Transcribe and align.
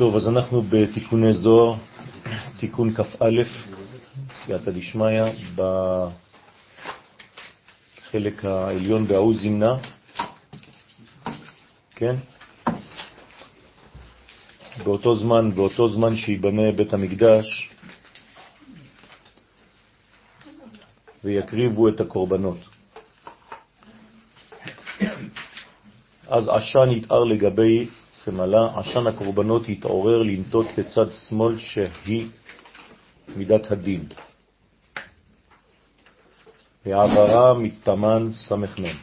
טוב, 0.00 0.16
אז 0.16 0.28
אנחנו 0.28 0.62
בתיקוני 0.68 1.32
זוהר, 1.32 1.74
תיקון 2.56 2.94
כ"א, 2.94 3.30
סייעתא 4.34 4.70
דשמיא, 4.70 5.22
בחלק 8.04 8.44
העליון 8.44 9.06
בהוא 9.06 9.34
זמנה, 9.34 9.74
כן? 11.90 12.16
באותו 14.84 15.16
זמן, 15.16 15.50
באותו 15.54 15.88
זמן 15.88 16.16
שיבנה 16.16 16.72
בית 16.76 16.92
המקדש, 16.92 17.70
ויקריבו 21.24 21.88
את 21.88 22.00
הקורבנות. 22.00 22.69
אז 26.30 26.48
עשן 26.48 26.90
יתאר 26.90 27.24
לגבי 27.24 27.88
סמלה, 28.10 28.78
עשן 28.78 29.06
הקורבנות 29.06 29.68
יתעורר 29.68 30.22
לנטות 30.22 30.66
לצד 30.78 31.12
שמאל 31.12 31.58
שהיא 31.58 32.28
מידת 33.36 33.70
הדין. 33.70 34.04
העברה 36.86 37.54
מתמן 37.54 38.28
סמ"ם, 38.32 38.94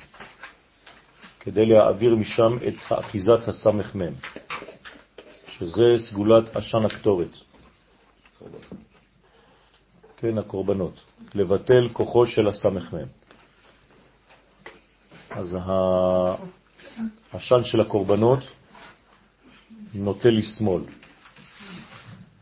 כדי 1.40 1.66
להעביר 1.66 2.16
משם 2.16 2.58
את 2.68 2.76
האחיזת 2.90 3.48
הסמ"ם, 3.48 4.14
שזה 5.48 5.96
סגולת 5.98 6.56
עשן 6.56 6.86
הקטורת. 6.86 7.38
כן, 10.18 10.38
הקורבנות. 10.38 11.00
לבטל 11.36 11.90
כוחו 11.94 12.26
של 12.26 12.48
הסמ"ם. 12.48 13.08
אז 15.30 15.58
העשן 17.34 17.64
של 17.64 17.82
הקורבנות 17.82 18.40
נוטה 19.94 20.30
לשמאל. 20.30 20.82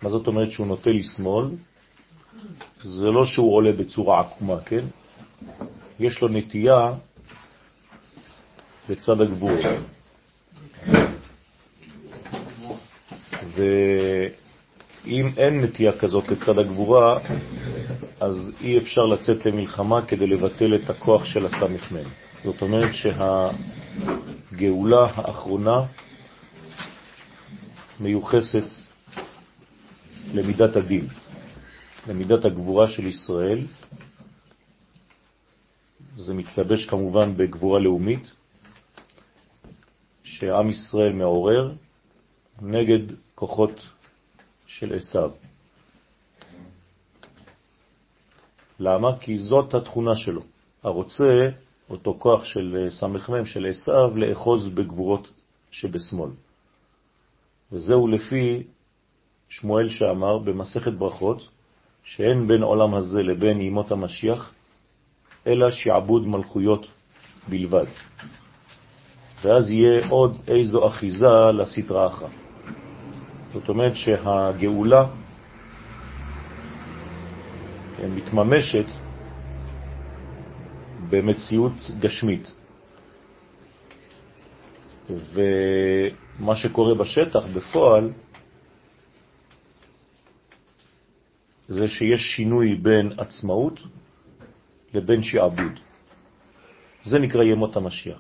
מה 0.02 0.10
זאת 0.10 0.28
אומרת 0.28 0.52
שהוא 0.52 0.68
נוטה 0.68 0.90
לשמאל? 0.90 1.46
זה 2.84 3.06
לא 3.06 3.26
שהוא 3.26 3.56
עולה 3.56 3.72
בצורה 3.72 4.20
עקומה, 4.20 4.60
כן? 4.66 4.86
יש 6.00 6.22
לו 6.22 6.28
נטייה 6.28 6.94
לצד 8.90 9.22
הגבור. 9.22 9.58
ואם 13.56 15.32
אין 15.38 15.62
נטייה 15.62 15.92
כזאת 16.00 16.30
לצד 16.30 16.60
הגבורה, 16.60 17.20
אז 18.20 18.54
אי 18.62 18.78
אפשר 18.78 19.02
לצאת 19.02 19.46
למלחמה 19.46 20.06
כדי 20.06 20.28
לבטל 20.28 20.76
את 20.76 20.90
הכוח 20.90 21.26
של 21.26 21.46
הסמ"ם. 21.46 22.04
זאת 22.44 22.62
אומרת 22.62 22.90
שהגאולה 24.56 25.08
האחרונה 25.16 25.86
מיוחסת 28.00 28.64
למידת 30.34 30.76
הדין, 30.76 31.08
למידת 32.08 32.46
הגבורה 32.46 32.88
של 32.88 33.08
ישראל. 33.08 33.68
זה 36.18 36.34
מתלבש 36.34 36.86
כמובן 36.86 37.38
בגבורה 37.38 37.80
לאומית, 37.80 38.32
שעם 40.24 40.70
ישראל 40.70 41.12
מעורר 41.14 41.72
נגד 42.62 43.16
כוחות 43.36 43.90
של 44.68 44.94
עשיו. 44.96 45.32
למה? 48.80 49.20
כי 49.20 49.38
זאת 49.38 49.74
התכונה 49.74 50.16
שלו. 50.16 50.42
הרוצה, 50.84 51.50
אותו 51.90 52.16
כוח 52.20 52.44
של 52.44 52.88
סמ"ם, 52.90 53.46
של 53.46 53.66
עשיו, 53.70 54.18
לאחוז 54.18 54.70
בגבורות 54.70 55.30
שבשמאל. 55.72 56.30
וזהו 57.72 58.08
לפי 58.08 58.64
שמואל 59.50 59.90
שאמר 59.90 60.38
במסכת 60.38 60.94
ברכות, 60.94 61.50
שאין 62.04 62.48
בין 62.48 62.64
עולם 62.64 62.96
הזה 62.96 63.24
לבין 63.24 63.62
ימות 63.62 63.92
המשיח, 63.92 64.54
אלא 65.48 65.72
שעבוד 65.72 66.28
מלכויות 66.28 66.88
בלבד. 67.50 67.86
ואז 69.42 69.72
יהיה 69.72 70.08
עוד 70.10 70.38
איזו 70.48 70.88
אחיזה 70.88 71.28
לסתרה 71.54 72.08
אחת. 72.08 72.32
זאת 73.54 73.70
אומרת 73.70 73.96
שהגאולה 73.96 75.06
מתממשת 78.10 78.86
במציאות 81.10 81.74
גשמית. 82.00 82.52
ומה 85.10 86.56
שקורה 86.56 86.96
בשטח 86.96 87.44
בפועל 87.54 88.12
זה 91.68 91.88
שיש 91.88 92.22
שינוי 92.22 92.76
בין 92.76 93.12
עצמאות 93.18 93.80
לבין 94.94 95.22
שעבוד. 95.24 95.80
זה 97.04 97.20
נקרא 97.20 97.44
ימות 97.44 97.76
המשיח. 97.76 98.20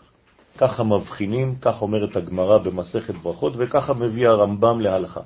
ככה 0.57 0.83
מבחינים, 0.83 1.55
כך 1.61 1.81
אומרת 1.81 2.15
הגמרא 2.15 2.57
במסכת 2.57 3.13
ברכות, 3.15 3.53
וככה 3.57 3.93
מביא 3.93 4.27
הרמב"ם 4.27 4.81
להלכה. 4.81 5.21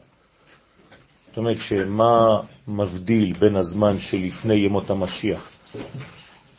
זאת 1.28 1.38
אומרת 1.38 1.58
שמה 1.62 2.42
מבדיל 2.68 3.34
בין 3.40 3.56
הזמן 3.56 4.00
שלפני 4.00 4.56
ימות 4.56 4.90
המשיח 4.90 5.50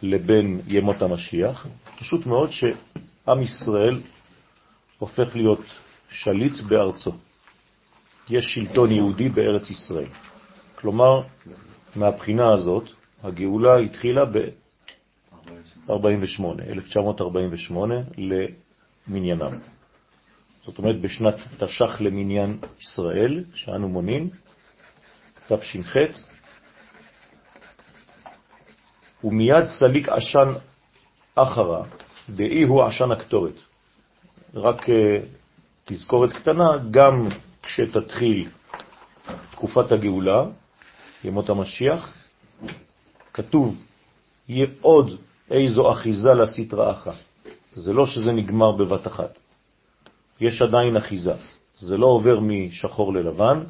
לבין 0.03 0.61
ימות 0.67 1.03
המשיח? 1.03 1.67
פשוט 1.99 2.27
מאוד 2.27 2.51
שעם 2.53 3.43
ישראל 3.43 4.01
הופך 4.99 5.37
להיות 5.37 5.65
שליט 6.11 6.61
בארצו. 6.69 7.13
יש 8.29 8.55
שלטון 8.55 8.91
יהודי 8.93 9.29
בארץ 9.29 9.71
ישראל. 9.71 10.09
כלומר, 10.75 11.23
מהבחינה 11.97 12.53
הזאת, 12.53 12.85
הגאולה 13.23 13.79
התחילה 13.79 14.25
ב-48, 14.25 15.93
1948 16.69 17.95
למניינם. 19.09 19.59
זאת 20.65 20.79
אומרת, 20.79 21.01
בשנת 21.01 21.35
תש"ח 21.59 22.01
למניין 22.01 22.59
ישראל, 22.81 23.45
שאנו 23.55 23.89
מונים, 23.89 24.31
תש"ח, 25.49 25.97
ומיד 29.25 29.67
סליק 29.67 30.09
עשן 30.09 30.53
אחרה, 31.35 31.83
דאי 32.31 32.63
הוא 32.63 32.85
עשן 32.85 33.13
הקטורת. 33.13 33.61
רק 34.55 34.91
אה, 34.91 35.19
תזכורת 35.85 36.33
קטנה, 36.33 36.71
גם 36.91 37.29
כשתתחיל 37.63 38.49
תקופת 39.51 39.93
הגאולה, 39.93 40.45
ימות 41.25 41.51
המשיח, 41.51 42.15
כתוב, 43.33 43.83
יהיה 44.49 44.67
עוד 44.81 45.17
איזו 45.51 45.93
אחיזה 45.93 46.35
לסתרא 46.35 46.93
אחת. 46.93 47.15
זה 47.75 47.93
לא 47.93 48.07
שזה 48.07 48.33
נגמר 48.33 48.73
בבת 48.73 49.07
אחת. 49.07 49.39
יש 50.41 50.63
עדיין 50.63 50.97
אחיזה. 50.97 51.35
זה 51.77 51.97
לא 51.97 52.07
עובר 52.07 52.41
משחור 52.41 53.15
ללבן, 53.15 53.61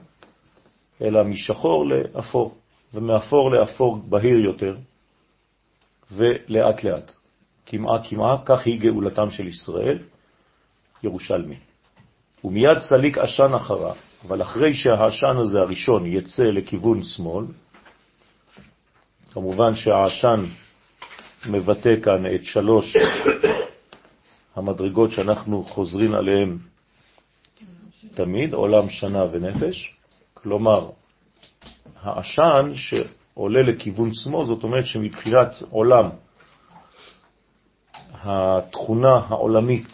אלא 1.03 1.25
משחור 1.25 1.87
לאפור, 1.87 2.55
ומאפור 2.94 3.50
לאפור 3.50 3.97
בהיר 4.09 4.39
יותר, 4.39 4.77
ולאט 6.12 6.84
לאט. 6.84 7.12
כמעה 7.66 8.09
כמעה, 8.09 8.37
כך 8.44 8.66
היא 8.66 8.81
גאולתם 8.81 9.31
של 9.31 9.48
ישראל, 9.48 9.98
ירושלמי. 11.03 11.56
ומיד 12.44 12.78
סליק 12.78 13.19
עשן 13.19 13.54
אחרה, 13.54 13.94
אבל 14.26 14.43
אחרי 14.43 14.75
שהעשן 14.75 15.37
הזה 15.37 15.60
הראשון 15.60 16.06
יצא 16.06 16.43
לכיוון 16.43 17.03
שמאל, 17.03 17.44
כמובן 19.32 19.75
שהעשן 19.75 20.44
מבטא 21.47 22.00
כאן 22.03 22.34
את 22.34 22.44
שלוש 22.44 22.97
המדרגות 24.56 25.12
שאנחנו 25.12 25.65
חוזרים 25.65 26.15
עליהן 26.15 26.59
תמיד, 28.15 28.54
עולם, 28.54 28.91
שנה 28.91 29.24
ונפש. 29.33 29.95
כלומר, 30.34 30.91
העשן 32.03 32.72
שעולה 33.34 33.62
לכיוון 33.62 34.15
שמאל, 34.15 34.47
זאת 34.47 34.62
אומרת 34.62 34.86
שמבחינת 34.86 35.62
עולם, 35.71 36.09
התכונה 38.12 39.15
העולמית 39.28 39.86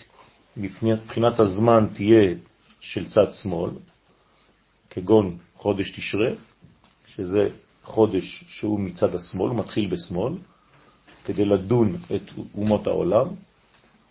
מבחינת 0.57 1.41
הזמן 1.41 1.87
תהיה 1.95 2.35
של 2.81 3.09
צד 3.09 3.33
שמאל, 3.33 3.71
כגון 4.91 5.37
חודש 5.57 5.91
תשרה, 5.91 6.31
שזה 7.07 7.49
חודש 7.85 8.45
שהוא 8.49 8.81
מצד 8.81 9.15
השמאל, 9.15 9.53
מתחיל 9.53 9.87
בשמאל, 9.91 10.33
כדי 11.25 11.45
לדון 11.45 11.97
את 12.15 12.23
אומות 12.55 12.87
העולם. 12.87 13.27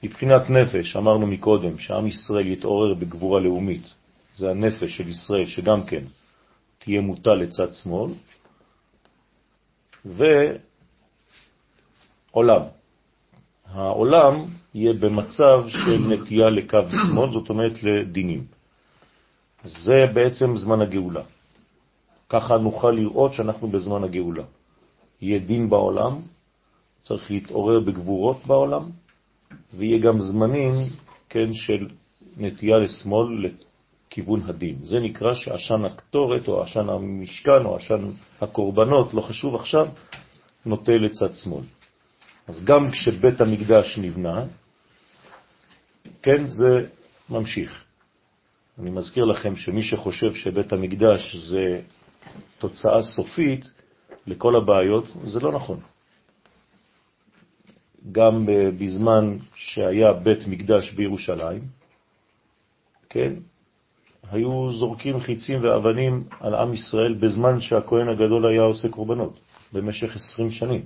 מבחינת 0.03 0.49
נפש, 0.49 0.95
אמרנו 0.95 1.27
מקודם 1.27 1.77
שעם 1.77 2.07
ישראל 2.07 2.47
יתעורר 2.47 2.93
בגבורה 2.93 3.39
לאומית, 3.39 3.93
זה 4.35 4.49
הנפש 4.49 4.97
של 4.97 5.07
ישראל 5.07 5.45
שגם 5.45 5.83
כן 5.83 6.03
תהיה 6.79 7.01
מוטה 7.01 7.31
לצד 7.31 7.73
שמאל, 7.73 8.11
ועולם. 10.05 12.61
העולם 13.65 14.45
יהיה 14.73 14.93
במצב 14.93 15.63
של 15.67 15.97
נטייה 15.97 16.49
לקו 16.49 16.79
שמאל, 16.89 17.31
זאת 17.31 17.49
אומרת 17.49 17.83
לדינים. 17.83 18.45
זה 19.63 20.05
בעצם 20.13 20.55
זמן 20.55 20.81
הגאולה. 20.81 21.21
ככה 22.29 22.57
נוכל 22.57 22.91
לראות 22.91 23.33
שאנחנו 23.33 23.67
בזמן 23.67 24.03
הגאולה. 24.03 24.43
יהיה 25.21 25.39
דין 25.39 25.69
בעולם, 25.69 26.21
צריך 27.01 27.31
להתעורר 27.31 27.79
בגבורות 27.79 28.37
בעולם, 28.47 28.89
ויהיה 29.73 29.99
גם 29.99 30.19
זמנים, 30.19 30.71
כן, 31.29 31.53
של 31.53 31.87
נטייה 32.37 32.79
לשמאל 32.79 33.49
לכיוון 34.15 34.49
הדין. 34.49 34.75
זה 34.83 34.99
נקרא 34.99 35.33
שעשן 35.33 35.85
הקטורת, 35.85 36.47
או 36.47 36.63
עשן 36.63 36.89
המשכן, 36.89 37.65
או 37.65 37.75
עשן 37.75 38.11
הקורבנות, 38.41 39.13
לא 39.13 39.21
חשוב 39.21 39.55
עכשיו, 39.55 39.87
נוטה 40.65 40.91
לצד 40.91 41.33
שמאל. 41.33 41.63
אז 42.47 42.63
גם 42.63 42.91
כשבית 42.91 43.41
המקדש 43.41 43.97
נבנה, 43.97 44.45
כן, 46.21 46.47
זה 46.47 46.87
ממשיך. 47.29 47.83
אני 48.79 48.89
מזכיר 48.89 49.25
לכם 49.25 49.55
שמי 49.55 49.83
שחושב 49.83 50.33
שבית 50.33 50.73
המקדש 50.73 51.35
זה 51.35 51.81
תוצאה 52.57 53.03
סופית 53.03 53.65
לכל 54.27 54.55
הבעיות, 54.55 55.05
זה 55.23 55.39
לא 55.39 55.51
נכון. 55.51 55.79
גם 58.11 58.45
בזמן 58.79 59.37
שהיה 59.55 60.13
בית 60.13 60.47
מקדש 60.47 60.93
בירושלים, 60.93 61.61
כן, 63.09 63.33
היו 64.31 64.71
זורקים 64.71 65.19
חיצים 65.19 65.63
ואבנים 65.63 66.23
על 66.39 66.55
עם 66.55 66.73
ישראל 66.73 67.13
בזמן 67.13 67.61
שהכהן 67.61 68.09
הגדול 68.09 68.45
היה 68.47 68.61
עושה 68.61 68.89
קורבנות, 68.89 69.39
במשך 69.73 70.15
20 70.15 70.51
שנים. 70.51 70.85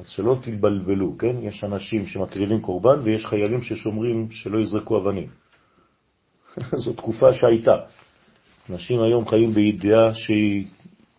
אז 0.00 0.08
שלא 0.08 0.36
תתבלבלו, 0.42 1.18
כן? 1.18 1.36
יש 1.42 1.64
אנשים 1.64 2.06
שמקריבים 2.06 2.60
קורבן 2.60 3.00
ויש 3.04 3.26
חיילים 3.26 3.62
ששומרים 3.62 4.30
שלא 4.30 4.58
יזרקו 4.58 4.98
אבנים. 4.98 5.28
זו 6.84 6.92
תקופה 6.92 7.32
שהייתה. 7.32 7.76
אנשים 8.70 9.02
היום 9.02 9.28
חיים 9.28 9.50
בידיעה 9.52 10.14
שהיא 10.14 10.66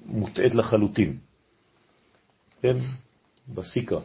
מוטעת 0.06 0.56
לחלוטין. 0.56 1.18
כן? 2.62 2.78
בסיקה. 3.54 3.98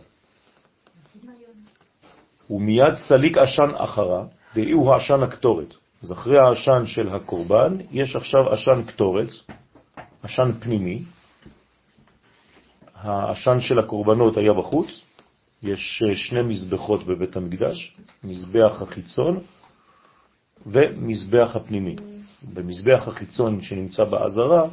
ומיד 2.51 2.95
סליק 2.97 3.39
עשן 3.39 3.75
אחרה, 3.77 4.25
דאי 4.55 4.71
הוא 4.71 4.95
עשן 4.95 5.23
הקטורת. 5.23 5.75
אז 6.03 6.13
אחרי 6.13 6.39
העשן 6.39 6.87
של 6.87 7.15
הקורבן, 7.15 7.77
יש 7.91 8.17
עכשיו 8.17 8.53
עשן 8.53 8.83
קטורת, 8.87 9.29
עשן 10.23 10.53
פנימי. 10.61 11.03
העשן 12.95 13.61
של 13.61 13.79
הקורבנות 13.79 14.37
היה 14.37 14.53
בחוץ, 14.53 15.05
יש 15.63 16.03
שני 16.15 16.43
מזבחות 16.43 17.07
בבית 17.07 17.37
המקדש, 17.37 17.97
מזבח 18.25 18.83
החיצון 18.83 19.41
ומזבח 20.67 21.57
הפנימי. 21.57 21.97
במזבח 22.55 23.09
החיצון 23.09 23.63
שנמצא 23.63 24.05
בעזרה, 24.05 24.69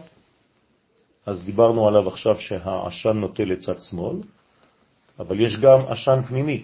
אז 1.25 1.43
דיברנו 1.43 1.87
עליו 1.87 2.07
עכשיו 2.07 2.39
שהעשן 2.39 3.17
נוטה 3.17 3.43
לצד 3.43 3.81
שמאל, 3.81 4.17
אבל 5.19 5.39
יש 5.39 5.57
גם 5.59 5.79
עשן 5.87 6.21
פנימי, 6.27 6.63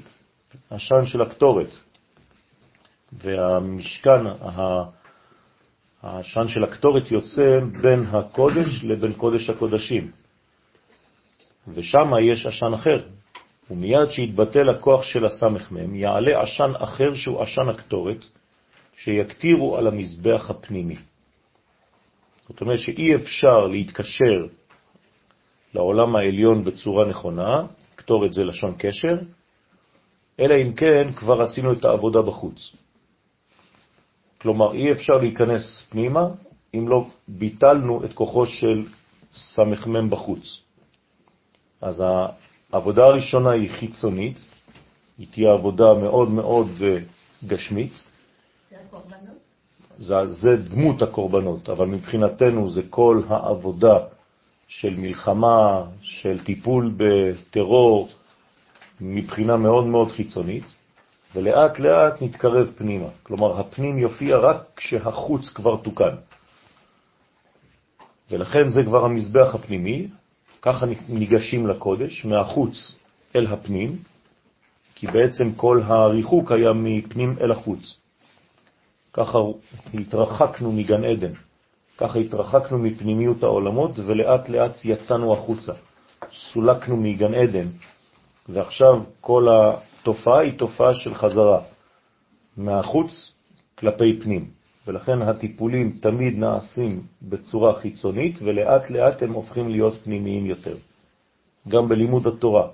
עשן 0.69 1.05
של 1.05 1.21
הקטורת. 1.21 1.69
והמשכן, 3.17 4.25
העשן 6.03 6.47
של 6.47 6.63
הקטורת 6.63 7.11
יוצא 7.11 7.49
בין 7.81 8.05
הקודש 8.05 8.83
לבין 8.83 9.13
קודש 9.13 9.49
הקודשים. 9.49 10.11
ושם 11.67 12.11
יש 12.31 12.45
עשן 12.45 12.73
אחר, 12.73 13.01
ומיד 13.71 14.09
שיתבטל 14.09 14.69
הכוח 14.69 15.03
של 15.03 15.25
הסמ"ם, 15.25 15.95
יעלה 15.95 16.41
עשן 16.41 16.71
אחר 16.77 17.13
שהוא 17.13 17.41
עשן 17.43 17.69
הקטורת, 17.69 18.25
שיקטירו 18.95 19.77
על 19.77 19.87
המזבח 19.87 20.49
הפנימי. 20.49 20.95
זאת 22.47 22.61
אומרת 22.61 22.79
שאי 22.79 23.15
אפשר 23.15 23.67
להתקשר 23.67 24.45
לעולם 25.73 26.15
העליון 26.15 26.63
בצורה 26.63 27.05
נכונה, 27.05 27.63
כתורת 27.97 28.33
זה 28.33 28.43
לשון 28.43 28.75
קשר, 28.77 29.17
אלא 30.39 30.55
אם 30.55 30.73
כן 30.73 31.13
כבר 31.15 31.41
עשינו 31.41 31.73
את 31.73 31.85
העבודה 31.85 32.21
בחוץ. 32.21 32.75
כלומר, 34.45 34.73
אי 34.73 34.91
אפשר 34.91 35.17
להיכנס 35.17 35.87
פנימה 35.89 36.27
אם 36.73 36.87
לא 36.87 37.05
ביטלנו 37.27 38.05
את 38.05 38.13
כוחו 38.13 38.45
של 38.45 38.85
סמ"ם 39.33 40.09
בחוץ. 40.09 40.61
אז 41.81 42.03
העבודה 42.71 43.03
הראשונה 43.05 43.51
היא 43.51 43.69
חיצונית, 43.71 44.37
היא 45.17 45.27
תהיה 45.31 45.53
עבודה 45.53 45.93
מאוד 45.93 46.29
מאוד 46.29 46.67
גשמית, 47.47 47.93
זה, 49.97 50.25
זה 50.25 50.55
דמות 50.69 51.01
הקורבנות, 51.01 51.69
אבל 51.69 51.85
מבחינתנו 51.85 52.69
זה 52.69 52.81
כל 52.89 53.21
העבודה 53.27 53.97
של 54.67 54.95
מלחמה, 54.97 55.83
של 56.01 56.43
טיפול 56.43 56.93
בטרור, 56.97 58.09
מבחינה 59.01 59.57
מאוד 59.57 59.85
מאוד 59.85 60.11
חיצונית, 60.11 60.74
ולאט 61.35 61.79
לאט 61.79 62.21
נתקרב 62.21 62.71
פנימה. 62.77 63.07
כלומר, 63.23 63.59
הפנים 63.59 63.99
יופיע 63.99 64.37
רק 64.37 64.57
כשהחוץ 64.75 65.49
כבר 65.49 65.75
תוקן. 65.77 66.15
ולכן 68.31 68.69
זה 68.69 68.83
כבר 68.83 69.05
המזבח 69.05 69.55
הפנימי, 69.55 70.07
ככה 70.61 70.85
ניגשים 71.09 71.67
לקודש, 71.67 72.25
מהחוץ 72.25 72.95
אל 73.35 73.47
הפנים, 73.47 73.97
כי 74.95 75.07
בעצם 75.07 75.51
כל 75.51 75.81
הריחוק 75.85 76.51
היה 76.51 76.73
מפנים 76.73 77.35
אל 77.41 77.51
החוץ. 77.51 77.97
ככה 79.13 79.39
התרחקנו 79.93 80.71
מגן 80.71 81.03
עדן, 81.03 81.31
ככה 81.97 82.19
התרחקנו 82.19 82.77
מפנימיות 82.77 83.43
העולמות 83.43 83.91
ולאט 84.05 84.49
לאט 84.49 84.85
יצאנו 84.85 85.33
החוצה, 85.33 85.73
סולקנו 86.31 86.97
מגן 86.97 87.33
עדן, 87.33 87.67
ועכשיו 88.49 89.03
כל 89.21 89.47
התופעה 90.05 90.39
היא 90.39 90.57
תופעה 90.57 90.93
של 90.93 91.15
חזרה 91.15 91.61
מהחוץ 92.57 93.33
כלפי 93.77 94.19
פנים, 94.23 94.49
ולכן 94.87 95.21
הטיפולים 95.21 95.97
תמיד 96.01 96.37
נעשים 96.37 97.01
בצורה 97.21 97.75
חיצונית 97.75 98.39
ולאט 98.41 98.89
לאט 98.89 99.23
הם 99.23 99.33
הופכים 99.33 99.69
להיות 99.69 99.93
פנימיים 100.03 100.45
יותר. 100.45 100.75
גם 101.67 101.89
בלימוד 101.89 102.27
התורה 102.27 102.67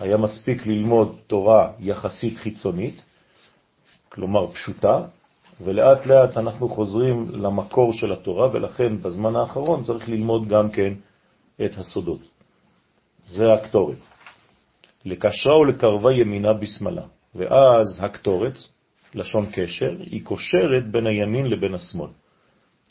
היה 0.00 0.16
מספיק 0.16 0.66
ללמוד 0.66 1.16
תורה 1.26 1.72
יחסית 1.80 2.36
חיצונית, 2.38 3.02
כלומר 4.08 4.52
פשוטה, 4.52 5.02
ולאט 5.60 6.06
לאט 6.06 6.36
אנחנו 6.36 6.68
חוזרים 6.68 7.26
למקור 7.32 7.92
של 7.92 8.12
התורה, 8.12 8.48
ולכן 8.52 9.02
בזמן 9.02 9.36
האחרון 9.36 9.82
צריך 9.84 10.08
ללמוד 10.08 10.48
גם 10.48 10.70
כן 10.70 10.92
את 11.64 11.78
הסודות. 11.78 12.20
זה 13.26 13.52
הקטורת. 13.52 14.09
לקשרה 15.04 15.58
ולקרבה 15.58 16.12
ימינה 16.12 16.52
בשמאלה, 16.52 17.02
ואז 17.34 18.00
הקטורת, 18.00 18.54
לשון 19.14 19.46
קשר, 19.52 19.96
היא 20.00 20.24
קושרת 20.24 20.90
בין 20.90 21.06
הימין 21.06 21.46
לבין 21.46 21.74
השמאל. 21.74 22.10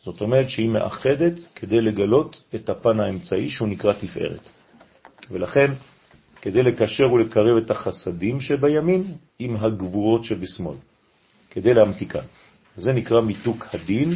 זאת 0.04 0.22
אומרת 0.22 0.50
שהיא 0.50 0.70
מאחדת 0.70 1.34
כדי 1.56 1.82
לגלות 1.82 2.44
את 2.56 2.70
הפן 2.70 3.00
האמצעי 3.00 3.50
שהוא 3.50 3.68
נקרא 3.68 3.94
תפארת. 3.94 4.50
ולכן, 5.32 5.72
כדי 6.42 6.64
לקשר 6.64 7.14
ולקרב 7.14 7.58
את 7.58 7.72
החסדים 7.72 8.42
שבימין 8.42 9.04
עם 9.40 9.56
הגבורות 9.56 10.24
שבשמאל. 10.24 10.76
כדי 11.50 11.74
להמתיקה. 11.74 12.20
זה 12.76 12.94
נקרא 12.94 13.22
מיתוק 13.22 13.66
הדין, 13.74 14.10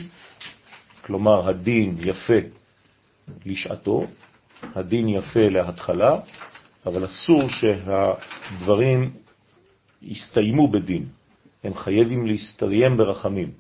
כלומר 1.05 1.49
הדין 1.49 1.97
יפה 1.99 2.39
לשעתו, 3.45 4.07
הדין 4.75 5.07
יפה 5.09 5.49
להתחלה, 5.49 6.19
אבל 6.85 7.05
אסור 7.05 7.41
שהדברים 7.49 9.11
יסתיימו 10.01 10.71
בדין, 10.71 11.05
הם 11.63 11.75
חייבים 11.75 12.27
להסתיים 12.27 12.97
ברחמים. 12.97 13.51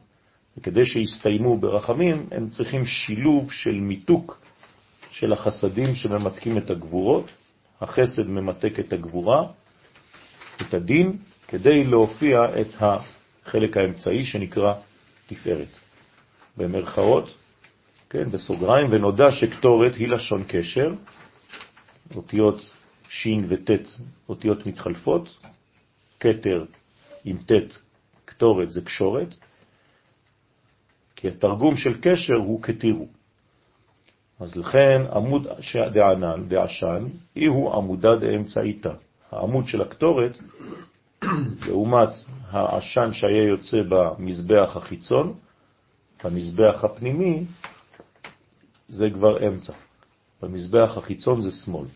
וכדי 0.57 0.85
שיסתיימו 0.85 1.57
ברחמים, 1.57 2.27
הם 2.31 2.49
צריכים 2.49 2.85
שילוב 2.85 3.51
של 3.51 3.75
מיתוק 3.75 4.41
של 5.11 5.33
החסדים 5.33 5.95
שממתקים 5.95 6.57
את 6.57 6.69
הגבורות, 6.69 7.25
החסד 7.81 8.27
ממתק 8.27 8.79
את 8.79 8.93
הגבורה, 8.93 9.47
את 10.61 10.73
הדין, 10.73 11.17
כדי 11.47 11.83
להופיע 11.83 12.39
את. 12.61 12.67
החלק 13.45 13.77
האמצעי 13.77 14.25
שנקרא 14.25 14.73
תפארת. 15.27 15.77
במרכאות, 16.57 17.35
כן, 18.09 18.31
בסוגריים, 18.31 18.87
ונודע 18.91 19.31
שקטורת 19.31 19.95
היא 19.95 20.07
לשון 20.07 20.43
קשר, 20.47 20.93
אותיות 22.15 22.69
שין 23.09 23.45
וטט, 23.47 23.87
אותיות 24.29 24.65
מתחלפות, 24.65 25.37
קטר 26.17 26.65
עם 27.25 27.37
טט, 27.37 27.73
קטורת 28.25 28.71
זה 28.71 28.81
קשורת, 28.81 29.35
כי 31.15 31.27
התרגום 31.27 31.77
של 31.77 32.01
קשר 32.01 32.35
הוא 32.35 32.61
כתירו. 32.61 33.07
אז 34.39 34.55
לכן 34.55 35.01
עמוד 35.15 35.47
דענן, 35.93 36.47
דעשן, 36.47 37.05
אי 37.35 37.45
הוא 37.45 37.73
עמודה 37.73 38.15
דאמצעיתה. 38.15 38.93
העמוד 39.31 39.67
של 39.67 39.81
הקטורת 39.81 40.37
לעומת 41.67 42.09
העשן 42.49 43.13
שהיה 43.13 43.43
יוצא 43.43 43.77
במזבח 43.89 44.77
החיצון, 44.77 45.33
במזבח 46.23 46.83
הפנימי 46.83 47.43
זה 48.87 49.09
כבר 49.13 49.47
אמצע. 49.47 49.73
במזבח 50.41 50.97
החיצון 50.97 51.41
זה 51.41 51.51
שמאל. 51.51 51.87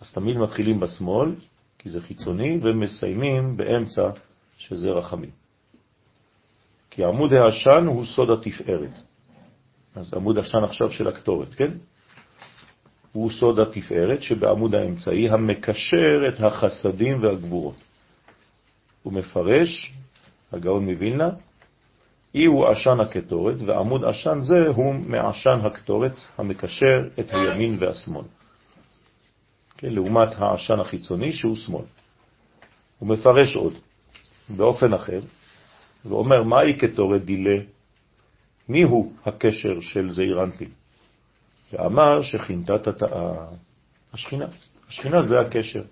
אז 0.00 0.12
תמיד 0.12 0.36
מתחילים 0.36 0.80
בשמאל, 0.80 1.34
כי 1.78 1.88
זה 1.88 2.00
חיצוני, 2.00 2.60
ומסיימים 2.62 3.56
באמצע, 3.56 4.10
שזה 4.58 4.90
רחמים. 4.90 5.30
כי 6.90 7.04
עמוד 7.04 7.32
העשן 7.32 7.86
הוא 7.86 8.04
סוד 8.04 8.30
התפארת. 8.30 9.00
אז 9.94 10.14
עמוד 10.14 10.38
השן 10.38 10.64
עכשיו 10.64 10.90
של 10.90 11.08
הקטורת, 11.08 11.54
כן? 11.54 11.72
הוא 13.12 13.30
סוד 13.30 13.58
התפארת 13.58 14.22
שבעמוד 14.22 14.74
האמצעי 14.74 15.30
המקשר 15.30 16.28
את 16.28 16.40
החסדים 16.40 17.22
והגבורות. 17.22 17.76
הוא 19.02 19.12
מפרש, 19.12 19.92
הגאון 20.52 20.90
מווילנה, 20.90 21.30
אי 22.34 22.44
הוא 22.44 22.66
עשן 22.68 23.00
הקטורת, 23.00 23.56
ועמוד 23.66 24.04
עשן 24.04 24.40
זה 24.40 24.68
הוא 24.74 24.94
מעשן 24.94 25.60
הקטורת 25.64 26.12
המקשר 26.38 27.08
את 27.20 27.26
הימין 27.30 27.76
והשמאל. 27.80 28.24
כן, 29.80 29.88
לעומת 29.88 30.28
העשן 30.38 30.80
החיצוני 30.80 31.32
שהוא 31.32 31.56
שמאל. 31.56 31.84
הוא 32.98 33.08
מפרש 33.08 33.56
עוד 33.56 33.72
באופן 34.56 34.92
אחר, 34.92 35.20
ואומר, 36.04 36.42
מהי 36.42 36.74
קטורת 36.74 37.24
דילה? 37.24 37.62
מי 38.68 38.82
הוא 38.82 39.12
הקשר 39.26 39.80
של 39.80 40.10
זעיר 40.10 40.42
אנפין? 40.42 40.68
ואמר 41.72 42.22
שכינתת 42.22 43.02
השכינה. 44.12 44.46
השכינה 44.88 45.22
זה 45.22 45.40
הקשר. 45.40 45.82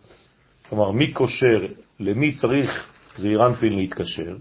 כלומר, 0.69 0.91
מי 0.91 1.13
קושר, 1.13 1.67
למי 2.01 2.35
צריך 2.35 2.89
זעיר 3.17 3.47
אנפין 3.47 3.77
להתקשר? 3.77 4.37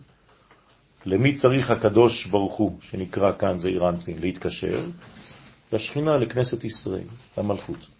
למי 1.05 1.35
צריך 1.35 1.71
הקדוש 1.71 2.27
ברוך 2.27 2.55
הוא, 2.55 2.77
שנקרא 2.81 3.31
כאן 3.39 3.59
זעיר 3.59 3.89
אנפין, 3.89 4.19
להתקשר? 4.19 4.85
לשכינה, 5.71 6.17
לכנסת 6.17 6.63
ישראל, 6.63 7.07
למלכות. 7.37 7.96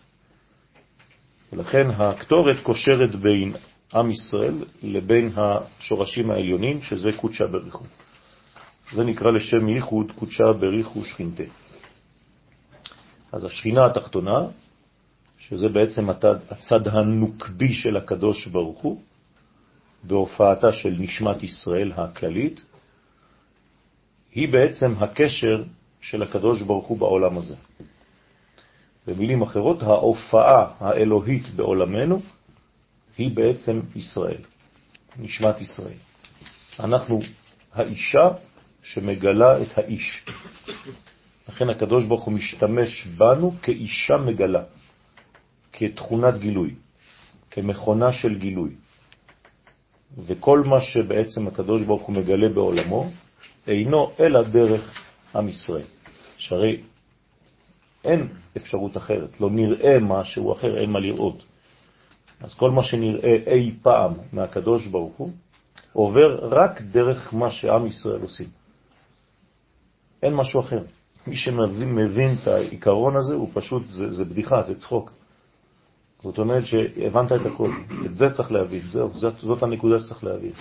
ולכן 1.53 1.87
הקטורת 1.89 2.59
קושרת 2.63 3.15
בין 3.15 3.53
עם 3.93 4.11
ישראל 4.11 4.53
לבין 4.83 5.31
השורשים 5.35 6.31
העליונים, 6.31 6.81
שזה 6.81 7.09
קודשה 7.15 7.47
בריחו. 7.47 7.83
זה 8.91 9.03
נקרא 9.03 9.31
לשם 9.31 9.69
ייחוד 9.69 10.11
קודשה 10.15 10.53
בריחו 10.53 11.05
שכינתה. 11.05 11.43
אז 13.31 13.43
השכינה 13.43 13.85
התחתונה, 13.85 14.45
שזה 15.37 15.69
בעצם 15.69 16.09
הצד 16.49 16.87
הנוקבי 16.87 17.73
של 17.73 17.97
הקדוש 17.97 18.47
ברוך 18.47 18.79
הוא, 18.79 19.01
בהופעתה 20.03 20.71
של 20.71 20.95
נשמת 20.99 21.43
ישראל 21.43 21.91
הכללית, 21.95 22.65
היא 24.31 24.49
בעצם 24.49 24.93
הקשר 24.99 25.63
של 26.01 26.23
הקדוש 26.23 26.61
ברוך 26.61 26.87
הוא 26.87 26.97
בעולם 26.97 27.37
הזה. 27.37 27.55
במילים 29.07 29.41
אחרות, 29.41 29.83
ההופעה 29.83 30.73
האלוהית 30.79 31.49
בעולמנו 31.49 32.21
היא 33.17 33.35
בעצם 33.35 33.81
ישראל, 33.95 34.41
נשמת 35.19 35.61
ישראל. 35.61 35.97
אנחנו 36.79 37.19
האישה 37.73 38.29
שמגלה 38.83 39.61
את 39.61 39.77
האיש. 39.77 40.25
לכן 41.49 41.69
הקדוש 41.69 42.05
ברוך 42.05 42.23
הוא 42.23 42.33
משתמש 42.33 43.07
בנו 43.07 43.53
כאישה 43.61 44.13
מגלה, 44.25 44.63
כתכונת 45.73 46.37
גילוי, 46.39 46.75
כמכונה 47.51 48.13
של 48.13 48.39
גילוי. 48.39 48.71
וכל 50.17 50.63
מה 50.65 50.81
שבעצם 50.81 51.47
הקדוש 51.47 51.83
ברוך 51.83 52.03
הוא 52.03 52.15
מגלה 52.15 52.49
בעולמו, 52.49 53.11
אינו 53.67 54.11
אלא 54.19 54.43
דרך 54.43 55.03
עם 55.35 55.49
ישראל. 55.49 55.85
שהרי 56.37 56.81
אין 58.03 58.27
אפשרות 58.57 58.97
אחרת, 58.97 59.41
לא 59.41 59.49
נראה 59.49 59.99
משהו 59.99 60.53
אחר, 60.53 60.77
אין 60.77 60.91
מה 60.91 60.99
לראות. 60.99 61.43
אז 62.41 62.53
כל 62.53 62.71
מה 62.71 62.83
שנראה 62.83 63.35
אי 63.47 63.71
פעם 63.81 64.13
מהקדוש 64.33 64.87
ברוך 64.87 65.17
הוא, 65.17 65.31
עובר 65.93 66.47
רק 66.51 66.81
דרך 66.81 67.33
מה 67.33 67.51
שעם 67.51 67.85
ישראל 67.85 68.21
עושים. 68.21 68.47
אין 70.23 70.33
משהו 70.33 70.59
אחר. 70.59 70.81
מי 71.27 71.35
שמבין 71.35 71.95
מבין 71.95 72.35
את 72.41 72.47
העיקרון 72.47 73.15
הזה, 73.15 73.33
הוא 73.33 73.49
פשוט, 73.53 73.83
זה, 73.89 74.11
זה 74.11 74.25
בדיחה, 74.25 74.61
זה 74.61 74.79
צחוק. 74.79 75.11
זאת 76.23 76.37
אומרת 76.37 76.65
שהבנת 76.65 77.31
את 77.31 77.45
הכל. 77.45 77.71
את 78.05 78.15
זה 78.15 78.29
צריך 78.33 78.51
להבין, 78.51 78.81
זהו, 78.81 79.09
זאת, 79.13 79.33
זאת 79.39 79.63
הנקודה 79.63 79.99
שצריך 79.99 80.23
להבין. 80.23 80.51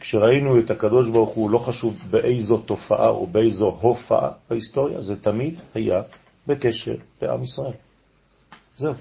כשראינו 0.00 0.58
את 0.58 0.70
הקדוש 0.70 1.10
ברוך 1.10 1.30
הוא, 1.30 1.50
לא 1.50 1.58
חשוב 1.58 1.94
באיזו 2.10 2.58
תופעה 2.58 3.08
או 3.08 3.26
באיזו 3.26 3.78
הופעה 3.80 4.30
בהיסטוריה, 4.50 5.02
זה 5.02 5.22
תמיד 5.22 5.54
היה 5.74 6.02
בקשר 6.46 6.94
לעם 7.22 7.42
ישראל. 7.42 7.72
זהו. 8.76 8.94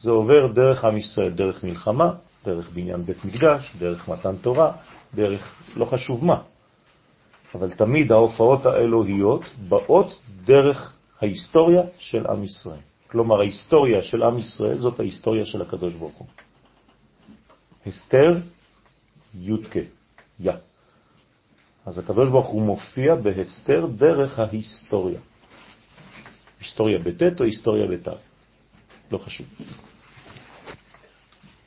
זה 0.00 0.10
עובר 0.10 0.52
דרך 0.54 0.84
עם 0.84 0.96
ישראל, 0.96 1.30
דרך 1.30 1.64
מלחמה, 1.64 2.12
דרך 2.44 2.70
בניין 2.70 3.04
בית 3.04 3.24
מקדש, 3.24 3.76
דרך 3.78 4.08
מתן 4.08 4.36
תורה, 4.36 4.72
דרך 5.14 5.54
לא 5.76 5.84
חשוב 5.84 6.24
מה. 6.24 6.42
אבל 7.54 7.70
תמיד 7.70 8.12
ההופעות 8.12 8.66
האלוהיות 8.66 9.44
באות 9.68 10.20
דרך 10.44 10.96
ההיסטוריה 11.20 11.82
של 11.98 12.26
עם 12.26 12.44
ישראל. 12.44 12.80
כלומר, 13.10 13.40
ההיסטוריה 13.40 14.02
של 14.02 14.22
עם 14.22 14.38
ישראל 14.38 14.78
זאת 14.78 15.00
ההיסטוריה 15.00 15.46
של 15.46 15.62
הקדוש 15.62 15.94
ברוך 15.94 16.14
הוא. 16.14 16.26
הסתר 17.86 18.36
יודקה, 19.34 19.80
יא. 20.40 20.52
אז 21.86 21.98
הקדוש 21.98 22.30
ברוך 22.30 22.46
הוא 22.46 22.62
מופיע 22.62 23.14
בהסתר 23.14 23.86
דרך 23.86 24.38
ההיסטוריה. 24.38 25.20
היסטוריה 26.60 26.98
בטט 26.98 27.40
או 27.40 27.44
היסטוריה 27.44 27.86
בתו, 27.86 28.12
לא 29.12 29.18
חשוב. 29.18 29.46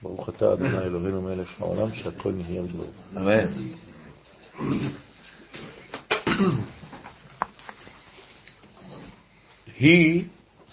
ברוך 0.02 0.30
אתה 0.30 0.54
אדוני 0.54 0.78
אלוהינו 0.78 1.22
מלך 1.22 1.62
העולם 1.62 1.94
שהכל 1.94 2.32
נהיה 2.32 2.62
בדברו. 2.62 2.86
אמן. 3.18 3.46
היא 9.80 10.24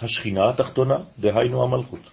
השכינה 0.00 0.50
התחתונה, 0.50 0.97
דהיינו 1.18 1.64
המלכות. 1.64 2.11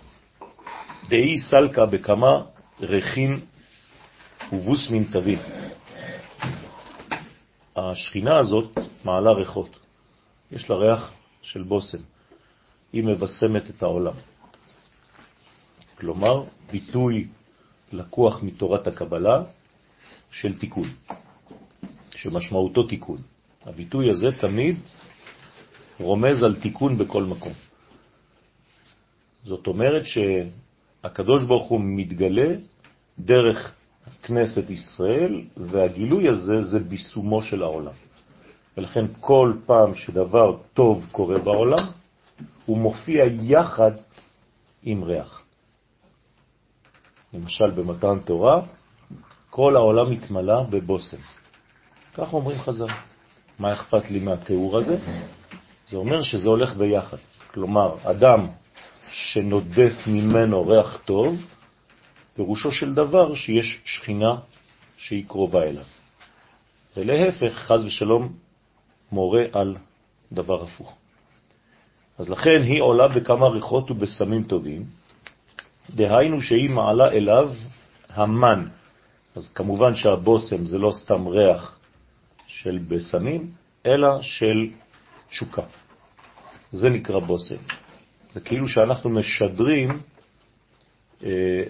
דהי 1.09 1.39
סלקה 1.39 1.85
בכמה 1.85 2.41
רכין 2.79 3.39
ובוס 4.53 4.91
מן 4.91 5.03
תבין. 5.03 5.39
השכינה 7.75 8.37
הזאת 8.37 8.77
מעלה 9.05 9.31
ריחות. 9.31 9.79
יש 10.51 10.69
לה 10.69 10.75
ריח 10.75 11.13
של 11.41 11.63
בוסם. 11.63 11.97
היא 12.93 13.03
מבשמת 13.03 13.69
את 13.69 13.83
העולם. 13.83 14.13
כלומר, 15.97 16.43
ביטוי 16.71 17.27
לקוח 17.93 18.43
מתורת 18.43 18.87
הקבלה 18.87 19.43
של 20.31 20.59
תיקון, 20.59 20.89
שמשמעותו 22.15 22.83
תיקון. 22.83 23.17
הביטוי 23.65 24.09
הזה 24.09 24.27
תמיד 24.39 24.77
רומז 25.99 26.43
על 26.43 26.55
תיקון 26.55 26.97
בכל 26.97 27.23
מקום. 27.23 27.53
זאת 29.43 29.67
אומרת 29.67 30.03
שהקדוש 30.05 31.45
ברוך 31.45 31.69
הוא 31.69 31.81
מתגלה 31.83 32.55
דרך 33.19 33.74
כנסת 34.23 34.69
ישראל, 34.69 35.41
והגילוי 35.57 36.29
הזה 36.29 36.61
זה 36.61 36.79
ביסומו 36.79 37.41
של 37.41 37.63
העולם. 37.63 37.93
ולכן 38.77 39.05
כל 39.19 39.53
פעם 39.65 39.95
שדבר 39.95 40.57
טוב 40.73 41.05
קורה 41.11 41.39
בעולם, 41.39 41.85
הוא 42.65 42.77
מופיע 42.77 43.25
יחד 43.41 43.91
עם 44.83 45.03
ריח. 45.03 45.41
למשל 47.33 47.71
במתן 47.71 48.19
תורה, 48.25 48.61
כל 49.49 49.75
העולם 49.75 50.11
מתמלא 50.11 50.63
בבוסם. 50.63 51.17
כך 52.13 52.33
אומרים 52.33 52.59
חז"ל. 52.59 52.87
מה 53.59 53.73
אכפת 53.73 54.11
לי 54.11 54.19
מהתיאור 54.19 54.77
הזה? 54.77 54.97
זה 55.89 55.97
אומר 55.97 56.21
שזה 56.21 56.49
הולך 56.49 56.75
ביחד. 56.75 57.17
כלומר, 57.53 57.95
אדם 58.03 58.47
שנודף 59.11 59.93
ממנו 60.07 60.67
ריח 60.67 61.01
טוב, 61.05 61.35
פירושו 62.35 62.71
של 62.71 62.93
דבר 62.93 63.35
שיש 63.35 63.81
שכינה 63.85 64.35
שהיא 64.97 65.23
קרובה 65.27 65.63
אליו. 65.63 65.83
ולהפך, 66.97 67.53
חז 67.53 67.85
ושלום, 67.85 68.33
מורה 69.11 69.43
על 69.51 69.77
דבר 70.31 70.63
הפוך. 70.63 70.95
אז 72.17 72.29
לכן 72.29 72.61
היא 72.63 72.81
עולה 72.81 73.07
בכמה 73.07 73.47
ריחות 73.47 73.91
ובסמים 73.91 74.43
טובים, 74.43 74.83
דהיינו 75.89 76.41
שהיא 76.41 76.69
מעלה 76.69 77.11
אליו 77.11 77.53
המן. 78.09 78.67
אז 79.35 79.51
כמובן 79.55 79.95
שהבוסם 79.95 80.65
זה 80.65 80.77
לא 80.77 80.91
סתם 80.91 81.27
ריח 81.27 81.79
של 82.47 82.79
בסמים, 82.87 83.51
אלא 83.85 84.21
של 84.21 84.69
תשוקה. 85.29 85.61
זה 86.71 86.89
נקרא 86.89 87.19
בוסם. 87.19 87.55
זה 88.31 88.39
כאילו 88.39 88.67
שאנחנו 88.67 89.09
משדרים 89.09 89.99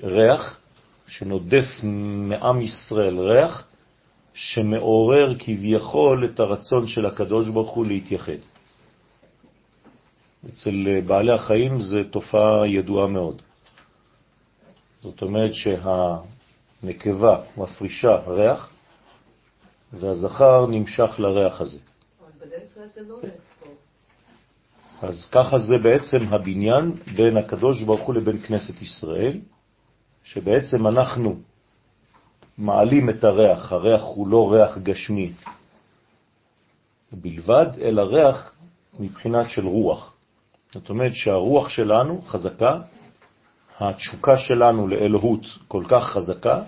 ריח 0.03 0.59
שנודף 1.07 1.65
מעם 1.83 2.61
ישראל 2.61 3.19
ריח 3.19 3.67
שמעורר 4.33 5.35
כביכול 5.39 6.25
את 6.25 6.39
הרצון 6.39 6.87
של 6.87 7.05
הקדוש 7.05 7.49
ברוך 7.49 7.69
הוא 7.71 7.85
להתייחד. 7.85 8.37
אצל 10.49 11.01
בעלי 11.07 11.33
החיים 11.33 11.79
זו 11.79 11.97
תופעה 12.11 12.67
ידועה 12.67 13.07
מאוד. 13.07 13.41
זאת 15.01 15.21
אומרת 15.21 15.51
שהנקבה 15.53 17.41
מפרישה 17.57 18.15
ריח, 18.27 18.69
והזכר 19.93 20.65
נמשך 20.67 21.19
לריח 21.19 21.61
הזה. 21.61 21.79
לא 23.07 23.17
אז 25.07 25.29
ככה 25.31 25.57
זה 25.57 25.77
בעצם 25.83 26.33
הבניין 26.33 26.91
בין 27.15 27.37
הקדוש 27.37 27.83
ברוך 27.83 28.01
הוא 28.01 28.15
לבין 28.15 28.37
כנסת 28.37 28.81
ישראל, 28.81 29.39
שבעצם 30.23 30.87
אנחנו 30.87 31.35
מעלים 32.57 33.09
את 33.09 33.23
הריח, 33.23 33.71
הריח 33.71 34.01
הוא 34.01 34.27
לא 34.27 34.51
ריח 34.51 34.77
גשמי 34.77 35.31
בלבד, 37.11 37.67
אלא 37.81 38.01
ריח 38.01 38.53
מבחינת 38.99 39.49
של 39.49 39.67
רוח. 39.67 40.13
זאת 40.73 40.89
אומרת 40.89 41.13
שהרוח 41.13 41.69
שלנו 41.69 42.21
חזקה, 42.21 42.79
התשוקה 43.79 44.37
שלנו 44.37 44.87
לאלוהות 44.87 45.45
כל 45.67 45.83
כך 45.89 46.03
חזקה, 46.03 46.63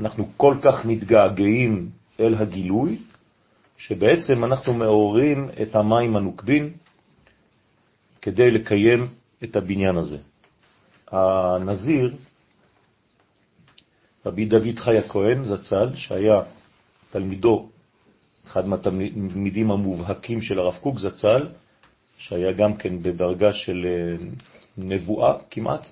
אנחנו 0.00 0.28
כל 0.36 0.56
כך 0.62 0.84
מתגעגעים 0.84 1.90
אל 2.20 2.34
הגילוי, 2.34 2.98
שבעצם 3.76 4.44
אנחנו 4.44 4.74
מעוררים 4.74 5.48
את 5.62 5.74
המים 5.74 6.16
הנוקבים 6.16 6.83
כדי 8.24 8.50
לקיים 8.50 9.08
את 9.44 9.56
הבניין 9.56 9.96
הזה. 9.96 10.18
הנזיר, 11.08 12.14
רבי 14.26 14.44
דוד 14.44 14.78
חי 14.78 14.98
הכהן 14.98 15.44
זצ"ל, 15.44 15.88
שהיה 15.94 16.42
תלמידו, 17.10 17.68
אחד 18.46 18.66
מהתלמידים 18.66 19.70
המובהקים 19.70 20.42
של 20.42 20.58
הרב 20.58 20.74
קוק 20.80 20.98
זצ"ל, 20.98 21.48
שהיה 22.18 22.52
גם 22.52 22.76
כן 22.76 23.02
בדרגה 23.02 23.52
של 23.52 23.86
אה, 23.86 24.26
נבואה 24.78 25.38
כמעט, 25.50 25.88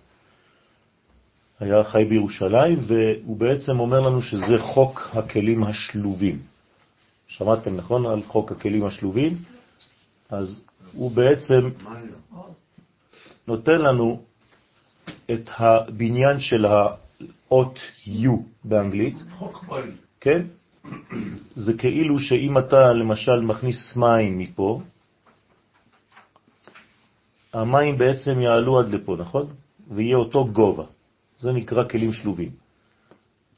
היה 1.60 1.84
חי 1.84 2.04
בירושלים, 2.04 2.78
והוא 2.86 3.36
בעצם 3.36 3.80
אומר 3.80 4.00
לנו 4.00 4.22
שזה 4.22 4.58
חוק 4.60 5.10
הכלים 5.12 5.64
השלובים. 5.64 6.38
שמעתם, 7.28 7.76
נכון, 7.76 8.06
על 8.06 8.22
חוק 8.22 8.52
הכלים 8.52 8.84
השלובים? 8.84 9.36
אז 10.30 10.64
הוא 10.92 11.10
בעצם 11.10 11.70
נותן 13.46 13.78
לנו 13.78 14.22
את 15.30 15.50
הבניין 15.56 16.40
של 16.40 16.64
האות 16.64 17.78
U 18.06 18.30
באנגלית. 18.64 19.16
כן? 20.20 20.42
זה 21.54 21.72
כאילו 21.78 22.18
שאם 22.18 22.58
אתה 22.58 22.92
למשל 22.92 23.40
מכניס 23.40 23.96
מים 23.96 24.38
מפה, 24.38 24.80
המים 27.52 27.98
בעצם 27.98 28.40
יעלו 28.40 28.78
עד 28.78 28.88
לפה, 28.88 29.16
נכון? 29.18 29.46
ויהיה 29.90 30.16
אותו 30.16 30.46
גובה. 30.46 30.84
זה 31.38 31.52
נקרא 31.52 31.88
כלים 31.88 32.12
שלובים. 32.12 32.50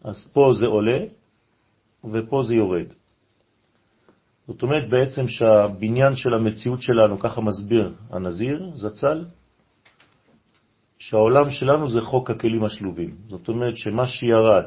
אז 0.05 0.29
פה 0.33 0.53
זה 0.61 0.67
עולה 0.67 0.99
ופה 2.05 2.43
זה 2.43 2.55
יורד. 2.55 2.87
זאת 4.49 4.63
אומרת 4.63 4.89
בעצם 4.91 5.29
שהבניין 5.29 6.17
של 6.17 6.35
המציאות 6.35 6.83
שלנו, 6.83 7.19
ככה 7.19 7.41
מסביר 7.41 7.95
הנזיר, 8.11 8.71
זצ"ל, 8.77 9.25
שהעולם 10.99 11.51
שלנו 11.51 11.89
זה 11.89 12.01
חוק 12.01 12.31
הכלים 12.31 12.65
השלובים. 12.65 13.17
זאת 13.29 13.49
אומרת 13.49 13.77
שמה 13.77 14.07
שירד 14.07 14.65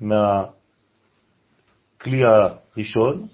מהכלי 0.00 0.52
הראשון 2.24 3.26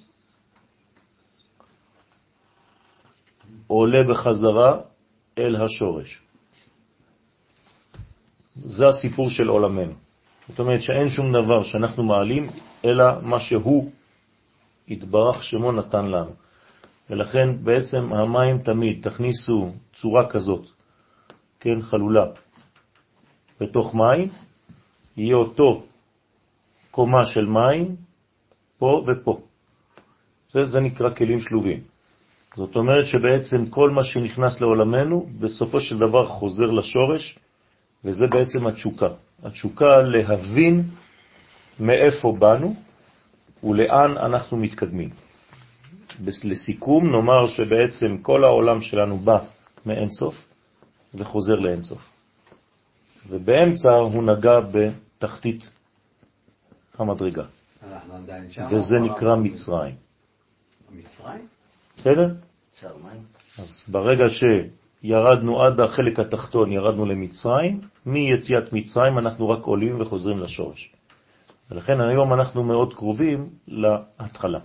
עולה 3.67 4.03
בחזרה 4.11 4.81
אל 5.39 5.57
השורש. 5.57 6.23
זה 8.57 8.89
הסיפור 8.89 9.31
של 9.31 9.49
עולמנו. 9.49 9.95
זאת 10.49 10.59
אומרת 10.59 10.83
שאין 10.83 11.09
שום 11.09 11.33
דבר 11.33 11.63
שאנחנו 11.63 12.03
מעלים, 12.03 12.51
אלא 12.85 13.05
מה 13.23 13.41
שהוא 13.41 13.91
התברך 14.89 15.45
שמו 15.45 15.73
נתן 15.73 16.05
לנו. 16.05 16.33
ולכן 17.11 17.65
בעצם 17.65 18.13
המים 18.13 18.59
תמיד, 18.59 19.03
תכניסו 19.03 19.73
צורה 19.95 20.31
כזאת, 20.31 20.67
כן, 21.61 21.83
חלולה, 21.83 22.27
בתוך 23.61 23.95
מים, 23.95 24.29
יהיה 25.17 25.37
אותו 25.37 25.83
קומה 26.91 27.27
של 27.27 27.47
מים 27.47 27.97
פה 28.79 29.05
ופה. 29.07 29.41
זה, 30.51 30.65
זה 30.65 30.81
נקרא 30.81 31.11
כלים 31.11 31.41
שלובים. 31.41 31.81
זאת 32.57 32.77
אומרת 32.77 33.07
שבעצם 33.07 33.67
כל 33.67 33.91
מה 33.91 34.05
שנכנס 34.05 34.61
לעולמנו, 34.61 35.27
בסופו 35.39 35.81
של 35.81 35.99
דבר 35.99 36.27
חוזר 36.27 36.71
לשורש, 36.71 37.39
וזה 38.05 38.27
בעצם 38.27 38.67
התשוקה. 38.67 39.09
התשוקה 39.43 40.03
להבין 40.03 40.83
מאיפה 41.81 42.37
באנו 42.39 42.75
ולאן 43.65 44.19
אנחנו 44.19 44.57
מתקדמים. 44.57 45.11
לסיכום 46.45 47.11
נאמר 47.11 47.47
שבעצם 47.47 48.19
כל 48.23 48.45
העולם 48.45 48.81
שלנו 48.81 49.19
בא 49.19 49.39
מאינסוף 49.87 50.49
וחוזר 51.15 51.61
לאינסוף. 51.61 52.11
ובאמצע 53.29 53.91
הוא 53.91 54.23
נגע 54.23 54.61
בתחתית 54.61 55.71
המדרגה. 56.99 57.45
וזה 58.71 58.99
נקרא 58.99 59.37
מצרים. 59.37 59.95
מצרים? 60.91 61.47
בסדר? 61.99 62.35
אז 63.59 63.89
ברגע 63.89 64.25
שירדנו 64.29 65.63
עד 65.63 65.81
החלק 65.81 66.19
התחתון, 66.19 66.73
ירדנו 66.73 67.07
למצרים, 67.07 67.81
מיציאת 68.07 68.73
מצרים 68.73 69.19
אנחנו 69.19 69.49
רק 69.49 69.63
עולים 69.63 70.01
וחוזרים 70.01 70.39
לשורש. 70.39 70.93
ולכן 71.71 72.01
היום 72.01 72.33
אנחנו 72.35 72.65
מאוד 72.65 72.95
קרובים 72.95 73.49
להתחלה, 73.69 74.59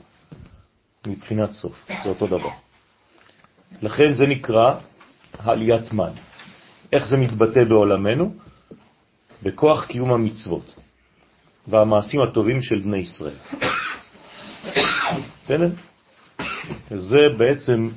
מבחינת 1.07 1.51
סוף, 1.51 1.85
זה 2.03 2.09
אותו 2.09 2.27
דבר. 2.27 2.49
לכן 3.81 4.13
זה 4.13 4.27
נקרא 4.27 4.75
העליית 5.39 5.93
מן. 5.93 6.11
איך 6.93 7.05
זה 7.05 7.17
מתבטא 7.17 7.63
בעולמנו? 7.63 8.33
בכוח 9.43 9.85
קיום 9.85 10.11
המצוות 10.11 10.75
והמעשים 11.67 12.21
הטובים 12.21 12.61
של 12.61 12.79
בני 12.79 12.97
ישראל. 12.97 13.35
זה 16.95 17.19
בעצם 17.37 17.89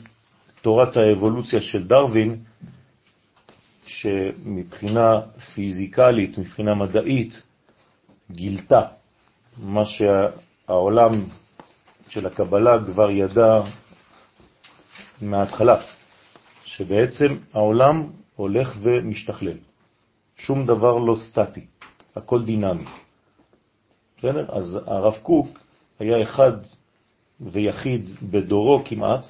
תורת 0.62 0.96
האבולוציה 0.96 1.60
של 1.60 1.82
דרווין, 1.86 2.36
שמבחינה 3.86 5.20
פיזיקלית, 5.54 6.38
מבחינה 6.38 6.74
מדעית, 6.74 7.42
גילתה 8.30 8.80
מה 9.56 9.82
שהעולם 9.84 11.24
של 12.08 12.26
הקבלה 12.26 12.78
כבר 12.86 13.10
ידע 13.10 13.62
מההתחלה, 15.22 15.80
שבעצם 16.64 17.36
העולם 17.52 18.06
הולך 18.36 18.76
ומשתכלל. 18.82 19.58
שום 20.36 20.66
דבר 20.66 20.98
לא 20.98 21.16
סטטי, 21.16 21.66
הכל 22.16 22.44
דינמי. 22.44 22.84
בסדר? 24.18 24.46
אז 24.56 24.78
הרב 24.86 25.14
קוק 25.22 25.58
היה 25.98 26.22
אחד 26.22 26.52
ויחיד 27.40 28.10
בדורו 28.22 28.82
כמעט, 28.84 29.26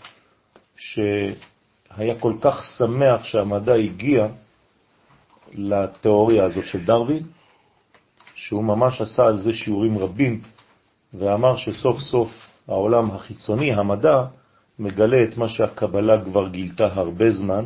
שהיה 0.76 2.20
כל 2.20 2.34
כך 2.40 2.62
שמח 2.78 3.24
שהמדע 3.24 3.74
הגיע 3.74 4.26
לתיאוריה 5.52 6.44
הזאת 6.44 6.66
של 6.66 6.84
דרווין, 6.84 7.22
שהוא 8.34 8.64
ממש 8.64 9.00
עשה 9.00 9.22
על 9.22 9.38
זה 9.38 9.52
שיעורים 9.52 9.98
רבים, 9.98 10.40
ואמר 11.14 11.56
שסוף 11.56 11.98
סוף 11.98 12.30
העולם 12.68 13.10
החיצוני, 13.10 13.72
המדע, 13.72 14.24
מגלה 14.78 15.24
את 15.24 15.36
מה 15.36 15.48
שהקבלה 15.48 16.24
כבר 16.24 16.48
גילתה 16.48 16.84
הרבה 16.84 17.30
זמן, 17.30 17.64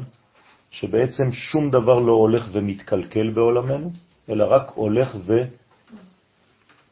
שבעצם 0.71 1.33
שום 1.33 1.71
דבר 1.71 1.99
לא 1.99 2.13
הולך 2.13 2.49
ומתקלקל 2.53 3.31
בעולמנו, 3.31 3.91
אלא 4.29 4.45
רק 4.45 4.71
הולך 4.75 5.17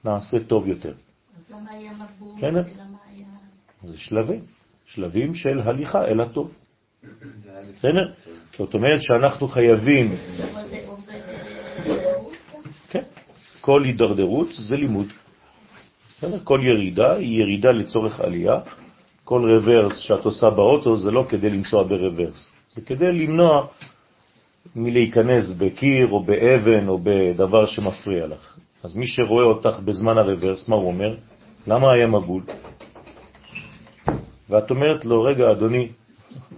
ונעשה 0.05 0.45
טוב 0.47 0.67
יותר. 0.67 0.93
אז 0.93 1.51
למה 1.51 1.71
היה 1.71 1.93
מבוא? 1.93 2.41
כן? 2.41 2.55
זה 3.85 3.99
שלבים, 3.99 4.41
שלבים 4.87 5.35
של 5.35 5.61
הליכה 5.61 6.05
אל 6.05 6.21
הטוב. 6.21 6.55
בסדר? 7.77 8.13
זאת 8.59 8.75
אומרת 8.75 9.03
שאנחנו 9.03 9.49
חייבים... 9.49 10.15
כל 13.67 13.85
הידרדרות 13.85 14.49
זה 14.53 14.77
לימוד. 14.77 15.07
כל 16.45 16.61
ירידה 16.63 17.15
היא 17.15 17.41
ירידה 17.41 17.71
לצורך 17.71 18.21
עלייה. 18.21 18.61
כל 19.25 19.51
רוורס 19.51 19.99
שאת 19.99 20.25
עושה 20.25 20.51
באוטו 20.51 20.97
זה 20.97 21.11
לא 21.11 21.27
כדי 21.29 21.51
לנסוע 21.51 21.83
ברוורס, 21.83 22.53
זה 22.75 22.81
כדי 22.81 23.13
למנוע 23.13 23.67
מלהיכנס 24.77 25.51
בקיר 25.59 26.09
או 26.11 26.25
באבן 26.25 26.89
או 26.89 26.99
בדבר 27.03 27.67
שמפריע 27.67 28.27
לך. 28.27 28.57
אז 28.83 28.97
מי 28.97 29.07
שרואה 29.07 29.45
אותך 29.45 29.81
בזמן 29.85 30.19
הרוורס, 30.19 30.69
מה 30.69 30.77
הוא 30.77 30.87
אומר? 30.87 31.17
למה 31.67 31.93
היה 31.93 32.07
מבול? 32.07 32.43
ואת 34.51 34.71
אומרת 34.71 35.05
לו, 35.05 35.23
רגע, 35.23 35.51
אדוני, 35.53 35.89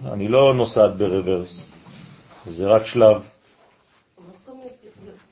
אני 0.05 0.27
לא 0.27 0.53
נוסעת 0.53 0.97
ברוורס, 0.97 1.61
זה 2.45 2.67
רק 2.67 2.85
שלב. 2.85 3.17
מה 3.17 3.23
זאת 4.17 4.49
אומרת 4.49 4.77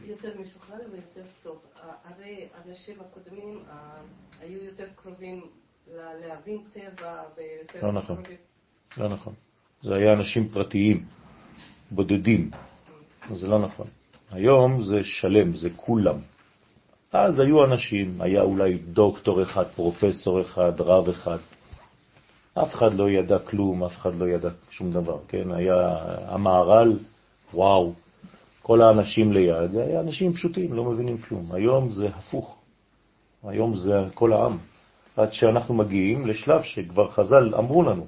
יותר 0.05 0.29
משוחרר 0.41 0.85
ויותר 0.91 1.29
טוב? 1.43 1.57
הרי 2.05 2.45
האנשים 2.89 3.05
הקודמים 3.09 3.59
אה, 3.69 3.73
היו 4.41 4.63
יותר 4.63 4.85
קרובים 4.95 5.41
להבין 6.27 6.57
טבע 6.73 7.21
ויותר 7.37 7.87
לא 7.87 7.91
נכון. 7.91 8.15
קרובים- 8.15 8.37
לא 8.97 9.07
נכון. 9.09 9.33
זה 9.81 9.95
היה 9.95 10.13
אנשים 10.13 10.49
פרטיים, 10.49 11.05
בודדים. 11.91 12.51
זה 13.33 13.47
לא 13.47 13.59
נכון. 13.59 13.87
היום 14.31 14.81
זה 14.83 15.03
שלם, 15.03 15.53
זה 15.53 15.69
כולם. 15.75 16.15
אז 17.11 17.39
היו 17.39 17.65
אנשים, 17.65 18.21
היה 18.21 18.41
אולי 18.41 18.77
דוקטור 18.77 19.43
אחד, 19.43 19.65
פרופסור 19.67 20.41
אחד, 20.41 20.81
רב 20.81 21.09
אחד. 21.09 21.37
אף 22.53 22.73
אחד 22.75 22.93
לא 22.93 23.09
ידע 23.09 23.39
כלום, 23.39 23.83
אף 23.83 23.97
אחד 23.97 24.15
לא 24.15 24.25
ידע 24.29 24.49
שום 24.69 24.91
דבר, 24.91 25.17
כן? 25.27 25.51
היה 25.51 25.97
המערל, 26.27 26.99
וואו. 27.53 27.93
כל 28.61 28.81
האנשים 28.81 29.33
ליד, 29.33 29.69
זה 29.71 29.83
היה 29.83 29.99
אנשים 29.99 30.33
פשוטים, 30.33 30.73
לא 30.73 30.83
מבינים 30.83 31.17
כלום. 31.17 31.51
היום 31.51 31.91
זה 31.91 32.07
הפוך. 32.07 32.56
היום 33.43 33.75
זה 33.75 33.93
כל 34.13 34.33
העם. 34.33 34.57
עד 35.17 35.33
שאנחנו 35.33 35.75
מגיעים 35.75 36.27
לשלב 36.27 36.63
שכבר 36.63 37.11
חז"ל 37.11 37.55
אמרו 37.55 37.83
לנו, 37.83 38.07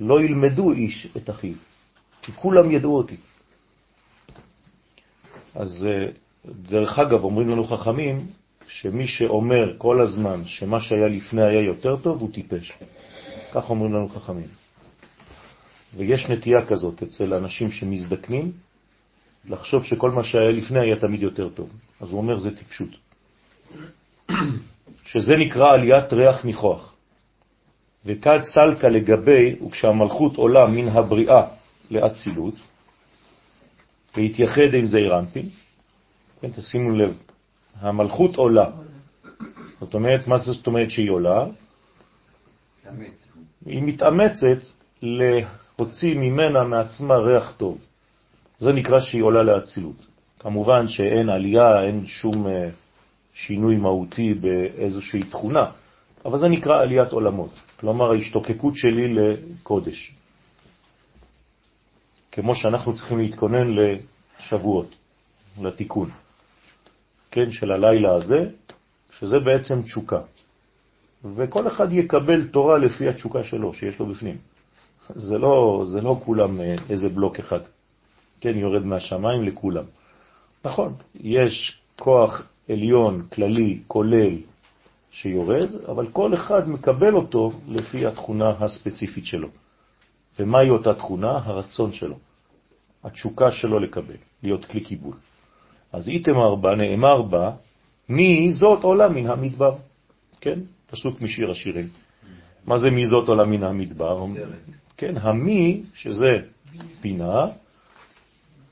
לא 0.00 0.22
ילמדו 0.22 0.72
איש 0.72 1.08
את 1.16 1.30
אחיו, 1.30 1.54
כי 2.22 2.32
כולם 2.32 2.70
ידעו 2.70 2.96
אותי. 2.96 3.16
אז 5.54 5.86
אה, 5.86 6.06
דרך 6.44 6.98
אגב, 6.98 7.24
אומרים 7.24 7.48
לנו 7.48 7.64
חכמים, 7.64 8.26
שמי 8.68 9.06
שאומר 9.06 9.74
כל 9.78 10.00
הזמן 10.00 10.44
שמה 10.44 10.80
שהיה 10.80 11.08
לפני 11.08 11.42
היה 11.42 11.60
יותר 11.60 11.96
טוב, 11.96 12.20
הוא 12.20 12.32
טיפש. 12.32 12.72
כך 13.52 13.70
אומרים 13.70 13.92
לנו 13.92 14.08
חכמים. 14.08 14.48
ויש 15.96 16.30
נטייה 16.30 16.66
כזאת 16.66 17.02
אצל 17.02 17.34
אנשים 17.34 17.72
שמזדקנים, 17.72 18.52
לחשוב 19.44 19.84
שכל 19.84 20.10
מה 20.10 20.24
שהיה 20.24 20.50
לפני 20.50 20.78
היה 20.78 20.96
תמיד 21.00 21.22
יותר 21.22 21.48
טוב. 21.48 21.70
אז 22.00 22.10
הוא 22.10 22.18
אומר 22.18 22.38
זה 22.38 22.56
טיפשות. 22.56 22.90
שזה 25.04 25.32
נקרא 25.36 25.72
עליית 25.72 26.12
ריח 26.12 26.44
ניחוח. 26.44 26.94
וכד 28.06 28.40
סלקה 28.42 28.88
לגבי, 28.88 29.56
וכשהמלכות 29.66 30.36
עולה 30.36 30.66
מן 30.66 30.88
הבריאה 30.88 31.42
לאצילות, 31.90 32.54
להתייחד 34.16 34.74
עם 34.74 34.84
זעיר 34.84 35.18
אנפין, 35.18 35.48
כן, 36.40 36.50
תשימו 36.50 36.96
לב, 36.96 37.18
המלכות 37.80 38.36
עולה. 38.36 38.70
זאת 39.80 39.94
אומרת, 39.94 40.26
מה 40.26 40.38
זאת 40.38 40.66
אומרת 40.66 40.90
שהיא 40.90 41.10
עולה? 41.10 41.46
היא 43.66 43.82
מתאמצת 43.82 44.66
להוציא 45.02 46.14
ממנה 46.14 46.64
מעצמה 46.64 47.14
ריח 47.16 47.52
טוב. 47.56 47.78
זה 48.58 48.72
נקרא 48.72 49.00
שהיא 49.00 49.22
עולה 49.22 49.42
לאצילות. 49.42 50.06
כמובן 50.38 50.88
שאין 50.88 51.28
עלייה, 51.28 51.82
אין 51.86 52.06
שום 52.06 52.46
אה, 52.46 52.68
שינוי 53.46 53.76
מהותי 53.76 54.34
באיזושהי 54.34 55.22
תכונה, 55.22 55.70
אבל 56.24 56.38
זה 56.38 56.48
נקרא 56.48 56.80
עליית 56.82 57.12
עולמות. 57.12 57.50
כלומר, 57.80 58.12
ההשתוקקות 58.12 58.76
שלי 58.76 59.14
לקודש. 59.14 60.14
כמו 62.32 62.54
שאנחנו 62.54 62.96
צריכים 62.96 63.18
להתכונן 63.18 63.74
לשבועות, 63.76 64.94
לתיקון, 65.62 66.10
כן, 67.30 67.50
של 67.50 67.72
הלילה 67.72 68.14
הזה, 68.14 68.50
שזה 69.10 69.36
בעצם 69.38 69.82
תשוקה. 69.82 70.20
וכל 71.24 71.68
אחד 71.68 71.92
יקבל 71.92 72.46
תורה 72.46 72.78
לפי 72.78 73.08
התשוקה 73.08 73.44
שלו, 73.44 73.74
שיש 73.74 73.98
לו 73.98 74.06
בפנים. 74.06 74.36
זה 75.14 75.38
לא, 75.38 75.84
זה 75.92 76.00
לא 76.00 76.20
כולם 76.24 76.60
אה, 76.60 76.74
איזה 76.90 77.08
בלוק 77.08 77.38
אחד. 77.38 77.60
כן, 78.40 78.58
יורד 78.58 78.84
מהשמיים 78.84 79.44
לכולם. 79.44 79.84
נכון, 80.64 80.94
יש 81.14 81.80
כוח 81.96 82.52
עליון, 82.72 83.26
כללי, 83.32 83.78
כולל, 83.86 84.36
שיורד, 85.10 85.68
אבל 85.88 86.06
כל 86.12 86.34
אחד 86.34 86.68
מקבל 86.68 87.14
אותו 87.14 87.52
לפי 87.68 88.06
התכונה 88.06 88.50
הספציפית 88.60 89.26
שלו. 89.26 89.48
ומהי 90.38 90.70
אותה 90.70 90.94
תכונה? 90.94 91.40
הרצון 91.44 91.92
שלו. 91.92 92.16
התשוקה 93.04 93.50
שלו 93.52 93.78
לקבל, 93.78 94.16
להיות 94.42 94.64
כלי 94.64 94.80
קיבול. 94.80 95.14
אז 95.92 96.08
איתמר 96.08 96.54
בה, 96.54 96.74
נאמר 96.74 97.22
בה, 97.22 97.50
מי 98.08 98.52
זאת 98.52 98.82
עולה 98.82 99.08
מן 99.08 99.26
המדבר. 99.30 99.76
כן? 100.40 100.58
פסוק 100.90 101.20
משיר 101.20 101.50
השירים. 101.50 101.88
מה 102.66 102.78
זה 102.78 102.90
מי 102.90 103.06
זאת 103.06 103.28
עולה 103.28 103.44
מן 103.44 103.62
המדבר? 103.62 104.24
כן, 104.96 105.14
המי, 105.16 105.82
שזה 105.94 106.38
בינה, 107.00 107.46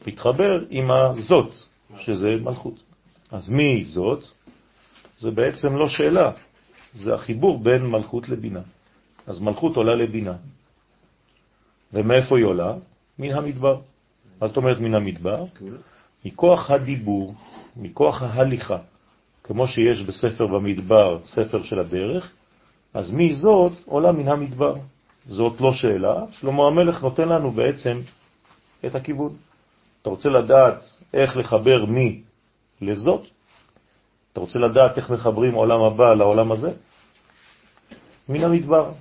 מתחבר 0.06 0.64
עם 0.70 0.90
הזאת, 0.90 1.54
שזה 1.98 2.28
מלכות. 2.40 2.87
אז 3.30 3.50
מי 3.50 3.84
זאת? 3.84 4.24
זה 5.18 5.30
בעצם 5.30 5.76
לא 5.76 5.88
שאלה, 5.88 6.30
זה 6.94 7.14
החיבור 7.14 7.58
בין 7.58 7.86
מלכות 7.86 8.28
לבינה. 8.28 8.62
אז 9.26 9.40
מלכות 9.40 9.76
עולה 9.76 9.94
לבינה. 9.94 10.34
ומאיפה 11.92 12.36
היא 12.36 12.44
עולה? 12.44 12.74
מן 13.18 13.34
המדבר. 13.34 13.80
מה 14.40 14.46
זאת 14.46 14.56
אומרת 14.56 14.80
מן 14.80 14.94
המדבר? 14.94 15.44
מכוח 16.24 16.70
הדיבור, 16.70 17.34
מכוח 17.76 18.22
ההליכה. 18.22 18.78
כמו 19.44 19.66
שיש 19.66 20.02
בספר 20.02 20.46
במדבר, 20.46 21.18
ספר 21.26 21.62
של 21.62 21.78
הדרך, 21.78 22.32
אז 22.94 23.12
מי 23.12 23.34
זאת 23.34 23.72
עולה 23.86 24.12
מן 24.12 24.28
המדבר. 24.28 24.74
זאת 25.26 25.60
לא 25.60 25.72
שאלה, 25.72 26.24
שלמה 26.32 26.66
המלך 26.66 27.02
נותן 27.02 27.28
לנו 27.28 27.50
בעצם 27.50 28.00
את 28.86 28.94
הכיוון. 28.94 29.36
אתה 30.02 30.10
רוצה 30.10 30.28
לדעת 30.28 30.80
איך 31.14 31.36
לחבר 31.36 31.84
מי 31.84 32.22
לזאת? 32.80 33.26
אתה 34.32 34.40
רוצה 34.40 34.58
לדעת 34.58 34.96
איך 34.98 35.10
מחברים 35.10 35.54
עולם 35.54 35.82
הבא 35.82 36.14
לעולם 36.14 36.52
הזה? 36.52 36.72
מן 38.28 38.44
המדבר. 38.44 38.92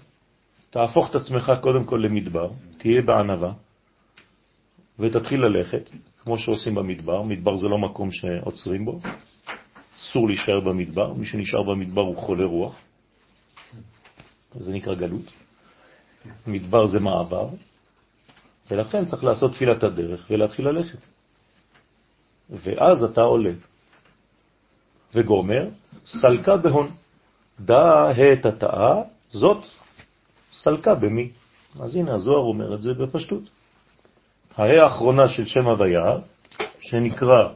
תהפוך 0.69 1.09
את 1.09 1.15
עצמך 1.15 1.51
קודם 1.61 1.83
כל 1.83 2.01
למדבר, 2.05 2.49
תהיה 2.77 3.01
בענבה, 3.01 3.51
ותתחיל 4.99 5.39
ללכת, 5.41 5.91
כמו 6.23 6.37
שעושים 6.37 6.75
במדבר. 6.75 7.23
מדבר 7.23 7.57
זה 7.57 7.67
לא 7.67 7.77
מקום 7.77 8.11
שעוצרים 8.11 8.85
בו, 8.85 8.99
אסור 9.97 10.27
להישאר 10.27 10.59
במדבר, 10.59 11.13
מי 11.13 11.25
שנשאר 11.25 11.63
במדבר 11.63 12.01
הוא 12.01 12.17
חולה 12.17 12.45
רוח, 12.45 12.75
זה 14.55 14.73
נקרא 14.73 14.95
גלות. 14.95 15.31
מדבר 16.47 16.85
זה 16.85 16.99
מעבר, 16.99 17.49
ולכן 18.71 19.05
צריך 19.05 19.23
לעשות 19.23 19.51
תפילת 19.51 19.83
הדרך 19.83 20.27
ולהתחיל 20.29 20.67
ללכת. 20.67 20.99
ואז 22.49 23.03
אתה 23.03 23.21
עולה 23.21 23.53
וגומר, 25.13 25.69
סלקה 26.05 26.57
בהון. 26.57 26.91
דא 27.59 28.13
העת 28.17 28.45
התאה, 28.45 29.01
זאת 29.29 29.65
סלקה 30.53 30.95
במי. 30.95 31.31
אז 31.79 31.95
הנה 31.95 32.15
הזוהר 32.15 32.43
אומר 32.43 32.75
את 32.75 32.81
זה 32.81 32.93
בפשטות. 32.93 33.43
ההא 34.57 34.83
האחרונה 34.83 35.27
של 35.27 35.45
שם 35.45 35.65
הוויה, 35.65 36.17
שנקרא 36.81 37.53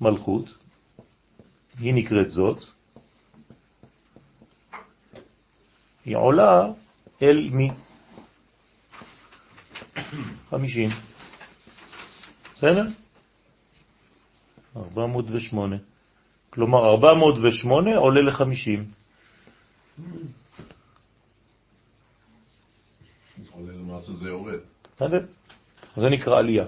מלכות, 0.00 0.54
היא 1.78 1.94
נקראת 1.94 2.30
זאת, 2.30 2.64
היא 6.04 6.16
עולה 6.16 6.68
אל 7.22 7.48
מי? 7.52 7.70
חמישים. 10.50 10.90
בסדר? 12.56 12.86
408. 14.76 15.76
כלומר, 16.50 16.90
408 16.90 17.96
עולה 17.96 18.20
ל-50. 18.20 18.80
עולה 23.50 23.72
למעשה 23.72 24.12
זה 25.96 26.08
נקרא 26.08 26.38
עלייה. 26.38 26.64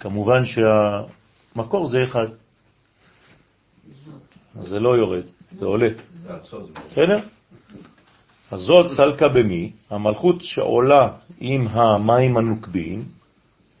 כמובן 0.00 0.42
שהמקור 0.44 1.86
זה 1.86 2.04
אחד. 2.04 2.26
זה 4.60 4.80
לא 4.80 4.96
יורד, 4.96 5.24
זה 5.58 5.64
עולה. 5.64 5.88
בסדר? 6.90 7.18
אז 8.50 8.60
זאת 8.60 8.90
סלקה 8.96 9.28
במי, 9.28 9.72
המלכות 9.90 10.42
שעולה 10.42 11.08
עם 11.40 11.68
המים 11.68 12.36
הנוקבים, 12.36 13.04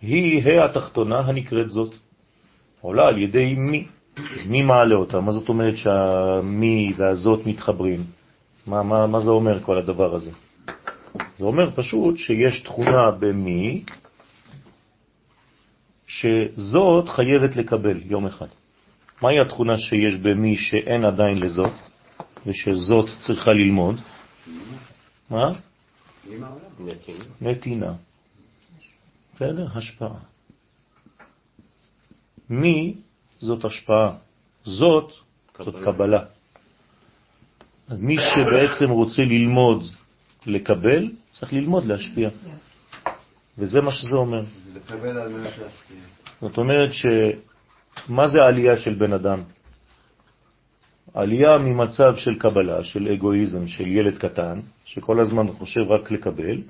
היא 0.02 0.42
ה' 0.42 0.64
התחתונה 0.64 1.18
הנקראת 1.18 1.70
זאת. 1.70 1.94
עולה 2.80 3.08
על 3.08 3.18
ידי 3.18 3.54
מי. 3.54 3.86
מי 4.46 4.62
מעלה 4.62 4.94
אותה? 4.94 5.20
מה 5.20 5.32
זאת 5.32 5.48
אומרת 5.48 5.76
שהמי 5.76 6.92
והזאת 6.96 7.46
מתחברים? 7.46 8.04
מה, 8.66 8.82
מה, 8.82 9.06
מה 9.06 9.20
זה 9.20 9.30
אומר 9.30 9.62
כל 9.62 9.78
הדבר 9.78 10.14
הזה? 10.14 10.30
זה 11.38 11.44
אומר 11.44 11.70
פשוט 11.70 12.18
שיש 12.18 12.60
תכונה 12.60 13.10
במי 13.10 13.84
שזאת 16.06 17.08
חייבת 17.08 17.56
לקבל 17.56 18.00
יום 18.04 18.26
אחד. 18.26 18.46
מהי 19.22 19.40
התכונה 19.40 19.78
שיש 19.78 20.14
במי 20.16 20.56
שאין 20.56 21.04
עדיין 21.04 21.38
לזאת, 21.38 21.72
ושזאת 22.46 23.08
צריכה 23.20 23.50
ללמוד? 23.50 24.00
מה? 25.30 25.52
נתינה. 27.40 27.92
בסדר? 29.42 29.66
השפעה. 29.74 30.18
מי 32.50 32.94
זאת 33.38 33.64
השפעה? 33.64 34.14
זאת, 34.64 35.12
זאת 35.58 35.74
קבלה. 35.84 36.24
מי 37.90 38.16
שבעצם 38.18 38.90
רוצה 38.90 39.22
ללמוד 39.22 39.84
לקבל, 40.46 41.10
צריך 41.30 41.52
ללמוד 41.52 41.84
להשפיע. 41.84 42.28
וזה 43.58 43.80
מה 43.80 43.92
שזה 43.92 44.16
אומר. 44.16 44.42
לקבל 44.74 45.18
על 45.18 45.28
מנת 45.28 45.58
להשפיע. 45.58 46.02
זאת 46.40 46.58
אומרת 46.58 46.92
ש... 46.92 47.06
מה 48.08 48.28
זה 48.28 48.38
העלייה 48.42 48.76
של 48.76 48.94
בן 48.94 49.12
אדם? 49.12 49.42
עלייה 51.14 51.58
ממצב 51.58 52.16
של 52.16 52.38
קבלה, 52.38 52.84
של 52.84 53.08
אגואיזם, 53.08 53.68
של 53.68 53.86
ילד 53.86 54.18
קטן, 54.18 54.60
שכל 54.84 55.20
הזמן 55.20 55.52
חושב 55.52 55.80
רק 55.80 56.10
לקבל, 56.10 56.62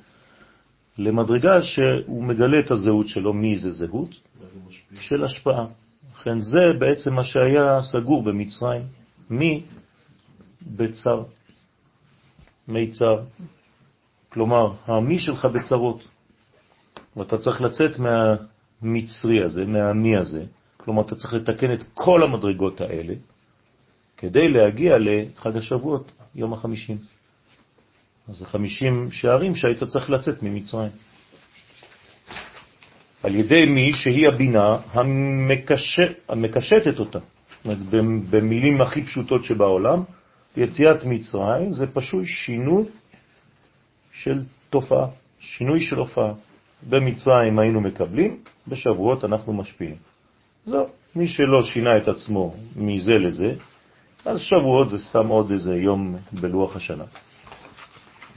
למדרגה 0.98 1.62
שהוא 1.62 2.24
מגלה 2.24 2.61
את 2.61 2.70
הזהות 2.70 3.09
שלו, 3.09 3.33
מי 3.33 3.59
זה 3.59 3.70
זהות? 3.70 4.20
של 5.00 5.24
השפעה. 5.24 5.66
לכן 6.14 6.40
זה 6.40 6.59
בעצם 6.78 7.14
מה 7.14 7.24
שהיה 7.24 7.83
סגור 7.83 8.22
במצרים. 8.22 8.83
מי? 9.31 9.62
בצר. 10.76 11.22
מיצר. 12.68 13.22
כלומר, 14.28 14.72
המי 14.87 15.18
שלך 15.18 15.44
בצרות. 15.44 16.05
ואתה 17.16 17.38
צריך 17.38 17.62
לצאת 17.62 17.90
מהמצרי 17.98 19.42
הזה, 19.42 19.64
מהמי 19.64 20.16
הזה. 20.16 20.44
כלומר, 20.76 21.02
אתה 21.02 21.14
צריך 21.14 21.35
לתקן 21.35 21.72
את 21.72 21.83
כל 21.94 22.22
המדרגות 22.22 22.81
האלה 22.81 23.14
כדי 24.16 24.48
להגיע 24.48 24.96
לחג 24.98 25.57
השבועות, 25.57 26.12
יום 26.35 26.52
החמישים. 26.52 26.96
אז 28.28 28.37
זה 28.37 28.46
חמישים 28.46 29.12
שערים 29.12 29.56
שהיית 29.56 29.85
צריך 29.85 30.11
לצאת 30.11 30.42
ממצרים. 30.42 30.90
על 33.22 33.35
ידי 33.35 33.66
מי 33.66 33.92
שהיא 33.94 34.28
הבינה 34.28 34.76
המקשט, 34.92 36.12
המקשטת 36.28 36.98
אותה. 36.98 37.18
במילים 38.30 38.82
הכי 38.82 39.02
פשוטות 39.02 39.44
שבעולם, 39.44 40.02
יציאת 40.56 41.04
מצרים 41.04 41.72
זה 41.72 41.87
פשוט 41.87 42.24
שינוי 42.26 42.85
של 44.12 44.42
תופעה, 44.70 45.06
שינוי 45.40 45.80
של 45.80 45.96
הופעה. 45.96 46.32
במצרים 46.88 47.58
היינו 47.58 47.80
מקבלים, 47.80 48.38
בשבועות 48.68 49.24
אנחנו 49.24 49.52
משפיעים. 49.52 49.96
זהו, 50.64 50.87
מי 51.16 51.28
שלא 51.28 51.62
שינה 51.62 51.96
את 51.96 52.08
עצמו 52.08 52.54
מזה 52.76 53.12
לזה, 53.12 53.54
אז 54.24 54.40
שבועות 54.40 54.90
זה 54.90 54.98
סתם 54.98 55.28
עוד 55.28 55.50
איזה 55.50 55.76
יום 55.76 56.16
בלוח 56.32 56.76
השנה. 56.76 57.04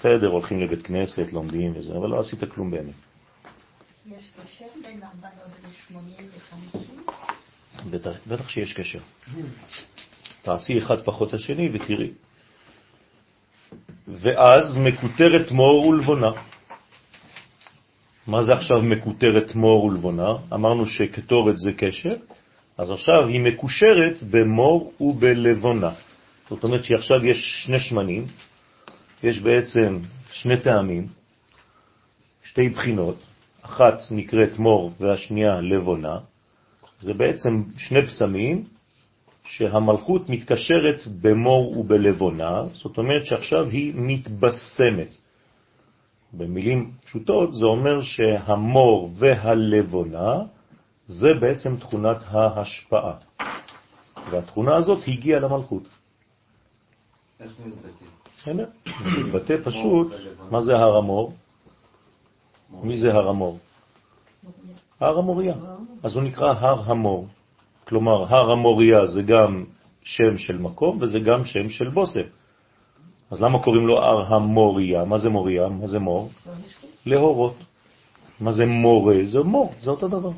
בסדר, 0.05 0.27
הולכים 0.27 0.61
לבית 0.61 0.81
כנסת, 0.81 1.33
לומדים 1.33 1.73
וזה, 1.75 1.97
אבל 1.97 2.09
לא 2.09 2.19
עשית 2.19 2.39
כלום 2.53 2.71
באמת. 2.71 2.93
יש 4.07 4.29
קשר 4.43 4.65
בין 4.83 5.03
480 5.03 6.15
ו-50? 6.73 7.91
בטח, 7.91 8.11
בטח 8.27 8.49
שיש 8.49 8.73
קשר. 8.73 8.99
תעשי 10.41 10.77
אחד 10.77 11.01
פחות 11.01 11.33
השני 11.33 11.69
ותראי. 11.73 12.11
ואז 14.07 14.77
מקוטרת 14.77 15.51
מור 15.51 15.87
ולבונה. 15.87 16.31
מה 18.27 18.43
זה 18.43 18.53
עכשיו 18.53 18.81
מקוטרת 18.81 19.55
מור 19.55 19.83
ולבונה? 19.83 20.33
אמרנו 20.53 20.85
שקטורת 20.85 21.57
זה 21.57 21.71
קשר, 21.77 22.15
אז 22.77 22.91
עכשיו 22.91 23.27
היא 23.27 23.39
מקושרת 23.39 24.23
במור 24.31 24.93
ובלבונה. 24.99 25.91
זאת 26.49 26.63
אומרת 26.63 26.83
שעכשיו 26.83 27.25
יש 27.25 27.63
שני 27.65 27.79
שמנים, 27.79 28.27
יש 29.25 29.39
בעצם 29.41 29.99
שני 30.31 30.61
טעמים, 30.61 31.07
שתי 32.43 32.69
בחינות, 32.69 33.15
אחת 33.61 34.01
נקראת 34.11 34.59
מור 34.59 34.91
והשנייה 34.99 35.61
לבונה, 35.61 36.17
זה 36.99 37.13
בעצם 37.13 37.63
שני 37.77 38.05
פסמים 38.07 38.63
שהמלכות 39.43 40.29
מתקשרת 40.29 41.07
במור 41.21 41.77
ובלבונה, 41.77 42.61
זאת 42.73 42.97
אומרת 42.97 43.25
שעכשיו 43.25 43.65
היא 43.69 43.93
מתבשמת. 43.95 45.17
במילים 46.33 46.91
פשוטות 47.05 47.53
זה 47.53 47.65
אומר 47.65 48.01
שהמור 48.01 49.11
והלבונה 49.17 50.43
זה 51.05 51.33
בעצם 51.41 51.77
תכונת 51.77 52.17
ההשפעה. 52.27 53.13
והתכונה 54.31 54.75
הזאת 54.75 55.03
הגיעה 55.07 55.39
למלכות. 55.39 55.83
איך? 57.39 57.51
בסדר? 58.37 58.65
זה 59.03 59.09
מתבטא 59.09 59.55
פשוט, 59.63 60.13
מה 60.51 60.61
זה 60.61 60.75
הר 60.75 60.95
המור? 60.97 61.33
מי 62.83 62.97
זה 62.97 63.13
הר 63.13 63.29
המור? 63.29 63.57
הר 64.99 65.17
המוריה. 65.17 65.55
אז 66.03 66.15
הוא 66.15 66.23
נקרא 66.23 66.53
הר 66.59 66.91
המור. 66.91 67.27
כלומר, 67.87 68.35
הר 68.35 68.51
המוריה 68.51 69.05
זה 69.07 69.21
גם 69.21 69.63
שם 70.03 70.37
של 70.37 70.57
מקום 70.57 70.97
וזה 71.01 71.19
גם 71.19 71.45
שם 71.45 71.69
של 71.69 71.89
בוסם. 71.89 72.27
אז 73.31 73.41
למה 73.41 73.63
קוראים 73.63 73.87
לו 73.87 73.99
הר 73.99 74.35
המוריה? 74.35 75.05
מה 75.05 75.17
זה 75.17 75.29
מוריה? 75.29 75.69
מה 75.69 75.87
זה 75.87 75.99
מור? 75.99 76.29
להורות. 77.05 77.55
מה 78.39 78.51
זה 78.51 78.65
מורה? 78.65 79.15
זה 79.25 79.43
מור, 79.43 79.73
זה 79.81 79.91
אותו 79.91 80.07
דבר. 80.07 80.31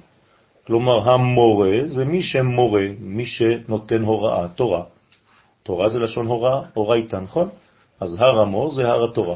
כלומר, 0.68 1.10
המורה 1.10 1.80
זה 1.86 2.06
מי 2.06 2.24
שמורה, 2.24 2.86
מי 3.00 3.26
שנותן 3.26 4.02
הוראה, 4.02 4.48
תורה. 4.48 4.84
תורה 5.64 5.90
זה 5.90 6.00
לשון 6.00 6.28
הוראה, 6.28 6.62
הורייתא, 6.74 7.16
נכון? 7.16 7.50
אז 8.00 8.18
הר 8.20 8.42
המור 8.42 8.72
זה 8.72 8.90
הר 8.90 9.04
התורה. 9.04 9.36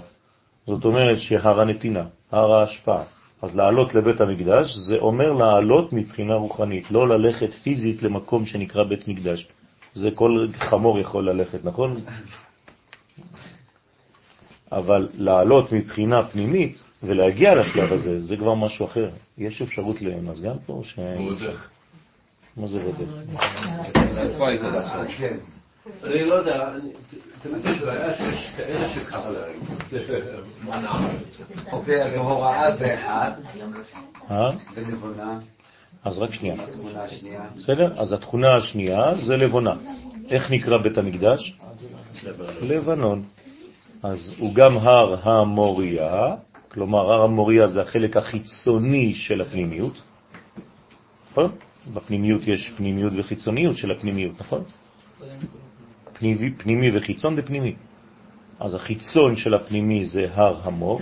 זאת 0.68 0.86
אומרת 0.86 1.20
שהר 1.20 1.62
הנתינה, 1.62 2.04
הר 2.32 2.54
ההשפעה. 2.54 3.04
אז 3.42 3.56
לעלות 3.56 3.96
לבית 3.96 4.22
המקדש 4.22 4.76
זה 4.88 4.98
אומר 4.98 5.32
לעלות 5.32 5.94
מבחינה 5.94 6.34
רוחנית, 6.34 6.92
לא 6.92 7.10
ללכת 7.10 7.54
פיזית 7.54 8.04
למקום 8.04 8.46
שנקרא 8.46 8.84
בית 8.84 9.08
מקדש. 9.08 9.48
זה 9.94 10.12
כל 10.12 10.48
חמור 10.58 11.00
יכול 11.00 11.30
ללכת, 11.30 11.66
נכון? 11.66 12.02
אבל 14.72 15.10
לעלות 15.14 15.72
מבחינה 15.72 16.24
פנימית 16.26 16.84
ולהגיע 17.04 17.56
לשלב 17.56 17.94
הזה, 17.94 18.22
זה 18.22 18.38
כבר 18.38 18.56
משהו 18.56 18.86
אחר. 18.86 19.10
יש 19.38 19.62
אפשרות 19.62 20.02
למזגן 20.02 20.56
פה? 20.66 20.82
ש... 20.84 21.00
מה 22.58 22.68
זה 22.68 22.80
בודק? 22.80 23.06
אני 26.04 26.26
לא 26.26 26.36
יודע, 26.36 26.70
תמיד 27.42 27.66
יש 27.66 27.82
בעיה 27.82 28.18
שיש 28.18 28.52
כאלה 28.58 28.96
שקרה 28.96 29.30
להם. 29.32 30.84
נעמד? 30.84 31.10
אוקיי, 31.72 32.04
אז 32.04 32.14
הוראה 32.14 32.76
זה 32.78 32.94
אחד, 32.94 33.32
אה? 34.32 34.52
ונבונה, 34.74 35.40
אז 36.04 36.20
רק 36.20 36.34
שנייה. 36.34 36.56
בסדר? 37.58 38.02
אז 38.02 38.14
התכונה 38.14 38.48
השנייה 38.58 39.16
זה 39.16 39.38
לבונה. 39.38 39.76
איך 40.30 40.52
נקרא 40.52 40.78
בית 40.78 40.98
המקדש? 40.98 41.54
לבנון. 42.62 43.24
אז 44.04 44.34
הוא 44.38 44.56
גם 44.56 44.78
הר 44.78 45.30
המוריה, 45.30 46.36
כלומר 46.68 47.14
הר 47.14 47.22
המוריה 47.24 47.68
זה 47.68 47.82
החלק 47.82 48.18
החיצוני 48.18 49.14
של 49.14 49.42
הפנימיות, 49.42 50.02
נכון? 51.32 51.52
בפנימיות 51.94 52.42
יש 52.48 52.74
פנימיות 52.78 53.14
וחיצוניות 53.18 53.78
של 53.78 53.92
הפנימיות, 53.92 54.40
נכון? 54.40 54.64
פנימי, 56.22 56.52
פנימי 56.52 56.98
וחיצון 56.98 57.34
ופנימי. 57.38 57.76
אז 58.60 58.74
החיצון 58.74 59.36
של 59.36 59.54
הפנימי 59.54 60.06
זה 60.06 60.28
הר 60.34 60.60
המור, 60.64 61.02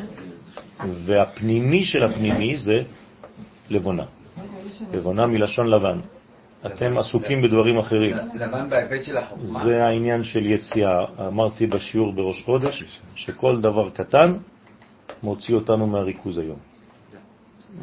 והפנימי 1.06 1.84
של 1.84 2.04
הפנימי 2.04 2.58
זה 2.58 2.84
לבונה. 3.70 4.06
לבונה 4.94 5.28
מלשון 5.28 5.68
לבן. 5.68 6.00
אתם 6.66 6.98
עסוקים 6.98 7.42
בדברים 7.42 7.78
אחרים. 7.80 8.16
לבן 8.34 8.70
בהיבט 8.70 9.04
של 9.04 9.18
החוכמה. 9.18 9.64
זה 9.64 9.86
העניין 9.86 10.24
של 10.24 10.52
יציאה. 10.52 11.28
אמרתי 11.28 11.68
בשיעור 11.68 12.14
בראש 12.14 12.44
חודש, 12.44 13.00
שכל 13.16 13.62
דבר 13.62 13.90
קטן 13.90 14.32
מוציא 15.24 15.56
אותנו 15.56 15.88
מהריכוז 15.88 16.38
היום. 16.38 16.60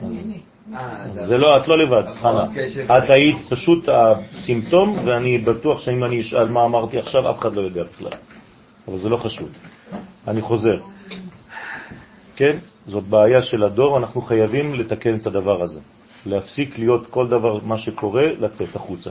אז 0.02 0.32
זה 1.14 1.38
לא, 1.38 1.56
את 1.56 1.68
לא 1.68 1.78
לבד, 1.78 2.02
חנה. 2.20 2.44
קשב. 2.54 2.92
את 2.92 3.10
היית 3.10 3.36
פשוט 3.48 3.88
הסימפטום, 3.88 4.98
ואני 5.04 5.38
בטוח 5.38 5.78
שאם 5.78 6.04
אני 6.04 6.20
אשאל 6.20 6.48
מה 6.48 6.64
אמרתי 6.64 6.98
עכשיו, 6.98 7.30
אף 7.30 7.38
אחד 7.38 7.54
לא 7.54 7.60
יודע 7.60 7.82
בכלל. 7.82 8.12
אבל 8.88 8.98
זה 8.98 9.08
לא 9.08 9.16
חשוב. 9.16 9.48
אני 10.28 10.42
חוזר. 10.42 10.80
כן? 12.36 12.56
זאת 12.86 13.04
בעיה 13.04 13.42
של 13.42 13.64
הדור, 13.64 13.98
אנחנו 13.98 14.20
חייבים 14.20 14.74
לתקן 14.74 15.14
את 15.16 15.26
הדבר 15.26 15.62
הזה. 15.62 15.80
להפסיק 16.26 16.78
להיות 16.78 17.06
כל 17.06 17.28
דבר, 17.28 17.58
מה 17.64 17.78
שקורה, 17.78 18.26
לצאת 18.38 18.76
החוצה. 18.76 19.10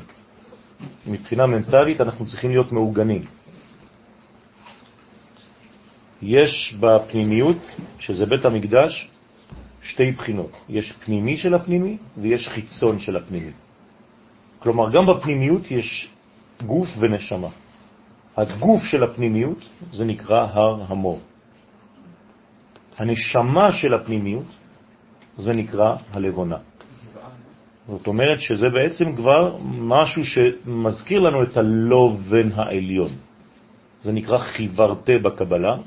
מבחינה 1.07 1.45
מנטלית 1.45 2.01
אנחנו 2.01 2.25
צריכים 2.25 2.49
להיות 2.49 2.71
מעוגנים. 2.71 3.25
יש 6.21 6.75
בפנימיות, 6.79 7.57
שזה 7.99 8.25
בית 8.25 8.45
המקדש, 8.45 9.09
שתי 9.85 10.11
בחינות. 10.11 10.51
יש 10.69 10.91
פנימי 10.91 11.37
של 11.37 11.53
הפנימי 11.53 11.97
ויש 12.17 12.49
חיצון 12.49 12.99
של 12.99 13.17
הפנימי. 13.17 13.51
כלומר, 14.59 14.91
גם 14.91 15.05
בפנימיות 15.05 15.71
יש 15.71 16.09
גוף 16.65 16.89
ונשמה. 16.99 17.47
הגוף 18.37 18.83
של 18.83 19.03
הפנימיות 19.03 19.61
זה 19.93 20.05
נקרא 20.05 20.47
הר 20.51 20.83
המור. 20.87 21.19
הנשמה 22.97 23.71
של 23.71 23.93
הפנימיות 23.93 24.49
זה 25.37 25.53
נקרא 25.53 25.95
הלבונה. 26.13 26.57
זאת 27.87 28.07
אומרת 28.07 28.41
שזה 28.41 28.65
בעצם 28.73 29.15
כבר 29.15 29.57
משהו 29.63 30.23
שמזכיר 30.25 31.19
לנו 31.19 31.43
את 31.43 31.57
הלובן 31.57 32.49
העליון. 32.55 33.11
זה 34.01 34.11
נקרא 34.11 34.37
חיברתה 34.37 35.17
בקבלה, 35.21 35.77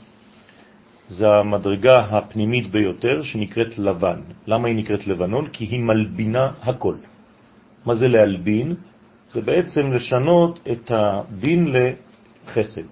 זה 1.08 1.28
המדרגה 1.28 1.98
הפנימית 1.98 2.70
ביותר 2.70 3.22
שנקראת 3.22 3.78
לבן. 3.78 4.20
למה 4.46 4.68
היא 4.68 4.76
נקראת 4.76 5.06
לבנון? 5.06 5.46
כי 5.46 5.64
היא 5.64 5.80
מלבינה 5.80 6.50
הכל. 6.62 6.94
מה 7.86 7.94
זה 7.94 8.08
להלבין? 8.08 8.74
זה 9.28 9.40
בעצם 9.40 9.92
לשנות 9.92 10.60
את 10.72 10.90
הדין 10.94 11.68
לחסד. 11.72 12.82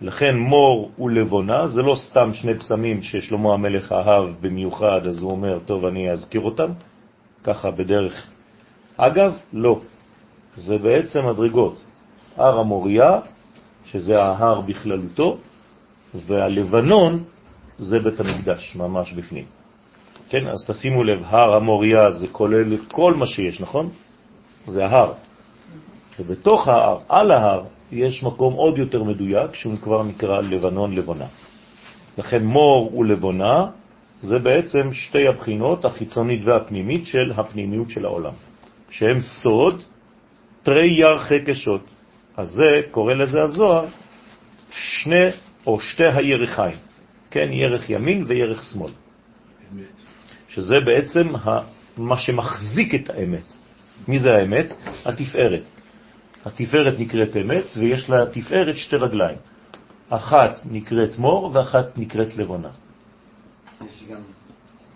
לכן 0.00 0.36
מור 0.36 0.90
ולבונה 0.98 1.68
זה 1.68 1.82
לא 1.82 1.94
סתם 1.96 2.34
שני 2.34 2.54
פסמים 2.54 3.02
ששלמה 3.02 3.54
המלך 3.54 3.92
אהב 3.92 4.30
במיוחד, 4.40 5.06
אז 5.06 5.22
הוא 5.22 5.30
אומר, 5.30 5.58
טוב, 5.58 5.86
אני 5.86 6.10
אזכיר 6.10 6.40
אותם, 6.40 6.70
ככה 7.44 7.70
בדרך. 7.70 8.30
אגב, 8.96 9.32
לא. 9.52 9.80
זה 10.56 10.78
בעצם 10.78 11.26
מדרגות. 11.26 11.80
הר 12.36 12.58
המוריה, 12.58 13.18
שזה 13.84 14.22
ההר 14.22 14.60
בכללותו, 14.60 15.38
והלבנון 16.14 17.24
זה 17.78 17.98
בית 17.98 18.20
המקדש, 18.20 18.76
ממש 18.76 19.12
בפנים. 19.12 19.44
כן, 20.28 20.48
אז 20.48 20.66
תשימו 20.66 21.04
לב, 21.04 21.22
הר 21.24 21.56
המוריה 21.56 22.10
זה 22.10 22.26
כולל 22.28 22.74
את 22.74 22.92
כל 22.92 23.14
מה 23.14 23.26
שיש, 23.26 23.60
נכון? 23.60 23.90
זה 24.66 24.86
ההר. 24.86 25.12
ובתוך 26.20 26.68
ההר, 26.68 26.98
על 27.08 27.30
ההר, 27.30 27.62
יש 27.92 28.22
מקום 28.22 28.54
עוד 28.54 28.78
יותר 28.78 29.02
מדויק, 29.02 29.54
שהוא 29.54 29.74
כבר 29.82 30.02
נקרא 30.02 30.40
לבנון 30.40 30.94
לבונה. 30.96 31.26
לכן 32.18 32.44
מור 32.44 32.96
ולבונה 32.96 33.66
זה 34.22 34.38
בעצם 34.38 34.92
שתי 34.92 35.28
הבחינות, 35.28 35.84
החיצונית 35.84 36.40
והפנימית 36.44 37.06
של 37.06 37.32
הפנימיות 37.36 37.90
של 37.90 38.04
העולם, 38.04 38.32
שהם 38.90 39.20
סוד 39.20 39.82
תרי 40.62 40.90
ירחי 40.90 41.40
קשות. 41.40 41.80
אז 42.36 42.48
זה, 42.48 42.82
קורא 42.90 43.14
לזה 43.14 43.38
הזוהר, 43.42 43.86
שני 44.70 45.28
או 45.66 45.80
שתי 45.80 46.06
הירחיים, 46.06 46.76
כן, 47.34 47.52
ירך 47.52 47.90
ימין 47.90 48.24
וירך 48.26 48.64
שמאל. 48.64 48.92
שזה 50.48 50.74
בעצם 50.86 51.26
מה 51.96 52.16
שמחזיק 52.16 52.94
את 52.94 53.10
האמת. 53.10 53.52
מי 54.08 54.18
זה 54.18 54.28
האמת? 54.38 54.66
התפארת. 55.04 55.68
התפארת 56.44 56.98
נקראת 56.98 57.36
אמת, 57.36 57.64
ויש 57.76 58.10
לה 58.10 58.26
תפארת 58.32 58.76
שתי 58.76 58.96
רגליים. 58.96 59.36
אחת 60.08 60.50
נקראת 60.70 61.18
מור 61.18 61.50
ואחת 61.54 61.98
נקראת 61.98 62.36
לבונה. 62.36 62.70
יש 63.80 64.04
גם 64.10 64.20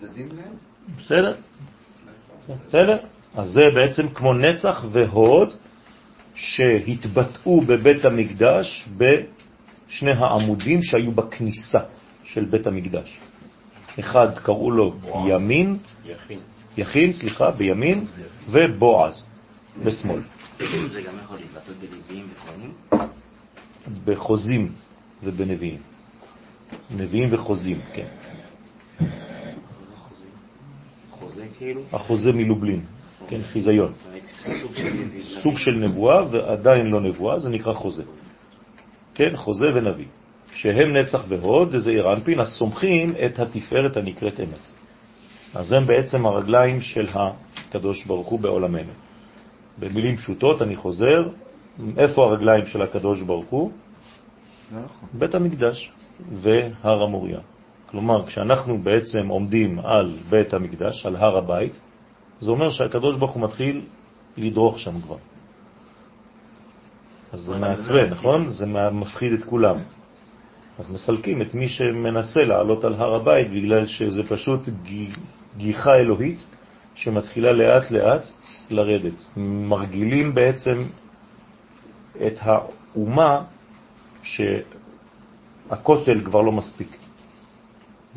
צדדים 0.00 0.28
להם? 0.36 0.54
בסדר? 0.98 1.34
בסדר? 2.68 2.96
אז 3.34 3.50
זה 3.50 3.62
בעצם 3.74 4.08
כמו 4.08 4.34
נצח 4.34 4.84
והוד 4.92 5.54
שהתבטאו 6.34 7.60
בבית 7.60 8.04
המקדש 8.04 8.88
בשני 8.96 10.12
העמודים 10.12 10.82
שהיו 10.82 11.12
בכניסה 11.12 11.97
של 12.32 12.44
בית 12.44 12.66
המקדש. 12.66 13.18
אחד 14.00 14.38
קראו 14.38 14.70
לו 14.70 14.94
ימין, 15.26 15.78
יכין. 16.04 16.38
יכין, 16.76 17.12
סליחה, 17.12 17.50
בימין, 17.50 18.04
ובועז 18.50 19.24
בשמאל. 19.84 20.20
זה 20.58 21.02
גם 21.02 21.14
יכול 21.24 21.36
להתבטא 21.36 21.72
בנביאים 21.80 22.26
וכהנים? 22.32 22.72
בחוזים 24.04 24.72
ובנביאים. 25.24 25.80
נביאים 26.90 27.34
וחוזים, 27.34 27.80
כן. 27.94 28.06
כאילו? 31.58 31.80
החוזה 31.92 32.32
מלובלין, 32.32 32.84
כן, 33.28 33.40
חיזיון. 33.42 33.92
סוג 35.42 35.58
של 35.58 35.70
נבואה 35.70 36.26
ועדיין 36.30 36.86
לא 36.86 37.00
נבואה, 37.00 37.38
זה 37.38 37.48
נקרא 37.48 37.72
חוזה. 37.72 38.02
כן, 39.14 39.36
חוזה 39.36 39.70
ונביא. 39.74 40.06
שהם 40.52 40.96
נצח 40.96 41.24
והוד, 41.28 41.74
וזה 41.74 41.90
אירנפין, 41.90 42.40
הסומכים 42.40 43.14
את 43.24 43.38
התפארת 43.38 43.96
הנקראת 43.96 44.40
אמת. 44.40 44.78
אז 45.54 45.72
הם 45.72 45.86
בעצם 45.86 46.26
הרגליים 46.26 46.80
של 46.80 47.06
הקדוש 47.14 48.06
ברוך 48.06 48.28
הוא 48.28 48.40
בעולמנו. 48.40 48.92
במילים 49.78 50.16
פשוטות 50.16 50.62
אני 50.62 50.76
חוזר, 50.76 51.28
איפה 51.96 52.24
הרגליים 52.24 52.66
של 52.66 52.82
הקדוש 52.82 53.22
ברוך 53.22 53.46
הוא? 53.50 53.72
בית 55.12 55.34
המקדש 55.34 55.92
והר 56.32 57.02
המוריה. 57.02 57.40
כלומר, 57.90 58.26
כשאנחנו 58.26 58.78
בעצם 58.78 59.28
עומדים 59.28 59.78
על 59.78 60.16
בית 60.30 60.54
המקדש, 60.54 61.06
על 61.06 61.16
הר 61.16 61.36
הבית, 61.38 61.80
זה 62.40 62.50
אומר 62.50 62.70
שהקדוש 62.70 63.16
ברוך 63.16 63.32
הוא 63.32 63.42
מתחיל 63.42 63.84
לדרוך 64.36 64.78
שם 64.78 65.00
כבר. 65.00 65.16
אז 67.32 67.40
זה 67.40 67.56
מעצבן, 67.56 68.10
נכון? 68.10 68.50
זה 68.50 68.66
מפחיד 68.92 69.32
את 69.32 69.44
כולם. 69.44 69.76
אז 70.78 70.90
מסלקים 70.90 71.42
את 71.42 71.54
מי 71.54 71.68
שמנסה 71.68 72.44
לעלות 72.44 72.84
על 72.84 72.94
הר 72.94 73.14
הבית, 73.14 73.50
בגלל 73.50 73.86
שזה 73.86 74.22
פשוט 74.28 74.60
גיחה 75.56 75.94
אלוהית 75.94 76.44
שמתחילה 76.94 77.52
לאט 77.52 77.90
לאט 77.90 78.22
לרדת. 78.70 79.26
מרגילים 79.36 80.34
בעצם 80.34 80.84
את 82.26 82.38
האומה 82.40 83.42
שהכותל 84.22 86.20
כבר 86.24 86.40
לא 86.40 86.52
מספיק. 86.52 86.96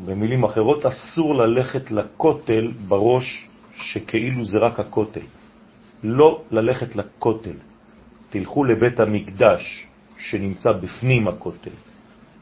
במילים 0.05 0.43
אחרות, 0.43 0.85
אסור 0.85 1.35
ללכת 1.35 1.91
לכותל 1.91 2.71
בראש 2.87 3.47
שכאילו 3.75 4.45
זה 4.45 4.57
רק 4.57 4.79
הכותל. 4.79 5.25
לא 6.03 6.41
ללכת 6.51 6.95
לכותל. 6.95 7.55
תלכו 8.29 8.63
לבית 8.63 8.99
המקדש 8.99 9.87
שנמצא 10.17 10.71
בפנים 10.71 11.27
הכותל. 11.27 11.71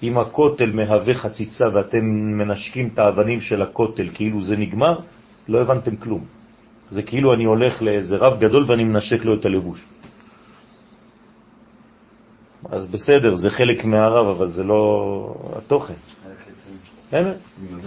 אם 0.03 0.17
הכותל 0.17 0.71
מהווה 0.71 1.13
חציצה 1.13 1.65
ואתם 1.73 2.05
מנשקים 2.37 2.89
את 2.93 2.99
האבנים 2.99 3.41
של 3.41 3.61
הכותל 3.61 4.09
כאילו 4.13 4.41
זה 4.41 4.57
נגמר, 4.57 4.99
לא 5.47 5.61
הבנתם 5.61 5.95
כלום. 5.95 6.25
זה 6.89 7.03
כאילו 7.03 7.33
אני 7.33 7.43
הולך 7.45 7.81
לאיזה 7.81 8.15
רב 8.17 8.39
גדול 8.39 8.65
ואני 8.67 8.83
מנשק 8.83 9.25
לו 9.25 9.39
את 9.39 9.45
הלבוש. 9.45 9.85
אז 12.71 12.87
בסדר, 12.87 13.35
זה 13.35 13.49
חלק 13.49 13.85
מהרב, 13.85 14.27
אבל 14.27 14.51
זה 14.51 14.63
לא 14.63 14.81
התוכן. 15.57 15.93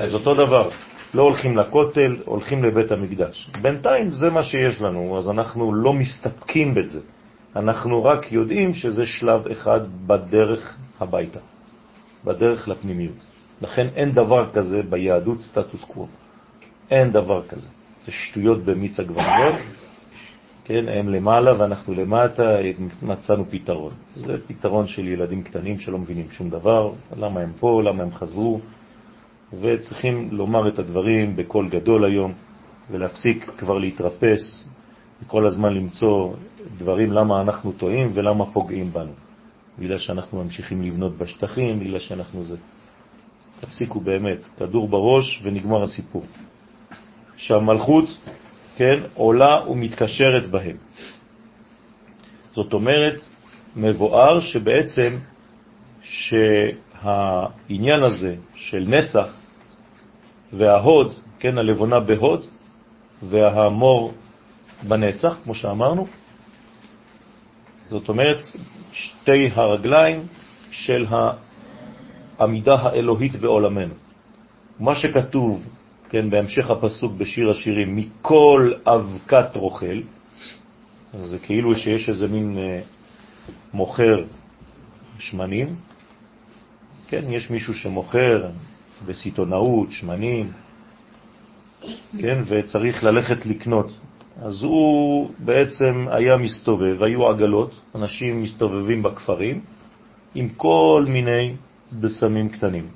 אז 0.01 0.15
אותו 0.15 0.35
דבר. 0.35 0.71
לא 1.15 1.23
הולכים 1.23 1.59
לכותל, 1.59 2.17
הולכים 2.25 2.65
לבית 2.65 2.93
המקדש. 2.93 3.51
בינתיים 3.63 4.11
זה 4.11 4.31
מה 4.31 4.43
שיש 4.43 4.81
לנו, 4.81 5.19
אז 5.19 5.31
אנחנו 5.31 5.75
לא 5.75 5.93
מסתפקים 5.93 6.75
בזה. 6.75 7.01
אנחנו 7.57 8.05
רק 8.05 8.33
יודעים 8.33 8.75
שזה 8.75 9.07
שלב 9.07 9.47
אחד 9.47 9.81
בדרך 10.07 10.79
הביתה, 11.01 11.41
בדרך 12.25 12.69
לפנימיות. 12.69 13.17
לכן 13.63 13.87
אין 13.97 14.13
דבר 14.13 14.53
כזה 14.53 14.83
ביהדות 14.91 15.41
סטטוס 15.41 15.85
קוו. 15.85 16.07
אין 16.91 17.13
דבר 17.13 17.43
כזה. 17.49 17.69
זה 18.05 18.13
שטויות 18.13 18.65
במיץ 18.65 19.01
הגבניות, 19.01 19.55
כן, 20.65 20.89
הם 20.89 21.09
למעלה 21.09 21.61
ואנחנו 21.61 21.95
למטה, 21.95 22.57
מצאנו 23.03 23.45
פתרון. 23.51 23.93
זה 24.15 24.37
פתרון 24.47 24.87
של 24.87 25.09
ילדים 25.09 25.43
קטנים 25.43 25.79
שלא 25.79 25.99
מבינים 25.99 26.27
שום 26.31 26.51
דבר, 26.51 26.93
למה 27.17 27.41
הם 27.41 27.53
פה, 27.61 27.83
למה 27.85 28.03
הם 28.03 28.13
חזרו, 28.13 28.61
וצריכים 29.61 30.29
לומר 30.33 30.69
את 30.69 30.79
הדברים 30.79 31.37
בקול 31.37 31.69
גדול 31.69 32.05
היום, 32.05 32.33
ולהפסיק 32.91 33.51
כבר 33.59 33.79
להתרפס, 33.79 34.69
וכל 35.23 35.47
הזמן 35.47 35.73
למצוא 35.75 36.35
דברים 36.77 37.13
למה 37.13 37.41
אנחנו 37.41 37.73
טועים 37.73 38.09
ולמה 38.15 38.53
פוגעים 38.53 38.93
בנו. 38.93 39.13
בגלל 39.79 39.99
שאנחנו 39.99 40.45
ממשיכים 40.45 40.83
לבנות 40.83 41.17
בשטחים, 41.17 41.81
בגלל 41.81 41.99
שאנחנו 41.99 42.45
זה. 42.45 42.57
תפסיקו 43.61 44.01
באמת, 44.01 44.45
כדור 44.59 44.89
בראש 44.89 45.41
ונגמר 45.43 45.83
הסיפור. 45.83 46.25
שהמלכות, 47.37 48.05
כן, 48.77 49.01
עולה 49.15 49.71
ומתקשרת 49.71 50.51
בהם. 50.51 50.77
זאת 52.53 52.73
אומרת, 52.73 53.21
מבואר 53.77 54.41
שבעצם 54.41 55.17
שהעניין 56.03 58.03
הזה 58.03 58.37
של 58.55 58.85
נצח 58.89 59.27
וההוד, 60.53 61.15
כן, 61.39 61.59
הלבונה 61.59 62.01
בהוד, 62.01 62.47
והמור 63.23 64.13
בנצח, 64.89 65.37
כמו 65.45 65.55
שאמרנו, 65.55 66.07
זאת 67.91 68.09
אומרת, 68.09 68.39
שתי 68.93 69.49
הרגליים 69.55 70.27
של 70.71 71.07
העמידה 72.39 72.75
האלוהית 72.75 73.37
בעולמנו. 73.37 73.95
מה 74.81 74.95
שכתוב, 74.95 75.67
כן, 76.11 76.31
בהמשך 76.31 76.71
הפסוק 76.71 77.13
בשיר 77.13 77.51
השירים, 77.51 77.97
מכל 77.97 78.73
אבקת 78.87 79.57
רוכל, 79.57 80.01
זה 81.19 81.39
כאילו 81.39 81.77
שיש 81.77 82.09
איזה 82.09 82.29
מין 82.29 82.59
אה, 82.59 82.81
מוכר 83.75 84.25
שמנים, 85.19 85.77
כן, 87.09 87.33
יש 87.33 87.51
מישהו 87.51 87.75
שמוכר 87.75 88.51
בסיטונאות 89.07 89.93
שמנים, 89.93 90.53
כן, 92.19 92.43
וצריך 92.47 93.05
ללכת 93.05 93.47
לקנות. 93.47 93.93
אז 94.41 94.63
הוא 94.63 95.31
בעצם 95.39 96.07
היה 96.11 96.37
מסתובב, 96.37 97.03
היו 97.03 97.29
עגלות, 97.29 97.71
אנשים 97.95 98.43
מסתובבים 98.43 99.03
בכפרים 99.03 99.61
עם 100.35 100.49
כל 100.49 101.05
מיני 101.09 101.55
בסמים 102.01 102.49
קטנים. 102.49 102.89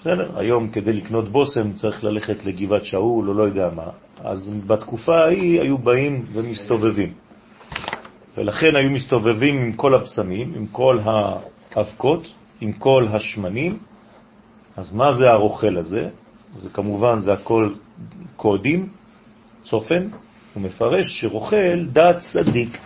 בסדר, 0.00 0.38
היום 0.38 0.68
כדי 0.68 0.92
לקנות 0.92 1.28
בושם 1.28 1.72
צריך 1.72 2.04
ללכת 2.04 2.46
לגבעת 2.46 2.84
שאול 2.84 3.28
או 3.28 3.34
לא 3.34 3.42
יודע 3.42 3.70
מה. 3.76 3.90
אז 4.18 4.54
בתקופה 4.66 5.16
ההיא 5.16 5.60
היו 5.60 5.78
באים 5.78 6.26
ומסתובבים. 6.32 7.12
ולכן 8.36 8.76
היו 8.76 8.90
מסתובבים 8.90 9.62
עם 9.62 9.72
כל 9.72 9.94
הבשמים, 9.94 10.52
עם 10.56 10.66
כל 10.66 10.98
האבקות, 11.04 12.32
עם 12.60 12.72
כל 12.72 13.06
השמנים. 13.12 13.78
אז 14.76 14.94
מה 14.94 15.12
זה 15.12 15.24
הרוכל 15.30 15.76
הזה? 15.76 16.08
זה 16.56 16.70
כמובן, 16.70 17.20
זה 17.20 17.32
הכל 17.32 17.72
קודים, 18.36 18.88
צופן, 19.70 20.08
הוא 20.54 20.62
מפרש 20.62 21.20
שרוכל 21.20 21.84
דת 21.92 22.18
צדיק. 22.18 22.78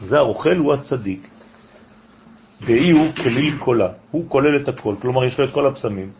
זה 0.00 0.18
הרוכל, 0.18 0.56
הוא 0.56 0.74
הצדיק. 0.74 1.28
ואי 2.60 2.90
הוא 2.90 3.12
כליל 3.14 3.58
קולה, 3.58 3.88
הוא 4.10 4.24
כולל 4.28 4.62
את 4.62 4.68
הכל, 4.68 4.94
כלומר 5.02 5.24
יש 5.24 5.38
לו 5.38 5.44
את 5.44 5.52
כל 5.52 5.66
הפסמים. 5.66 6.10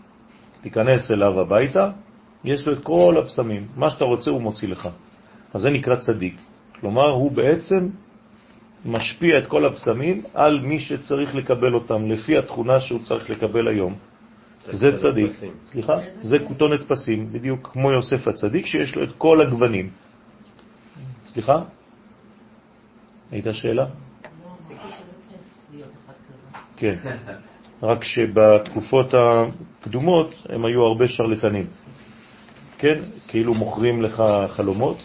תיכנס 0.61 1.11
אליו 1.11 1.41
הביתה, 1.41 1.91
יש 2.45 2.67
לו 2.67 2.73
את 2.73 2.79
כל 2.83 3.17
הפסמים, 3.23 3.67
מה 3.77 3.91
שאתה 3.91 4.05
רוצה 4.05 4.31
הוא 4.31 4.43
מוציא 4.43 4.69
לך. 4.69 4.89
אז 5.55 5.61
זה 5.61 5.71
נקרא 5.71 5.97
צדיק. 5.97 6.37
כלומר, 6.81 7.11
הוא 7.11 7.33
בעצם 7.33 7.89
משפיע 8.85 9.39
את 9.39 9.47
כל 9.47 9.65
הפסמים 9.65 10.23
על 10.35 10.61
מי 10.61 10.81
שצריך 10.81 11.35
לקבל 11.35 11.75
אותם, 11.75 12.11
לפי 12.11 12.39
התכונה 12.39 12.81
שהוא 12.81 13.01
צריך 13.03 13.31
לקבל 13.31 13.69
היום. 13.69 13.95
זה 14.71 14.89
צדיק. 14.97 15.33
סליחה? 15.67 15.93
זה 16.23 16.39
כותונת 16.39 16.81
פסים, 16.89 17.33
בדיוק 17.33 17.71
כמו 17.73 17.93
יוסף 17.93 18.29
הצדיק, 18.29 18.67
שיש 18.67 18.97
לו 18.97 19.05
את 19.05 19.13
כל 19.19 19.41
הגוונים. 19.41 19.91
סליחה? 21.25 21.63
הייתה 23.31 23.55
שאלה? 23.55 23.87
כן. 26.77 26.97
רק 27.83 28.05
שבתקופות 28.05 29.15
הקדומות 29.15 30.35
הם 30.49 30.65
היו 30.65 30.83
הרבה 30.83 31.09
שרלטנים. 31.09 31.67
כן? 32.79 32.99
כאילו 33.29 33.55
מוכרים 33.55 34.03
לך 34.03 34.23
חלומות, 34.49 34.99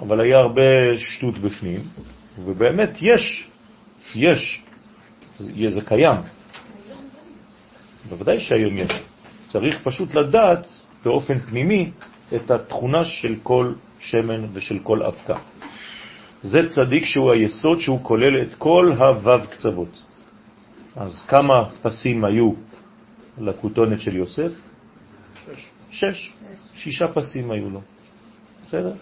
אבל 0.00 0.20
היה 0.20 0.36
הרבה 0.36 0.98
שטות 0.98 1.38
בפנים, 1.38 1.80
ובאמת 2.44 2.90
יש, 3.00 3.50
יש, 4.14 4.62
זה, 5.38 5.80
קיים. 5.84 6.16
בוודאי 8.08 8.40
שהיום 8.40 8.78
יש. 8.78 8.92
צריך 9.46 9.80
פשוט 9.82 10.14
לדעת 10.14 10.66
באופן 11.04 11.38
פנימי 11.38 11.90
את 12.34 12.50
התכונה 12.50 13.04
של 13.04 13.34
כל 13.42 13.72
שמן 14.00 14.46
ושל 14.52 14.78
כל 14.78 15.02
אבקה. 15.02 15.36
זה 16.42 16.68
צדיק 16.68 17.04
שהוא 17.04 17.32
היסוד 17.32 17.80
שהוא 17.80 18.00
כולל 18.02 18.42
את 18.42 18.54
כל 18.54 18.92
הוו 18.98 19.48
קצוות. 19.50 20.02
אז 20.96 21.24
כמה 21.28 21.70
פסים 21.82 22.24
היו 22.24 22.52
לכותונת 23.38 24.00
של 24.00 24.16
יוסף? 24.16 24.52
שש. 25.44 25.66
שש. 25.90 26.32
שישה 26.74 27.08
פסים 27.08 27.50
היו 27.50 27.70
לו. 27.70 27.80
בסדר? 28.66 28.92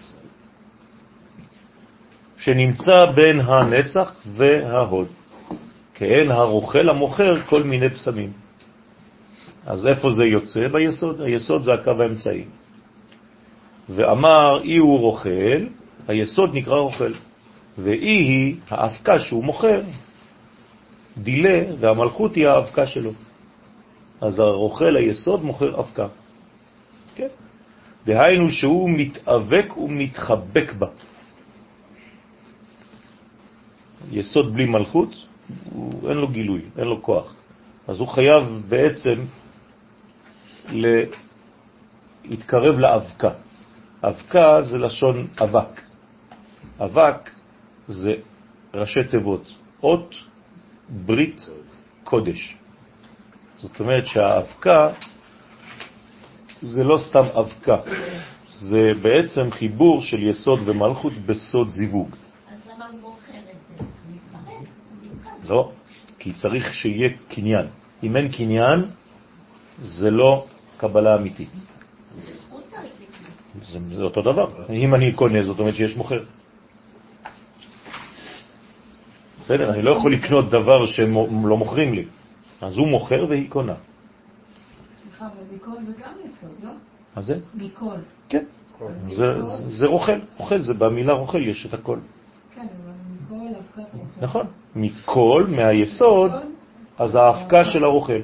שנמצא 2.38 3.06
בין 3.14 3.40
הנצח 3.40 4.12
וההוד, 4.26 5.08
כאין 5.94 6.30
הרוכל 6.30 6.90
המוכר 6.90 7.42
כל 7.42 7.62
מיני 7.62 7.90
פסמים. 7.90 8.41
אז 9.66 9.86
איפה 9.86 10.10
זה 10.12 10.24
יוצא? 10.24 10.68
ביסוד. 10.68 11.20
היסוד 11.20 11.62
זה 11.62 11.72
הקו 11.72 11.90
האמצעי. 11.90 12.44
ואמר, 13.88 14.62
אי 14.62 14.76
הוא 14.76 14.98
רוכל, 14.98 15.66
היסוד 16.08 16.50
נקרא 16.54 16.78
רוכל, 16.78 17.12
ואי 17.78 18.06
היא 18.06 18.56
האבקה 18.70 19.20
שהוא 19.20 19.44
מוכר, 19.44 19.82
דילה, 21.18 21.62
והמלכות 21.80 22.34
היא 22.34 22.46
האבקה 22.48 22.86
שלו. 22.86 23.12
אז 24.20 24.38
הרוכל 24.38 24.96
היסוד 24.96 25.44
מוכר 25.44 25.80
אבקה. 25.80 26.06
כן? 27.14 27.28
דהיינו 28.06 28.50
שהוא 28.50 28.90
מתאבק 28.90 29.76
ומתחבק 29.76 30.72
בה. 30.78 30.86
יסוד 34.12 34.54
בלי 34.54 34.66
מלכות, 34.66 35.26
הוא, 35.72 36.08
אין 36.08 36.16
לו 36.16 36.28
גילוי, 36.28 36.60
אין 36.78 36.86
לו 36.86 37.02
כוח. 37.02 37.34
אז 37.88 38.00
הוא 38.00 38.08
חייב 38.08 38.62
בעצם 38.68 39.14
להתקרב 42.24 42.78
לאבקה. 42.78 43.30
אבקה 44.04 44.62
זה 44.62 44.78
לשון 44.78 45.26
אבק. 45.42 45.80
אבק 46.80 47.30
זה 47.88 48.14
ראשי 48.74 49.04
תיבות, 49.10 49.54
אות 49.82 50.14
ברית 50.88 51.48
קודש. 52.04 52.56
זאת 53.56 53.80
אומרת 53.80 54.06
שהאבקה 54.06 54.88
זה 56.62 56.84
לא 56.84 56.98
סתם 56.98 57.24
אבקה, 57.38 57.76
זה 58.48 58.92
בעצם 59.02 59.50
חיבור 59.50 60.02
של 60.02 60.22
יסוד 60.22 60.60
ומלכות 60.64 61.12
בסוד 61.26 61.68
זיווג. 61.68 62.08
אז 62.10 62.58
למה 62.74 62.86
הוא 62.86 63.00
מוכר 63.00 63.38
את 63.50 63.56
זה? 63.68 63.84
לא, 65.48 65.72
כי 66.18 66.32
צריך 66.32 66.74
שיהיה 66.74 67.08
קניין. 67.28 67.66
אם 68.02 68.16
אין 68.16 68.32
קניין, 68.32 68.80
זה 69.82 70.10
לא 70.10 70.46
קבלה 70.82 71.16
אמיתית. 71.16 71.48
זה, 73.62 73.78
זה 73.94 74.02
אותו 74.02 74.22
דבר. 74.22 74.66
אם 74.70 74.94
אני 74.94 75.12
קונה, 75.12 75.42
זאת 75.42 75.58
אומרת 75.58 75.74
שיש 75.74 75.96
מוכר. 75.96 76.22
בסדר, 79.44 79.70
אני 79.74 79.82
לא 79.82 79.90
יכול 79.90 80.14
לקנות 80.14 80.50
דבר 80.50 80.86
שהם 80.86 81.46
לא 81.46 81.56
מוכרים 81.56 81.94
לי. 81.94 82.04
אז 82.60 82.76
הוא 82.76 82.88
מוכר 82.88 83.26
והיא 83.28 83.50
קונה. 83.50 83.74
סליחה, 85.02 85.26
אבל 85.26 85.56
מכל 85.56 85.82
זה 85.82 85.92
גם 86.02 86.14
יסוד, 86.24 86.50
לא? 86.62 86.70
מה 87.16 87.22
זה? 87.22 87.38
מכל. 87.54 87.96
כן. 88.28 88.44
זה, 89.08 89.42
זה, 89.42 89.70
זה 89.70 89.86
רוכל. 89.86 90.18
רוכל 90.36 90.60
זה 90.62 90.74
במילה 90.74 91.14
רוכל 91.14 91.42
יש 91.46 91.66
את 91.66 91.74
הכל. 91.74 91.98
כן, 92.54 92.60
אבל 92.60 92.92
מכל 93.14 93.54
אבקת 93.54 93.94
רוכל. 93.94 94.20
נכון. 94.20 94.46
מכל, 94.76 95.46
מהיסוד, 95.48 96.30
אז 96.98 97.14
האבקה 97.14 97.64
של 97.64 97.84
הרוכל. 97.84 98.20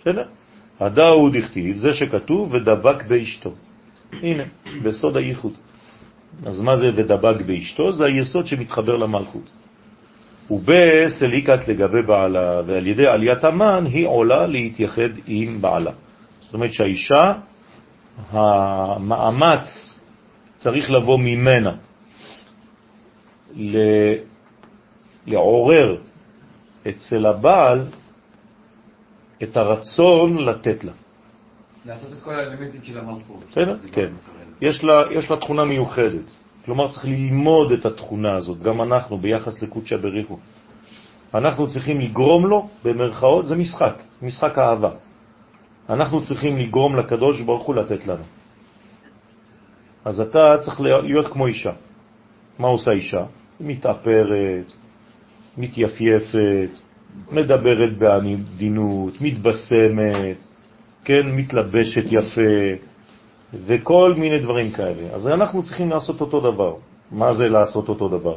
בסדר? 0.00 0.26
הדאו 0.86 1.28
דכתיב, 1.30 1.76
זה 1.76 1.92
שכתוב, 1.92 2.54
ודבק 2.54 3.04
באשתו. 3.08 3.50
הנה, 4.12 4.42
בסוד 4.82 5.16
הייחוד. 5.16 5.52
אז 6.46 6.60
מה 6.60 6.76
זה 6.76 6.90
ודבק 6.94 7.40
באשתו? 7.46 7.92
זה 7.92 8.04
היסוד 8.04 8.46
שמתחבר 8.46 8.96
למלכות. 8.96 9.50
ובסליקת 10.50 11.68
לגבי 11.68 12.02
בעלה, 12.02 12.60
ועל 12.66 12.86
ידי 12.86 13.06
עליית 13.06 13.44
המן 13.44 13.84
היא 13.86 14.06
עולה 14.06 14.46
להתייחד 14.46 15.10
עם 15.26 15.60
בעלה. 15.60 15.90
זאת 16.40 16.54
אומרת 16.54 16.72
שהאישה, 16.72 17.32
המאמץ 18.30 19.98
צריך 20.56 20.90
לבוא 20.90 21.18
ממנה 21.18 21.70
ל- 23.56 24.16
לעורר 25.26 25.96
אצל 26.88 27.26
הבעל 27.26 27.84
את 29.42 29.56
הרצון 29.56 30.38
לתת 30.38 30.84
לה. 30.84 30.92
לעשות 31.86 32.12
את 32.12 32.22
כל 32.22 32.34
האלמנטים 32.34 32.80
של 32.84 32.98
המלכות. 32.98 33.40
בסדר? 33.50 33.76
כן. 33.92 34.12
יש 34.60 34.84
לה, 34.84 35.02
יש 35.10 35.30
לה 35.30 35.36
תכונה 35.36 35.64
מיוחדת. 35.64 36.30
כלומר, 36.64 36.90
צריך 36.90 37.04
ללמוד 37.04 37.72
את 37.72 37.86
התכונה 37.86 38.36
הזאת, 38.36 38.62
גם 38.62 38.82
אנחנו, 38.82 39.18
ביחס 39.18 39.62
לקודשא 39.62 39.96
בריחו. 39.96 40.38
אנחנו 41.34 41.68
צריכים 41.68 42.00
לגרום 42.00 42.46
לו, 42.46 42.68
במרכאות, 42.84 43.46
זה 43.46 43.56
משחק, 43.56 43.94
משחק 44.22 44.58
אהבה. 44.58 44.90
אנחנו 45.88 46.24
צריכים 46.24 46.58
לגרום 46.58 46.96
לקדוש 46.96 47.40
ברוך 47.40 47.66
הוא 47.66 47.74
לתת 47.74 48.06
לנו. 48.06 48.24
אז 50.04 50.20
אתה 50.20 50.56
צריך 50.60 50.80
להיות 50.80 51.26
כמו 51.26 51.46
אישה. 51.46 51.72
מה 52.58 52.68
עושה 52.68 52.90
אישה? 52.90 53.24
מתאפרת, 53.60 54.72
מתייפייפת, 55.58 56.70
מדברת 57.32 57.98
בעדינות, 57.98 59.20
מתבשמת, 59.20 60.46
כן, 61.04 61.26
מתלבשת 61.36 62.04
יפה, 62.06 62.84
וכל 63.66 64.14
מיני 64.18 64.38
דברים 64.38 64.70
כאלה. 64.70 65.14
אז 65.14 65.28
אנחנו 65.28 65.62
צריכים 65.62 65.90
לעשות 65.90 66.20
אותו 66.20 66.40
דבר. 66.40 66.74
מה 67.10 67.32
זה 67.32 67.48
לעשות 67.48 67.88
אותו 67.88 68.08
דבר? 68.08 68.36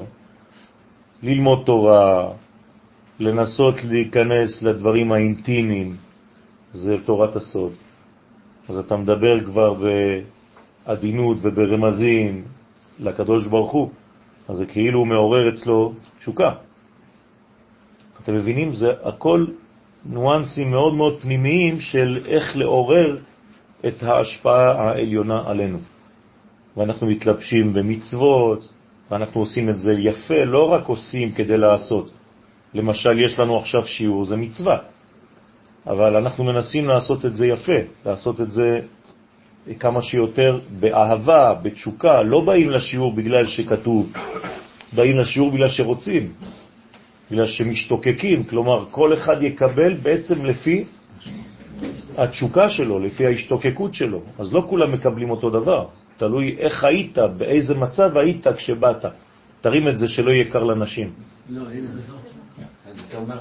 ללמוד 1.24 1.64
תורה, 1.66 2.32
לנסות 3.20 3.76
להיכנס 3.84 4.64
לדברים 4.64 5.12
האינטימיים, 5.12 5.96
זה 6.72 6.98
תורת 7.06 7.36
הסוד. 7.36 7.72
אז 8.70 8.78
אתה 8.78 8.98
מדבר 8.98 9.40
כבר 9.46 9.74
בעדינות 10.86 11.38
וברמזים 11.42 12.44
לקדוש 13.00 13.48
ברוך 13.48 13.72
הוא, 13.72 13.90
אז 14.48 14.58
זה 14.58 14.66
כאילו 14.66 15.06
מעורר 15.06 15.50
אצלו 15.50 15.94
תשוקה. 16.20 16.52
אתם 18.26 18.36
מבינים? 18.36 18.74
זה 18.74 18.88
הכל 19.04 19.46
ניואנסים 20.06 20.72
מאוד 20.72 20.94
מאוד 20.94 21.22
פנימיים 21.22 21.80
של 21.80 22.20
איך 22.26 22.58
לעורר 22.58 23.18
את 23.88 24.04
ההשפעה 24.04 24.72
העליונה 24.72 25.44
עלינו. 25.46 25.78
ואנחנו 26.78 27.08
מתלבשים 27.08 27.74
במצוות, 27.74 28.70
ואנחנו 29.12 29.42
עושים 29.42 29.70
את 29.70 29.78
זה 29.78 29.94
יפה, 29.94 30.44
לא 30.44 30.72
רק 30.72 30.88
עושים 30.88 31.32
כדי 31.32 31.58
לעשות. 31.58 32.12
למשל, 32.74 33.20
יש 33.20 33.40
לנו 33.40 33.58
עכשיו 33.58 33.86
שיעור, 33.86 34.26
זה 34.26 34.36
מצווה, 34.36 34.78
אבל 35.88 36.16
אנחנו 36.16 36.44
מנסים 36.44 36.88
לעשות 36.88 37.26
את 37.26 37.36
זה 37.36 37.46
יפה, 37.46 37.80
לעשות 38.06 38.42
את 38.42 38.52
זה 38.52 38.80
כמה 39.80 40.02
שיותר 40.02 40.60
באהבה, 40.80 41.54
בתשוקה, 41.54 42.22
לא 42.22 42.42
באים 42.42 42.70
לשיעור 42.70 43.14
בגלל 43.14 43.46
שכתוב, 43.46 44.14
באים 44.94 45.20
לשיעור 45.20 45.52
בגלל 45.52 45.70
שרוצים, 45.70 46.34
בגלל 47.32 47.48
שמשתוקקים, 47.48 48.44
כלומר 48.44 48.86
כל 48.92 49.14
אחד 49.14 49.44
יקבל 49.44 49.94
בעצם 49.94 50.46
לפי 50.46 50.86
התשוקה 52.18 52.70
שלו, 52.70 53.00
לפי 53.00 53.26
ההשתוקקות 53.26 53.94
שלו, 53.94 54.22
אז 54.40 54.54
לא 54.54 54.66
כולם 54.70 54.92
מקבלים 54.92 55.30
אותו 55.30 55.50
דבר, 55.50 55.88
תלוי 56.18 56.56
איך 56.60 56.84
היית, 56.84 57.18
באיזה 57.38 57.74
מצב 57.76 58.18
היית 58.18 58.48
כשבאת. 58.48 59.06
תרים 59.62 59.88
את 59.88 59.98
זה 59.98 60.08
שלא 60.08 60.32
יהיה 60.32 60.52
קר 60.52 60.64
לנשים. 60.64 61.14
לא, 61.50 61.62
הנה. 61.70 61.90
אז 62.90 63.00
אתה 63.10 63.18
אומר, 63.18 63.40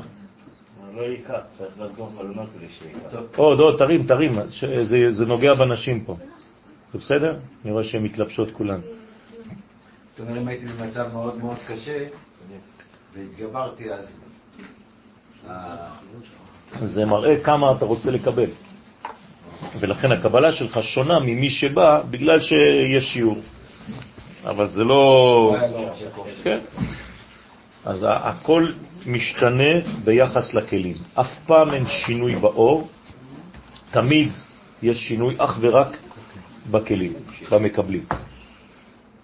לא 0.95 1.03
ייקח, 1.03 1.41
צריך 1.59 1.81
לסגור 1.81 2.11
חלונות 2.17 2.49
כדי 2.57 2.67
שייקח. 2.69 3.19
עוד, 3.37 3.61
עוד, 3.61 3.79
תרים, 3.79 4.07
תרים, 4.07 4.39
זה, 4.83 5.13
זה 5.13 5.27
נוגע 5.27 5.55
בנשים 5.55 6.05
פה. 6.05 6.17
זה 6.93 6.99
בסדר? 6.99 7.37
אני 7.65 7.73
רואה 7.73 7.85
שהן 7.85 8.03
מתלבשות 8.03 8.49
כולן. 8.53 8.81
זאת 10.11 10.21
אומרת, 10.21 10.43
אם 10.43 10.49
הייתי 10.49 10.67
במצב 10.67 11.13
מאוד 11.13 11.39
מאוד 11.39 11.57
קשה, 11.69 12.07
והתגברתי, 13.15 13.85
אז... 13.93 14.07
זה 16.83 17.05
מראה 17.05 17.41
כמה 17.41 17.73
אתה 17.73 17.85
רוצה 17.85 18.11
לקבל. 18.11 18.51
ולכן 19.81 20.13
הקבלה 20.13 20.53
שלך 20.53 20.83
שונה 20.83 21.19
ממי 21.19 21.51
שבא 21.51 22.03
בגלל 22.11 22.41
שיש 22.41 23.05
שיעור. 23.13 23.39
אבל 24.45 24.67
זה 24.67 24.85
לא... 24.85 25.57
כן. 26.45 26.59
אז 27.85 28.07
הכל 28.09 28.67
משתנה 29.07 29.81
ביחס 30.05 30.55
לכלים. 30.55 30.95
אף 31.15 31.31
פעם 31.47 31.75
אין 31.75 31.87
שינוי 31.87 32.37
באור, 32.37 32.89
תמיד 33.91 34.33
יש 34.83 34.99
שינוי 34.99 35.35
אך 35.39 35.59
ורק 35.61 35.97
בכלים, 36.71 37.13
במקבלים. 37.51 38.05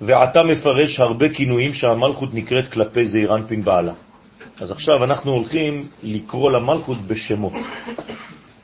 ועתה 0.00 0.42
מפרש 0.42 1.00
הרבה 1.00 1.28
כינויים 1.28 1.74
שהמלכות 1.74 2.34
נקראת 2.34 2.72
כלפי 2.72 3.06
זעירנפין 3.06 3.64
בעלה. 3.64 3.92
אז 4.60 4.70
עכשיו 4.70 5.04
אנחנו 5.04 5.32
הולכים 5.32 5.88
לקרוא 6.02 6.50
למלכות 6.50 6.98
בשמות. 7.06 7.52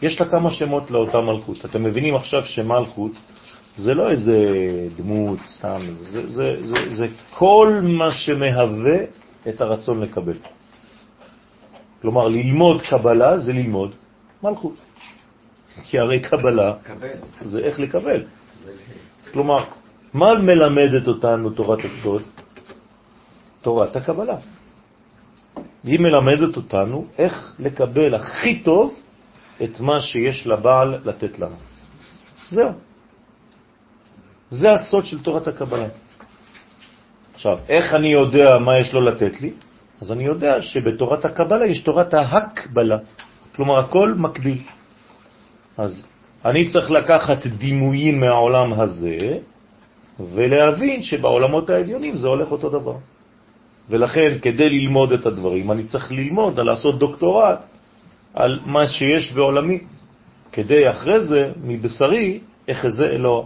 יש 0.02 0.20
לה 0.20 0.26
כמה 0.26 0.50
שמות 0.50 0.90
לאותה 0.90 1.18
מלכות. 1.18 1.64
אתם 1.64 1.84
מבינים 1.84 2.14
עכשיו 2.14 2.44
שמלכות 2.44 3.12
זה 3.76 3.94
לא 3.94 4.10
איזה 4.10 4.38
דמות 4.96 5.38
סתם, 5.46 5.80
זה, 5.98 6.26
זה, 6.26 6.62
זה, 6.62 6.94
זה 6.94 7.04
כל 7.30 7.80
מה 7.82 8.12
שמהווה 8.12 8.98
את 9.48 9.60
הרצון 9.60 10.02
לקבל. 10.02 10.36
כלומר, 12.02 12.28
ללמוד 12.28 12.82
קבלה 12.82 13.38
זה 13.38 13.52
ללמוד 13.52 13.94
מלכות. 14.42 14.76
כי 15.84 15.98
הרי 15.98 16.20
קבלה 16.20 16.72
קבל. 16.82 17.08
זה 17.40 17.58
איך 17.58 17.80
לקבל. 17.80 18.24
כלומר, 19.32 19.64
מה 20.14 20.34
מלמדת 20.34 21.08
אותנו 21.08 21.50
תורת 21.50 21.78
הסוד? 21.84 22.22
תורת 23.62 23.96
הקבלה. 23.96 24.36
היא 25.84 26.00
מלמדת 26.00 26.56
אותנו 26.56 27.06
איך 27.18 27.56
לקבל 27.58 28.14
הכי 28.14 28.62
טוב 28.62 28.94
את 29.64 29.80
מה 29.80 30.00
שיש 30.00 30.46
לבעל 30.46 30.98
לתת 31.04 31.38
לנו. 31.38 31.56
זהו. 32.50 32.70
זה 34.50 34.72
הסוד 34.72 35.06
של 35.06 35.22
תורת 35.22 35.48
הקבלה. 35.48 35.88
עכשיו, 37.34 37.58
איך 37.68 37.94
אני 37.94 38.12
יודע 38.12 38.58
מה 38.64 38.78
יש 38.78 38.92
לו 38.94 39.00
לתת 39.00 39.40
לי? 39.40 39.50
אז 40.00 40.12
אני 40.12 40.24
יודע 40.24 40.60
שבתורת 40.60 41.24
הקבלה 41.24 41.66
יש 41.66 41.80
תורת 41.80 42.14
ההקבלה, 42.14 42.98
כלומר 43.56 43.78
הכל 43.78 44.14
מקביל. 44.16 44.58
אז 45.78 46.06
אני 46.44 46.68
צריך 46.68 46.90
לקחת 46.90 47.46
דימויים 47.46 48.20
מהעולם 48.20 48.72
הזה 48.72 49.38
ולהבין 50.20 51.02
שבעולמות 51.02 51.70
העליונים 51.70 52.16
זה 52.16 52.28
הולך 52.28 52.52
אותו 52.52 52.68
דבר. 52.70 52.96
ולכן, 53.90 54.38
כדי 54.42 54.68
ללמוד 54.68 55.12
את 55.12 55.26
הדברים, 55.26 55.72
אני 55.72 55.84
צריך 55.84 56.12
ללמוד, 56.12 56.60
לעשות 56.60 56.98
דוקטורט 56.98 57.64
על 58.34 58.60
מה 58.66 58.88
שיש 58.88 59.32
בעולמי, 59.32 59.78
כדי 60.52 60.90
אחרי 60.90 61.20
זה, 61.20 61.52
מבשרי, 61.62 62.40
אחזה 62.70 63.06
אלוה. 63.06 63.44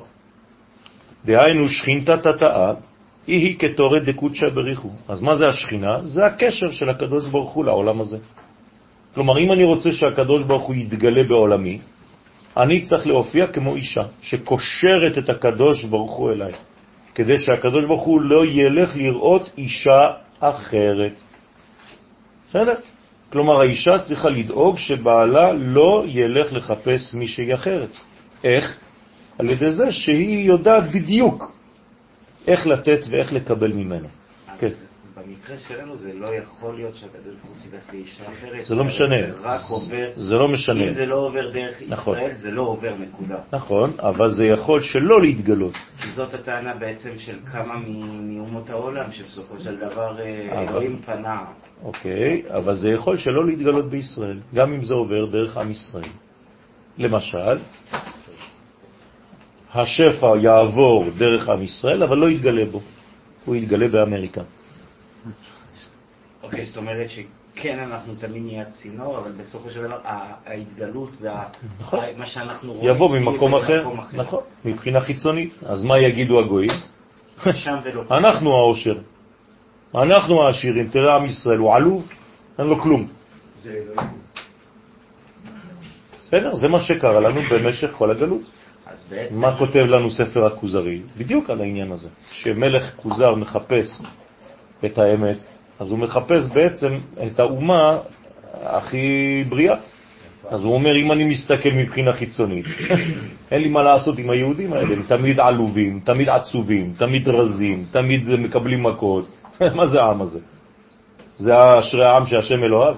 דהיינו, 1.25 1.69
שכינתה 1.69 2.17
תתאה, 2.17 2.73
היא 3.27 3.39
היא 3.47 3.57
כתורת 3.59 4.05
דקודשא 4.05 4.49
בריחו. 4.49 4.91
אז 5.09 5.21
מה 5.21 5.37
זה 5.37 5.49
השכינה? 5.49 6.03
זה 6.03 6.27
הקשר 6.27 6.71
של 6.71 6.89
הקדוש 6.89 7.29
ברוך 7.29 7.53
הוא 7.53 7.65
לעולם 7.65 8.01
הזה. 8.01 8.19
כלומר, 9.15 9.39
אם 9.39 9.53
אני 9.53 9.65
רוצה 9.65 9.91
שהקדוש 9.91 10.45
ברוך 10.45 10.63
הוא 10.63 10.75
יתגלה 10.75 11.23
בעולמי, 11.23 11.79
אני 12.57 12.81
צריך 12.85 13.07
להופיע 13.07 13.47
כמו 13.47 13.77
אישה 13.77 14.03
שקושרת 14.23 15.19
את 15.19 15.29
הקדוש 15.29 15.85
ברוך 15.85 16.13
הוא 16.13 16.31
אליי, 16.31 16.53
כדי 17.15 17.39
שהקדוש 17.39 17.85
ברוך 17.85 18.03
הוא 18.03 18.21
לא 18.21 18.47
ילך 18.47 18.97
לראות 18.97 19.51
אישה 19.59 20.11
אחרת. 20.41 21.13
בסדר? 22.49 22.75
כלומר, 23.33 23.61
האישה 23.61 23.99
צריכה 23.99 24.29
לדאוג 24.29 24.79
שבעלה 24.79 25.53
לא 25.53 26.05
ילך 26.07 26.53
לחפש 26.53 27.15
מישהי 27.15 27.55
אחרת. 27.55 27.91
איך? 28.45 28.79
על 29.39 29.51
ידי 29.51 29.71
זה 29.71 29.93
שהיא 29.93 30.47
יודעת 30.47 30.91
בדיוק 30.91 31.53
איך 32.47 32.67
לתת 32.67 33.01
ואיך 33.11 33.33
לקבל 33.33 33.73
ממנו. 33.73 34.09
במקרה 35.31 35.57
שלנו 35.69 35.97
זה 35.97 36.13
לא 36.15 36.27
יכול 36.35 36.75
להיות 36.75 36.95
שהקדוש 36.97 37.35
ברוך 37.45 37.57
הוא 37.57 37.73
ילך 37.73 37.83
לאישה 37.93 38.23
אחרת. 38.33 38.65
זה 38.65 38.75
לא 38.75 38.85
משנה. 38.85 39.17
זה 40.17 40.35
לא 40.35 40.49
משנה. 40.49 40.85
אם 40.89 40.93
זה 40.93 41.07
לא 41.07 41.17
עובר 41.17 41.51
דרך 41.51 41.83
נכון. 41.89 42.19
ישראל, 42.19 42.35
זה 42.35 42.51
לא 42.51 42.63
עובר 42.63 42.95
נקודה. 42.99 43.39
נכון, 43.53 43.91
אבל 43.99 44.33
זה 44.33 44.45
יכול 44.47 44.81
שלא 44.83 45.21
להתגלות. 45.21 45.75
זאת 46.15 46.35
הטענה 46.35 46.75
בעצם 46.75 47.11
של 47.19 47.39
כמה 47.53 47.75
מאומות 48.23 48.71
העולם, 48.71 49.13
שבסופו 49.13 49.61
של 49.61 49.77
דבר 49.77 50.21
אה, 50.21 50.49
אבל- 50.53 50.69
אלוהים 50.69 50.99
פנה. 51.07 51.45
אוקיי, 51.85 52.43
אבל 52.49 52.75
זה 52.75 52.91
יכול 52.91 53.19
שלא 53.19 53.47
להתגלות 53.47 53.91
בישראל, 53.91 54.39
גם 54.55 54.73
אם 54.73 54.85
זה 54.85 54.95
עובר 54.95 55.27
דרך 55.33 55.57
עם 55.57 55.71
ישראל. 55.71 56.11
למשל, 56.99 57.59
השפע 59.75 60.27
יעבור 60.43 61.05
דרך 61.19 61.49
עם 61.49 61.63
ישראל, 61.63 62.03
אבל 62.03 62.17
לא 62.17 62.31
יתגלה 62.31 62.65
בו. 62.65 62.81
הוא 63.45 63.57
יתגלה 63.57 63.89
באמריקה. 63.89 64.43
אוקיי, 66.51 66.67
זאת 66.67 66.77
אומרת 66.77 67.11
שכן 67.11 67.79
אנחנו 67.79 68.15
תמיד 68.15 68.43
נהיה 68.43 68.65
צינור, 68.65 69.19
אבל 69.19 69.33
בסופו 69.33 69.71
של 69.71 69.83
דבר 69.83 69.99
ההתגלות 70.47 71.11
ומה 71.21 71.45
נכון. 71.81 72.01
שאנחנו 72.27 72.73
רואים... 72.73 72.91
יבוא 72.91 73.17
יהיה 73.17 73.25
ממקום 73.25 73.55
אחר. 73.55 73.89
נכון, 74.13 74.41
מבחינה 74.65 75.01
חיצונית. 75.01 75.59
אז 75.63 75.85
מה 75.85 75.99
יגידו 75.99 76.41
הגויים? 76.41 76.71
ולא. 77.85 78.03
אנחנו 78.19 78.55
העושר, 78.55 78.99
אנחנו 79.95 80.43
העשירים, 80.43 80.89
תראה 80.89 81.17
עם 81.17 81.25
ישראל, 81.25 81.59
הוא 81.59 81.75
עלוב, 81.75 82.09
אין 82.59 82.67
לו 82.67 82.79
כלום. 82.79 83.09
אלוהים. 83.67 84.11
בסדר? 86.23 86.55
זה 86.55 86.69
מה 86.69 86.81
שקרה 86.81 87.21
לנו 87.21 87.41
במשך 87.51 87.91
כל 87.93 88.11
הגלות. 88.11 88.43
מה 89.31 89.59
כותב 89.59 89.79
לנו 89.79 90.11
ספר 90.11 90.47
הכוזרי? 90.47 91.03
בדיוק 91.17 91.51
על 91.51 91.61
העניין 91.61 91.93
הזה. 91.93 92.09
כשמלך 92.31 92.93
כוזר 92.97 93.35
מחפש 93.35 94.03
את 94.85 94.99
האמת, 94.99 95.39
אז 95.81 95.91
הוא 95.91 95.99
מחפש 95.99 96.51
בעצם 96.55 96.99
את 97.27 97.41
האומה 97.41 97.99
הכי 98.63 99.45
בריאה. 99.49 99.77
אז 100.49 100.65
הוא 100.65 100.75
אומר, 100.75 100.97
אם 100.97 101.13
אני 101.13 101.25
מסתכל 101.25 101.71
מבחינה 101.75 102.13
חיצונית, 102.13 102.67
אין 103.51 103.63
לי 103.63 103.69
מה 103.69 103.83
לעשות 103.83 104.19
עם 104.19 104.31
היהודים 104.31 104.73
האלה, 104.73 104.93
הם 104.95 105.03
תמיד 105.03 105.41
עלובים, 105.41 106.01
תמיד 106.05 106.29
עצובים, 106.29 106.93
תמיד 106.99 107.29
רזים, 107.29 107.85
תמיד 107.91 108.29
מקבלים 108.29 108.83
מכות. 108.83 109.29
מה 109.79 109.87
זה 109.87 110.01
העם 110.01 110.23
הזה? 110.23 110.41
זה 111.39 111.53
אשרי 111.81 112.07
העם 112.07 112.27
שהשם 112.27 112.65
אלוהיו? 112.65 112.95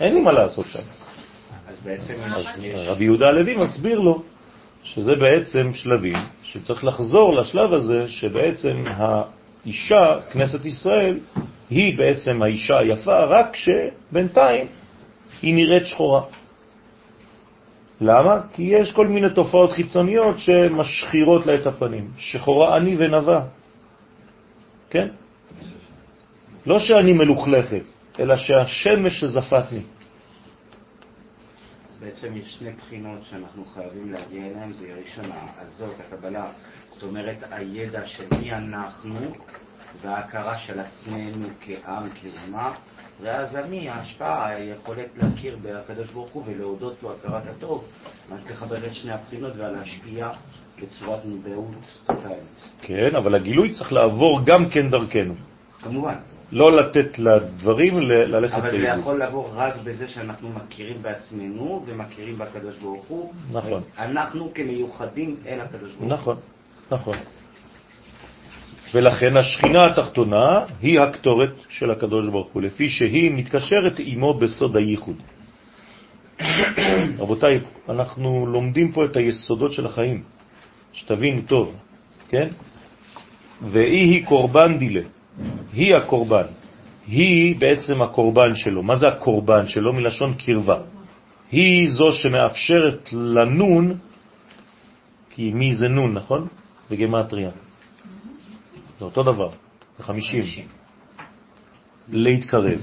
אין 0.00 0.14
לי 0.14 0.20
מה 0.20 0.32
לעשות 0.32 0.66
שם. 0.66 0.82
אז 1.68 1.76
בעצם 1.84 2.14
אז. 2.36 2.46
רבי 2.74 3.04
יהודה 3.04 3.28
הלוי 3.28 3.56
מסביר 3.56 4.00
לו 4.00 4.22
שזה 4.82 5.12
בעצם 5.16 5.74
שלבים, 5.74 6.16
שצריך 6.42 6.84
לחזור 6.84 7.34
לשלב 7.34 7.72
הזה, 7.72 8.08
שבעצם 8.08 8.84
האישה, 9.66 10.18
כנסת 10.30 10.64
ישראל, 10.64 11.18
היא 11.70 11.98
בעצם 11.98 12.42
האישה 12.42 12.78
היפה, 12.78 13.20
רק 13.20 13.56
שבינתיים 13.56 14.66
היא 15.42 15.54
נראית 15.54 15.86
שחורה. 15.86 16.22
למה? 18.00 18.40
כי 18.54 18.62
יש 18.62 18.92
כל 18.92 19.06
מיני 19.06 19.30
תופעות 19.30 19.72
חיצוניות 19.72 20.38
שמשחירות 20.38 21.46
לה 21.46 21.54
את 21.54 21.66
הפנים. 21.66 22.10
שחורה 22.18 22.76
עני 22.76 22.94
ונבה. 22.98 23.40
כן? 24.90 25.08
לא 26.66 26.78
שאני 26.78 27.12
מלוכלכת, 27.12 27.84
אלא 28.20 28.36
שהשמש 28.36 29.20
שזפתני. 29.20 29.80
בעצם 32.06 32.36
יש 32.36 32.56
שני 32.58 32.70
בחינות 32.70 33.18
שאנחנו 33.30 33.64
חייבים 33.64 34.12
להגיע 34.12 34.46
אליהן, 34.46 34.72
זה 34.72 34.86
ראשונה, 35.04 35.40
הזאת, 35.58 35.94
הקבלה, 36.00 36.46
זאת 36.94 37.02
אומרת 37.02 37.36
הידע 37.50 38.06
של 38.06 38.24
מי 38.40 38.52
אנחנו 38.52 39.14
וההכרה 40.02 40.58
של 40.58 40.80
עצמנו 40.80 41.48
כעם, 41.60 42.08
כאומה, 42.08 42.74
ואז 43.22 43.56
אני, 43.56 43.88
ההשפעה, 43.88 44.48
היכולת 44.48 45.08
להכיר 45.16 45.58
בקדוש 45.62 46.10
ברוך 46.10 46.30
הוא 46.32 46.42
ולהודות 46.46 47.02
לו 47.02 47.12
הכרת 47.12 47.42
הטוב, 47.46 47.84
אז 48.32 48.40
לחבר 48.50 48.86
את 48.86 48.94
שני 48.94 49.12
הבחינות 49.12 49.52
ולהשפיע 49.56 50.30
בצורת 50.82 51.24
מודעות 51.24 52.02
טוטאלית. 52.06 52.68
כן, 52.82 53.16
אבל 53.16 53.34
הגילוי 53.34 53.72
צריך 53.72 53.92
לעבור 53.92 54.40
גם 54.44 54.68
כן 54.70 54.90
דרכנו. 54.90 55.34
כמובן, 55.82 56.16
לא 56.52 56.76
לתת 56.76 57.18
לדברים 57.18 58.00
ללכת 58.00 58.54
אבל 58.54 58.70
זה 58.70 58.78
לאיבוד. 58.78 59.00
יכול 59.00 59.22
לבוא 59.22 59.48
רק 59.54 59.74
בזה 59.84 60.08
שאנחנו 60.08 60.50
מכירים 60.50 61.02
בעצמנו 61.02 61.84
ומכירים 61.86 62.38
בקדוש 62.38 62.78
ברוך 62.78 63.04
הוא. 63.04 63.32
נכון. 63.52 63.82
אנחנו 63.98 64.54
כמיוחדים 64.54 65.36
אל 65.46 65.60
הקדוש 65.60 65.94
ברוך 65.94 66.02
הוא. 66.02 66.12
נכון, 66.12 66.36
נכון. 66.90 67.16
ולכן 68.94 69.36
השכינה 69.36 69.86
התחתונה 69.86 70.64
היא 70.82 71.00
הקטורת 71.00 71.52
של 71.68 71.90
הקדוש 71.90 72.28
ברוך 72.28 72.48
הוא, 72.48 72.62
לפי 72.62 72.88
שהיא 72.88 73.30
מתקשרת 73.30 73.92
עמו 73.98 74.34
בסוד 74.34 74.76
הייחוד. 74.76 75.16
רבותיי, 77.18 77.60
אנחנו 77.88 78.46
לומדים 78.46 78.92
פה 78.92 79.04
את 79.04 79.16
היסודות 79.16 79.72
של 79.72 79.86
החיים, 79.86 80.22
שתבינו 80.92 81.42
טוב, 81.48 81.76
כן? 82.28 82.48
והיא 83.62 84.14
היא 84.14 84.26
קורבן 84.26 84.78
דילה, 84.78 85.00
היא 85.72 85.94
הקורבן, 85.94 86.46
היא 87.06 87.56
בעצם 87.60 88.02
הקורבן 88.02 88.54
שלו. 88.54 88.82
מה 88.82 88.96
זה 88.96 89.08
הקורבן 89.08 89.68
שלו? 89.68 89.92
מלשון 89.92 90.34
קרבה. 90.34 90.78
היא 91.52 91.90
זו 91.90 92.12
שמאפשרת 92.12 93.12
לנון, 93.12 93.94
כי 95.30 95.52
מי 95.54 95.74
זה 95.74 95.88
נון, 95.88 96.14
נכון? 96.14 96.46
בגמטריה. 96.90 97.50
זה 98.98 99.04
אותו 99.04 99.22
דבר, 99.22 99.50
זה 99.98 100.02
50. 100.02 100.44
להתקרב. 102.08 102.80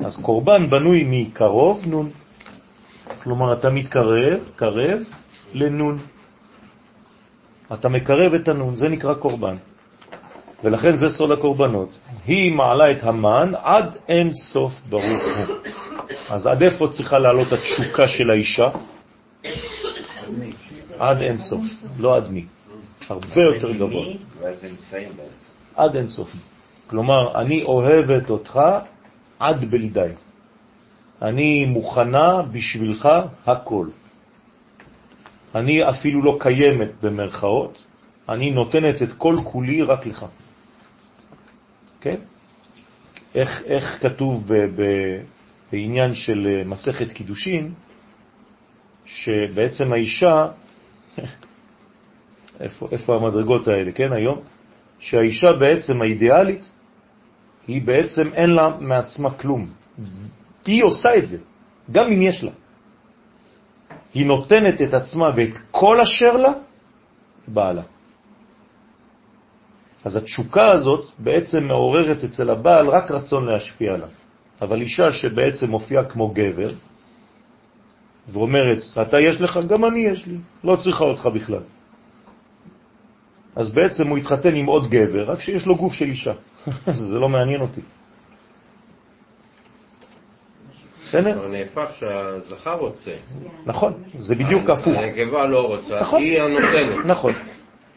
אז 0.00 0.16
קורבן 0.16 0.70
בנוי 0.70 1.04
מקרוב 1.06 1.86
נון. 1.86 2.10
כלומר, 3.22 3.52
אתה 3.52 3.70
מתקרב, 3.70 4.40
קרב, 4.56 5.00
לנון. 5.54 5.98
אתה 7.72 7.88
מקרב 7.88 8.34
את 8.34 8.48
הנון, 8.48 8.76
זה 8.76 8.88
נקרא 8.88 9.14
קורבן. 9.14 9.56
ולכן 10.64 10.96
זה 10.96 11.08
סוד 11.08 11.30
הקורבנות. 11.30 11.88
היא 12.26 12.52
מעלה 12.52 12.90
את 12.90 13.02
המן 13.02 13.52
עד 13.62 13.96
אין 14.08 14.34
סוף 14.34 14.72
ברוך 14.88 15.04
הוא. 15.04 15.56
אז 16.28 16.46
עד 16.46 16.62
איפה 16.62 16.88
צריכה 16.90 17.18
לעלות 17.18 17.52
התשוקה 17.52 18.08
של 18.08 18.30
האישה? 18.30 18.68
עד 20.98 21.22
אין 21.22 21.38
סוף, 21.38 21.64
לא 21.98 22.16
עד 22.16 22.30
מי. 22.30 22.44
הרבה 23.08 23.42
יותר 23.42 23.72
גבוה. 23.72 24.06
עד 25.76 25.96
אין 25.96 26.08
סוף. 26.08 26.32
כלומר, 26.86 27.40
אני 27.40 27.62
אוהבת 27.62 28.30
אותך 28.30 28.60
עד 29.38 29.70
בלידי. 29.70 30.12
אני 31.22 31.64
מוכנה 31.64 32.42
בשבילך 32.42 33.08
הכל. 33.46 33.86
אני 35.54 35.88
אפילו 35.88 36.22
לא 36.22 36.36
קיימת 36.40 36.90
במרכאות, 37.02 37.78
אני 38.28 38.50
נותנת 38.50 39.02
את 39.02 39.12
כל 39.18 39.36
כולי 39.44 39.82
רק 39.82 40.06
לך. 40.06 40.26
כן? 42.02 42.16
איך, 43.34 43.62
איך 43.64 43.98
כתוב 44.02 44.44
ב, 44.46 44.52
ב, 44.52 44.82
בעניין 45.72 46.14
של 46.14 46.46
אה, 46.46 46.64
מסכת 46.64 47.12
קידושין, 47.12 47.72
שבעצם 49.06 49.92
האישה, 49.92 50.46
איפה, 52.60 52.88
איפה 52.92 53.16
המדרגות 53.16 53.68
האלה, 53.68 53.92
כן, 53.92 54.12
היום? 54.12 54.40
שהאישה 54.98 55.52
בעצם 55.52 56.02
האידיאלית, 56.02 56.70
היא 57.66 57.82
בעצם 57.82 58.32
אין 58.32 58.50
לה 58.50 58.76
מעצמה 58.80 59.34
כלום. 59.34 59.70
היא 60.66 60.84
עושה 60.84 61.16
את 61.16 61.26
זה, 61.28 61.38
גם 61.92 62.06
אם 62.12 62.22
יש 62.22 62.44
לה. 62.44 62.50
היא 64.14 64.26
נותנת 64.26 64.82
את 64.82 64.94
עצמה 64.94 65.26
ואת 65.36 65.56
כל 65.70 66.00
אשר 66.00 66.36
לה, 66.36 66.52
בעלה. 67.48 67.82
אז 70.04 70.16
התשוקה 70.16 70.72
הזאת 70.72 71.08
בעצם 71.18 71.64
מעוררת 71.64 72.24
אצל 72.24 72.50
הבעל 72.50 72.88
רק 72.88 73.10
רצון 73.10 73.46
להשפיע 73.46 73.94
עליו. 73.94 74.08
אבל 74.62 74.80
אישה 74.80 75.12
שבעצם 75.12 75.70
מופיעה 75.70 76.04
כמו 76.04 76.28
גבר, 76.28 76.70
ואומרת, 78.28 78.82
אתה 79.02 79.20
יש 79.20 79.40
לך, 79.40 79.60
גם 79.68 79.84
אני 79.84 80.00
יש 80.00 80.26
לי, 80.26 80.36
לא 80.64 80.76
צריכה 80.76 81.04
אותך 81.04 81.26
בכלל. 81.26 81.62
אז 83.56 83.70
בעצם 83.70 84.08
הוא 84.08 84.18
התחתן 84.18 84.54
עם 84.54 84.66
עוד 84.66 84.90
גבר, 84.90 85.24
רק 85.24 85.40
שיש 85.40 85.66
לו 85.66 85.76
גוף 85.76 85.92
של 85.92 86.04
אישה. 86.04 86.32
זה 87.10 87.18
לא 87.18 87.28
מעניין 87.28 87.60
אותי. 87.60 87.80
בסדר? 91.02 91.32
כבר 91.32 91.48
נהפך 91.48 91.92
שהזכר 91.92 92.74
רוצה. 92.74 93.10
נכון, 93.66 93.92
זה 94.18 94.34
בדיוק 94.34 94.70
הפוך. 94.70 94.96
הנקבה 94.96 95.46
לא 95.46 95.66
רוצה, 95.66 96.00
נכון. 96.00 96.22
היא 96.22 96.40
הנותנת. 96.42 97.06
נכון. 97.06 97.32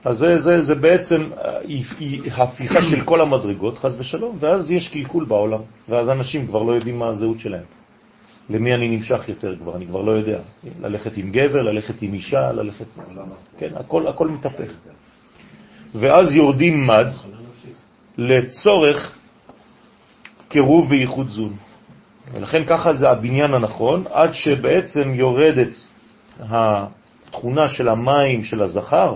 אז 0.06 0.18
זה, 0.18 0.38
זה, 0.38 0.62
זה 0.62 0.76
בעצם 0.76 1.30
אה, 1.46 2.44
הפיכה 2.44 2.82
של 2.82 3.02
כל 3.02 3.22
המדרגות, 3.22 3.78
חז 3.78 3.96
ושלום, 4.00 4.38
ואז 4.40 4.72
יש 4.72 4.88
קלקול 4.88 5.26
בעולם, 5.26 5.62
ואז 5.90 6.10
אנשים 6.10 6.48
כבר 6.48 6.64
לא 6.64 6.74
יודעים 6.74 7.00
מה 7.00 7.08
הזהות 7.08 7.40
שלהם. 7.40 7.64
למי 8.50 8.76
אני 8.76 8.98
נמשך 8.98 9.30
יותר 9.30 9.56
כבר, 9.56 9.76
אני 9.76 9.88
כבר 9.88 10.02
לא 10.02 10.12
יודע. 10.12 10.40
ללכת 10.82 11.18
עם 11.18 11.32
גבר, 11.32 11.62
ללכת 11.62 12.02
עם 12.02 12.14
אישה, 12.14 12.52
ללכת... 12.52 12.86
כן, 13.58 13.70
הכל, 13.76 14.08
הכל 14.08 14.28
מתהפך. 14.28 14.72
ואז 15.96 16.36
יורדים 16.36 16.88
מד 16.88 17.08
לצורך 18.18 19.18
קירוב 20.50 20.92
וייחוד 20.92 21.30
זון. 21.30 21.54
ולכן 22.34 22.66
ככה 22.66 22.94
זה 22.94 23.10
הבניין 23.10 23.54
הנכון, 23.54 24.04
עד 24.12 24.34
שבעצם 24.34 25.14
יורדת 25.14 25.74
התכונה 26.40 27.70
של 27.70 27.90
המים 27.90 28.44
של 28.44 28.64
הזכר, 28.64 29.16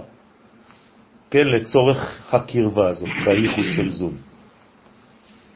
כן, 1.32 1.48
לצורך 1.48 2.34
הקרבה 2.34 2.88
הזאת, 2.88 3.10
והייחוד 3.26 3.66
של 3.76 3.92
זון. 3.92 4.14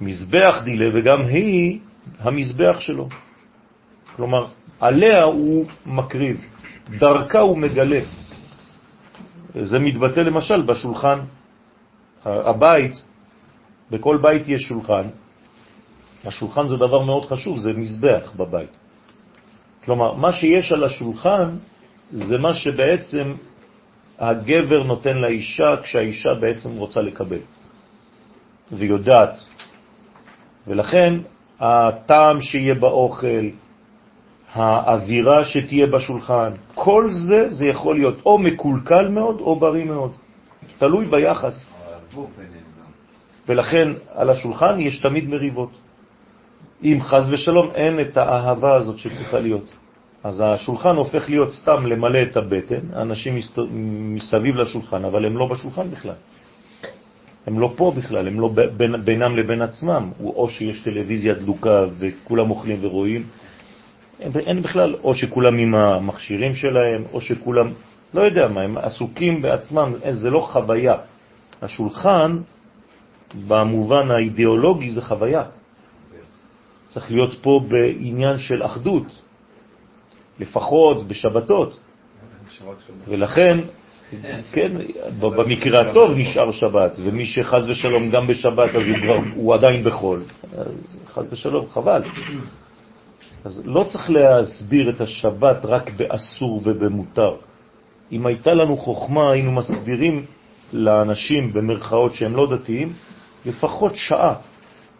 מזבח 0.02 0.62
דילה, 0.64 0.90
וגם 0.94 1.22
היא 1.22 1.80
המזבח 2.20 2.80
שלו. 2.80 3.10
כלומר, 4.16 4.48
עליה 4.80 5.24
הוא 5.24 5.66
מקריב, 5.86 6.46
דרכה 6.90 7.40
הוא 7.40 7.58
מגלה. 7.58 8.00
זה 9.62 9.80
מתבטא 9.80 10.20
למשל 10.20 10.62
בשולחן 10.62 11.20
הבית, 12.26 13.02
בכל 13.92 14.18
בית 14.22 14.50
יש 14.50 14.62
שולחן, 14.62 15.08
השולחן 16.26 16.68
זה 16.68 16.78
דבר 16.78 17.06
מאוד 17.06 17.26
חשוב, 17.26 17.60
זה 17.60 17.74
מזבח 17.74 18.32
בבית. 18.36 18.80
כלומר, 19.86 20.14
מה 20.14 20.34
שיש 20.34 20.72
על 20.72 20.84
השולחן 20.84 21.56
זה 22.12 22.38
מה 22.38 22.54
שבעצם 22.54 23.34
הגבר 24.30 24.84
נותן 24.84 25.18
לאישה 25.18 25.76
כשהאישה 25.84 26.34
בעצם 26.34 26.78
רוצה 26.78 27.02
לקבל 27.02 27.40
ויודעת. 28.72 29.40
ולכן 30.68 31.14
הטעם 31.60 32.42
שיהיה 32.42 32.76
באוכל, 32.76 33.50
האווירה 34.54 35.46
שתהיה 35.46 35.88
בשולחן, 35.88 36.52
כל 36.76 37.10
זה, 37.12 37.50
זה 37.50 37.66
יכול 37.66 37.96
להיות 37.96 38.18
או 38.26 38.40
מקולקל 38.40 39.08
מאוד 39.08 39.40
או 39.40 39.56
בריא 39.56 39.86
מאוד. 39.86 40.12
תלוי 40.78 41.06
ביחס. 41.06 41.60
ולכן 43.48 43.88
על 44.14 44.30
השולחן 44.30 44.80
יש 44.80 45.00
תמיד 45.00 45.30
מריבות. 45.30 45.72
אם 46.84 46.98
חז 47.02 47.32
ושלום 47.32 47.72
אין 47.76 48.00
את 48.00 48.18
האהבה 48.18 48.76
הזאת 48.76 48.98
שצריכה 48.98 49.40
להיות. 49.40 49.83
אז 50.24 50.44
השולחן 50.46 50.96
הופך 50.96 51.30
להיות 51.30 51.52
סתם 51.54 51.86
למלא 51.88 52.22
את 52.22 52.38
הבטן, 52.38 52.94
אנשים 52.96 53.38
מסביב 54.16 54.56
לשולחן, 54.56 55.06
אבל 55.06 55.26
הם 55.26 55.38
לא 55.38 55.46
בשולחן 55.48 55.92
בכלל. 55.92 56.16
הם 57.48 57.60
לא 57.60 57.74
פה 57.76 57.94
בכלל, 57.98 58.28
הם 58.28 58.40
לא 58.40 58.48
בין, 58.78 59.02
בינם 59.06 59.38
לבין 59.38 59.62
עצמם. 59.62 60.12
או 60.24 60.50
שיש 60.50 60.80
טלוויזיה 60.84 61.34
דלוקה 61.34 61.86
וכולם 62.00 62.50
אוכלים 62.52 62.78
ורואים, 62.82 63.24
אין- 64.20 64.32
אין 64.48 64.62
בכלל, 64.62 64.96
או 65.04 65.16
שכולם 65.16 65.58
עם 65.58 65.76
המכשירים 65.76 66.56
שלהם, 66.56 67.04
או 67.14 67.22
שכולם, 67.22 67.68
לא 68.14 68.22
יודע 68.22 68.48
מה, 68.48 68.62
הם 68.62 68.78
עסוקים 68.78 69.42
בעצמם, 69.42 69.94
אין, 70.04 70.14
זה 70.14 70.30
לא 70.30 70.40
חוויה. 70.40 70.96
השולחן, 71.62 72.38
במובן 73.48 74.12
האידיאולוגי, 74.12 74.90
זה 74.90 75.02
חוויה. 75.02 75.44
צריך 76.90 77.12
להיות 77.12 77.34
פה 77.42 77.62
בעניין 77.68 78.38
של 78.38 78.66
אחדות, 78.66 79.23
לפחות 80.40 81.08
בשבתות. 81.08 81.80
ולכן 83.08 83.60
כן, 84.52 84.72
במקרה 85.20 85.82
הטוב 85.82 86.12
נשאר 86.16 86.52
שבת, 86.52 86.92
ומי 87.04 87.26
שחז 87.26 87.70
ושלום 87.70 88.10
גם 88.10 88.28
בשבת, 88.28 88.76
אז 88.76 88.84
הוא, 89.36 89.54
עדיין 89.54 89.84
בחול. 89.84 90.24
אז 90.58 91.00
חז 91.14 91.34
ושלום, 91.34 91.66
חבל. 91.70 92.04
אז 93.44 93.62
לא 93.66 93.84
צריך 93.84 94.10
להסביר 94.10 94.90
את 94.90 95.02
השבת 95.02 95.66
רק 95.66 95.90
באסור 95.98 96.62
ובמותר. 96.64 97.36
אם 98.12 98.26
הייתה 98.26 98.54
לנו 98.54 98.78
חוכמה, 98.78 99.32
היינו 99.32 99.52
מסבירים 99.52 100.26
לאנשים 100.74 101.54
במרכאות 101.54 102.14
שהם 102.14 102.36
לא 102.36 102.48
דתיים, 102.56 102.94
לפחות 103.46 103.96
שעה, 103.96 104.36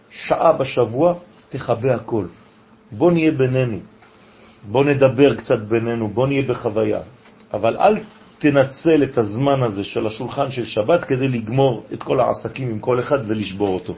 שעה 0.10 0.54
בשבוע, 0.54 1.14
תחבא 1.50 1.94
הכל. 1.94 2.26
בוא 2.92 3.12
נהיה 3.12 3.32
בינינו, 3.32 3.78
בוא 4.72 4.86
נדבר 4.86 5.36
קצת 5.36 5.60
בינינו, 5.60 6.08
בוא 6.08 6.28
נהיה 6.28 6.42
בחוויה. 6.42 7.00
אבל 7.54 7.78
אל 7.78 7.98
תנצל 8.40 9.04
את 9.04 9.18
הזמן 9.18 9.64
הזה 9.64 9.84
של 9.84 10.08
השולחן 10.08 10.52
של 10.52 10.66
שבת 10.66 11.04
כדי 11.04 11.28
לגמור 11.28 11.84
את 11.94 12.04
כל 12.04 12.20
העסקים 12.20 12.70
עם 12.70 12.80
כל 12.80 13.00
אחד 13.00 13.20
ולשבור 13.28 13.74
אותו. 13.74 13.94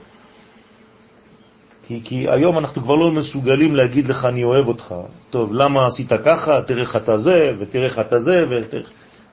כי, 1.88 2.02
כי 2.04 2.30
היום 2.30 2.58
אנחנו 2.58 2.82
כבר 2.82 2.96
לא 2.96 3.12
מסוגלים 3.12 3.76
להגיד 3.76 4.08
לך 4.08 4.26
אני 4.26 4.44
אוהב 4.44 4.68
אותך. 4.68 4.96
טוב, 5.30 5.54
למה 5.54 5.88
עשית 5.88 6.14
ככה? 6.14 6.62
תראה 6.68 6.82
איך 6.82 6.96
אתה 6.96 7.18
זה, 7.18 7.52
ותראה 7.60 7.86
איך 7.86 8.00
אתה 8.00 8.20
זה, 8.20 8.32
ותראה... 8.50 8.90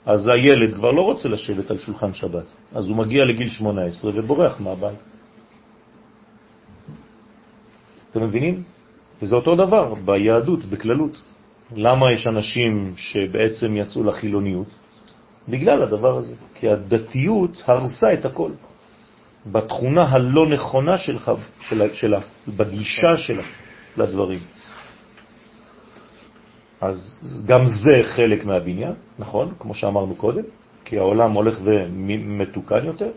אז 0.06 0.28
הילד 0.28 0.74
כבר 0.74 0.90
לא 0.90 1.02
רוצה 1.02 1.28
לשבת 1.28 1.70
על 1.70 1.78
שולחן 1.78 2.14
שבת. 2.14 2.54
אז 2.74 2.88
הוא 2.88 2.96
מגיע 2.96 3.24
לגיל 3.24 3.48
18 3.48 4.10
ובורח 4.14 4.60
מהבית. 4.60 4.98
אתם 8.10 8.22
מבינים? 8.22 8.62
וזה 9.22 9.36
אותו 9.36 9.56
דבר 9.56 9.94
ביהדות, 9.94 10.64
בכללות. 10.64 11.22
למה 11.76 12.12
יש 12.12 12.26
אנשים 12.26 12.94
שבעצם 12.96 13.76
יצאו 13.76 14.04
לחילוניות? 14.04 14.66
בגלל 15.48 15.82
הדבר 15.82 16.16
הזה. 16.16 16.34
כי 16.54 16.68
הדתיות 16.68 17.62
הרסה 17.66 18.12
את 18.14 18.24
הכל. 18.24 18.50
בתכונה 19.46 20.02
הלא 20.02 20.48
נכונה 20.48 20.98
שלך, 20.98 21.32
שלה, 21.60 21.94
שלה, 21.94 22.20
בגישה 22.48 23.16
שלה 23.16 23.42
לדברים. 23.96 24.38
אז 26.80 27.18
גם 27.46 27.66
זה 27.66 28.02
חלק 28.16 28.44
מהבניין, 28.44 28.92
נכון? 29.18 29.52
כמו 29.58 29.74
שאמרנו 29.74 30.14
קודם, 30.14 30.42
כי 30.84 30.98
העולם 30.98 31.32
הולך 31.32 31.58
ומתוקן 31.64 32.84
יותר. 32.84 33.10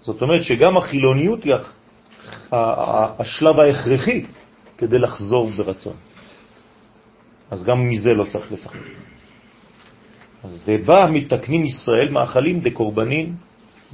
זאת 0.00 0.22
אומרת 0.22 0.42
שגם 0.42 0.76
החילוניות 0.76 1.44
היא 1.44 1.54
השלב 3.18 3.60
ההכרחי 3.60 4.26
כדי 4.82 4.98
לחזור 4.98 5.50
ברצון. 5.50 5.94
אז 7.50 7.64
גם 7.64 7.88
מזה 7.88 8.14
לא 8.14 8.24
צריך 8.24 8.52
לפחד. 8.52 8.78
אז 10.44 10.64
ובא 10.66 11.00
מתקנים 11.10 11.64
ישראל 11.64 12.08
מאכלים 12.10 12.60
דקורבנין 12.60 13.34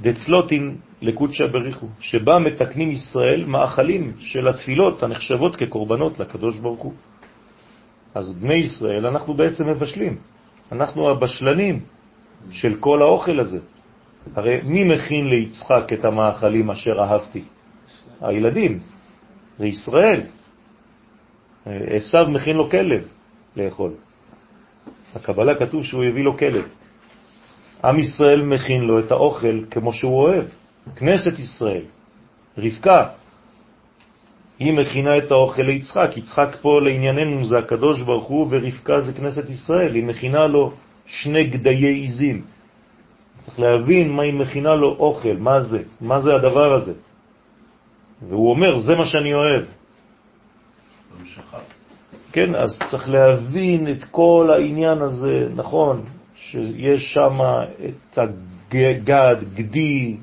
דצלוטין 0.01 0.75
לקודשא 1.01 1.47
בריחו, 1.47 1.87
שבה 1.99 2.39
מתקנים 2.39 2.91
ישראל 2.91 3.45
מאכלים 3.45 4.13
של 4.19 4.47
התפילות 4.47 5.03
הנחשבות 5.03 5.55
כקורבנות 5.55 6.19
לקדוש 6.19 6.59
ברוך 6.59 6.81
הוא. 6.81 6.93
אז 8.15 8.39
בני 8.41 8.57
ישראל, 8.57 9.05
אנחנו 9.05 9.33
בעצם 9.33 9.69
מבשלים. 9.69 10.17
אנחנו 10.71 11.09
הבשלנים 11.09 11.79
של 12.51 12.75
כל 12.79 13.01
האוכל 13.01 13.39
הזה. 13.39 13.59
הרי 14.35 14.59
מי 14.63 14.83
מכין 14.83 15.27
ליצחק 15.27 15.93
את 15.93 16.05
המאכלים 16.05 16.71
אשר 16.71 16.99
אהבתי? 16.99 17.43
הילדים, 18.21 18.79
זה 19.57 19.67
ישראל. 19.67 20.38
עשיו 21.89 22.27
מכין 22.29 22.55
לו 22.55 22.69
כלב 22.69 23.07
לאכול. 23.57 23.91
הקבלה 25.15 25.55
כתוב 25.55 25.83
שהוא 25.83 26.03
הביא 26.03 26.23
לו 26.23 26.37
כלב. 26.37 26.67
עם 27.83 27.99
ישראל 27.99 28.41
מכין 28.41 28.81
לו 28.81 28.99
את 28.99 29.11
האוכל 29.11 29.61
כמו 29.71 29.93
שהוא 29.93 30.23
אוהב. 30.23 30.45
כנסת 30.95 31.39
ישראל, 31.39 31.83
רבקה, 32.57 33.07
היא 34.59 34.73
מכינה 34.73 35.17
את 35.17 35.31
האוכל 35.31 35.61
ליצחק. 35.61 36.17
יצחק 36.17 36.57
פה 36.61 36.81
לענייננו 36.81 37.45
זה 37.45 37.57
הקדוש 37.57 38.01
ברוך 38.01 38.27
הוא, 38.27 38.47
ורבקה 38.49 39.01
זה 39.01 39.13
כנסת 39.13 39.49
ישראל. 39.49 39.95
היא 39.95 40.03
מכינה 40.03 40.47
לו 40.47 40.73
שני 41.05 41.47
גדיי 41.47 41.85
עיזים. 41.85 42.41
צריך 43.41 43.59
להבין 43.59 44.11
מה 44.11 44.23
היא 44.23 44.33
מכינה 44.33 44.75
לו 44.75 44.95
אוכל, 44.99 45.37
מה 45.39 45.61
זה, 45.61 45.83
מה 46.01 46.19
זה 46.19 46.35
הדבר 46.35 46.73
הזה. 46.73 46.93
והוא 48.27 48.49
אומר, 48.49 48.77
זה 48.79 48.95
מה 48.95 49.05
שאני 49.05 49.33
אוהב. 49.33 49.63
כן, 52.31 52.55
אז 52.55 52.79
צריך 52.91 53.09
להבין 53.09 53.91
את 53.91 54.03
כל 54.11 54.49
העניין 54.55 55.01
הזה, 55.01 55.47
נכון, 55.55 56.01
שיש 56.35 57.13
שם 57.13 57.39
את 57.85 58.17
הגד, 58.17 59.35
גדי, 59.53 60.17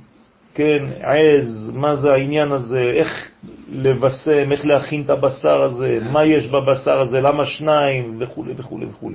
כן, 0.55 0.85
עז, 1.03 1.71
מה 1.75 1.97
זה 1.97 2.13
העניין 2.13 2.53
הזה, 2.53 2.81
איך 2.95 3.29
לבשם, 3.73 4.53
איך 4.53 4.67
להכין 4.67 5.03
את 5.03 5.11
הבשר 5.11 5.63
הזה, 5.63 5.99
מה 6.13 6.25
יש 6.25 6.49
בבשר 6.49 7.01
הזה, 7.01 7.21
למה 7.21 7.47
שניים, 7.47 8.17
וכו' 8.21 8.45
וכו' 8.57 8.79
וכו'. 8.91 9.11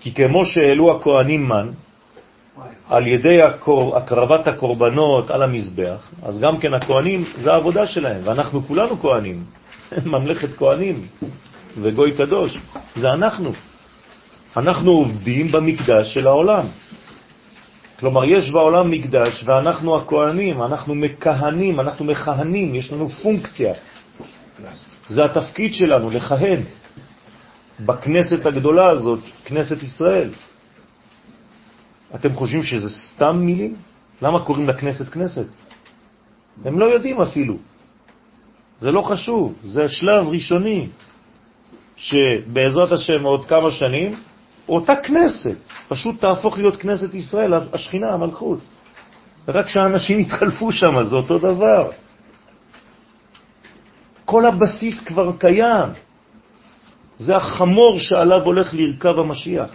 כי 0.00 0.14
כמו 0.14 0.44
שהעלו 0.44 0.96
הכהנים 0.96 1.48
מן, 1.48 1.68
על 2.88 3.06
ידי 3.06 3.42
הקור, 3.42 3.96
הקרבת 3.96 4.46
הקורבנות 4.46 5.30
על 5.30 5.42
המזבח, 5.42 6.10
אז 6.22 6.38
גם 6.40 6.58
כן 6.58 6.74
הכהנים, 6.74 7.24
זה 7.36 7.52
העבודה 7.52 7.86
שלהם, 7.86 8.20
ואנחנו 8.24 8.62
כולנו 8.62 8.98
כהנים, 9.00 9.44
ממלכת 10.12 10.56
כהנים 10.56 11.06
וגוי 11.82 12.12
קדוש, 12.12 12.58
זה 12.96 13.12
אנחנו. 13.12 13.52
אנחנו 14.56 14.90
עובדים 14.90 15.52
במקדש 15.52 16.14
של 16.14 16.26
העולם. 16.26 16.66
כלומר, 18.00 18.24
יש 18.24 18.50
בעולם 18.50 18.90
מקדש 18.90 19.44
ואנחנו 19.46 19.96
הכהנים, 19.96 20.62
אנחנו 20.62 20.94
מכהנים, 20.94 21.80
אנחנו 21.80 22.04
מכהנים, 22.04 22.74
יש 22.74 22.92
לנו 22.92 23.08
פונקציה. 23.08 23.74
זה 25.08 25.24
התפקיד 25.24 25.74
שלנו, 25.74 26.10
לכהן 26.10 26.60
בכנסת 27.80 28.46
הגדולה 28.46 28.90
הזאת, 28.90 29.20
כנסת 29.44 29.82
ישראל. 29.82 30.30
אתם 32.14 32.34
חושבים 32.34 32.62
שזה 32.62 32.90
סתם 32.90 33.36
מילים? 33.36 33.76
למה 34.22 34.44
קוראים 34.44 34.68
לכנסת 34.68 35.08
כנסת? 35.08 35.46
הם 36.64 36.78
לא 36.78 36.84
יודעים 36.84 37.20
אפילו. 37.20 37.56
זה 38.80 38.90
לא 38.90 39.02
חשוב, 39.02 39.54
זה 39.62 39.88
שלב 39.88 40.28
ראשוני, 40.28 40.86
שבעזרת 41.96 42.92
השם 42.92 43.22
עוד 43.22 43.46
כמה 43.46 43.70
שנים, 43.70 44.16
אותה 44.68 44.96
כנסת 44.96 45.56
פשוט 45.88 46.20
תהפוך 46.20 46.58
להיות 46.58 46.76
כנסת 46.76 47.14
ישראל, 47.14 47.52
השכינה, 47.72 48.12
המלכות. 48.12 48.58
רק 49.48 49.68
שהאנשים 49.68 50.20
יתחלפו 50.20 50.72
שם, 50.72 51.04
זה 51.04 51.16
אותו 51.16 51.38
דבר. 51.38 51.90
כל 54.24 54.46
הבסיס 54.46 55.04
כבר 55.04 55.32
קיים. 55.38 55.88
זה 57.18 57.36
החמור 57.36 57.98
שעליו 57.98 58.42
הולך 58.42 58.74
לרכב 58.74 59.18
המשיח. 59.18 59.70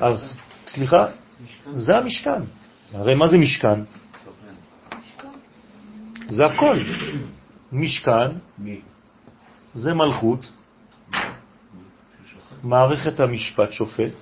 אז, 0.00 0.38
סליחה, 0.66 1.06
זה 1.72 1.96
המשכן. 1.96 2.42
הרי 2.94 3.14
מה 3.14 3.26
זה 3.26 3.38
משכן? 3.38 3.99
זה 6.30 6.46
הכל. 6.46 6.78
משכן 7.72 8.30
זה 9.74 9.94
מלכות, 9.94 10.52
מערכת 12.62 13.20
המשפט 13.20 13.72
שופט, 13.72 14.14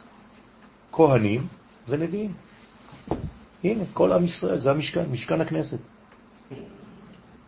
כהנים 0.93 1.47
ונביאים. 1.89 2.33
הנה, 3.65 3.85
כל 3.93 4.13
עם 4.13 4.25
ישראל, 4.25 4.59
זה 4.59 4.71
המשכן, 4.71 5.05
משכן 5.11 5.41
הכנסת. 5.41 5.81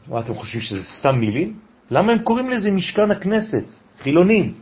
מה, 0.09 0.21
אתם 0.21 0.35
חושבים 0.35 0.61
שזה 0.61 0.85
סתם 0.85 1.21
מילים? 1.21 1.59
למה 1.91 2.13
הם 2.13 2.19
קוראים 2.19 2.51
לזה 2.51 2.71
משכן 2.71 3.11
הכנסת? 3.11 3.65
חילונים. 4.03 4.55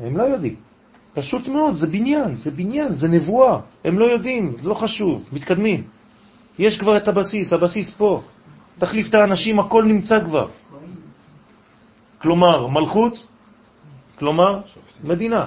הם 0.00 0.16
לא 0.16 0.22
יודעים. 0.22 0.56
פשוט 1.14 1.48
מאוד, 1.48 1.74
זה 1.74 1.86
בניין, 1.86 2.36
זה 2.36 2.50
בניין, 2.50 2.92
זה 2.92 3.08
נבואה. 3.08 3.60
הם 3.84 3.98
לא 3.98 4.04
יודעים, 4.04 4.56
זה 4.62 4.68
לא 4.68 4.74
חשוב, 4.74 5.28
מתקדמים. 5.32 5.95
יש 6.58 6.78
כבר 6.78 6.96
את 6.96 7.08
הבסיס, 7.08 7.52
הבסיס 7.52 7.90
פה. 7.90 8.22
תחליף 8.78 9.08
את 9.08 9.14
האנשים, 9.14 9.60
הכל 9.60 9.84
נמצא 9.84 10.24
כבר. 10.24 10.48
כלומר, 12.18 12.66
מלכות, 12.66 13.26
כלומר, 14.18 14.60
מדינה. 15.04 15.46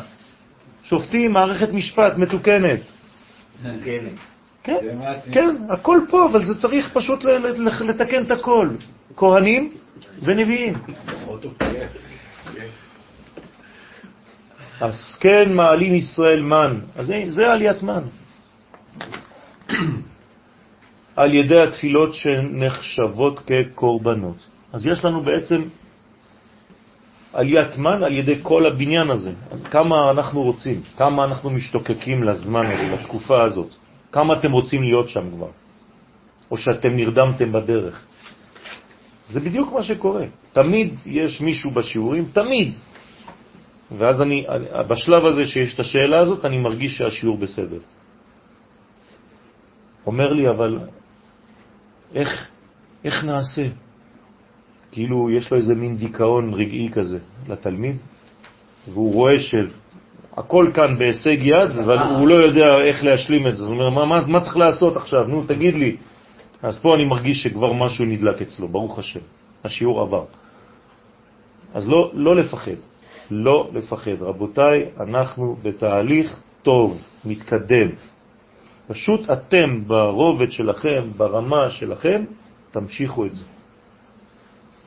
שופטים, 0.84 1.32
מערכת 1.32 1.70
משפט 1.74 2.18
מתוקנת. 2.18 2.80
כן, 4.64 4.86
כן, 5.32 5.55
הכל 5.70 5.99
פה, 6.10 6.26
אבל 6.32 6.45
זה 6.45 6.60
צריך 6.62 6.89
פשוט 6.93 7.24
לתקן 7.80 8.24
את 8.24 8.32
הכל. 8.32 8.70
כהנים 9.16 9.72
ונביאים. 10.24 10.74
אז 14.82 15.18
כן 15.20 15.53
מעלים 15.53 15.95
ישראל 15.95 16.41
מן. 16.41 16.80
אז 16.95 17.14
זה 17.28 17.51
עליית 17.51 17.84
מן. 17.84 18.03
על 21.20 21.34
ידי 21.34 21.61
התפילות 21.61 22.13
שנחשבות 22.13 23.39
כקורבנות. 23.43 24.39
אז 24.74 24.88
יש 24.88 25.05
לנו 25.05 25.22
בעצם 25.22 25.61
עליית 27.34 27.78
מן 27.78 28.03
על 28.03 28.13
ידי 28.13 28.39
כל 28.41 28.65
הבניין 28.65 29.09
הזה. 29.09 29.32
כמה 29.72 30.11
אנחנו 30.11 30.41
רוצים, 30.41 30.82
כמה 30.97 31.24
אנחנו 31.24 31.49
משתוקקים 31.49 32.24
לזמן 32.24 32.65
הזה, 32.65 32.84
לתקופה 32.84 33.43
הזאת. 33.43 33.76
כמה 34.11 34.39
אתם 34.39 34.51
רוצים 34.51 34.84
להיות 34.84 35.09
שם 35.09 35.30
כבר, 35.36 35.51
או 36.51 36.57
שאתם 36.57 36.95
נרדמתם 36.95 37.51
בדרך. 37.51 37.95
זה 39.30 39.39
בדיוק 39.39 39.74
מה 39.74 39.84
שקורה. 39.84 40.26
תמיד 40.55 40.93
יש 41.05 41.41
מישהו 41.41 41.72
בשיעורים, 41.72 42.26
תמיד. 42.34 42.74
ואז 43.97 44.22
אני, 44.22 44.45
בשלב 44.88 45.26
הזה 45.26 45.43
שיש 45.45 45.74
את 45.74 45.80
השאלה 45.80 46.20
הזאת, 46.20 46.45
אני 46.45 46.57
מרגיש 46.57 46.97
שהשיעור 46.97 47.38
בסדר. 47.38 47.84
אומר 50.05 50.34
לי, 50.34 50.49
אבל 50.49 50.98
איך, 52.16 52.47
איך 53.03 53.24
נעשה? 53.24 53.68
כאילו 54.91 55.30
יש 55.32 55.51
לו 55.51 55.57
איזה 55.57 55.76
מין 55.76 55.97
דיכאון 55.97 56.53
רגעי 56.53 56.89
כזה 56.93 57.20
לתלמיד, 57.49 57.95
והוא 58.88 59.14
רואה 59.14 59.36
שהכל 59.39 60.72
כאן 60.74 60.97
בהישג 60.97 61.38
יד, 61.41 61.72
אבל 61.84 61.97
הוא 61.97 62.28
לא 62.28 62.36
יודע 62.36 62.78
איך 62.82 63.03
להשלים 63.03 63.47
את 63.47 63.55
זה. 63.55 63.64
זאת 63.64 63.72
אומרת, 63.72 63.93
מה, 63.93 64.05
מה, 64.05 64.22
מה 64.28 64.41
צריך 64.41 64.57
לעשות 64.57 64.97
עכשיו? 64.97 65.24
נו, 65.24 65.43
תגיד 65.43 65.76
לי. 65.76 65.97
אז 66.64 66.80
פה 66.80 66.95
אני 66.95 67.05
מרגיש 67.05 67.43
שכבר 67.43 67.74
משהו 67.74 68.05
נדלק 68.05 68.41
אצלו, 68.41 68.68
ברוך 68.68 68.99
השם. 68.99 69.20
השיעור 69.64 70.01
עבר. 70.01 70.24
אז 71.74 71.89
לא, 71.89 72.12
לא 72.14 72.36
לפחד, 72.36 72.80
לא 73.32 73.70
לפחד. 73.74 74.22
רבותיי, 74.22 74.86
אנחנו 74.99 75.55
בתהליך 75.64 76.39
טוב, 76.62 77.01
מתקדם. 77.26 77.89
פשוט 78.89 79.29
אתם 79.29 79.83
ברובד 79.87 80.51
שלכם, 80.51 81.01
ברמה 81.17 81.69
שלכם, 81.69 82.23
תמשיכו 82.71 83.25
את 83.25 83.35
זה. 83.35 83.43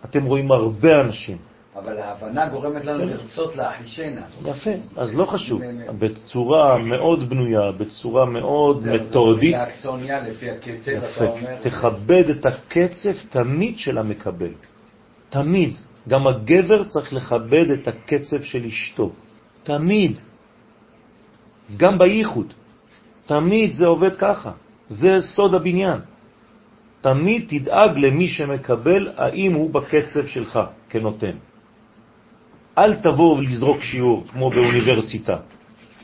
אתם 0.05 0.25
רואים 0.25 0.53
הרבה 0.53 1.01
אנשים. 1.01 1.37
אבל 1.77 1.99
ההבנה 1.99 2.49
גורמת 2.49 2.85
לנו 2.85 3.07
לרצות 3.07 3.57
להחישנה. 3.57 4.21
יפה, 4.45 4.71
אז 4.97 5.15
לא 5.15 5.25
חשוב. 5.25 5.63
בצורה 5.99 6.79
מאוד 6.79 7.31
בנויה, 7.31 7.73
בצורה 7.73 8.27
מאוד 8.27 8.87
מתודית. 8.87 9.55
לאקסוניה, 9.55 10.21
לפי 10.21 10.51
הקצב, 10.51 10.91
אתה. 10.91 11.25
אומר. 11.25 11.57
תכבד 11.63 12.25
את 12.31 12.47
הקצב 12.47 13.13
תמיד 13.31 13.79
של 13.79 13.99
המקבל. 13.99 14.53
תמיד. 15.31 15.75
גם 16.09 16.27
הגבר 16.27 16.85
צריך 16.85 17.13
לכבד 17.13 17.71
את 17.71 17.89
הקצב 17.89 18.43
של 18.43 18.65
אשתו. 18.65 19.11
תמיד. 19.63 20.19
גם 21.77 21.99
בייחוד. 21.99 22.55
תמיד 23.27 23.73
זה 23.73 23.87
עובד 23.87 24.17
ככה. 24.17 24.51
זה 24.89 25.21
סוד 25.21 25.55
הבניין. 25.55 26.01
תמיד 27.01 27.45
תדאג 27.49 27.99
למי 27.99 28.29
שמקבל, 28.29 29.09
האם 29.17 29.53
הוא 29.55 29.71
בקצב 29.71 30.27
שלך 30.27 30.61
כנותן. 30.91 31.37
אל 32.79 32.95
תבוא 32.95 33.43
לזרוק 33.43 33.83
שיעור 33.83 34.25
כמו 34.29 34.51
באוניברסיטה. 34.51 35.37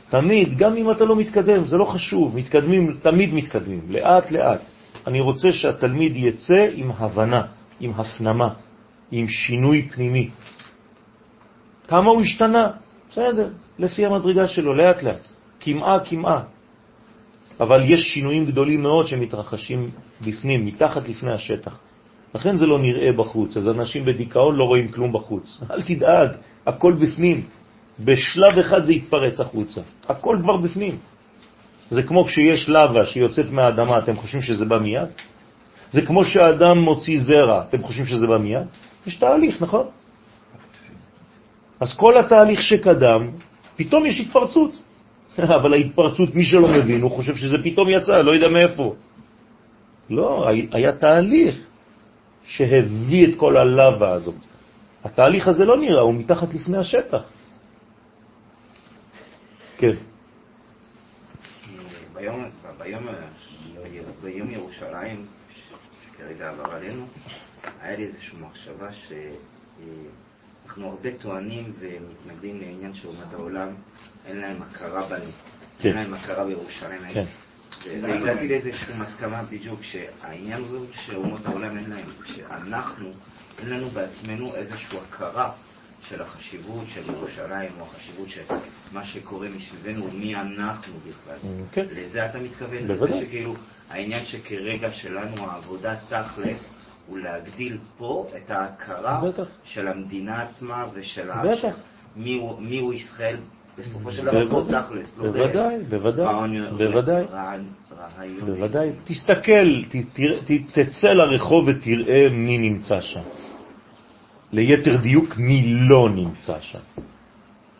תמיד, 0.09 0.57
גם 0.57 0.75
אם 0.75 0.91
אתה 0.91 1.05
לא 1.05 1.15
מתקדם, 1.15 1.65
זה 1.65 1.77
לא 1.77 1.85
חשוב, 1.85 2.35
מתקדמים, 2.35 2.97
תמיד 3.01 3.33
מתקדמים, 3.33 3.81
לאט 3.89 4.31
לאט. 4.31 4.61
אני 5.07 5.21
רוצה 5.21 5.51
שהתלמיד 5.51 6.15
יצא 6.15 6.69
עם 6.73 6.91
הבנה, 6.97 7.41
עם 7.79 7.91
הפנמה, 7.95 8.49
עם 9.11 9.27
שינוי 9.27 9.89
פנימי. 9.91 10.29
כמה 11.87 12.11
הוא 12.11 12.21
השתנה? 12.21 12.71
בסדר, 13.09 13.49
לפי 13.79 14.05
המדרגה 14.05 14.47
שלו, 14.47 14.73
לאט 14.73 15.03
לאט, 15.03 15.27
כמעה 15.59 15.99
כמעה. 16.05 16.41
אבל 17.59 17.93
יש 17.93 18.13
שינויים 18.13 18.45
גדולים 18.45 18.81
מאוד 18.81 19.07
שמתרחשים 19.07 19.89
בפנים, 20.21 20.65
מתחת 20.65 21.09
לפני 21.09 21.31
השטח. 21.31 21.79
לכן 22.35 22.55
זה 22.55 22.65
לא 22.65 22.79
נראה 22.79 23.11
בחוץ, 23.11 23.57
אז 23.57 23.69
אנשים 23.69 24.05
בדיכאון 24.05 24.55
לא 24.55 24.63
רואים 24.63 24.87
כלום 24.87 25.13
בחוץ. 25.13 25.61
אל 25.71 25.81
תדאג, 25.81 26.29
הכל 26.65 26.93
בפנים. 26.93 27.43
בשלב 27.99 28.59
אחד 28.59 28.83
זה 28.83 28.93
יתפרץ 28.93 29.39
החוצה, 29.39 29.81
הכל 30.07 30.37
כבר 30.41 30.57
בפנים. 30.57 30.97
זה 31.89 32.03
כמו 32.03 32.25
כשיש 32.25 32.69
לבה 32.69 33.05
שיוצאת 33.05 33.51
מהאדמה, 33.51 33.99
אתם 33.99 34.15
חושבים 34.15 34.41
שזה 34.41 34.65
בא 34.65 34.77
מיד? 34.77 35.09
זה 35.91 36.01
כמו 36.01 36.25
שהאדם 36.25 36.77
מוציא 36.77 37.19
זרע, 37.19 37.63
אתם 37.69 37.81
חושבים 37.83 38.05
שזה 38.05 38.27
בא 38.27 38.37
מיד? 38.37 38.67
יש 39.07 39.15
תהליך, 39.15 39.61
נכון? 39.61 39.85
אז 41.79 41.97
כל 41.97 42.17
התהליך 42.17 42.61
שקדם, 42.61 43.31
פתאום 43.75 44.05
יש 44.05 44.19
התפרצות. 44.19 44.79
אבל 45.57 45.73
ההתפרצות, 45.73 46.35
מי 46.35 46.45
שלא 46.45 46.67
מבין, 46.67 47.01
הוא 47.01 47.11
חושב 47.11 47.35
שזה 47.35 47.55
פתאום 47.63 47.89
יצא, 47.89 48.21
לא 48.21 48.31
יודע 48.31 48.47
מאיפה. 48.47 48.95
לא, 50.09 50.49
היה 50.71 50.91
תהליך 50.91 51.55
שהביא 52.45 53.27
את 53.27 53.35
כל 53.37 53.57
הלבה 53.57 54.11
הזאת. 54.11 54.35
התהליך 55.03 55.47
הזה 55.47 55.65
לא 55.65 55.77
נראה, 55.77 56.01
הוא 56.01 56.13
מתחת 56.13 56.53
לפני 56.53 56.77
השטח. 56.77 57.23
כן. 59.77 59.95
ביום, 62.13 62.49
ביום, 62.77 63.07
ביום 64.21 64.49
ירושלים, 64.51 65.25
שכרגע 65.55 66.49
עבר 66.49 66.71
עלינו, 66.71 67.05
היה 67.81 67.97
לי 67.97 68.03
איזושהי 68.03 68.39
מחשבה 68.39 68.89
שאנחנו 70.69 70.89
הרבה 70.89 71.09
טוענים 71.11 71.73
ומתנגדים 71.79 72.61
לעניין 72.61 72.93
של 72.93 73.07
אומת 73.07 73.33
העולם, 73.33 73.69
אין 74.25 74.37
להם 74.37 74.61
הכרה 74.61 75.07
בנו, 75.09 75.31
כן. 75.79 75.89
אין 75.89 75.97
להם 75.97 76.13
הכרה 76.13 76.45
בירושלים. 76.45 77.01
כן. 77.13 77.23
והגעתי 78.01 78.47
לאיזושהי 78.47 78.93
מסקנה 78.99 79.43
בדיוק, 79.43 79.83
שהעניין 79.83 80.61
הוא 80.61 80.85
שאומות 80.91 81.45
העולם 81.45 81.77
אין 81.77 81.89
להם, 81.89 82.05
שאנחנו, 82.25 83.11
אין 83.59 83.69
לנו 83.69 83.89
בעצמנו 83.89 84.55
איזושהי 84.55 84.97
הכרה 84.97 85.51
של 86.09 86.21
החשיבות 86.21 86.83
של 86.87 87.11
ירושלים, 87.11 87.71
או 87.79 87.85
החשיבות 87.85 88.29
של 88.29 88.41
מה 88.91 89.05
שקורה 89.05 89.47
מסביבנו, 89.49 90.11
מי 90.11 90.35
אנחנו 90.35 90.93
בכלל. 90.99 91.37
כן. 91.71 91.85
לזה 91.91 92.25
אתה 92.25 92.39
מתכוון? 92.39 92.87
בוודאי. 92.87 93.17
לזה 93.17 93.27
שכאילו, 93.27 93.55
העניין 93.89 94.25
שכרגע 94.25 94.91
שלנו 94.91 95.51
העבודה 95.51 95.95
תכלס, 96.09 96.69
הוא 97.09 97.19
להגדיל 97.19 97.77
פה 97.97 98.27
את 98.37 98.51
ההכרה 98.51 99.21
בטח. 99.25 99.47
של 99.63 99.87
המדינה 99.87 100.41
עצמה 100.41 100.85
ושל 100.93 101.31
ה... 101.31 101.43
בטח. 101.45 101.75
מי 102.15 102.33
הוא- 102.79 102.93
ישראל 102.93 103.37
בסופו 103.77 104.11
של 104.11 104.25
דבר 104.25 104.49
פה 104.49 104.63
תכלס. 104.69 105.17
לא 105.17 105.31
בוודאי, 105.31 105.83
בוודאי, 105.89 106.35
בוודאי. 106.77 107.23
בוודאי. 108.45 108.91
תסתכל, 109.03 109.83
תצא 110.73 111.07
לרחוב 111.07 111.67
ותראה 111.67 112.29
מי 112.31 112.57
נמצא 112.57 113.01
שם. 113.01 113.21
ליתר 114.51 114.97
דיוק, 114.97 115.37
מי 115.37 115.73
לא 115.89 116.09
נמצא 116.09 116.59
שם. 116.59 116.79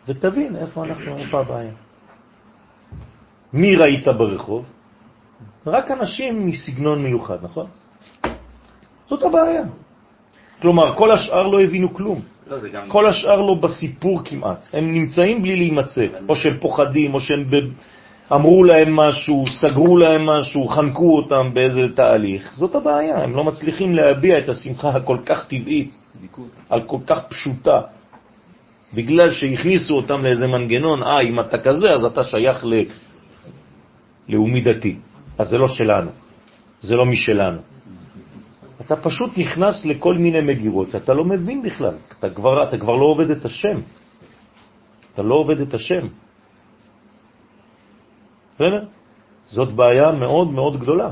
ותבין 0.08 0.56
איפה 0.56 0.84
אנחנו, 0.84 1.18
איפה 1.18 1.40
הבעיה. 1.40 1.72
מי 3.52 3.76
ראית 3.76 4.08
ברחוב? 4.08 4.66
רק 5.66 5.90
אנשים 5.90 6.46
מסגנון 6.46 7.02
מיוחד, 7.02 7.38
נכון? 7.42 7.66
זאת 9.10 9.22
הבעיה. 9.22 9.62
כלומר, 10.62 10.94
כל 10.96 11.10
השאר 11.12 11.46
לא 11.46 11.60
הבינו 11.60 11.94
כלום. 11.94 12.20
לא, 12.46 12.56
גם... 12.72 12.88
כל 12.88 13.08
השאר 13.08 13.40
לא 13.40 13.54
בסיפור 13.54 14.20
כמעט. 14.24 14.68
הם 14.72 14.94
נמצאים 14.94 15.42
בלי 15.42 15.56
להימצא, 15.56 16.06
או 16.28 16.36
שהם 16.36 16.56
פוחדים, 16.60 17.14
או 17.14 17.20
שהם 17.20 17.44
ב... 17.50 17.56
אמרו 18.32 18.64
להם 18.64 18.96
משהו, 18.96 19.44
סגרו 19.46 19.96
להם 19.96 20.26
משהו, 20.26 20.68
חנקו 20.68 21.16
אותם 21.16 21.50
באיזה 21.54 21.94
תהליך. 21.94 22.52
זאת 22.54 22.74
הבעיה, 22.74 23.22
הם 23.22 23.36
לא 23.36 23.44
מצליחים 23.44 23.94
להביע 23.94 24.38
את 24.38 24.48
השמחה 24.48 24.88
הכל 24.88 25.18
כך 25.26 25.46
טבעית, 25.46 25.98
על 26.68 26.80
כל 26.86 26.98
כך 27.06 27.18
פשוטה. 27.28 27.80
בגלל 28.94 29.30
שהכניסו 29.30 29.96
אותם 29.96 30.22
לאיזה 30.22 30.46
מנגנון, 30.46 31.02
אה, 31.02 31.20
אם 31.20 31.40
אתה 31.40 31.58
כזה, 31.58 31.88
אז 31.94 32.04
אתה 32.04 32.22
שייך 32.22 32.64
ל... 32.64 32.74
לאומי 34.28 34.60
דתי. 34.60 34.96
אז 35.38 35.48
זה 35.48 35.58
לא 35.58 35.68
שלנו, 35.68 36.10
זה 36.80 36.96
לא 36.96 37.06
משלנו. 37.06 37.60
אתה 38.80 38.96
פשוט 38.96 39.38
נכנס 39.38 39.84
לכל 39.84 40.14
מיני 40.14 40.40
מגירות, 40.40 40.94
אתה 40.94 41.14
לא 41.14 41.24
מבין 41.24 41.62
בכלל, 41.62 41.94
אתה 42.18 42.30
כבר, 42.30 42.68
אתה 42.68 42.78
כבר 42.78 42.94
לא 42.96 43.04
עובד 43.04 43.30
את 43.30 43.44
השם. 43.44 43.80
אתה 45.14 45.22
לא 45.22 45.34
עובד 45.34 45.60
את 45.60 45.74
השם. 45.74 46.06
בסדר? 48.54 48.84
זאת 49.46 49.72
בעיה 49.74 50.12
מאוד 50.12 50.48
מאוד 50.50 50.80
גדולה. 50.80 51.10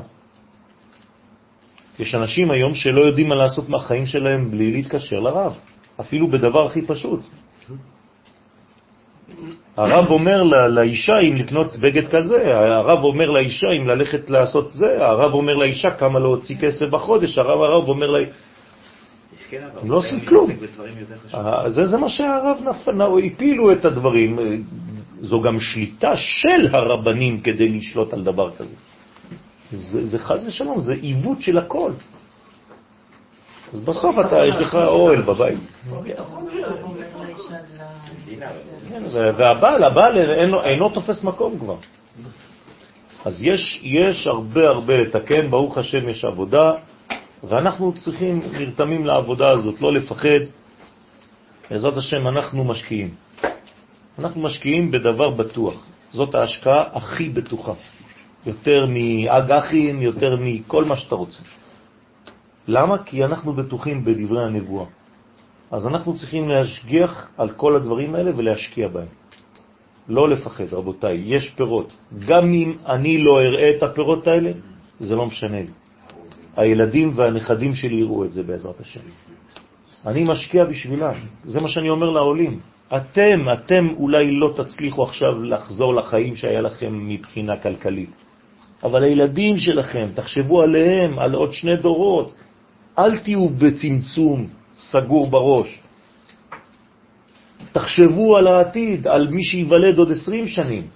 יש 1.98 2.14
אנשים 2.14 2.50
היום 2.50 2.74
שלא 2.74 3.00
יודעים 3.00 3.28
מה 3.28 3.34
לעשות 3.34 3.68
מהחיים 3.68 4.06
שלהם 4.06 4.50
בלי 4.50 4.72
להתקשר 4.72 5.20
לרב, 5.20 5.58
אפילו 6.00 6.28
בדבר 6.28 6.66
הכי 6.66 6.86
פשוט. 6.86 7.20
הרב 9.76 10.11
אומר 10.11 10.43
לה, 10.43 10.68
לאישה 10.68 11.18
אם 11.18 11.35
לקנות 11.37 11.76
בגד 11.76 12.09
כזה, 12.09 12.57
הרב 12.57 13.05
אומר 13.05 13.31
לאישה 13.31 13.70
אם 13.70 13.89
ללכת 13.89 14.31
לעשות 14.31 14.72
זה, 14.72 15.07
הרב 15.07 15.35
אומר 15.35 15.57
לאישה 15.57 15.91
כמה 15.91 16.18
להוציא 16.18 16.57
כסף 16.61 16.87
בחודש, 16.91 17.39
הרב 17.39 17.61
הרב 17.61 17.89
אומר 17.89 18.11
לה... 18.11 18.18
יש 18.18 18.29
כן, 19.51 19.62
הם 19.83 19.91
לא 19.91 19.97
עושים 19.97 20.20
כלום. 20.20 20.51
אה, 21.35 21.70
זה, 21.70 21.87
זה 21.87 21.97
מה 21.99 22.09
שהרב 22.09 22.57
נפל, 22.64 23.03
הפילו 23.26 23.72
את 23.72 23.85
הדברים. 23.85 24.39
אה, 24.39 24.45
זו 25.20 25.41
גם 25.41 25.61
שליטה 25.61 26.16
של 26.16 26.74
הרבנים 26.74 27.41
כדי 27.41 27.68
לשלוט 27.68 28.12
על 28.12 28.24
דבר 28.24 28.51
כזה. 28.51 28.74
זה, 29.72 30.07
זה 30.07 30.18
חז 30.18 30.45
ושלום, 30.47 30.81
זה 30.81 30.93
עיוות 30.93 31.43
של 31.43 31.59
הכל. 31.59 31.91
אז 33.72 33.81
בסוף 33.81 34.16
אתה, 34.26 34.47
יש 34.47 34.57
לך 34.57 34.74
אוהל 34.74 35.22
בבית. 35.22 35.59
והבעל, 39.12 39.85
הבעל 39.85 40.18
אינו 40.64 40.89
תופס 40.89 41.24
מקום 41.24 41.59
כבר. 41.59 41.76
אז 43.24 43.43
יש, 43.43 43.81
יש 43.83 44.26
הרבה 44.26 44.68
הרבה 44.68 44.95
לתקן, 44.95 45.51
ברוך 45.51 45.79
השם 45.79 46.09
יש 46.09 46.24
עבודה, 46.24 46.72
ואנחנו 47.45 47.93
צריכים 47.93 48.43
נרתמים 48.53 49.07
לעבודה 49.07 49.51
הזאת, 49.51 49.81
לא 49.81 49.93
לפחד. 49.93 50.41
בעזרת 51.70 51.97
השם 51.97 52.29
אנחנו 52.29 52.64
משקיעים. 52.64 53.14
אנחנו 54.18 54.41
משקיעים 54.41 54.91
בדבר 54.91 55.31
בטוח. 55.31 55.87
זאת 56.12 56.35
ההשקעה 56.35 56.85
הכי 56.93 57.29
בטוחה. 57.29 57.72
יותר 58.47 58.87
מאג"חים, 58.89 60.03
יותר 60.03 60.37
מכל 60.41 60.85
מה 60.85 60.97
שאתה 60.97 61.14
רוצה. 61.14 61.43
למה? 62.68 62.99
כי 63.05 63.24
אנחנו 63.24 63.53
בטוחים 63.53 64.05
בדברי 64.05 64.45
הנבואה. 64.45 64.87
אז 65.70 65.86
אנחנו 65.86 66.16
צריכים 66.16 66.48
להשגיח 66.48 67.30
על 67.36 67.50
כל 67.50 67.76
הדברים 67.76 68.14
האלה 68.14 68.30
ולהשקיע 68.36 68.88
בהם. 68.88 69.06
לא 70.08 70.28
לפחד, 70.28 70.64
רבותיי, 70.72 71.22
יש 71.26 71.50
פירות. 71.50 71.96
גם 72.26 72.44
אם 72.44 72.72
אני 72.86 73.18
לא 73.18 73.40
אראה 73.40 73.70
את 73.76 73.82
הפירות 73.82 74.26
האלה, 74.26 74.50
זה 75.00 75.16
לא 75.16 75.26
משנה 75.26 75.60
לי. 75.60 75.72
הילדים 76.56 77.12
והנכדים 77.14 77.74
שלי 77.74 77.96
יראו 77.96 78.24
את 78.24 78.32
זה 78.32 78.42
בעזרת 78.42 78.80
השם. 78.80 79.00
אני 80.06 80.24
משקיע 80.24 80.64
בשבילם, 80.64 81.14
זה 81.44 81.60
מה 81.60 81.68
שאני 81.68 81.90
אומר 81.90 82.10
לעולים. 82.10 82.60
אתם, 82.96 83.52
אתם 83.52 83.88
אולי 83.96 84.30
לא 84.30 84.54
תצליחו 84.56 85.02
עכשיו 85.02 85.42
לחזור 85.44 85.94
לחיים 85.94 86.36
שהיה 86.36 86.60
לכם 86.60 87.08
מבחינה 87.08 87.56
כלכלית, 87.56 88.10
אבל 88.82 89.04
הילדים 89.04 89.58
שלכם, 89.58 90.08
תחשבו 90.14 90.62
עליהם, 90.62 91.18
על 91.18 91.34
עוד 91.34 91.52
שני 91.52 91.76
דורות. 91.76 92.34
אל 92.98 93.18
תהיו 93.18 93.48
בצמצום 93.48 94.46
סגור 94.79 95.31
בראש. 95.31 95.81
תחשבו 97.72 98.37
על 98.37 98.47
העתיד, 98.47 99.09
על 99.09 99.29
מי 99.29 99.43
שיוולד 99.43 99.99
עוד 99.99 100.11
20 100.11 100.47
שנים. 100.49 100.87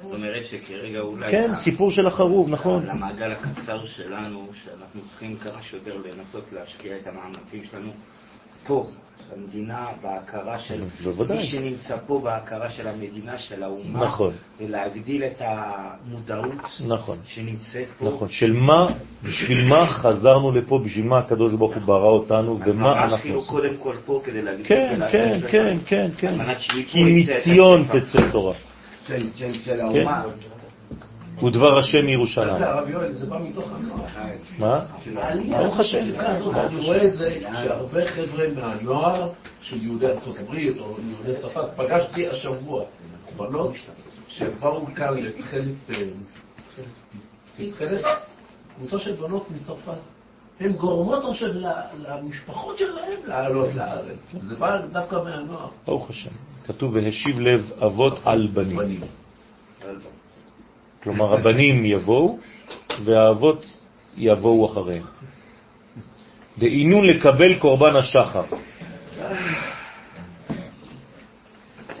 זאת 0.00 0.12
אומרת 0.12 0.44
שכרגע 0.44 1.00
אולי... 1.00 1.30
כן, 1.30 1.56
סיפור 1.56 1.90
של 1.90 2.06
החרוב, 2.06 2.48
נכון. 2.48 2.86
למעגל 2.86 3.32
הקצר 3.32 3.86
שלנו, 3.86 4.48
שאנחנו 4.64 5.00
צריכים 5.10 5.36
כמה 5.36 5.62
שיותר 5.62 5.96
לנסות 5.96 6.44
להשקיע 6.52 6.96
את 6.96 7.06
המאמצים 7.06 7.64
שלנו 7.70 7.90
פה, 8.66 8.86
במדינה, 9.32 9.86
בהכרה 10.02 10.58
של 10.58 10.82
בוודאי. 11.04 11.36
מי 11.36 11.44
שנמצא 11.44 11.96
פה, 12.06 12.20
בהכרה 12.24 12.70
של 12.70 12.88
המדינה, 12.88 13.38
של 13.38 13.62
האומה, 13.62 14.04
נכון. 14.04 14.32
ולהגדיל 14.60 15.24
את 15.24 15.40
המודעות 15.40 16.80
נכון. 16.86 17.18
שנמצאת 17.26 17.86
פה. 17.98 18.04
נכון, 18.04 18.28
של 18.28 18.52
מה, 18.52 18.88
בשביל 19.22 19.68
מה 19.68 19.86
חזרנו 19.86 20.52
לפה, 20.52 20.80
בשביל 20.84 21.04
מה 21.06 21.18
הקדוש 21.18 21.54
ברוך 21.54 21.74
הוא 21.74 21.82
ברא 21.82 22.08
אותנו, 22.08 22.58
אז 22.62 22.68
ומה 22.68 22.94
ממש 22.94 23.02
אנחנו 23.02 23.18
כאילו 23.18 23.36
עושים. 23.36 23.56
קודם 23.56 23.74
כל 23.82 23.94
פה 24.06 24.20
כדי 24.24 24.42
להגיד 24.42 24.66
כן, 24.66 25.00
כן, 25.12 25.40
כן, 25.50 25.78
כן, 25.86 26.10
כן. 26.18 26.54
כי 26.88 27.04
מציון. 27.04 27.88
תצא 27.88 28.30
תורה, 28.32 28.54
של 29.64 29.80
האומה. 29.80 30.22
ודבר 31.42 31.78
השם 31.78 32.06
מירושלים. 32.06 32.62
הרב 32.62 32.88
יואל, 32.88 33.12
זה 33.12 33.26
בא 33.26 33.38
מתוך 33.42 33.72
הכוח. 33.72 34.16
מה? 34.58 34.84
ברוך 35.50 35.80
השם. 35.80 36.20
אני 36.20 36.86
רואה 36.86 37.04
את 37.04 37.16
זה 37.16 37.38
שהרבה 37.62 38.06
חבר'ה 38.06 38.44
מהנוער 38.56 39.28
של 39.62 39.82
יהודי 39.82 40.06
ארצות 40.06 40.38
הברית 40.38 40.78
או 40.78 40.96
יהודי 41.08 41.40
צרפת, 41.40 41.68
פגשתי 41.76 42.28
השבוע 42.28 42.84
בנות 43.36 43.72
שבאו 44.28 44.86
כאן 44.86 45.16
לתכלת, 45.16 45.90
אה, 45.90 46.02
קבוצה 48.76 48.98
של 48.98 49.12
בנות 49.12 49.50
מצרפת. 49.50 49.98
הן 50.60 50.72
גורמות 50.72 51.24
עכשיו 51.30 51.48
למשפחות 51.98 52.78
שלהם 52.78 53.20
לעלות 53.26 53.74
לארץ. 53.74 54.18
זה 54.42 54.56
בא 54.56 54.80
דווקא 54.92 55.16
מהנוער. 55.24 55.68
ברוך 55.86 56.10
השם. 56.10 56.30
כתוב 56.66 56.94
והשיב 56.94 57.40
לב 57.40 57.72
אבות 57.82 58.20
על 58.24 58.46
בנים. 58.46 59.00
כלומר, 61.02 61.34
הבנים 61.34 61.84
יבואו 61.84 62.38
והאבות 63.04 63.66
יבואו 64.16 64.66
אחריהם. 64.66 65.04
דהינו 66.58 67.02
לקבל 67.02 67.58
קורבן 67.58 67.96
השחר. 67.96 68.44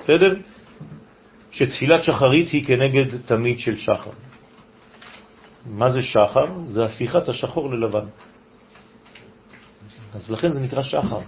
בסדר? 0.00 0.34
שתפילת 1.50 2.04
שחרית 2.04 2.48
היא 2.50 2.66
כנגד 2.66 3.20
תמיד 3.26 3.58
של 3.58 3.78
שחר. 3.78 4.10
מה 5.66 5.90
זה 5.90 6.02
שחר? 6.02 6.46
זה 6.64 6.84
הפיכת 6.84 7.28
השחור 7.28 7.70
ללבן. 7.70 8.06
אז 10.14 10.30
לכן 10.30 10.50
זה 10.50 10.60
נקרא 10.60 10.82
שחר. 10.82 11.20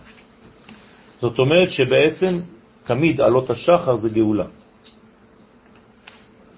זאת 1.21 1.39
אומרת 1.39 1.71
שבעצם 1.71 2.41
תמיד 2.85 3.21
עלות 3.21 3.51
השחר 3.51 3.97
זה 3.97 4.09
גאולה. 4.09 4.47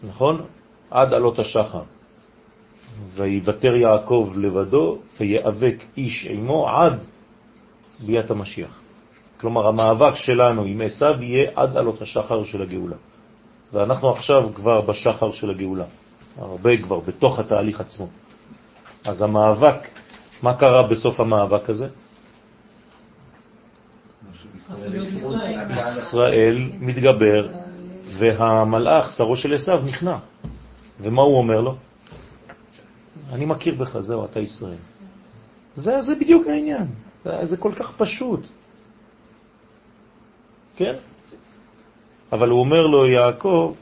נכון? 0.02 0.46
עד 0.92 1.14
עלות 1.14 1.38
השחר. 1.38 1.82
ויוותר 3.14 3.76
יעקב 3.76 4.32
לבדו 4.36 4.98
ויאבק 5.20 5.76
איש 5.96 6.26
עמו 6.30 6.68
עד 6.68 7.00
ביאת 8.00 8.30
המשיח. 8.30 8.80
כלומר, 9.40 9.68
המאבק 9.68 10.14
שלנו 10.14 10.64
עם 10.64 10.80
עשיו 10.80 11.22
יהיה 11.22 11.50
עד 11.54 11.76
עלות 11.76 12.02
השחר 12.02 12.44
של 12.44 12.62
הגאולה. 12.62 12.96
ואנחנו 13.72 14.10
עכשיו 14.10 14.50
כבר 14.54 14.80
בשחר 14.80 15.32
של 15.32 15.50
הגאולה, 15.50 15.84
הרבה 16.38 16.76
כבר 16.76 17.00
בתוך 17.00 17.38
התהליך 17.38 17.80
עצמו. 17.80 18.08
אז 19.04 19.22
המאבק, 19.22 19.88
מה 20.42 20.54
קרה 20.54 20.82
בסוף 20.88 21.20
המאבק 21.20 21.70
הזה? 21.70 21.88
ישראל 25.68 26.70
מתגבר, 26.80 27.48
והמלאך, 28.18 29.08
שרו 29.16 29.36
של 29.36 29.54
עשיו, 29.54 29.82
נכנע. 29.86 30.16
ומה 31.02 31.22
הוא 31.22 31.38
אומר 31.38 31.60
לו? 31.60 31.76
אני 33.32 33.44
מכיר 33.44 33.74
בך, 33.74 33.98
זהו, 34.00 34.24
אתה 34.24 34.40
ישראל. 34.40 34.82
זה, 35.74 36.02
זה 36.02 36.14
בדיוק 36.14 36.46
העניין, 36.46 36.86
זה, 37.24 37.46
זה 37.46 37.56
כל 37.56 37.72
כך 37.76 37.96
פשוט. 37.96 38.40
כן? 40.76 40.94
אבל 42.32 42.48
הוא 42.48 42.60
אומר 42.60 42.82
לו, 42.86 43.06
יעקב, 43.06 43.74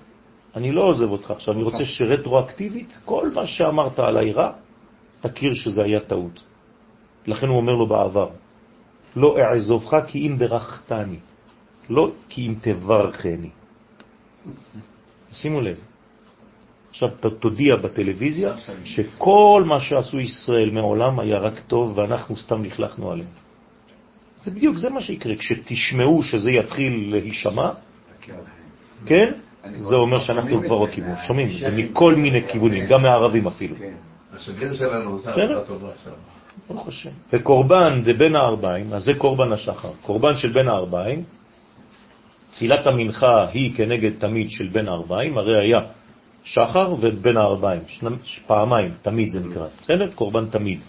אני 0.57 0.73
לא 0.73 0.83
עוזב 0.83 1.11
אותך 1.11 1.31
עכשיו, 1.31 1.55
אני 1.55 1.63
רוצה 1.63 1.85
שרטרואקטיבית, 1.85 2.99
כל 3.05 3.31
מה 3.35 3.47
שאמרת 3.47 3.99
עליי 3.99 4.33
רע, 4.33 4.53
תכיר 5.21 5.55
שזה 5.55 5.83
היה 5.85 6.01
טעות. 6.01 6.43
לכן 7.27 7.47
הוא 7.47 7.57
אומר 7.57 7.73
לו 7.73 7.87
בעבר, 7.87 8.29
לא 9.17 9.37
אעזובך 9.39 9.95
כי 10.07 10.27
אם 10.27 10.39
ברכתני, 10.39 11.19
לא 11.91 12.11
כי 12.29 12.47
אם 12.47 12.55
תברכני. 12.61 13.51
שימו 15.33 15.61
לב, 15.61 15.79
עכשיו 16.91 17.09
תודיע 17.41 17.77
בטלוויזיה 17.77 18.55
שכל 18.85 19.63
מה 19.67 19.81
שעשו 19.81 20.21
ישראל 20.21 20.71
מעולם 20.71 21.21
היה 21.21 21.39
רק 21.39 21.61
טוב 21.67 21.99
ואנחנו 21.99 22.37
סתם 22.37 22.65
לכלכנו 22.65 23.13
עליהם. 23.13 23.29
זה 24.37 24.51
בדיוק, 24.51 24.77
זה 24.77 24.91
מה 24.91 25.01
שיקרה. 25.01 25.37
כשתשמעו 25.37 26.23
שזה 26.23 26.51
יתחיל 26.51 27.09
להישמע, 27.11 27.71
כן? 29.07 29.33
זה 29.77 29.95
אומר 29.95 30.19
שאנחנו 30.19 30.63
כבר 30.63 30.85
בכיוון. 30.85 31.17
שומעים, 31.27 31.49
זה 31.61 31.71
מכל 31.71 32.15
מיני 32.15 32.49
כיוונים, 32.49 32.87
גם 32.87 33.03
מהערבים 33.03 33.47
אפילו. 33.47 33.77
השגריר 34.33 34.75
שלנו 34.75 35.11
עושה. 35.11 35.31
עבודה 35.31 35.61
טובה 35.65 35.89
עכשיו. 35.95 36.13
ברוך 36.69 36.89
השם. 36.89 37.11
וקורבן 37.33 38.03
זה 38.05 38.13
בין 38.13 38.37
הארבעים, 38.37 38.93
אז 38.95 39.05
זה 39.05 39.15
קורבן 39.15 39.53
השחר. 39.53 39.91
קורבן 40.03 40.37
של 40.37 40.53
בין 40.53 40.69
הארבעים, 40.69 41.23
תפילת 42.53 42.87
המנחה 42.87 43.47
היא 43.53 43.77
כנגד 43.77 44.11
תמיד 44.19 44.51
של 44.51 44.69
בין 44.69 44.89
הארבעים, 44.89 45.39
הרי 45.39 45.61
היה 45.61 45.79
שחר 46.45 46.95
ובין 47.01 47.37
הארבעים, 47.37 47.83
פעמיים, 48.47 48.91
תמיד 49.03 49.31
זה 49.31 49.41
נקרא, 49.41 49.67
בסדר? 49.83 50.11
קורבן 50.15 50.47
תמיד. 50.47 50.81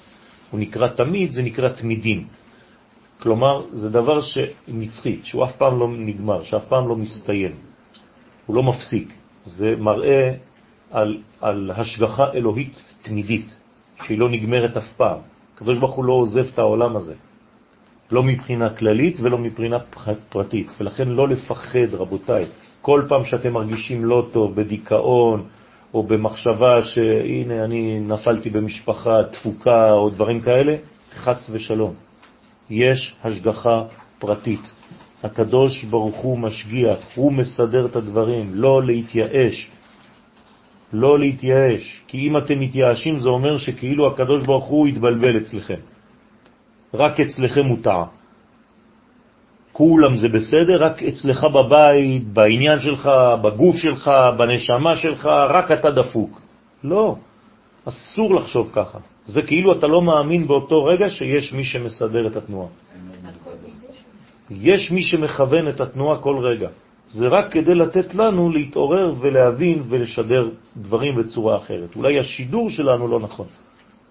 הוא 0.51 0.59
נקרא 0.59 0.87
תמיד, 0.87 1.31
זה 1.31 1.41
נקרא 1.41 1.69
תמידים. 1.69 2.27
כלומר, 3.19 3.61
זה 3.71 3.89
דבר 3.89 4.21
שנצחי, 4.21 5.19
שהוא 5.23 5.45
אף 5.45 5.55
פעם 5.55 5.79
לא 5.79 5.87
נגמר, 5.97 6.43
שאף 6.43 6.65
פעם 6.65 6.87
לא 6.87 6.95
מסתיים. 6.95 7.51
הוא 8.45 8.55
לא 8.55 8.63
מפסיק. 8.63 9.13
זה 9.43 9.75
מראה 9.79 10.33
על, 10.91 11.17
על 11.41 11.71
השגחה 11.75 12.23
אלוהית 12.33 12.83
תמידית, 13.01 13.57
שהיא 14.03 14.19
לא 14.19 14.29
נגמרת 14.29 14.77
אף 14.77 14.93
פעם. 14.97 15.17
הקדוש 15.55 15.77
ברוך 15.77 15.91
הוא 15.91 16.05
לא 16.05 16.13
עוזב 16.13 16.45
את 16.53 16.59
העולם 16.59 16.97
הזה, 16.97 17.15
לא 18.11 18.23
מבחינה 18.23 18.69
כללית 18.69 19.17
ולא 19.19 19.37
מבחינה 19.37 19.77
פרטית, 20.29 20.71
ולכן 20.79 21.07
לא 21.07 21.27
לפחד, 21.27 21.93
רבותיי. 21.93 22.45
כל 22.81 23.05
פעם 23.07 23.25
שאתם 23.25 23.53
מרגישים 23.53 24.05
לא 24.05 24.27
טוב, 24.31 24.55
בדיכאון, 24.55 25.43
או 25.93 26.03
במחשבה 26.03 26.81
שהנה 26.81 27.63
אני 27.63 27.99
נפלתי 27.99 28.49
במשפחה 28.49 29.23
תפוקה 29.31 29.91
או 29.93 30.09
דברים 30.09 30.41
כאלה, 30.41 30.75
חס 31.15 31.49
ושלום. 31.53 31.93
יש 32.69 33.15
השגחה 33.23 33.83
פרטית. 34.19 34.73
הקדוש 35.23 35.83
ברוך 35.83 36.15
הוא 36.15 36.39
משגיח, 36.39 36.99
הוא 37.15 37.31
מסדר 37.33 37.85
את 37.85 37.95
הדברים, 37.95 38.51
לא 38.53 38.83
להתייאש. 38.83 39.71
לא 40.93 41.19
להתייאש, 41.19 42.01
כי 42.07 42.17
אם 42.17 42.37
אתם 42.37 42.59
מתייאשים 42.59 43.19
זה 43.19 43.29
אומר 43.29 43.57
שכאילו 43.57 44.07
הקדוש 44.07 44.43
ברוך 44.45 44.65
הוא 44.65 44.87
התבלבל 44.87 45.37
אצלכם. 45.37 45.79
רק 46.93 47.19
אצלכם 47.19 47.65
הוא 47.65 47.77
טעה. 47.83 48.20
כולם 49.71 50.17
זה 50.17 50.27
בסדר, 50.29 50.83
רק 50.83 51.03
אצלך 51.03 51.43
בבית, 51.43 52.27
בעניין 52.27 52.79
שלך, 52.79 53.09
בגוף 53.43 53.75
שלך, 53.75 54.11
בנשמה 54.37 54.95
שלך, 54.95 55.25
רק 55.49 55.71
אתה 55.71 55.91
דפוק. 55.91 56.41
לא, 56.83 57.15
אסור 57.85 58.35
לחשוב 58.35 58.71
ככה. 58.73 58.99
זה 59.23 59.41
כאילו 59.41 59.77
אתה 59.77 59.87
לא 59.87 60.01
מאמין 60.01 60.47
באותו 60.47 60.83
רגע 60.83 61.09
שיש 61.09 61.53
מי 61.53 61.63
שמסדר 61.63 62.27
את 62.27 62.35
התנועה. 62.35 62.67
יש 64.51 64.91
מי 64.91 65.03
שמכוון 65.03 65.67
את 65.67 65.79
התנועה 65.79 66.17
כל 66.17 66.35
רגע. 66.37 66.69
זה 67.07 67.27
רק 67.27 67.51
כדי 67.51 67.75
לתת 67.75 68.15
לנו 68.15 68.49
להתעורר 68.49 69.13
ולהבין 69.19 69.83
ולשדר 69.89 70.49
דברים 70.77 71.15
בצורה 71.15 71.57
אחרת. 71.57 71.95
אולי 71.95 72.19
השידור 72.19 72.69
שלנו 72.69 73.07
לא 73.07 73.19
נכון. 73.19 73.47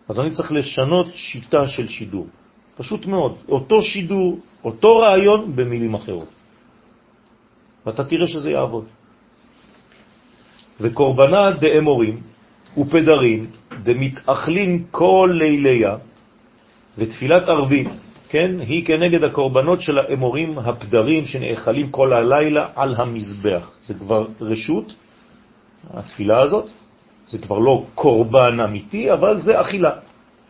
אז 0.08 0.20
אני 0.20 0.30
צריך 0.30 0.52
לשנות 0.52 1.06
שיטה 1.14 1.68
של 1.68 1.88
שידור. 1.88 2.26
פשוט 2.76 3.06
מאוד. 3.06 3.34
אותו 3.48 3.82
שידור, 3.82 4.38
אותו 4.64 4.96
רעיון 4.96 5.56
במילים 5.56 5.94
אחרות. 5.94 6.28
ואתה 7.86 8.04
תראה 8.04 8.26
שזה 8.26 8.50
יעבוד. 8.50 8.84
וקורבנה 10.80 11.50
דאמורים 11.50 12.20
ופדרים 12.78 13.46
דמתאכלים 13.82 14.84
כל 14.90 15.30
ליליה, 15.32 15.96
ותפילת 16.98 17.48
ערבית, 17.48 17.88
כן, 18.28 18.60
היא 18.60 18.86
כנגד 18.86 19.24
הקורבנות 19.24 19.80
של 19.80 19.98
האמורים 19.98 20.58
הפדרים 20.58 21.26
שנאכלים 21.26 21.90
כל 21.90 22.12
הלילה 22.12 22.68
על 22.74 22.94
המזבח. 22.94 23.70
זה 23.82 23.94
כבר 23.94 24.26
רשות, 24.40 24.94
התפילה 25.90 26.42
הזאת, 26.42 26.66
זה 27.26 27.38
כבר 27.38 27.58
לא 27.58 27.84
קורבן 27.94 28.60
אמיתי, 28.60 29.12
אבל 29.12 29.40
זה 29.40 29.60
אכילה. 29.60 29.90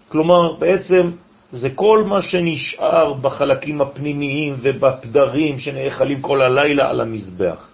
כלומר, 0.09 0.53
בעצם 0.59 1.11
זה 1.53 1.69
כל 1.75 2.05
מה 2.09 2.23
שנשאר 2.23 3.15
בחלקים 3.15 3.81
הפנימיים 3.81 4.55
ובפדרים 4.61 5.59
שנאכלים 5.59 6.21
כל 6.21 6.43
הלילה 6.43 6.91
על 6.91 7.01
המזבח. 7.01 7.69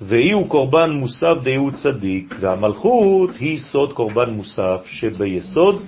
ואי 0.00 0.32
הוא 0.32 0.48
קורבן 0.48 0.90
מוסף 0.90 1.36
די 1.42 1.54
הוא 1.54 1.70
צדיק, 1.70 2.34
והמלכות 2.40 3.30
היא 3.38 3.58
סוד 3.58 3.92
קורבן 3.92 4.30
מוסף 4.30 4.80
שביסוד 4.86 5.82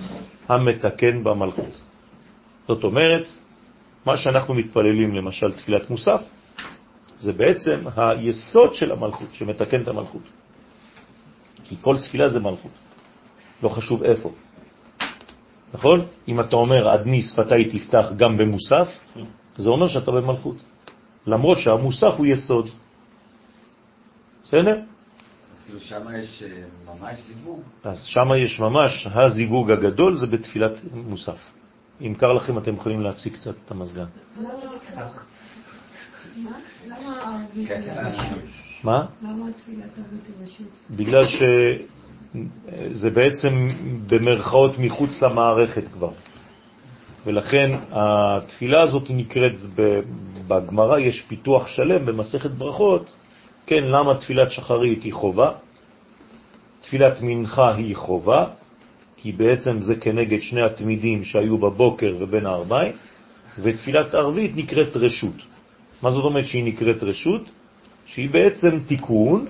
המתקן 0.49 1.23
במלכות. 1.23 1.81
זאת 2.67 2.83
אומרת, 2.83 3.25
מה 4.05 4.17
שאנחנו 4.17 4.53
מתפללים, 4.53 5.15
למשל 5.15 5.51
תפילת 5.51 5.89
מוסף, 5.89 6.21
זה 7.17 7.33
בעצם 7.33 7.79
היסוד 7.95 8.75
של 8.75 8.91
המלכות, 8.91 9.27
שמתקן 9.33 9.81
את 9.81 9.87
המלכות. 9.87 10.21
כי 11.63 11.75
כל 11.81 11.97
תפילה 11.97 12.29
זה 12.29 12.39
מלכות, 12.39 12.71
לא 13.63 13.69
חשוב 13.69 14.03
איפה. 14.03 14.31
נכון? 15.73 16.05
אם 16.27 16.39
אתה 16.39 16.55
אומר 16.55 16.89
עדני 16.89 17.21
שפתי 17.21 17.79
תפתח 17.79 18.05
גם 18.15 18.37
במוסף, 18.37 18.87
זה 19.57 19.69
אומר 19.69 19.87
שאתה 19.87 20.11
במלכות. 20.11 20.55
למרות 21.27 21.57
שהמוסף 21.57 22.13
הוא 22.17 22.25
יסוד. 22.25 22.69
בסדר? 24.43 24.79
אז 25.55 25.65
כאילו 25.65 25.79
שם 25.79 26.01
יש 26.19 26.43
אה, 26.43 26.63
ממש 26.85 27.19
זיווג. 27.27 27.61
אז 27.83 28.03
שם 28.03 28.29
יש 28.45 28.59
ממש, 28.59 29.07
הזיווג 29.11 29.71
הגדול 29.71 30.17
זה 30.17 30.27
בתפילת 30.27 30.71
מוסף. 30.93 31.51
אם 32.01 32.13
קר 32.17 32.33
לכם 32.33 32.57
אתם 32.57 32.75
יכולים 32.75 33.01
להפסיק 33.01 33.33
קצת 33.33 33.55
את 33.65 33.71
המזגן. 33.71 34.05
כן, 37.67 37.81
אה, 37.87 38.09
רשות? 38.09 38.39
מה? 38.83 39.05
למה 39.21 39.45
תפילת 39.57 39.89
רשות? 40.43 40.67
בגלל 40.91 41.27
שזה 42.89 43.09
בעצם 43.09 43.67
במרכאות 44.07 44.79
מחוץ 44.79 45.21
למערכת 45.21 45.83
כבר. 45.93 46.11
ולכן 47.25 47.71
התפילה 47.91 48.81
הזאת 48.81 49.03
נקראת, 49.09 49.51
בגמרא 50.47 50.99
יש 50.99 51.21
פיתוח 51.21 51.67
שלם 51.67 52.05
במסכת 52.05 52.51
ברכות, 52.51 53.15
כן, 53.65 53.83
למה 53.83 54.15
תפילת 54.15 54.51
שחרית 54.51 55.03
היא 55.03 55.13
חובה, 55.13 55.51
תפילת 56.81 57.21
מנחה 57.21 57.75
היא 57.75 57.95
חובה, 57.95 58.45
כי 59.17 59.31
בעצם 59.31 59.81
זה 59.81 59.95
כנגד 59.95 60.41
שני 60.41 60.61
התמידים 60.61 61.23
שהיו 61.23 61.57
בבוקר 61.57 62.15
ובין 62.19 62.45
הארבעים, 62.45 62.91
ותפילת 63.59 64.15
ערבית 64.15 64.51
נקראת 64.55 64.95
רשות. 64.95 65.35
מה 66.01 66.11
זאת 66.11 66.23
אומרת 66.23 66.45
שהיא 66.45 66.63
נקראת 66.63 67.03
רשות? 67.03 67.41
שהיא 68.05 68.29
בעצם 68.29 68.79
תיקון, 68.87 69.45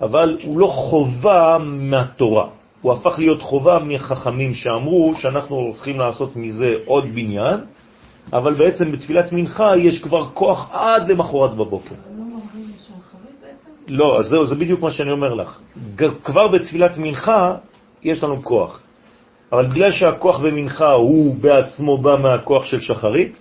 אבל 0.00 0.38
הוא 0.42 0.60
לא 0.60 0.66
חובה 0.66 1.58
מהתורה. 1.60 2.46
הוא 2.82 2.92
הפך 2.92 3.18
להיות 3.18 3.42
חובה 3.42 3.78
מחכמים 3.84 4.54
שאמרו 4.54 5.14
שאנחנו 5.14 5.56
הולכים 5.56 6.00
לעשות 6.00 6.36
מזה 6.36 6.74
עוד 6.84 7.04
בניין, 7.14 7.60
אבל 8.32 8.54
בעצם 8.54 8.92
בתפילת 8.92 9.32
מנחה 9.32 9.76
יש 9.76 10.02
כבר 10.02 10.28
כוח 10.34 10.70
עד 10.72 11.10
למחרת 11.10 11.54
בבוקר. 11.54 11.94
לא? 13.88 13.96
לא, 13.98 14.18
אז 14.18 14.26
זהו, 14.26 14.46
זה 14.46 14.54
בדיוק 14.54 14.80
מה 14.80 14.90
שאני 14.90 15.10
אומר 15.10 15.34
לך. 15.34 15.60
כבר 16.24 16.48
בתפילת 16.48 16.98
מנחה 16.98 17.56
יש 18.02 18.24
לנו 18.24 18.42
כוח. 18.42 18.82
אבל 19.52 19.66
בגלל 19.66 19.92
שהכוח 19.92 20.40
במנחה 20.40 20.90
הוא 20.90 21.36
בעצמו 21.40 21.98
בא 21.98 22.16
מהכוח 22.22 22.64
של 22.64 22.80
שחרית, 22.80 23.38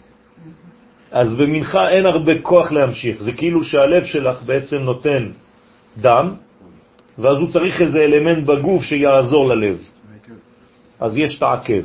אז 1.12 1.38
במנחה 1.38 1.90
אין 1.90 2.06
הרבה 2.06 2.42
כוח 2.42 2.72
להמשיך. 2.72 3.22
זה 3.24 3.32
כאילו 3.32 3.64
שהלב 3.64 4.04
שלך 4.04 4.44
בעצם 4.44 4.78
נותן 4.78 5.26
דם, 5.98 6.34
ואז 7.20 7.38
הוא 7.38 7.50
צריך 7.50 7.82
איזה 7.82 8.00
אלמנט 8.00 8.46
בגוף 8.46 8.84
שיעזור 8.84 9.48
ללב. 9.48 9.78
אז 11.00 11.18
יש 11.18 11.38
את 11.38 11.44
העקב. 11.44 11.84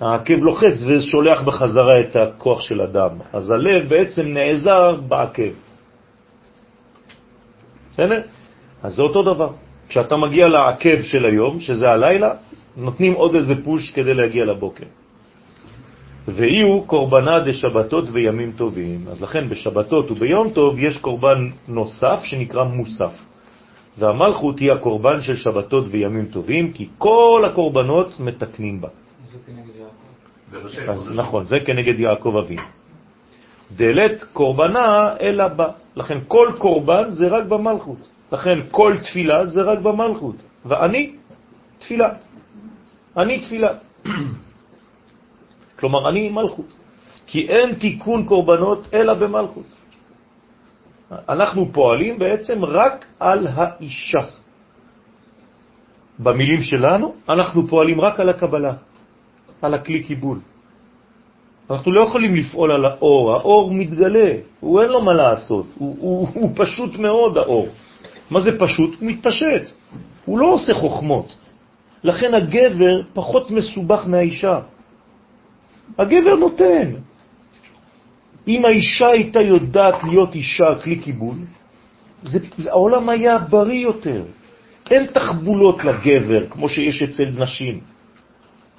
העקב 0.00 0.38
לוחץ 0.42 0.84
ושולח 0.86 1.42
בחזרה 1.42 2.00
את 2.00 2.16
הכוח 2.16 2.60
של 2.60 2.80
הדם. 2.80 3.10
אז 3.32 3.50
הלב 3.50 3.88
בעצם 3.88 4.26
נעזר 4.28 5.00
בעקב. 5.08 5.52
בסדר? 7.92 8.20
אז 8.82 8.94
זה 8.94 9.02
אותו 9.02 9.22
דבר. 9.22 9.50
כשאתה 9.88 10.16
מגיע 10.16 10.48
לעקב 10.48 11.02
של 11.02 11.26
היום, 11.26 11.60
שזה 11.60 11.86
הלילה, 11.88 12.34
נותנים 12.76 13.12
עוד 13.12 13.34
איזה 13.34 13.54
פוש 13.64 13.90
כדי 13.90 14.14
להגיע 14.14 14.44
לבוקר. 14.44 14.86
ויהיו 16.28 16.82
קורבנה 16.82 17.40
דשבתות 17.40 18.04
וימים 18.12 18.52
טובים. 18.52 19.00
אז 19.10 19.22
לכן 19.22 19.48
בשבתות 19.48 20.10
וביום 20.10 20.50
טוב 20.50 20.78
יש 20.78 20.98
קורבן 20.98 21.50
נוסף 21.68 22.20
שנקרא 22.24 22.64
מוסף. 22.64 23.27
והמלכות 23.98 24.58
היא 24.58 24.72
הקורבן 24.72 25.22
של 25.22 25.36
שבתות 25.36 25.84
וימים 25.90 26.26
טובים, 26.26 26.72
כי 26.72 26.88
כל 26.98 27.42
הקורבנות 27.46 28.20
מתקנים 28.20 28.80
בה. 28.80 28.88
אז. 30.88 31.10
נכון, 31.14 31.44
זה 31.44 31.60
כנגד 31.60 32.00
יעקב 32.00 32.34
אבינו. 32.36 32.62
דלת 33.76 34.24
קורבנה 34.32 35.16
אלא 35.20 35.48
בה. 35.48 35.68
לכן 35.96 36.18
כל 36.28 36.48
קורבן 36.58 37.10
זה 37.10 37.28
רק 37.28 37.44
במלכות. 37.44 37.98
לכן 38.32 38.58
כל 38.70 38.96
תפילה 39.02 39.46
זה 39.46 39.62
רק 39.62 39.78
במלכות. 39.78 40.36
ואני 40.64 41.12
תפילה. 41.78 42.08
אני 43.16 43.40
תפילה. 43.40 43.72
כלומר, 45.78 46.08
אני 46.08 46.28
מלכות. 46.30 46.70
כי 47.26 47.48
אין 47.48 47.74
תיקון 47.74 48.24
קורבנות 48.24 48.88
אלא 48.94 49.14
במלכות. 49.14 49.77
אנחנו 51.12 51.72
פועלים 51.72 52.18
בעצם 52.18 52.64
רק 52.64 53.04
על 53.20 53.46
האישה. 53.46 54.24
במילים 56.18 56.62
שלנו 56.62 57.14
אנחנו 57.28 57.66
פועלים 57.68 58.00
רק 58.00 58.20
על 58.20 58.28
הקבלה, 58.28 58.74
על 59.62 59.74
הכלי 59.74 60.02
קיבול. 60.02 60.38
אנחנו 61.70 61.92
לא 61.92 62.00
יכולים 62.00 62.34
לפעול 62.36 62.72
על 62.72 62.84
האור, 62.84 63.32
האור 63.32 63.74
מתגלה, 63.74 64.32
הוא 64.60 64.82
אין 64.82 64.90
לו 64.90 65.00
מה 65.00 65.12
לעשות, 65.12 65.66
הוא, 65.78 65.96
הוא, 66.00 66.28
הוא 66.34 66.50
פשוט 66.56 66.96
מאוד 66.96 67.38
האור. 67.38 67.68
מה 68.30 68.40
זה 68.40 68.58
פשוט? 68.58 69.00
הוא 69.00 69.08
מתפשט, 69.08 69.72
הוא 70.24 70.38
לא 70.38 70.46
עושה 70.46 70.74
חוכמות. 70.74 71.34
לכן 72.04 72.34
הגבר 72.34 73.02
פחות 73.12 73.50
מסובך 73.50 74.06
מהאישה. 74.06 74.60
הגבר 75.98 76.34
נותן. 76.34 77.07
אם 78.48 78.64
האישה 78.64 79.08
הייתה 79.08 79.40
יודעת 79.40 80.04
להיות 80.04 80.34
אישה, 80.34 80.74
כלי 80.82 80.96
קיבול, 80.96 81.36
זה, 82.22 82.38
העולם 82.66 83.08
היה 83.08 83.38
בריא 83.38 83.82
יותר. 83.82 84.22
אין 84.90 85.06
תחבולות 85.06 85.84
לגבר, 85.84 86.46
כמו 86.50 86.68
שיש 86.68 87.02
אצל 87.02 87.28
נשים. 87.38 87.80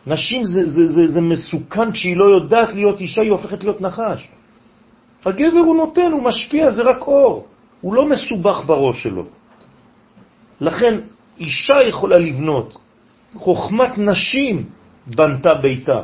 נשים 0.07 0.45
זה, 0.45 0.65
זה, 0.65 0.85
זה, 0.85 1.07
זה 1.07 1.21
מסוכן, 1.21 1.91
כשהיא 1.91 2.17
לא 2.17 2.25
יודעת 2.25 2.73
להיות 2.73 3.01
אישה, 3.01 3.21
היא 3.21 3.31
הופכת 3.31 3.63
להיות 3.63 3.81
נחש. 3.81 4.27
הגבר 5.25 5.59
הוא 5.59 5.75
נותן, 5.75 6.11
הוא 6.11 6.23
משפיע, 6.23 6.71
זה 6.71 6.81
רק 6.81 7.01
אור. 7.01 7.47
הוא 7.81 7.93
לא 7.93 8.09
מסובך 8.09 8.63
בראש 8.65 9.03
שלו. 9.03 9.25
לכן, 10.61 10.99
אישה 11.39 11.83
יכולה 11.83 12.17
לבנות. 12.17 12.77
חוכמת 13.35 13.97
נשים 13.97 14.63
בנתה 15.07 15.53
ביתה, 15.53 16.01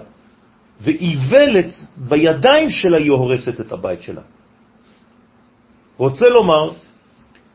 ואיוולת 0.81 1.73
בידיים 1.97 2.69
שלה 2.69 2.97
היא 2.97 3.11
הורסת 3.11 3.61
את 3.61 3.71
הבית 3.71 4.01
שלה. 4.01 4.21
רוצה 5.97 6.25
לומר, 6.29 6.71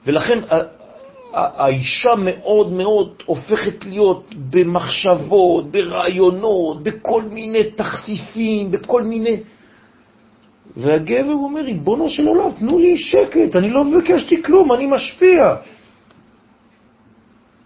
ולכן 0.07 0.39
האישה 1.33 2.15
מאוד 2.15 2.73
מאוד 2.73 3.23
הופכת 3.27 3.85
להיות 3.85 4.35
במחשבות, 4.51 5.71
ברעיונות, 5.71 6.83
בכל 6.83 7.23
מיני 7.23 7.65
תכסיסים, 7.71 8.71
בכל 8.71 9.03
מיני... 9.03 9.37
והגבר 10.77 11.33
אומר, 11.33 11.61
ריבונו 11.61 12.09
של 12.09 12.27
עולם, 12.27 12.51
תנו 12.59 12.79
לי 12.79 12.99
שקט, 12.99 13.57
אני 13.57 13.71
לא 13.71 13.85
מבקשתי 13.85 14.43
כלום, 14.43 14.73
אני 14.73 14.87
משפיע. 14.87 15.57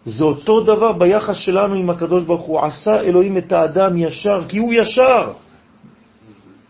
זה 0.05 0.25
אותו 0.25 0.61
דבר 0.61 0.93
ביחס 0.93 1.37
שלנו 1.37 1.75
עם 1.75 1.91
הקדוש 1.91 2.25
ברוך 2.25 2.45
הוא. 2.45 2.61
עשה 2.61 3.01
אלוהים 3.01 3.39
את 3.39 3.53
האדם 3.53 3.99
ישר, 3.99 4.49
כי 4.49 4.59
הוא 4.59 4.73
ישר. 4.73 5.33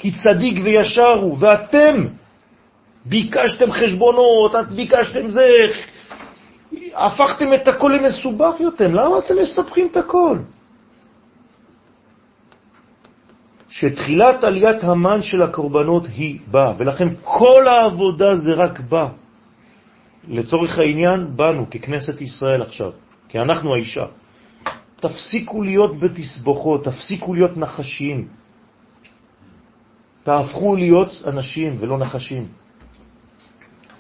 כי 0.05 0.13
צדיק 0.13 0.59
וישר 0.65 1.13
הוא, 1.21 1.37
ואתם 1.41 2.07
ביקשתם 3.05 3.73
חשבונות, 3.73 4.55
את 4.55 4.69
ביקשתם 4.77 5.29
זה, 5.29 5.49
הפכתם 6.95 7.55
את 7.55 7.69
הכל 7.69 7.93
למסובך 7.97 8.55
יותר, 8.61 8.89
למה 8.89 9.19
אתם 9.19 9.35
מסבכים 9.43 9.89
את 9.93 9.97
הכל? 9.97 10.39
שתחילת 13.69 14.45
עליית 14.45 14.85
המן 14.85 15.23
של 15.23 15.43
הקורבנות 15.43 16.07
היא 16.17 16.39
באה, 16.51 16.73
ולכן 16.77 17.09
כל 17.23 17.69
העבודה 17.69 18.37
זה 18.37 18.53
רק 18.53 18.81
בא. 18.81 19.09
לצורך 20.29 20.79
העניין, 20.79 21.37
באנו 21.37 21.71
ככנסת 21.71 22.21
ישראל 22.21 22.63
עכשיו, 22.63 22.91
כי 23.29 23.39
אנחנו 23.39 23.75
האישה. 23.75 24.07
תפסיקו 24.97 25.63
להיות 25.63 26.01
בתסבוכות, 26.01 26.85
תפסיקו 26.85 27.35
להיות 27.35 27.57
נחשים. 27.57 28.44
תהפכו 30.25 30.77
להיות 30.77 31.23
אנשים 31.27 31.77
ולא 31.81 31.99
נחשים. 31.99 32.45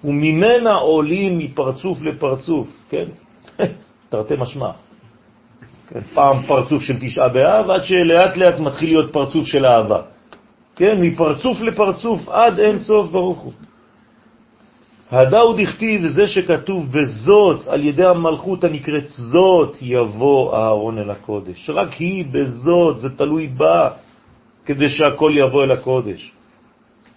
וממנה 0.04 0.74
עולים 0.74 1.38
מפרצוף 1.38 2.02
לפרצוף, 2.02 2.68
כן? 2.90 3.04
תרתי 4.10 4.34
משמע. 4.38 4.70
כן, 5.88 6.00
פעם 6.00 6.42
פרצוף 6.46 6.82
של 6.82 6.96
תשעה 7.00 7.28
באב, 7.28 7.70
עד 7.70 7.84
שלאט 7.84 8.36
לאט 8.36 8.58
מתחיל 8.58 8.88
להיות 8.88 9.12
פרצוף 9.12 9.46
של 9.46 9.66
אהבה. 9.66 10.00
כן, 10.76 11.00
מפרצוף 11.00 11.60
לפרצוף 11.60 12.28
עד 12.28 12.60
אין 12.60 12.78
סוף 12.78 13.10
ברוך 13.10 13.38
הוא. 13.38 13.52
הדאו 15.10 15.52
דכתיב 15.52 16.06
זה 16.06 16.26
שכתוב 16.26 16.92
בזאת, 16.92 17.66
על 17.66 17.84
ידי 17.84 18.06
המלכות 18.06 18.64
הנקראת 18.64 19.08
זאת, 19.08 19.76
יבוא 19.82 20.56
אהרון 20.56 20.98
אל 20.98 21.10
הקודש. 21.10 21.70
רק 21.70 21.92
היא 21.92 22.24
בזאת, 22.32 23.00
זה 23.00 23.16
תלוי 23.16 23.48
בה, 23.48 23.90
כדי 24.66 24.88
שהכל 24.88 25.32
יבוא 25.34 25.64
אל 25.64 25.72
הקודש. 25.72 26.32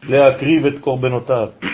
להקריב 0.03 0.65
את 0.65 0.79
קורבנותיו. 0.79 1.49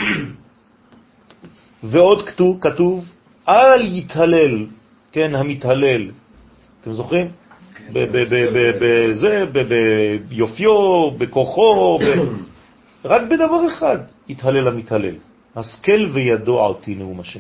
ועוד 1.84 2.28
כתוב, 2.28 2.58
כתוב, 2.62 3.06
אל 3.48 3.82
יתהלל, 3.82 4.66
כן, 5.12 5.36
המתהלל. 5.36 6.12
אתם 6.82 6.92
זוכרים? 6.92 7.28
בזה, 7.94 9.46
ביופיו, 10.30 11.12
בכוחו, 11.12 12.00
רק 13.06 13.22
בדבר 13.22 13.68
אחד 13.68 13.98
יתהלל 14.30 14.68
המתהלל. 14.68 15.16
השכל 15.56 16.10
וידוע 16.14 16.68
אותי 16.68 16.96
נאום 16.96 17.20
השם. 17.20 17.40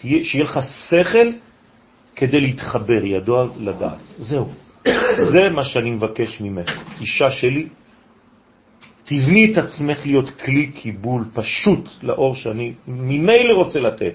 שיהיה 0.00 0.44
לך 0.44 0.58
שכל 0.88 1.28
כדי 2.16 2.40
להתחבר, 2.40 3.04
ידוע 3.04 3.46
לדעת. 3.60 3.98
זהו. 4.18 4.48
זה 5.32 5.48
מה 5.50 5.64
שאני 5.64 5.90
מבקש 5.90 6.40
ממך. 6.40 6.70
אישה 7.00 7.30
שלי, 7.30 7.68
תבני 9.04 9.52
את 9.52 9.58
עצמך 9.58 10.06
להיות 10.06 10.30
כלי 10.30 10.66
קיבול 10.66 11.24
פשוט 11.34 11.88
לאור 12.02 12.34
שאני 12.34 12.72
ממילא 12.86 13.54
רוצה 13.54 13.80
לתת. 13.80 14.14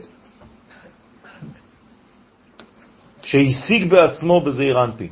שהשיג 3.23 3.89
בעצמו 3.89 4.41
בזעיר 4.41 4.83
אנפי. 4.83 5.07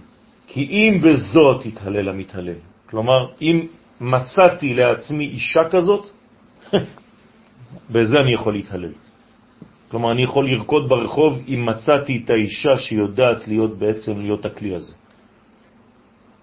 כי 0.47 0.61
אם 0.71 1.01
בזאת 1.03 1.65
יתהלל 1.65 2.09
המתהלל. 2.09 2.59
כלומר, 2.89 3.27
אם 3.41 3.67
מצאתי 4.01 4.73
לעצמי 4.73 5.25
אישה 5.25 5.69
כזאת, 5.69 6.07
בזה 7.93 8.17
אני 8.23 8.33
יכול 8.33 8.53
להתהלל. 8.53 8.93
כלומר, 9.91 10.11
אני 10.11 10.23
יכול 10.23 10.45
לרקוד 10.45 10.89
ברחוב 10.89 11.43
אם 11.47 11.65
מצאתי 11.65 12.21
את 12.25 12.29
האישה 12.29 12.79
שיודעת 12.79 13.47
להיות 13.47 13.77
בעצם 13.77 14.19
להיות 14.19 14.45
הכלי 14.45 14.75
הזה. 14.75 14.93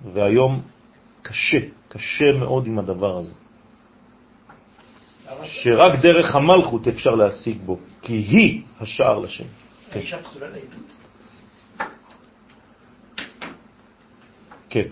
והיום 0.05 0.63
קשה, 1.23 1.59
קשה 1.89 2.33
מאוד 2.33 2.67
עם 2.67 2.79
הדבר 2.79 3.19
הזה. 3.19 3.33
שרק 5.45 6.01
דרך 6.03 6.35
המלכות 6.35 6.89
אפשר 6.89 7.11
להשיג 7.11 7.59
בו, 7.65 7.79
כי 8.03 8.13
היא 8.13 8.63
השער 8.81 9.19
לשם. 9.19 9.45
האישה 9.93 10.23
פסולה 10.23 10.49
לעדות. 10.49 10.87
כן, 14.71 14.89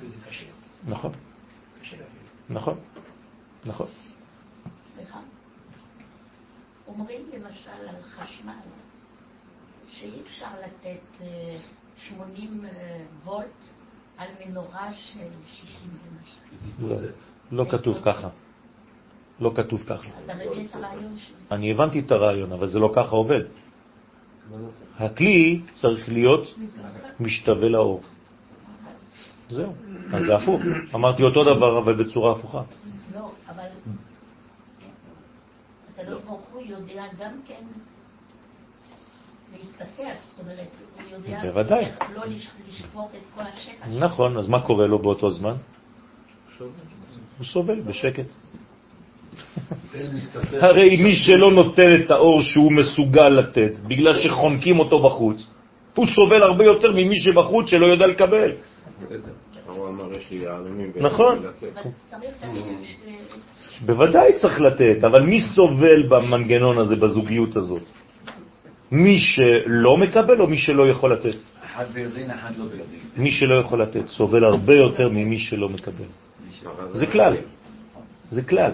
וזה 0.00 0.14
קשה. 0.28 0.44
נכון. 0.86 1.12
נכון, 2.50 2.80
נכון. 3.64 3.86
סליחה. 4.94 5.18
אומרים 6.86 7.22
למשל 7.32 7.88
על 7.88 8.02
חשמל 8.02 8.52
שאי 9.90 10.20
אפשר 10.26 10.50
לתת 10.64 11.20
אה, 11.20 11.56
80 11.98 12.64
אה, 12.64 13.04
וולט 13.24 13.77
על 14.18 14.28
מנורה 14.46 14.94
של 14.94 15.18
60 15.46 15.90
ומשהו. 16.80 16.88
לא, 16.88 17.64
לא 17.64 17.70
כתוב 17.70 17.98
ככה. 18.04 18.28
לא 19.40 19.52
כתוב 19.54 19.82
ככה. 19.86 20.08
אתה? 20.24 20.32
אני 21.50 21.70
הבנתי 21.70 22.00
את 22.00 22.10
הרעיון, 22.10 22.52
אבל 22.52 22.68
זה 22.68 22.78
לא 22.78 22.92
ככה 22.96 23.16
עובד. 23.16 23.42
הכלי 24.98 25.62
צריך 25.72 26.08
להיות 26.08 26.54
משתווה 27.20 27.68
לאור. 27.68 28.02
זהו, 29.48 29.74
אז 30.12 30.24
זה 30.24 30.36
הפוך. 30.36 30.60
אמרתי 30.94 31.22
אותו 31.22 31.44
דבר, 31.44 31.78
אבל 31.78 32.04
בצורה 32.04 32.32
הפוכה. 32.32 32.62
לא, 33.14 33.30
אבל 33.48 33.64
הקדוש 35.88 36.22
ברוך 36.22 36.46
הוא 36.52 36.62
יודע 36.66 37.04
גם 37.18 37.40
כן 37.46 37.62
להסתתר, 39.56 39.86
זאת 40.28 40.40
אומרת, 40.40 40.66
הוא 41.10 41.26
יודע 41.26 41.42
בוודאי. 41.42 41.84
איך 41.84 41.94
לא 42.16 42.22
לש- 42.26 42.48
לשפוט 42.68 43.04
את 43.14 43.20
כל 43.34 43.42
השטח. 43.42 43.86
נכון, 43.98 44.36
אז 44.36 44.48
מה 44.48 44.60
קורה 44.60 44.86
לו 44.86 44.98
באותו 44.98 45.30
זמן? 45.30 45.54
הוא 47.38 47.46
סובל 47.46 47.80
בשקט. 47.80 48.26
הרי 50.60 51.02
מי 51.02 51.16
שלא 51.16 51.50
נותן 51.50 51.94
את 52.04 52.10
האור 52.10 52.42
שהוא 52.42 52.72
מסוגל 52.72 53.28
לתת, 53.28 53.78
בגלל 53.78 54.14
שחונקים 54.14 54.78
אותו 54.78 55.02
בחוץ, 55.02 55.46
הוא 55.94 56.06
סובל 56.14 56.42
הרבה 56.42 56.64
יותר 56.64 56.92
ממי 56.92 57.16
שבחוץ 57.20 57.66
שלא 57.70 57.86
יודע 57.86 58.06
לקבל. 58.06 58.52
נכון. 60.96 61.42
ש- 62.84 63.80
בוודאי 63.86 64.32
צריך 64.40 64.60
לתת, 64.60 65.04
אבל 65.04 65.22
מי 65.22 65.40
סובל 65.40 66.08
במנגנון 66.10 66.78
הזה, 66.78 66.96
בזוגיות 66.96 67.56
הזאת? 67.56 67.82
מי 68.92 69.20
שלא 69.20 69.96
מקבל 69.96 70.40
או 70.40 70.46
מי 70.46 70.58
שלא 70.58 70.90
יכול 70.90 71.12
לתת? 71.12 71.34
אחד 71.64 71.84
ביודעין, 71.92 72.30
אחד 72.30 72.56
לא 72.58 72.64
ביודעין. 72.64 73.00
מי 73.16 73.30
שלא 73.30 73.58
יכול 73.58 73.82
לתת 73.82 74.06
סובל 74.06 74.44
הרבה 74.44 74.74
יותר 74.74 75.08
ממי 75.08 75.38
שלא 75.38 75.68
מקבל. 75.68 76.08
זה 76.92 77.06
כלל. 77.06 77.36
זה 78.30 78.42
כלל. 78.42 78.72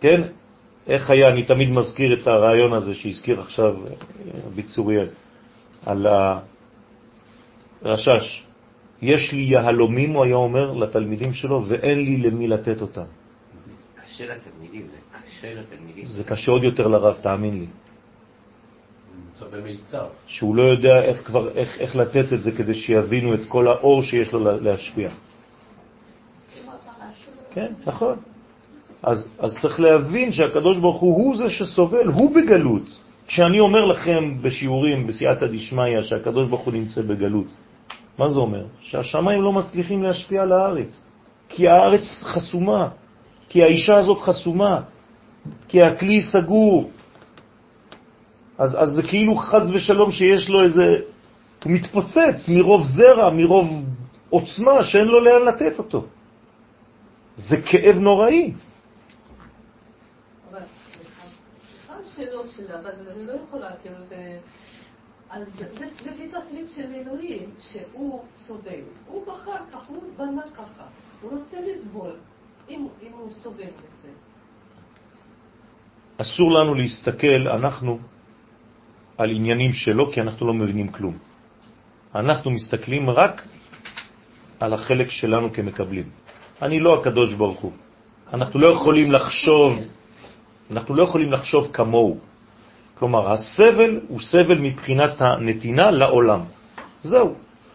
כן? 0.00 0.22
איך 0.86 1.10
היה, 1.10 1.28
אני 1.28 1.42
תמיד 1.42 1.70
מזכיר 1.70 2.14
את 2.14 2.26
הרעיון 2.26 2.72
הזה 2.72 2.94
שהזכיר 2.94 3.40
עכשיו 3.40 3.86
אה, 3.86 3.92
רבי 4.46 4.62
צוריאל, 4.62 5.08
על 5.86 6.06
הרשש. 7.82 8.42
יש 9.02 9.32
לי 9.32 9.42
יהלומים, 9.42 10.10
הוא 10.10 10.24
היה 10.24 10.34
אומר 10.34 10.72
לתלמידים 10.72 11.34
שלו, 11.34 11.64
ואין 11.68 11.98
לי 12.00 12.16
למי 12.16 12.48
לתת 12.48 12.82
אותם. 12.82 13.04
קשה 14.04 14.24
לתלמידים, 14.24 14.86
זה 14.88 14.96
לתלמידים. 15.54 16.04
זה 16.06 16.24
קשה 16.24 16.50
עוד 16.52 16.64
יותר 16.64 16.86
לרב, 16.86 17.14
תאמין 17.22 17.58
לי. 17.58 17.66
שהוא 20.26 20.56
לא 20.56 20.62
יודע 20.62 21.02
איך, 21.02 21.26
כבר, 21.26 21.48
איך, 21.48 21.78
איך 21.80 21.96
לתת 21.96 22.32
את 22.32 22.42
זה 22.42 22.50
כדי 22.52 22.74
שיבינו 22.74 23.34
את 23.34 23.40
כל 23.48 23.68
האור 23.68 24.02
שיש 24.02 24.32
לו 24.32 24.40
לה- 24.44 24.56
להשפיע. 24.60 25.10
כן, 27.52 27.72
נכון. 27.86 28.16
אז, 29.02 29.28
אז 29.38 29.56
צריך 29.60 29.80
להבין 29.80 30.32
שהקדוש 30.32 30.78
ברוך 30.78 31.00
הוא 31.00 31.14
הוא 31.16 31.36
זה 31.36 31.50
שסובל, 31.50 32.06
הוא 32.06 32.34
בגלות. 32.36 32.98
כשאני 33.26 33.60
אומר 33.60 33.84
לכם 33.84 34.42
בשיעורים, 34.42 35.06
בסייעתא 35.06 35.46
דשמיא, 35.46 36.02
שהקדוש 36.02 36.48
ברוך 36.48 36.62
הוא 36.62 36.74
נמצא 36.74 37.02
בגלות, 37.02 37.46
מה 38.18 38.30
זה 38.30 38.38
אומר? 38.38 38.64
שהשמיים 38.80 39.42
לא 39.42 39.52
מצליחים 39.52 40.02
להשפיע 40.02 40.42
על 40.42 40.52
הארץ. 40.52 41.02
כי 41.48 41.68
הארץ 41.68 42.22
חסומה, 42.22 42.88
כי 43.48 43.62
האישה 43.62 43.96
הזאת 43.96 44.18
חסומה, 44.20 44.80
כי 45.68 45.82
הכלי 45.82 46.22
סגור. 46.22 46.90
אז, 48.58 48.76
אז 48.82 48.88
זה 48.88 49.02
כאילו 49.02 49.36
חז 49.36 49.72
ושלום 49.74 50.10
שיש 50.10 50.48
לו 50.48 50.64
איזה... 50.64 50.82
הוא 51.64 51.72
מתפוצץ 51.72 52.48
מרוב 52.48 52.82
זרע, 52.84 53.30
מרוב 53.30 53.84
עוצמה 54.30 54.84
שאין 54.84 55.04
לו 55.04 55.20
לאן 55.20 55.42
לתת 55.42 55.78
אותו. 55.78 56.06
זה 57.36 57.56
כאב 57.56 57.96
נוראי. 57.96 58.52
אבל, 62.80 62.90
אני 63.14 63.26
לא 63.26 63.32
יכולה, 63.32 63.70
כאילו 63.82 64.04
זה... 64.04 64.38
אז 65.30 65.48
זה 65.58 65.86
לפי 66.04 66.28
תסריט 66.28 66.68
של 66.76 66.94
אלוהים, 66.94 67.50
שהוא 67.58 68.24
סובל. 68.34 68.80
הוא 69.06 69.26
בחר 69.26 69.56
ככה, 69.72 69.88
הוא 69.88 70.02
בנה 70.16 70.42
ככה. 70.54 70.84
הוא 71.22 71.38
רוצה 71.38 71.60
לסבול, 71.60 72.16
אם 72.68 72.86
הוא 73.12 73.30
סובל 73.30 73.64
מזה. 73.64 74.08
אסור 76.18 76.52
לנו 76.52 76.74
להסתכל, 76.74 77.48
אנחנו, 77.54 77.98
על 79.18 79.30
עניינים 79.30 79.72
שלו, 79.72 80.12
כי 80.12 80.20
אנחנו 80.20 80.46
לא 80.46 80.54
מבינים 80.54 80.88
כלום. 80.88 81.16
אנחנו 82.14 82.50
מסתכלים 82.50 83.10
רק 83.10 83.42
על 84.60 84.72
החלק 84.72 85.10
שלנו 85.10 85.52
כמקבלים. 85.52 86.08
אני 86.62 86.80
לא 86.80 87.00
הקדוש 87.00 87.34
ברוך 87.34 87.60
הוא. 87.60 87.72
אנחנו 88.32 88.60
לא 88.60 88.68
יכולים 88.68 89.12
לחשוב, 89.12 89.72
אנחנו 90.70 90.94
לא 90.94 91.02
יכולים 91.02 91.32
לחשוב 91.32 91.70
כמוהו. 91.72 92.18
כלומר, 92.98 93.32
הסבל 93.32 94.00
הוא 94.08 94.20
סבל 94.20 94.58
מבחינת 94.58 95.20
הנתינה 95.20 95.90
לעולם. 95.90 96.40
זהו. 97.02 97.34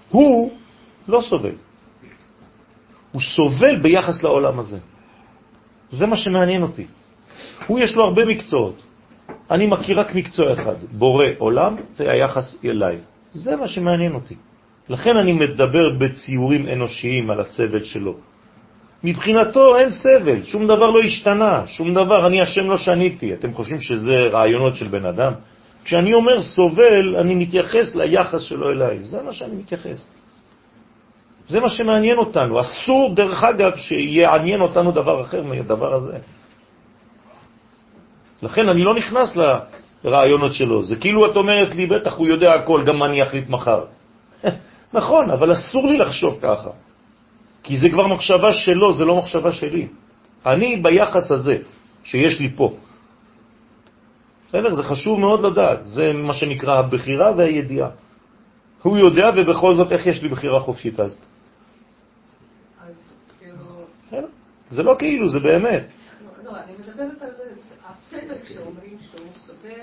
הוא 0.10 0.52
לא 1.08 1.22
סובל. 1.22 1.56
הוא 3.12 3.22
סובל 3.22 3.80
ביחס 3.82 4.24
לעולם 4.24 4.60
הזה. 4.60 4.80
זה 5.92 6.06
מה 6.06 6.18
שמעניין 6.18 6.62
אותי. 6.64 6.86
הוא 7.68 7.80
יש 7.80 7.96
לו 7.96 8.06
הרבה 8.06 8.26
מקצועות. 8.26 8.82
אני 9.52 9.68
מכיר 9.68 10.00
רק 10.00 10.16
מקצוע 10.16 10.54
אחד, 10.54 10.76
בורא 10.92 11.26
עולם, 11.38 11.76
זה 11.96 12.12
היחס 12.12 12.66
אליי. 12.66 12.98
זה 13.32 13.56
מה 13.56 13.68
שמעניין 13.68 14.14
אותי. 14.14 14.36
לכן 14.90 15.18
אני 15.18 15.34
מדבר 15.34 15.98
בציורים 16.00 16.68
אנושיים 16.68 17.32
על 17.32 17.40
הסבל 17.40 17.84
שלו. 17.84 18.16
מבחינתו 19.04 19.78
אין 19.78 19.90
סבל, 19.90 20.44
שום 20.44 20.68
דבר 20.68 20.90
לא 20.92 21.02
השתנה, 21.02 21.64
שום 21.68 21.94
דבר, 21.94 22.28
אני 22.28 22.42
השם 22.42 22.70
לא 22.70 22.78
שניתי. 22.78 23.34
אתם 23.34 23.54
חושבים 23.54 23.82
שזה 23.82 24.28
רעיונות 24.32 24.76
של 24.76 24.88
בן 24.88 25.06
אדם? 25.06 25.34
כשאני 25.84 26.14
אומר 26.14 26.42
סובל, 26.42 27.16
אני 27.20 27.36
מתייחס 27.36 27.96
ליחס 27.96 28.42
שלו 28.42 28.70
אליי. 28.70 29.00
זה 29.00 29.24
מה 29.24 29.34
שאני 29.34 29.56
מתייחס. 29.56 30.06
זה 31.48 31.60
מה 31.60 31.70
שמעניין 31.70 32.18
אותנו. 32.18 32.62
אסור, 32.62 33.16
דרך 33.16 33.44
אגב, 33.44 33.72
שיעניין 33.76 34.62
אותנו 34.62 34.92
דבר 34.92 35.22
אחר 35.22 35.44
מהדבר 35.44 35.94
הזה. 35.94 36.18
לכן 38.42 38.70
אני 38.70 38.84
לא 38.84 38.96
נכנס 38.96 39.38
לרעיונות 40.04 40.54
שלו. 40.54 40.84
זה 40.84 40.96
כאילו 40.96 41.32
את 41.32 41.36
אומרת 41.36 41.76
לי, 41.76 41.88
בטח 41.88 42.18
הוא 42.18 42.28
יודע 42.28 42.54
הכל, 42.54 42.84
גם 42.86 43.04
אני 43.04 43.24
אחליט 43.24 43.50
מחר. 43.50 43.86
נכון, 45.00 45.30
אבל 45.30 45.54
אסור 45.54 45.88
לי 45.88 45.98
לחשוב 45.98 46.40
ככה. 46.42 46.70
כי 47.64 47.78
זה 47.78 47.90
כבר 47.90 48.08
מחשבה 48.08 48.54
שלו, 48.54 48.94
זה 48.94 49.06
לא 49.06 49.16
מחשבה 49.16 49.52
שלי. 49.52 49.88
אני 50.46 50.78
ביחס 50.78 51.32
הזה 51.32 51.58
שיש 52.04 52.40
לי 52.40 52.50
פה. 52.56 52.74
בסדר? 54.50 54.74
זה 54.74 54.84
חשוב 54.84 55.20
מאוד 55.20 55.42
לדעת. 55.46 55.80
זה 55.86 56.14
מה 56.14 56.34
שנקרא 56.34 56.80
הבחירה 56.80 57.32
והידיעה. 57.38 57.90
הוא 58.84 58.98
יודע, 58.98 59.26
ובכל 59.38 59.76
זאת, 59.76 59.92
איך 59.92 60.08
יש 60.08 60.24
לי 60.24 60.30
בחירה 60.30 60.60
חופשית 60.60 61.00
אז? 61.00 61.20
אז 62.82 62.96
כאילו... 63.40 64.26
זה 64.70 64.84
לא 64.84 64.96
כאילו, 65.00 65.30
זה 65.30 65.40
באמת. 65.40 65.84
לא, 66.44 66.52
לא, 66.52 66.58
אני 66.58 66.74
מדברת 66.80 67.22
על 67.22 67.30
הסבל 67.30 67.40
שאומרים 67.40 67.56
שהוא 67.56 67.78
סובל. 67.80 68.01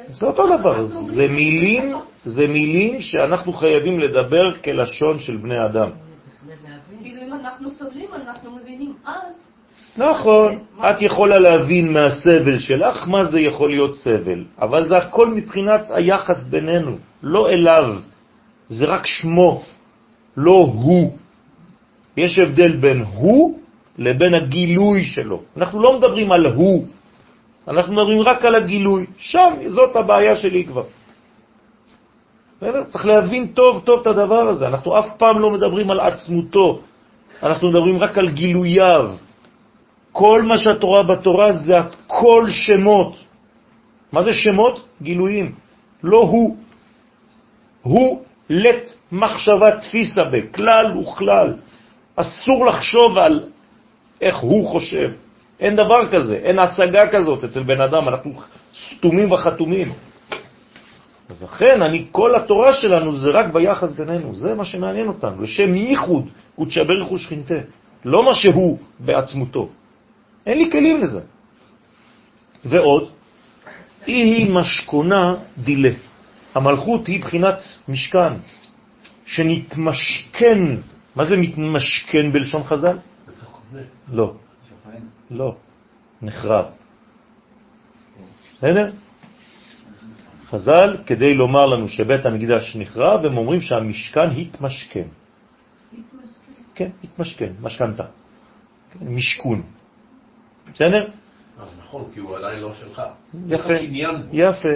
זה 0.09 0.27
אותו 0.27 0.59
דבר. 0.59 0.87
זה 0.87 1.29
מילים, 1.29 1.95
זה 2.25 2.47
מילים 2.47 3.01
שאנחנו 3.01 3.53
חייבים 3.53 4.01
לדבר 4.01 4.55
כלשון 4.65 5.19
של 5.19 5.37
בני 5.37 5.65
אדם. 5.65 5.91
כאילו 7.03 7.23
אם 7.23 7.33
אנחנו 7.33 7.71
סובלים, 7.71 8.09
אנחנו 8.15 8.57
מבינים 8.57 8.95
אז... 9.07 9.49
נכון, 9.97 10.59
את 10.81 11.03
יכולה 11.03 11.39
להבין 11.39 11.93
מהסבל 11.93 12.59
שלך 12.59 13.09
מה 13.09 13.25
זה 13.25 13.41
יכול 13.41 13.71
להיות 13.71 13.95
סבל, 13.95 14.45
אבל 14.61 14.87
זה 14.87 14.97
הכל 14.97 15.29
מבחינת 15.29 15.91
היחס 15.91 16.45
בינינו, 16.45 16.97
לא 17.23 17.51
אליו, 17.51 17.99
זה 18.69 18.87
רק 18.87 19.07
שמו, 19.07 19.63
לא 20.37 20.71
הוא. 20.75 21.17
יש 22.17 22.39
הבדל 22.39 22.77
בין 22.77 23.03
הוא 23.03 23.59
לבין 23.99 24.35
הגילוי 24.35 25.05
שלו. 25.05 25.43
אנחנו 25.57 25.83
לא 25.83 25.99
מדברים 25.99 26.33
על 26.33 26.47
הוא, 26.47 26.87
אנחנו 27.69 27.93
מדברים 27.93 28.20
רק 28.20 28.45
על 28.45 28.55
הגילוי. 28.55 29.07
שם, 29.16 29.53
זאת 29.66 29.97
הבעיה 29.97 30.36
שלי 30.36 30.65
כבר. 30.65 30.82
צריך 32.89 33.07
להבין 33.07 33.47
טוב 33.47 33.82
טוב 33.85 34.01
את 34.01 34.07
הדבר 34.07 34.49
הזה. 34.49 34.66
אנחנו 34.66 34.99
אף 34.99 35.09
פעם 35.16 35.39
לא 35.39 35.51
מדברים 35.51 35.90
על 35.90 36.01
עצמותו, 36.01 36.81
אנחנו 37.43 37.69
מדברים 37.69 37.99
רק 37.99 38.19
על 38.19 38.28
גילוייו. 38.28 39.11
כל 40.12 40.43
מה 40.43 40.59
שהתורה 40.59 41.03
בתורה 41.03 41.53
זה 41.53 41.78
הכל 41.78 42.45
שמות. 42.51 43.16
מה 44.12 44.23
זה 44.23 44.32
שמות? 44.32 44.85
גילויים. 45.03 45.55
לא 46.03 46.19
הוא. 46.19 46.57
הוא 47.82 48.23
לת 48.51 48.95
מחשבה 49.12 49.78
תפיסה 49.81 50.24
בכלל 50.24 50.99
וכלל. 50.99 51.55
אסור 52.16 52.66
לחשוב 52.66 53.19
על 53.19 53.35
איך 54.20 54.36
הוא 54.36 54.69
חושב. 54.69 55.28
אין 55.60 55.76
דבר 55.76 56.09
כזה, 56.12 56.36
אין 56.36 56.59
השגה 56.59 57.09
כזאת 57.12 57.44
אצל 57.44 57.62
בן 57.62 57.80
אדם, 57.80 58.09
אנחנו 58.09 58.32
סתומים 58.74 59.32
וחתומים. 59.32 59.93
אז 61.28 61.43
לכן, 61.43 61.82
אני, 61.82 62.06
כל 62.12 62.35
התורה 62.35 62.72
שלנו 62.72 63.18
זה 63.18 63.30
רק 63.30 63.47
ביחס 63.52 63.93
בינינו, 63.93 64.35
זה 64.35 64.55
מה 64.55 64.64
שמעניין 64.64 65.09
אותנו, 65.09 65.43
לשם 65.43 65.74
ייחוד 65.74 66.28
ותשברך 66.59 67.12
ושכינתה, 67.12 67.60
לא 68.05 68.24
מה 68.24 68.35
שהוא 68.35 68.78
בעצמותו. 68.98 69.68
אין 70.47 70.59
לי 70.59 70.70
כלים 70.70 71.01
לזה. 71.01 71.20
ועוד, 72.64 73.10
היא 74.06 74.51
משכונה 74.51 75.35
דילה. 75.59 75.90
המלכות 76.55 77.06
היא 77.06 77.20
בחינת 77.20 77.59
משכן, 77.89 78.32
שנתמשכן. 79.26 80.59
מה 81.16 81.24
זה 81.24 81.36
מתמשכן 81.36 82.32
בלשון 82.32 82.62
חז"ל? 82.62 82.98
לא. 84.12 84.35
לא. 85.31 85.57
נחרב. 86.23 86.65
בסדר? 88.55 88.91
חז"ל, 90.51 90.97
כדי 91.07 91.35
לומר 91.35 91.67
לנו 91.67 91.89
שבית 91.89 92.27
המקדש 92.27 92.77
נחרב, 92.77 93.25
הם 93.25 93.37
אומרים 93.37 93.61
שהמשכן 93.61 94.31
התמשכן. 94.31 95.09
כן, 96.75 96.91
התמשכן, 97.05 97.53
משכנתה. 97.61 98.05
כן, 98.93 99.09
משכון. 99.09 99.63
בסדר? 100.73 101.09
נכון, 101.79 102.05
כי 102.15 102.21
הוא 102.21 102.37
עדיין 102.37 102.61
לא 102.61 102.73
שלך. 102.75 103.03
יפה, 103.49 103.73
יפה. 104.33 104.69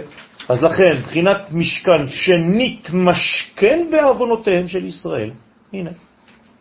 אז 0.49 0.63
לכן, 0.63 0.95
בחינת 1.03 1.41
משכן 1.51 2.09
שנתמשכן 2.09 3.87
בעוונותיהם 3.91 4.69
של 4.69 4.85
ישראל, 4.85 5.31
הנה, 5.73 5.91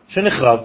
שנחרב, 0.08 0.60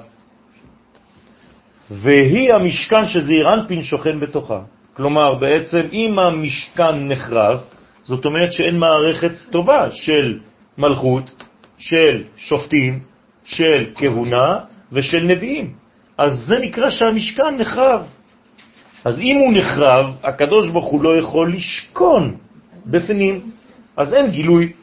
והיא 1.92 2.54
המשכן 2.54 3.08
שזעיר 3.08 3.54
אנפין 3.54 3.84
שוכן 3.84 4.20
בתוכה. 4.20 4.60
כלומר, 4.94 5.34
בעצם 5.34 5.82
אם 5.94 6.20
המשכן 6.20 7.08
נחרב, 7.08 7.60
זאת 8.04 8.26
אומרת 8.26 8.54
שאין 8.54 8.80
מערכת 8.80 9.32
טובה 9.52 9.92
של 9.92 10.40
מלכות, 10.78 11.44
של 11.78 12.24
שופטים, 12.38 13.00
של 13.46 13.86
כהונה 13.96 14.60
ושל 14.92 15.24
נביאים. 15.24 15.74
אז 16.18 16.46
זה 16.48 16.60
נקרא 16.60 16.90
שהמשכן 16.90 17.58
נחרב. 17.58 18.02
אז 19.06 19.20
אם 19.20 19.36
הוא 19.36 19.54
נחרב, 19.54 20.06
הקדוש 20.24 20.70
ברוך 20.70 20.86
הוא 20.86 21.04
לא 21.04 21.18
יכול 21.18 21.54
לשכון 21.54 22.36
בפנים, 22.86 23.52
אז 23.98 24.14
אין 24.14 24.32
גילוי. 24.32 24.74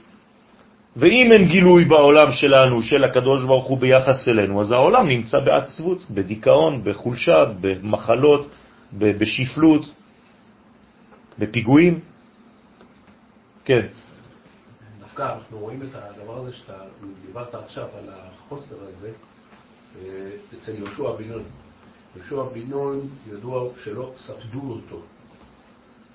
ואם 0.96 1.32
אין 1.32 1.48
גילוי 1.48 1.84
בעולם 1.84 2.32
שלנו, 2.32 2.82
של 2.82 3.04
הקדוש 3.04 3.44
ברוך 3.44 3.66
הוא 3.66 3.78
ביחס 3.78 4.28
אלינו, 4.28 4.60
אז 4.60 4.70
העולם 4.70 5.08
נמצא 5.08 5.38
בעצבות, 5.38 6.10
בדיכאון, 6.10 6.84
בחולשה, 6.84 7.44
במחלות, 7.60 8.46
בשפלות, 8.98 9.82
בפיגועים. 11.38 12.00
כן. 13.64 13.86
דווקא 15.00 15.22
אנחנו 15.22 15.58
רואים 15.58 15.82
את 15.82 15.94
הדבר 15.94 16.38
הזה 16.38 16.52
שאתה 16.52 16.74
דיברת 17.26 17.54
עכשיו 17.54 17.86
על 17.98 18.08
החוסר 18.12 18.76
הזה 18.88 19.10
אה, 19.98 20.30
אצל 20.58 20.72
יהושע 20.78 21.12
בן 21.18 21.28
נון. 21.28 21.42
יהושע 22.16 22.42
בן 22.54 22.70
נון 22.70 23.00
ידוע 23.32 23.68
שלא 23.84 24.12
ספדו 24.18 24.60
אותו. 24.70 25.00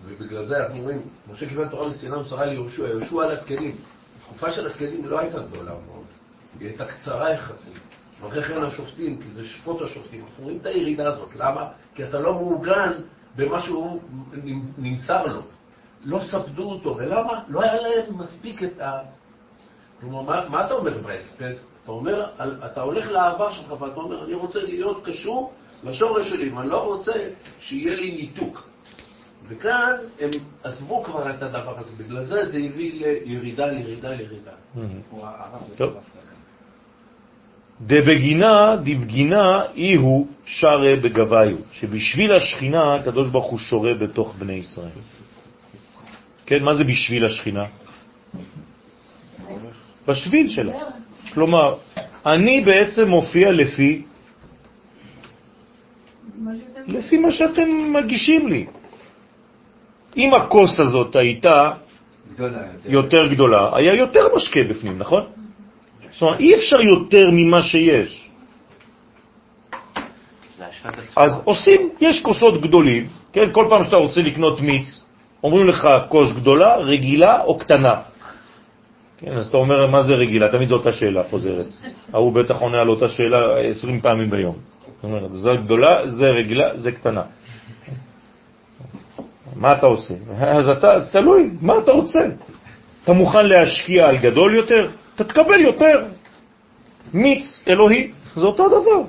ובגלל 0.06 0.46
זה 0.46 0.58
אנחנו 0.58 0.84
רואים, 0.84 1.02
משה 1.34 1.50
קיבל 1.50 1.68
תורה 1.68 1.90
מסיני 1.90 2.16
ומסרה 2.16 2.46
ליהושע, 2.46 2.88
יהושע 2.88 3.24
על 3.24 3.32
הזקנים. 3.32 3.76
התקופה 4.30 4.52
של 4.52 4.66
הזקנים 4.66 5.06
לא 5.06 5.20
הייתה 5.20 5.40
גדולה 5.40 5.72
מאוד, 5.72 6.06
היא 6.60 6.68
הייתה 6.68 6.86
קצרה 6.86 7.32
יחסית. 7.32 7.74
ואחרי 8.22 8.44
כן 8.44 8.64
השופטים, 8.64 9.22
כי 9.22 9.32
זה 9.32 9.46
שפוט 9.46 9.82
השופטים, 9.82 10.26
אנחנו 10.26 10.44
רואים 10.44 10.58
את 10.62 10.66
הירידה 10.66 11.08
הזאת. 11.08 11.36
למה? 11.36 11.68
כי 11.96 12.04
אתה 12.04 12.20
לא 12.20 12.34
מעוגן 12.34 12.92
במה 13.36 13.60
שהוא 13.60 14.00
נמסר 14.78 15.26
לו. 15.26 15.42
לא 16.06 16.20
ספדו 16.32 16.72
אותו, 16.72 16.98
ולמה? 16.98 17.44
לא 17.48 17.62
היה 17.62 17.82
להם 17.82 18.18
מספיק 18.18 18.64
את 18.64 18.80
ה... 18.80 19.00
כלומר, 20.02 20.22
מה, 20.22 20.50
מה 20.50 20.66
אתה 20.66 20.74
אומר 20.74 20.98
בהספד? 21.02 21.54
אתה 21.84 21.92
אומר, 21.92 22.26
אתה 22.66 22.82
הולך 22.82 23.08
לעבר 23.08 23.52
שלך 23.52 23.82
ואתה 23.82 24.00
אומר, 24.00 24.26
אני 24.26 24.34
רוצה 24.34 24.60
להיות 24.64 25.06
קשור 25.06 25.54
לשורש 25.84 26.30
שלי, 26.30 26.50
ואני 26.50 26.70
לא 26.70 26.84
רוצה 26.86 27.12
שיהיה 27.60 27.96
לי 27.96 28.12
ניתוק. 28.12 28.69
וכאן 29.50 29.92
הם 30.20 30.30
עזבו 30.64 31.04
כבר 31.04 31.30
את 31.30 31.44
הדבר 31.44 31.80
הזה, 31.80 31.92
בגלל 31.98 32.24
זה 32.24 32.46
זה 32.46 32.58
הביא 32.58 33.06
לירידה, 33.26 33.66
לירידה, 33.66 34.10
לירידה. 34.10 34.52
טוב. 35.78 35.94
דבגינה, 37.82 38.76
דבגינה, 38.76 39.66
אי 39.76 39.96
הוא 39.96 40.28
שרה 40.46 40.96
בגביו, 40.96 41.58
שבשביל 41.72 42.34
השכינה 42.34 42.96
הקדוש 42.96 43.30
ברוך 43.30 43.46
הוא 43.46 43.60
שורה 43.60 43.94
בתוך 43.94 44.36
בני 44.40 44.54
ישראל. 44.54 44.90
כן, 46.46 46.64
מה 46.64 46.76
זה 46.76 46.84
בשביל 46.84 47.26
השכינה? 47.26 47.64
בשביל 50.08 50.50
שלה. 50.50 50.74
כלומר, 51.34 51.76
אני 52.26 52.62
בעצם 52.62 53.04
מופיע 53.08 53.52
לפי 53.52 54.02
לפי 56.88 57.18
מה 57.18 57.32
שאתם 57.32 57.94
מגישים 57.94 58.48
לי. 58.48 58.66
אם 60.18 60.34
הכוס 60.34 60.80
הזאת 60.80 61.15
הייתה 61.15 61.72
גדולה 62.34 62.60
יותר 62.86 63.27
גדולה, 63.27 63.69
היה 63.73 63.94
יותר 63.94 64.27
משקה 64.36 64.60
בפנים, 64.69 64.98
נכון? 64.98 65.23
זאת 66.11 66.22
אומרת, 66.22 66.40
אי 66.40 66.56
אפשר 66.56 66.81
יותר 66.81 67.30
ממה 67.31 67.61
שיש. 67.61 68.30
אז 71.15 71.41
עושים, 71.44 71.90
יש 72.02 72.22
כוסות 72.22 72.61
גדולים, 72.61 73.07
כן? 73.34 73.49
כל 73.52 73.65
פעם 73.69 73.84
שאתה 73.84 73.95
רוצה 73.95 74.22
לקנות 74.22 74.61
מיץ, 74.61 75.03
אומרים 75.44 75.68
לך 75.68 75.88
כוס 76.10 76.31
גדולה, 76.31 76.77
רגילה 76.77 77.41
או 77.41 77.57
קטנה. 77.57 77.95
כן, 79.18 79.38
אז 79.38 79.48
אתה 79.48 79.57
אומר, 79.57 79.88
מה 79.88 80.02
זה 80.02 80.14
רגילה? 80.14 80.52
תמיד 80.52 80.68
זו 80.68 80.76
אותה 80.76 80.91
שאלה 80.91 81.23
חוזרת. 81.23 81.68
ההוא 82.14 82.34
בטח 82.34 82.61
עונה 82.61 82.80
על 82.80 82.90
אותה 82.90 83.10
שאלה 83.10 83.60
20 83.60 84.02
פעמים 84.02 84.30
ביום. 84.30 84.56
זאת 84.95 85.03
אומרת, 85.03 85.34
זה 85.34 85.49
גדולה, 85.64 86.07
זה 86.07 86.30
רגילה, 86.30 86.77
זה 86.77 86.91
קטנה. 86.91 87.23
מה 89.56 89.74
אתה 89.74 89.86
עושה? 89.86 90.14
אז 90.40 90.70
אתה, 90.70 91.06
תלוי, 91.12 91.50
מה 91.62 91.78
אתה 91.78 91.92
רוצה? 91.92 92.20
אתה 93.04 93.14
מוכן 93.14 93.46
להשקיע 93.46 94.08
על 94.08 94.18
גדול 94.18 94.56
יותר? 94.56 94.90
אתה 95.16 95.24
תקבל 95.24 95.62
יותר. 95.62 96.06
מיץ 97.14 97.64
אלוהי, 97.68 98.12
זה 98.36 98.46
אותו 98.46 98.68
דבר. 98.68 98.80
זאת 98.80 99.08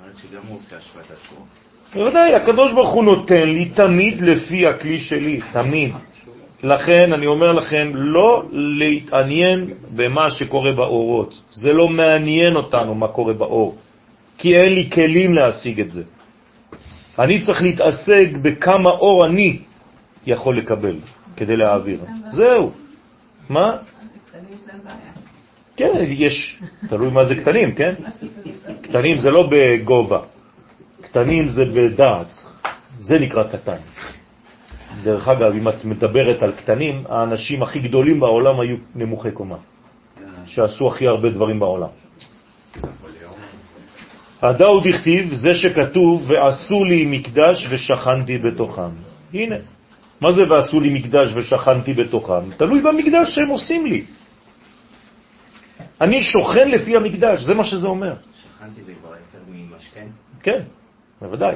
אומרת 0.00 0.16
שגם 0.16 0.40
הוא 0.48 0.58
עושה 0.66 0.76
השפעת 0.76 1.04
הצורה. 1.04 1.46
בוודאי, 1.94 2.34
הקדוש 2.34 2.72
ברוך 2.72 2.90
הוא 2.90 3.04
נותן 3.04 3.48
לי 3.48 3.64
תמיד 3.64 4.20
לפי 4.20 4.66
הכלי 4.66 5.00
שלי, 5.00 5.40
תמיד. 5.52 5.92
לכן 6.62 7.12
אני 7.12 7.26
אומר 7.26 7.52
לכם, 7.52 7.90
לא 7.94 8.42
להתעניין 8.52 9.70
במה 9.96 10.30
שקורה 10.30 10.72
באורות. 10.72 11.40
זה 11.50 11.72
לא 11.72 11.88
מעניין 11.88 12.56
אותנו 12.56 12.94
מה 12.94 13.08
קורה 13.08 13.32
באור, 13.32 13.78
כי 14.38 14.56
אין 14.56 14.72
לי 14.72 14.90
כלים 14.90 15.34
להשיג 15.34 15.80
את 15.80 15.90
זה. 15.90 16.02
אני 17.18 17.42
צריך 17.42 17.62
להתעסק 17.62 18.28
בכמה 18.42 18.90
אור 18.90 19.26
אני 19.26 19.58
יכול 20.26 20.58
לקבל 20.58 20.96
כדי 21.36 21.56
להעביר. 21.56 22.04
זהו. 22.28 22.72
מה? 23.48 23.76
כן, 25.76 25.92
יש, 26.08 26.58
תלוי 26.88 27.10
מה 27.10 27.24
זה 27.24 27.34
קטנים, 27.34 27.74
כן? 27.74 27.92
קטנים 28.82 29.18
זה 29.18 29.30
לא 29.30 29.48
בגובה, 29.50 30.20
קטנים 31.00 31.48
זה 31.48 31.64
בדעת, 31.64 32.42
זה 33.00 33.18
נקרא 33.18 33.44
קטן. 33.52 33.78
דרך 35.02 35.28
אגב, 35.28 35.52
אם 35.52 35.68
את 35.68 35.84
מדברת 35.84 36.42
על 36.42 36.52
קטנים, 36.52 37.04
האנשים 37.08 37.62
הכי 37.62 37.78
גדולים 37.78 38.20
בעולם 38.20 38.60
היו 38.60 38.76
נמוכי 38.94 39.30
קומה, 39.30 39.56
שעשו 40.46 40.88
הכי 40.88 41.08
הרבה 41.08 41.30
דברים 41.30 41.58
בעולם. 41.60 41.88
הדאו 44.42 44.80
דכתיב, 44.80 45.34
זה 45.34 45.54
שכתוב, 45.54 46.30
ועשו 46.30 46.84
לי 46.84 47.06
מקדש 47.06 47.66
ושכנתי 47.70 48.38
בתוכם. 48.38 48.90
הנה, 49.34 49.56
מה 50.20 50.32
זה 50.32 50.42
ועשו 50.50 50.80
לי 50.80 50.90
מקדש 50.98 51.28
ושכנתי 51.34 51.94
בתוכם? 51.94 52.50
תלוי 52.56 52.80
במקדש 52.80 53.34
שהם 53.34 53.48
עושים 53.48 53.86
לי. 53.86 54.04
אני 56.00 56.22
שוכן 56.22 56.70
לפי 56.70 56.96
המקדש, 56.96 57.42
זה 57.42 57.54
מה 57.54 57.64
שזה 57.64 57.86
אומר. 57.86 58.14
שכנתי 58.14 58.82
זה 58.82 58.92
כבר 59.00 59.10
יותר 59.10 59.44
ממשכן. 59.50 60.06
כן, 60.42 60.62
בוודאי. 61.20 61.54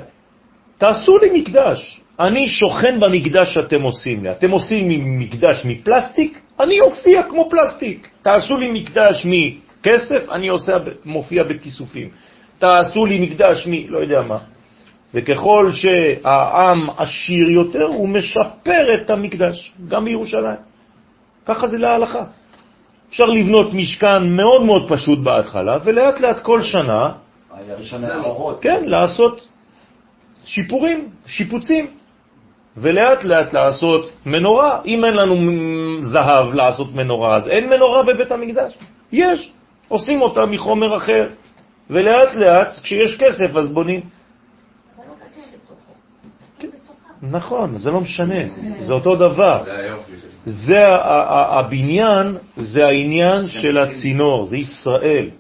תעשו 0.79 1.19
לי 1.19 1.41
מקדש. 1.41 2.01
אני 2.21 2.49
שוכן 2.49 3.01
במקדש 3.01 3.55
שאתם 3.55 3.83
עושים 3.83 4.23
לי. 4.23 4.31
אתם 4.31 4.51
עושים 4.51 4.89
לי 4.89 4.97
מקדש 5.05 5.63
מפלסטיק, 5.65 6.39
אני 6.61 6.81
אופיע 6.81 7.23
כמו 7.23 7.49
פלסטיק. 7.51 8.09
תעשו 8.23 8.57
לי 8.57 8.71
מקדש 8.73 9.27
מכסף, 9.27 10.29
אני 10.31 10.49
עושה, 10.49 10.73
מופיע 11.05 11.45
בכיסופים. 11.45 12.09
תעשו 12.63 13.07
לי 13.07 13.19
מקדש 13.19 13.67
מ... 13.67 13.91
לא 13.91 13.99
יודע 13.99 14.23
מה. 14.23 14.39
וככל 15.15 15.71
שהעם 15.73 16.91
עשיר 16.97 17.51
יותר, 17.51 17.85
הוא 17.85 18.09
משפר 18.09 18.85
את 18.95 19.11
המקדש, 19.11 19.73
גם 19.89 20.05
בירושלים. 20.05 20.63
ככה 21.47 21.67
זה 21.67 21.79
להלכה. 21.79 22.25
אפשר 23.11 23.25
לבנות 23.25 23.75
משכן 23.75 24.37
מאוד 24.37 24.63
מאוד 24.63 24.89
פשוט 24.89 25.19
בהתחלה, 25.19 25.79
ולאט 25.85 26.21
לאט 26.21 26.41
כל 26.43 26.63
שנה. 26.63 27.13
כן, 28.61 28.85
לעשות 28.87 29.49
שיפורים, 30.45 31.09
שיפוצים, 31.27 31.87
ולאט 32.77 33.25
לאט 33.25 33.53
לעשות 33.53 34.11
מנורה. 34.27 34.81
אם 34.87 35.05
אין 35.05 35.15
לנו 35.15 35.35
זהב 36.01 36.55
לעשות 36.55 36.95
מנורה, 36.95 37.37
אז 37.37 37.49
אין 37.49 37.69
מנורה 37.69 38.03
בבית 38.03 38.33
המקדש. 38.33 38.79
יש, 39.13 39.53
עושים 39.89 40.23
אותה 40.23 40.47
מחומר 40.47 40.97
אחר, 40.97 41.42
ולאט 41.91 42.35
לאט, 42.35 42.81
כשיש 42.83 43.19
כסף, 43.19 43.57
אז 43.57 43.69
בונים. 43.69 44.01
נכון, 47.23 47.79
זה 47.79 47.91
לא 47.91 48.01
משנה, 48.01 48.41
זה 48.81 48.93
אותו 48.93 49.17
דבר. 49.17 49.65
זה 50.45 50.85
הבניין, 51.29 52.37
זה 52.57 52.87
העניין 52.87 53.49
של 53.49 53.79
הצינור, 53.79 54.45
זה 54.45 54.57
ישראל. 54.57 55.31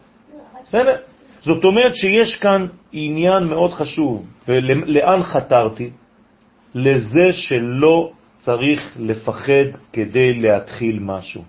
בסדר? 0.64 0.96
זאת 1.42 1.64
אומרת 1.64 1.96
שיש 1.96 2.36
כאן 2.36 2.66
עניין 2.92 3.44
מאוד 3.44 3.72
חשוב, 3.72 4.26
ולאן 4.48 5.22
חתרתי? 5.22 5.90
לזה 6.74 7.32
שלא 7.32 8.12
צריך 8.38 8.96
לפחד 8.98 9.68
כדי 9.92 10.34
להתחיל 10.34 10.98
משהו. 11.00 11.42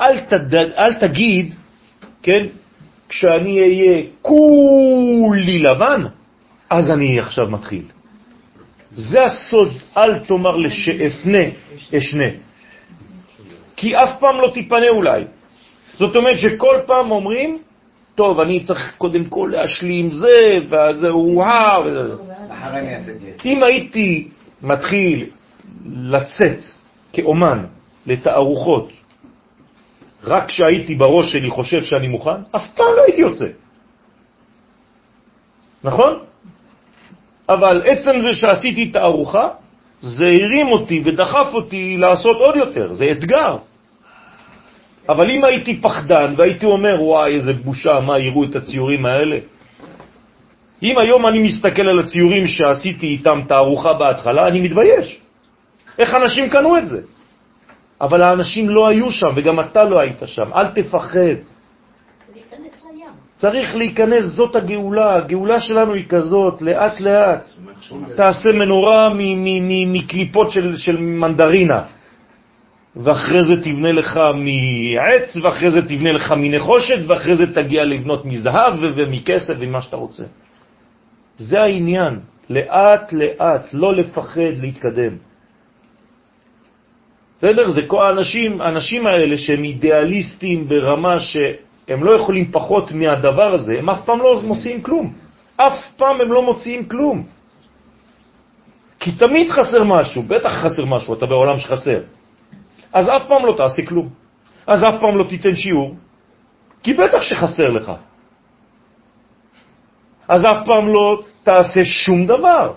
אל, 0.00 0.20
תד... 0.20 0.54
אל 0.54 0.94
תגיד, 0.94 1.54
כן, 2.22 2.46
כשאני 3.08 3.60
אהיה 3.60 4.02
כולי 4.22 5.58
לבן, 5.58 6.04
אז 6.70 6.90
אני 6.90 7.20
עכשיו 7.20 7.50
מתחיל. 7.50 7.82
זה 8.92 9.24
הסוד, 9.24 9.68
אל 9.96 10.18
תאמר 10.18 10.56
לשאפנה 10.56 11.44
אשנה. 11.98 12.28
כי 13.76 13.96
אף 13.96 14.10
פעם 14.20 14.40
לא 14.40 14.50
תיפנה 14.54 14.88
אולי. 14.88 15.24
זאת 15.94 16.16
אומרת 16.16 16.38
שכל 16.38 16.76
פעם 16.86 17.10
אומרים, 17.10 17.58
טוב, 18.14 18.40
אני 18.40 18.64
צריך 18.64 18.92
קודם 18.98 19.24
כל 19.24 19.50
להשלים 19.52 20.10
זה, 20.10 20.58
וזה 20.64 21.08
אעשה 22.94 23.12
גט. 23.12 23.44
אם 23.44 23.62
הייתי 23.62 24.28
מתחיל 24.62 25.26
לצאת 25.86 26.58
כאומן 27.12 27.64
לתערוכות, 28.06 28.92
רק 30.28 30.48
כשהייתי 30.48 30.94
בראש 30.94 31.32
שלי 31.32 31.50
חושב 31.50 31.82
שאני 31.84 32.08
מוכן, 32.08 32.40
אף 32.56 32.68
פעם 32.74 32.92
לא 32.96 33.02
הייתי 33.02 33.20
יוצא. 33.20 33.46
נכון? 35.84 36.18
אבל 37.48 37.82
עצם 37.86 38.20
זה 38.20 38.32
שעשיתי 38.32 38.88
תערוכה, 38.88 39.48
זה 40.00 40.26
הרים 40.26 40.66
אותי 40.66 41.02
ודחף 41.04 41.48
אותי 41.52 41.96
לעשות 41.96 42.36
עוד 42.36 42.56
יותר, 42.56 42.92
זה 42.92 43.10
אתגר. 43.10 43.56
אבל 45.08 45.30
אם 45.30 45.44
הייתי 45.44 45.80
פחדן 45.80 46.34
והייתי 46.36 46.66
אומר, 46.66 47.02
וואי, 47.02 47.34
איזה 47.34 47.52
בושה, 47.52 48.00
מה, 48.00 48.18
יראו 48.18 48.44
את 48.44 48.56
הציורים 48.56 49.06
האלה? 49.06 49.38
אם 50.82 50.98
היום 50.98 51.26
אני 51.26 51.38
מסתכל 51.38 51.88
על 51.88 51.98
הציורים 51.98 52.46
שעשיתי 52.46 53.06
איתם 53.06 53.40
תערוכה 53.48 53.92
בהתחלה, 53.92 54.46
אני 54.46 54.60
מתבייש. 54.60 55.20
איך 55.98 56.14
אנשים 56.14 56.50
קנו 56.50 56.78
את 56.78 56.88
זה? 56.88 57.00
אבל 58.00 58.22
האנשים 58.22 58.68
לא 58.68 58.88
היו 58.88 59.10
שם, 59.10 59.28
וגם 59.36 59.60
אתה 59.60 59.84
לא 59.84 60.00
היית 60.00 60.22
שם. 60.26 60.52
אל 60.54 60.66
תפחד. 60.66 61.42
צריך 63.36 63.76
להיכנס, 63.76 64.24
זאת 64.24 64.56
הגאולה. 64.56 65.16
הגאולה 65.16 65.60
שלנו 65.60 65.94
היא 65.94 66.04
כזאת, 66.08 66.62
לאט 66.62 67.00
לאט. 67.00 67.44
תעשה 68.16 68.50
מנורה 68.54 69.10
מקליפות 69.86 70.50
של, 70.50 70.76
של 70.76 70.96
מנדרינה, 70.96 71.82
ואחרי 72.96 73.44
זה 73.44 73.62
תבנה 73.62 73.92
לך 73.92 74.20
מעץ, 74.34 75.36
ואחרי 75.42 75.70
זה 75.70 75.82
תבנה 75.82 76.12
לך 76.12 76.34
מנחושת, 76.36 76.98
ואחרי 77.06 77.36
זה 77.36 77.54
תגיע 77.54 77.84
לבנות 77.84 78.24
מזהב 78.24 78.74
ומכסף 78.82 79.54
ומה 79.58 79.82
שאתה 79.82 79.96
רוצה. 79.96 80.24
זה 81.38 81.62
העניין, 81.62 82.18
לאט 82.50 83.12
לאט, 83.12 83.64
לא 83.72 83.94
לפחד 83.94 84.58
להתקדם. 84.60 85.27
בסדר? 87.38 87.70
זה 87.70 87.82
כל 87.86 88.06
האנשים, 88.06 88.60
האנשים 88.60 89.06
האלה 89.06 89.38
שהם 89.38 89.64
אידיאליסטים 89.64 90.68
ברמה 90.68 91.20
שהם 91.20 92.04
לא 92.04 92.10
יכולים 92.10 92.52
פחות 92.52 92.92
מהדבר 92.92 93.54
הזה, 93.54 93.72
הם 93.78 93.90
אף 93.90 94.04
פעם 94.04 94.18
לא 94.18 94.42
מוציאים 94.42 94.82
כלום. 94.82 95.12
אף 95.56 95.78
פעם 95.96 96.20
הם 96.20 96.32
לא 96.32 96.42
מוציאים 96.42 96.88
כלום. 96.88 97.26
כי 99.00 99.12
תמיד 99.12 99.50
חסר 99.50 99.84
משהו, 99.84 100.22
בטח 100.22 100.50
חסר 100.62 100.84
משהו, 100.84 101.14
אתה 101.14 101.26
בעולם 101.26 101.58
שחסר. 101.58 102.00
אז 102.92 103.08
אף 103.08 103.22
פעם 103.28 103.46
לא 103.46 103.52
תעשה 103.56 103.82
כלום. 103.88 104.08
אז 104.66 104.82
אף 104.82 105.00
פעם 105.00 105.18
לא 105.18 105.24
תיתן 105.24 105.56
שיעור, 105.56 105.94
כי 106.82 106.94
בטח 106.94 107.22
שחסר 107.22 107.68
לך. 107.70 107.92
אז 110.28 110.44
אף 110.44 110.66
פעם 110.66 110.88
לא 110.88 111.22
תעשה 111.42 111.84
שום 111.84 112.26
דבר. 112.26 112.72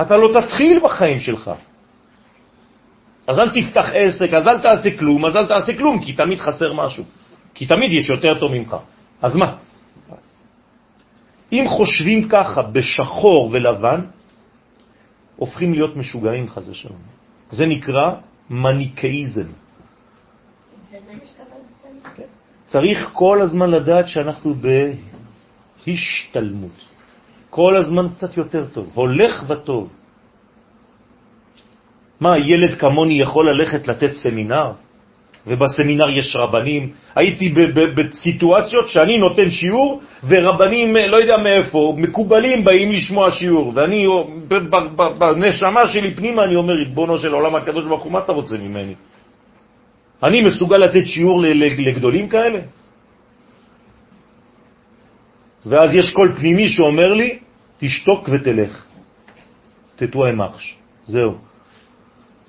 אתה 0.00 0.16
לא 0.16 0.40
תתחיל 0.40 0.80
בחיים 0.84 1.20
שלך. 1.20 1.50
אז 3.30 3.38
אל 3.38 3.50
תפתח 3.54 3.86
עסק, 3.94 4.32
אז 4.34 4.48
אל 4.48 4.58
תעשה 4.58 4.98
כלום, 4.98 5.26
אז 5.26 5.36
אל 5.36 5.46
תעשה 5.46 5.78
כלום, 5.78 6.02
כי 6.02 6.12
תמיד 6.12 6.38
חסר 6.40 6.72
משהו. 6.72 7.04
כי 7.54 7.66
תמיד 7.66 7.92
יש 7.92 8.10
יותר 8.10 8.38
טוב 8.38 8.52
ממך. 8.52 8.76
אז 9.22 9.36
מה? 9.36 9.56
אם 11.52 11.64
חושבים 11.68 12.28
ככה 12.28 12.62
בשחור 12.62 13.50
ולבן, 13.52 14.00
הופכים 15.36 15.72
להיות 15.74 15.96
משוגעים 15.96 16.48
חזה 16.48 16.74
שלום. 16.74 16.98
זה 17.50 17.66
נקרא 17.66 18.14
מניקאיזם. 18.50 19.50
צריך 22.66 23.10
כל 23.12 23.42
הזמן 23.42 23.70
לדעת 23.70 24.08
שאנחנו 24.08 24.54
בהשתלמות. 25.86 26.78
כל 27.50 27.76
הזמן 27.76 28.08
קצת 28.14 28.36
יותר 28.36 28.66
טוב, 28.74 28.90
הולך 28.94 29.44
וטוב. 29.48 29.99
מה, 32.20 32.38
ילד 32.38 32.74
כמוני 32.74 33.20
יכול 33.20 33.50
ללכת 33.50 33.88
לתת 33.88 34.12
סמינר? 34.12 34.72
ובסמינר 35.46 36.08
יש 36.10 36.36
רבנים. 36.36 36.92
הייתי 37.16 37.54
בסיטואציות 37.96 38.88
שאני 38.88 39.18
נותן 39.18 39.50
שיעור 39.50 40.00
ורבנים, 40.28 40.96
לא 40.96 41.16
יודע 41.16 41.36
מאיפה, 41.36 41.94
מקובלים 41.96 42.64
באים 42.64 42.92
לשמוע 42.92 43.32
שיעור. 43.32 43.72
ואני, 43.74 44.06
בנשמה 45.18 45.88
שלי 45.88 46.14
פנימה, 46.14 46.44
אני 46.44 46.56
אומר, 46.56 46.74
ריבונו 46.74 47.18
של 47.18 47.32
עולם 47.32 47.56
הקדוש 47.56 47.86
ברוך 47.86 48.02
הוא, 48.02 48.12
מה 48.12 48.18
אתה 48.18 48.32
רוצה 48.32 48.56
ממני? 48.58 48.94
אני 50.22 50.40
מסוגל 50.40 50.76
לתת 50.76 51.06
שיעור 51.06 51.42
לגדולים 51.78 52.28
כאלה? 52.28 52.60
ואז 55.66 55.94
יש 55.94 56.12
קול 56.12 56.36
פנימי 56.36 56.68
שאומר 56.68 57.14
לי, 57.14 57.38
תשתוק 57.78 58.28
ותלך. 58.28 58.84
תתואם 59.96 60.38
מחש. 60.38 60.76
זהו. 61.06 61.49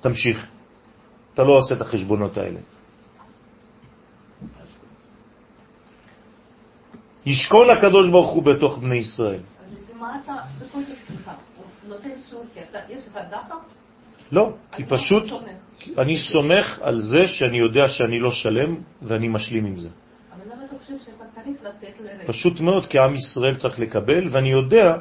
תמשיך. 0.01 0.47
אתה 1.33 1.43
לא 1.43 1.57
עושה 1.57 1.75
את 1.75 1.81
החשבונות 1.81 2.37
האלה. 2.37 2.59
ישכון 7.25 7.69
הקדוש 7.69 8.09
ברוך 8.09 8.29
הוא 8.29 8.43
בתוך 8.43 8.77
בני 8.77 8.97
ישראל. 8.97 9.39
לא, 14.31 14.53
כי 14.71 14.83
פשוט 14.85 15.23
אני 15.97 16.17
סומך 16.17 16.79
על 16.81 17.01
זה 17.01 17.27
שאני 17.27 17.57
יודע 17.57 17.89
שאני 17.89 18.19
לא 18.19 18.31
שלם 18.31 18.75
ואני 19.01 19.27
משלים 19.27 19.65
עם 19.65 19.77
זה. 19.79 19.89
פשוט 22.27 22.59
מאוד, 22.59 22.85
כי 22.85 22.97
עם 22.99 23.15
ישראל 23.15 23.55
צריך 23.55 23.79
לקבל, 23.79 24.27
ואני 24.31 24.49
יודע 24.49 24.97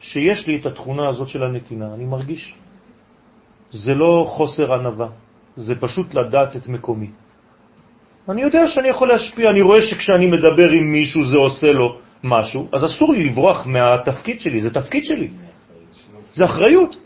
שיש 0.00 0.46
לי 0.46 0.60
את 0.60 0.66
התכונה 0.66 1.08
הזאת 1.08 1.28
של 1.28 1.42
הנתינה, 1.42 1.94
אני 1.94 2.04
מרגיש. 2.04 2.54
זה 3.76 3.94
לא 3.94 4.24
חוסר 4.28 4.74
ענבה, 4.74 5.06
זה 5.56 5.74
פשוט 5.74 6.14
לדעת 6.14 6.56
את 6.56 6.68
מקומי. 6.68 7.10
אני 8.28 8.42
יודע 8.42 8.66
שאני 8.66 8.88
יכול 8.88 9.08
להשפיע, 9.08 9.50
אני 9.50 9.62
רואה 9.62 9.82
שכשאני 9.82 10.26
מדבר 10.26 10.70
עם 10.70 10.92
מישהו 10.92 11.24
זה 11.24 11.36
עושה 11.36 11.72
לו 11.72 11.98
משהו, 12.24 12.68
אז 12.72 12.84
אסור 12.84 13.12
לי 13.12 13.28
לברוח 13.28 13.66
מהתפקיד 13.66 14.40
שלי, 14.40 14.60
זה 14.60 14.70
תפקיד 14.74 15.04
שלי. 15.04 15.28
זה 16.34 16.44
אחריות. 16.44 16.96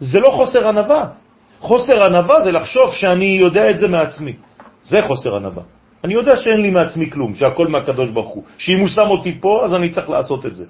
זה 0.00 0.18
לא 0.20 0.30
חוסר 0.30 0.68
ענבה. 0.68 1.02
חוסר 1.58 2.04
ענבה 2.06 2.36
זה 2.44 2.50
לחשוב 2.52 2.92
שאני 2.92 3.38
יודע 3.40 3.70
את 3.70 3.78
זה 3.78 3.88
מעצמי. 3.88 4.34
זה 4.82 5.02
חוסר 5.02 5.36
ענבה. 5.36 5.62
אני 6.04 6.14
יודע 6.14 6.36
שאין 6.36 6.60
לי 6.60 6.70
מעצמי 6.70 7.10
כלום, 7.10 7.34
שהכל 7.34 7.66
מהקדוש 7.66 8.08
ברוך 8.10 8.30
הוא. 8.30 8.44
שאם 8.58 8.78
הוא 8.78 8.88
שם 8.88 9.08
אותי 9.10 9.38
פה, 9.40 9.64
אז 9.64 9.74
אני 9.74 9.90
צריך 9.90 10.10
לעשות 10.10 10.46
את 10.46 10.56
זה. 10.56 10.66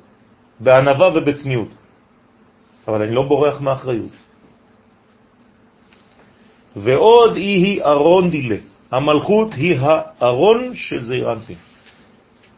בענבה 0.60 1.08
ובצניעות. 1.14 1.68
אבל 2.88 3.02
אני 3.02 3.14
לא 3.14 3.22
בורח 3.28 3.60
מאחריות. 3.60 4.27
ועוד 6.82 7.36
היא 7.36 7.82
ארון 7.82 8.30
דילה. 8.30 8.56
המלכות 8.90 9.54
היא 9.54 9.76
הארון 9.80 10.74
של 10.74 11.04
זעיר. 11.04 11.28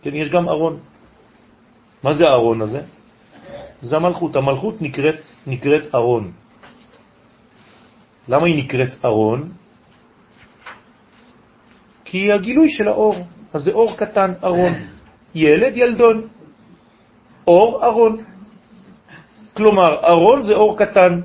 כן, 0.02 0.14
יש 0.14 0.30
גם 0.30 0.48
ארון. 0.48 0.78
מה 2.02 2.12
זה 2.12 2.24
הארון 2.28 2.62
הזה? 2.62 2.80
זה 3.82 3.96
המלכות. 3.96 4.36
המלכות 4.36 4.82
נקראת, 4.82 5.20
נקראת 5.46 5.94
ארון. 5.94 6.32
למה 8.28 8.46
היא 8.46 8.64
נקראת 8.64 9.04
ארון? 9.04 9.52
כי 12.04 12.18
היא 12.18 12.32
הגילוי 12.32 12.70
של 12.70 12.88
האור. 12.88 13.14
אז 13.52 13.62
זה 13.62 13.72
אור 13.72 13.96
קטן, 13.96 14.32
ארון. 14.44 14.72
ילד, 15.34 15.76
ילדון. 15.76 16.28
אור, 17.46 17.84
ארון. 17.84 18.24
כלומר, 19.54 19.90
ארון 20.04 20.42
זה 20.42 20.54
אור 20.54 20.78
קטן. 20.78 21.20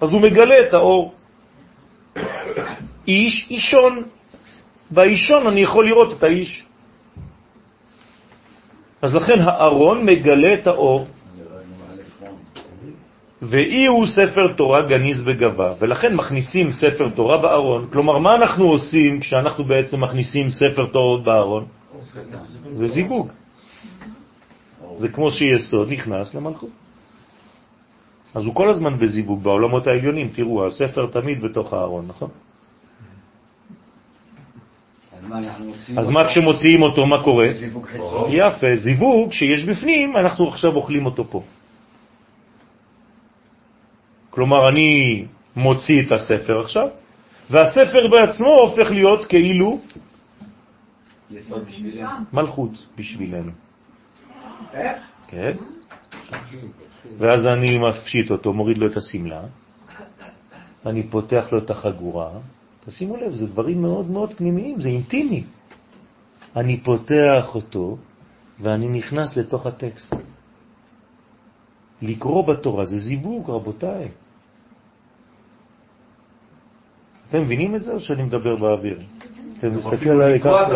אז 0.00 0.12
הוא 0.12 0.20
מגלה 0.20 0.60
את 0.68 0.74
האור. 0.74 1.14
איש, 3.08 3.46
אישון. 3.50 4.02
באישון 4.90 5.46
אני 5.46 5.60
יכול 5.60 5.86
לראות 5.86 6.12
את 6.18 6.22
האיש. 6.22 6.66
אז 9.02 9.14
לכן 9.14 9.40
הארון 9.40 10.04
מגלה 10.04 10.54
את 10.54 10.66
האור, 10.66 11.06
ואי 13.42 13.86
הוא 13.86 14.06
ספר 14.06 14.52
תורה 14.52 14.82
גניז 14.82 15.22
וגבה, 15.26 15.74
ולכן 15.78 16.14
מכניסים 16.14 16.72
ספר 16.72 17.08
תורה 17.08 17.38
בארון. 17.38 17.88
כלומר, 17.92 18.18
מה 18.18 18.34
אנחנו 18.34 18.64
עושים 18.64 19.20
כשאנחנו 19.20 19.64
בעצם 19.64 20.04
מכניסים 20.04 20.50
ספר 20.50 20.86
תורה 20.86 21.24
בארון? 21.24 21.64
זה 22.72 22.88
זיווג. 22.88 23.28
זה 24.96 25.08
כמו 25.08 25.30
שיסוד 25.30 25.88
נכנס 25.88 26.34
למלכות. 26.34 26.70
אז 28.34 28.44
הוא 28.44 28.54
כל 28.54 28.70
הזמן 28.70 28.98
בזיווג 28.98 29.42
בעולמות 29.42 29.86
העליונים. 29.86 30.28
תראו, 30.34 30.66
הספר 30.66 31.06
תמיד 31.06 31.42
בתוך 31.42 31.72
הארון, 31.72 32.06
נכון? 32.08 32.30
אז 35.96 36.08
מה 36.08 36.28
כשמוציאים 36.28 36.82
אותו, 36.82 37.06
מה 37.06 37.24
קורה? 37.24 37.46
יפה, 38.28 38.76
זיווג 38.76 39.32
שיש 39.32 39.64
בפנים, 39.64 40.16
אנחנו 40.16 40.48
עכשיו 40.48 40.74
אוכלים 40.76 41.06
אותו 41.06 41.24
פה. 41.24 41.42
כלומר, 44.30 44.68
אני 44.68 45.24
מוציא 45.56 46.02
את 46.06 46.12
הספר 46.12 46.60
עכשיו, 46.60 46.86
והספר 47.50 48.08
בעצמו 48.10 48.48
הופך 48.48 48.90
להיות 48.90 49.24
כאילו 49.24 49.80
מלכות 52.32 52.86
בשבילנו. 52.98 53.52
איך? 54.74 54.98
כן. 55.28 55.56
ואז 57.18 57.46
אני 57.46 57.78
מפשיט 57.78 58.30
אותו, 58.30 58.52
מוריד 58.52 58.78
לו 58.78 58.86
את 58.90 58.96
הסמלה, 58.96 59.42
אני 60.86 61.02
פותח 61.02 61.48
לו 61.52 61.58
את 61.58 61.70
החגורה, 61.70 62.30
תשימו 62.84 63.16
לב, 63.16 63.34
זה 63.34 63.46
דברים 63.46 63.82
מאוד 63.82 64.10
מאוד 64.10 64.32
פנימיים, 64.36 64.80
זה 64.80 64.88
אינטימי. 64.88 65.44
אני 66.56 66.80
פותח 66.80 67.54
אותו 67.54 67.96
ואני 68.60 68.88
נכנס 68.88 69.36
לתוך 69.36 69.66
הטקסט. 69.66 70.14
לקרוא 72.02 72.46
בתורה 72.46 72.84
זה 72.86 72.98
זיווג, 72.98 73.50
רבותיי. 73.50 74.08
אתם 77.28 77.42
מבינים 77.42 77.76
את 77.76 77.84
זה 77.84 77.92
או 77.92 78.00
שאני 78.00 78.22
מדבר 78.22 78.56
באוויר? 78.56 79.00
אתם 79.58 79.76
מסתכלים 79.76 80.10
עליי 80.12 80.40
ככה. 80.40 80.68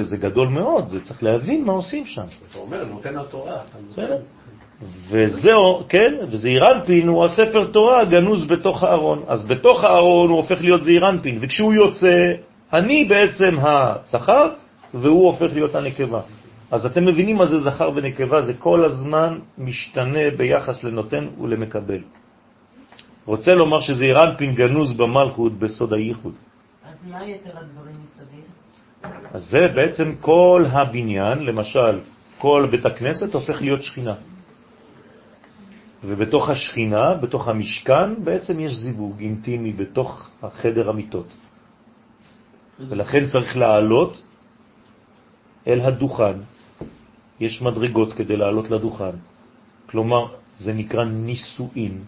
זה 0.00 0.16
גדול 0.16 0.48
מאוד, 0.48 0.88
זה 0.88 1.00
צריך 1.04 1.22
להבין 1.22 1.64
מה 1.64 1.72
עושים 1.72 2.06
שם. 2.06 2.22
אתה 2.50 2.58
אומר, 2.58 2.84
נותן 2.84 3.16
התורה. 3.16 3.56
וזהו, 5.10 5.82
כן, 5.88 6.14
וזעירנפין 6.30 7.08
הוא 7.08 7.24
הספר 7.24 7.64
תורה 7.72 8.00
הגנוז 8.00 8.44
בתוך 8.44 8.84
הארון. 8.84 9.22
אז 9.28 9.46
בתוך 9.46 9.84
הארון 9.84 10.30
הוא 10.30 10.36
הופך 10.36 10.60
להיות 10.60 10.84
זעירנפין, 10.84 11.38
וכשהוא 11.40 11.74
יוצא, 11.74 12.16
אני 12.72 13.04
בעצם 13.04 13.56
הזכר, 13.60 14.48
והוא 14.94 15.26
הופך 15.26 15.52
להיות 15.52 15.74
הנקבה. 15.74 16.20
אז 16.70 16.86
אתם 16.86 17.04
מבינים 17.04 17.36
מה 17.36 17.46
זה 17.46 17.58
זכר 17.58 17.90
ונקבה, 17.94 18.42
זה 18.42 18.54
כל 18.54 18.84
הזמן 18.84 19.38
משתנה 19.58 20.30
ביחס 20.36 20.84
לנותן 20.84 21.26
ולמקבל. 21.40 22.00
רוצה 23.26 23.54
לומר 23.54 23.80
שזעירנפין 23.80 24.54
גנוז 24.54 24.92
במלכות 24.92 25.52
בסוד 25.58 25.92
הייחוד. 25.92 26.34
אז 26.90 26.96
הדברים 27.54 27.94
זה 29.34 29.68
בעצם 29.74 30.14
כל 30.20 30.64
הבניין, 30.70 31.38
למשל, 31.38 32.00
כל 32.38 32.66
בית 32.70 32.86
הכנסת 32.86 33.34
הופך 33.34 33.62
להיות 33.62 33.82
שכינה. 33.82 34.14
ובתוך 36.04 36.48
השכינה, 36.48 37.14
בתוך 37.22 37.48
המשכן, 37.48 38.24
בעצם 38.24 38.60
יש 38.60 38.72
זיווג 38.72 39.20
אינטימי 39.20 39.72
בתוך 39.72 40.30
החדר 40.42 40.90
המיטות. 40.90 41.28
ולכן 42.88 43.26
צריך 43.26 43.56
לעלות 43.56 44.24
אל 45.66 45.80
הדוכן. 45.80 46.36
יש 47.40 47.62
מדרגות 47.62 48.12
כדי 48.12 48.36
לעלות 48.36 48.70
לדוכן. 48.70 49.16
כלומר, 49.86 50.26
זה 50.58 50.72
נקרא 50.72 51.04
נישואין. 51.04 52.04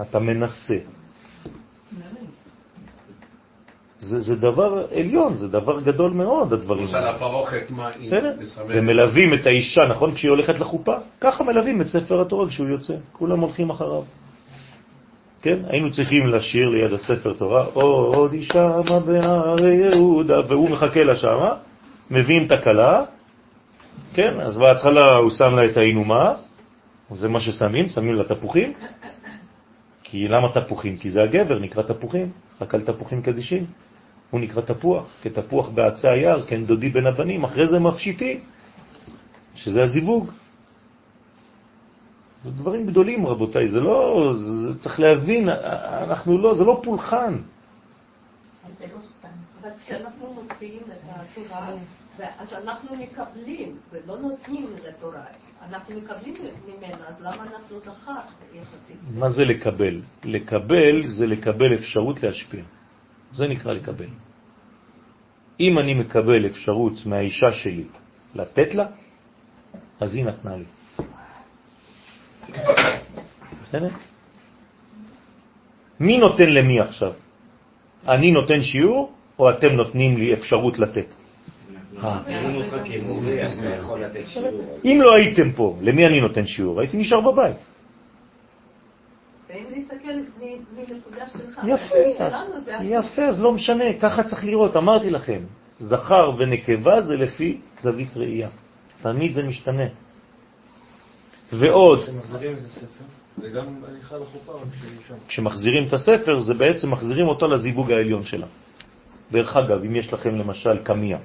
אתה 0.00 0.18
מנסה. 0.18 0.97
זה, 4.00 4.20
זה 4.20 4.36
דבר 4.36 4.86
עליון, 4.94 5.34
זה 5.34 5.48
דבר 5.48 5.80
גדול 5.80 6.12
מאוד, 6.12 6.52
הדברים 6.52 6.82
למשל 6.82 6.96
האלה. 6.96 7.10
הפרוכת, 7.10 7.70
מה 7.70 7.88
היא? 7.88 8.12
מסמלת? 8.38 8.66
ומלווים 8.68 9.34
את 9.34 9.46
האישה, 9.46 9.80
נכון? 9.88 10.14
כשהיא 10.14 10.30
הולכת 10.30 10.58
לחופה, 10.58 10.96
ככה 11.20 11.44
מלווים 11.44 11.80
את 11.80 11.86
ספר 11.86 12.20
התורה 12.20 12.48
כשהוא 12.48 12.68
יוצא, 12.68 12.94
כולם 13.12 13.40
הולכים 13.40 13.70
אחריו. 13.70 14.02
כן? 15.42 15.58
היינו 15.68 15.90
צריכים 15.90 16.28
לשיר 16.28 16.68
ליד 16.68 16.92
הספר 16.92 17.32
תורה, 17.32 17.64
עוד 17.74 18.32
אישה 18.32 18.66
מה 18.88 19.00
בהרי 19.00 19.76
יהודה, 19.76 20.40
והוא 20.48 20.70
מחכה 20.70 21.04
לה 21.04 21.16
שמה, 21.16 21.54
מבין 22.10 22.46
את 22.46 22.52
הכלה, 22.52 23.02
כן? 24.14 24.40
אז 24.40 24.56
בהתחלה 24.56 25.16
הוא 25.16 25.30
שם 25.30 25.54
לה 25.54 25.64
את 25.64 25.76
האינומה, 25.76 26.34
זה 27.10 27.28
מה 27.28 27.40
ששמים, 27.40 27.88
שמים 27.88 28.14
לה 28.14 28.24
תפוחים, 28.24 28.72
כי 30.02 30.28
למה 30.28 30.48
תפוחים? 30.54 30.96
כי 30.96 31.10
זה 31.10 31.22
הגבר, 31.22 31.58
נקרא 31.58 31.82
תפוחים, 31.82 32.30
רק 32.60 32.74
על 32.74 32.80
תפוחים 32.80 33.22
קדישים. 33.22 33.66
הוא 34.30 34.40
נקרא 34.40 34.62
תפוח, 34.62 35.06
כתפוח 35.22 35.68
בעצי 35.68 36.08
היער, 36.08 36.46
כן 36.46 36.64
דודי 36.64 36.88
בין 36.88 37.06
הבנים, 37.06 37.44
אחרי 37.44 37.68
זה 37.68 37.78
מפשיטים, 37.78 38.40
שזה 39.54 39.82
הזיווג. 39.82 40.30
זה 42.44 42.50
דברים 42.50 42.86
גדולים, 42.86 43.26
רבותיי, 43.26 43.68
זה 43.68 43.80
לא, 43.80 44.32
זה 44.34 44.78
צריך 44.78 45.00
להבין, 45.00 45.48
אנחנו 45.48 46.38
לא, 46.38 46.54
זה 46.54 46.64
לא 46.64 46.80
פולחן. 46.84 47.34
זה 48.78 48.86
לא 48.94 49.00
סתם. 49.00 49.28
אבל 49.60 49.70
כשאנחנו 49.78 50.32
מוציאים 50.34 50.82
את 50.82 50.98
התורה, 51.08 51.70
אז 52.38 52.52
אנחנו 52.52 52.96
מקבלים 52.96 53.76
ולא 53.90 54.18
נותנים 54.18 54.66
לתורה. 54.88 55.24
אנחנו 55.62 55.94
מקבלים 55.96 56.34
ממנה, 56.66 57.08
אז 57.08 57.20
למה 57.20 57.42
אנחנו 57.42 57.80
זכר 57.80 58.12
יחסית? 58.54 58.96
מה 59.14 59.30
זה 59.30 59.44
לקבל? 59.44 60.02
לקבל 60.24 61.06
זה 61.06 61.26
לקבל 61.26 61.74
אפשרות 61.74 62.22
להשפיע. 62.22 62.62
זה 63.32 63.48
נקרא 63.48 63.72
לקבל. 63.72 64.06
אם 65.60 65.78
אני 65.78 65.94
מקבל 65.94 66.46
אפשרות 66.46 67.06
מהאישה 67.06 67.52
שלי 67.52 67.84
לתת 68.34 68.74
לה, 68.74 68.86
אז 70.00 70.14
היא 70.14 70.24
נתנה 70.24 70.56
לי. 70.56 70.64
מי 76.00 76.18
נותן 76.18 76.48
למי 76.50 76.80
עכשיו? 76.80 77.12
אני 78.08 78.30
נותן 78.30 78.62
שיעור, 78.62 79.12
או 79.38 79.50
אתם 79.50 79.68
נותנים 79.68 80.16
לי 80.16 80.32
אפשרות 80.32 80.78
לתת? 80.78 81.06
אה. 82.04 82.20
אם 84.84 84.98
לא 85.02 85.10
הייתם 85.16 85.50
פה, 85.52 85.76
למי 85.82 86.06
אני 86.06 86.20
נותן 86.20 86.46
שיעור? 86.46 86.80
הייתי 86.80 86.96
נשאר 86.96 87.20
בבית. 87.20 87.56
להסתכל 89.50 90.12
מ- 90.40 90.76
מנקודה 90.76 91.28
שלך. 91.32 91.60
יפה, 91.66 92.24
אז, 92.24 92.68
יפה, 92.82 93.22
אז 93.22 93.40
לא 93.40 93.52
משנה, 93.52 93.84
ככה 94.00 94.22
צריך 94.22 94.44
לראות, 94.44 94.76
אמרתי 94.76 95.10
לכם, 95.10 95.42
זכר 95.78 96.32
ונקבה 96.38 97.02
זה 97.02 97.16
לפי 97.16 97.60
זווית 97.80 98.16
ראייה, 98.16 98.48
תמיד 99.02 99.32
זה 99.32 99.42
משתנה. 99.42 99.86
ועוד, 101.52 102.08
כשמחזירים 105.28 105.86
את 105.88 105.92
הספר, 105.92 106.40
זה 106.40 106.54
בעצם 106.54 106.90
מחזירים 106.90 107.28
אותו 107.28 107.48
לזיווג 107.48 107.92
העליון 107.92 108.24
שלה. 108.24 108.46
דרך 109.32 109.56
אגב, 109.56 109.84
אם 109.84 109.96
יש 109.96 110.12
לכם 110.12 110.34
למשל 110.34 110.78
קמיה, 110.78 111.18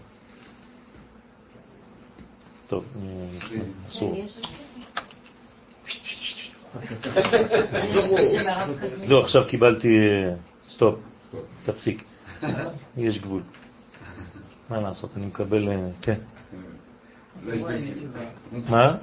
טוב, 2.67 2.83
אה, 2.95 3.59
אסור. 3.89 4.17
לא, 9.07 9.23
עכשיו 9.23 9.47
קיבלתי, 9.47 9.87
סטופ, 10.65 10.99
תפסיק. 11.65 12.03
יש 12.97 13.19
גבול. 13.19 13.41
מה 14.69 14.81
לעשות, 14.81 15.11
אני 15.17 15.25
מקבל, 15.25 15.69
אה, 15.69 15.75
כן. 16.01 16.19
מה? 18.69 18.97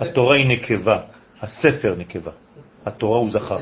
התורה 0.00 0.36
היא 0.36 0.48
נקבה, 0.48 1.00
הספר 1.40 1.94
נקבה, 1.98 2.32
התורה 2.86 3.18
הוא 3.18 3.30
זכר. 3.30 3.58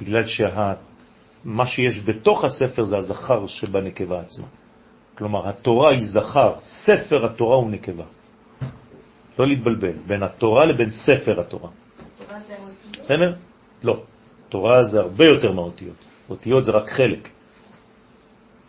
בגלל 0.00 0.26
שמה 0.26 1.66
שיש 1.66 2.08
בתוך 2.08 2.44
הספר 2.44 2.82
זה 2.82 2.96
הזכר 2.96 3.46
שבנקבה 3.46 4.20
עצמה. 4.20 4.46
כלומר, 5.18 5.48
התורה 5.48 5.90
היא 5.90 6.06
זכר, 6.12 6.54
ספר 6.60 7.26
התורה 7.26 7.56
הוא 7.56 7.70
נקבה. 7.70 8.04
לא 9.38 9.46
להתבלבל, 9.46 9.92
בין 10.06 10.22
התורה 10.22 10.64
לבין 10.64 10.90
ספר 10.90 11.40
התורה. 11.40 11.70
תורה 12.18 12.40
זה 12.48 12.54
האותיות. 12.54 13.04
בסדר? 13.04 13.34
לא. 13.82 14.02
תורה 14.48 14.84
זה 14.84 15.00
הרבה 15.00 15.24
יותר 15.24 15.52
מהאותיות. 15.52 15.96
אותיות 16.30 16.64
זה 16.64 16.72
רק 16.72 16.90
חלק. 16.90 17.28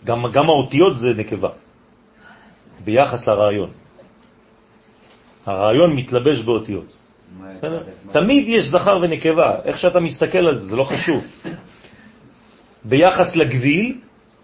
גם, 0.05 0.23
גם 0.33 0.45
האותיות 0.49 0.97
זה 0.97 1.13
נקבה, 1.13 1.49
ביחס 2.85 3.27
לרעיון. 3.27 3.69
הרעיון 5.45 5.95
מתלבש 5.95 6.41
באותיות. 6.43 6.97
תמיד 8.11 8.43
יש 8.47 8.63
זכר 8.71 8.99
ונקבה, 9.01 9.55
איך 9.63 9.79
שאתה 9.79 9.99
מסתכל 9.99 10.37
על 10.37 10.55
זה, 10.55 10.67
זה 10.67 10.75
לא 10.75 10.83
חשוב. 10.83 11.23
ביחס 12.85 13.35
לגביל, 13.35 13.97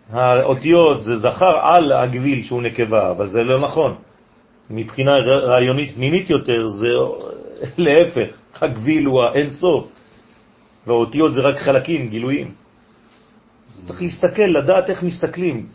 האותיות 0.09 1.03
זה 1.03 1.17
זכר 1.17 1.57
על 1.61 1.91
הגביל 1.91 2.43
שהוא 2.43 2.61
נקבה, 2.61 3.11
אבל 3.11 3.27
זה 3.27 3.43
לא 3.43 3.61
נכון. 3.61 3.95
מבחינה 4.73 5.11
רעיונית 5.21 5.95
פנימית 5.95 6.29
יותר, 6.29 6.67
זה 6.67 6.87
להפך, 7.85 8.29
הגביל 8.61 9.05
הוא 9.05 9.23
האין 9.23 9.51
סוף, 9.51 9.87
והאותיות 10.87 11.33
זה 11.33 11.41
רק 11.41 11.57
חלקים, 11.57 12.09
גילויים. 12.09 12.51
אז 13.69 13.83
צריך 13.87 14.01
להסתכל, 14.01 14.49
לדעת 14.57 14.89
איך 14.89 15.03
מסתכלים. 15.03 15.65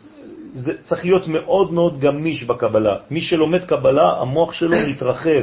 זה 0.53 0.73
צריך 0.83 1.05
להיות 1.05 1.27
מאוד 1.27 1.73
מאוד 1.73 1.99
גמיש 1.99 2.43
בקבלה. 2.43 2.95
מי 3.11 3.21
שלומד 3.21 3.65
קבלה, 3.65 4.21
המוח 4.21 4.53
שלו 4.53 4.77
מתרחב. 4.89 5.41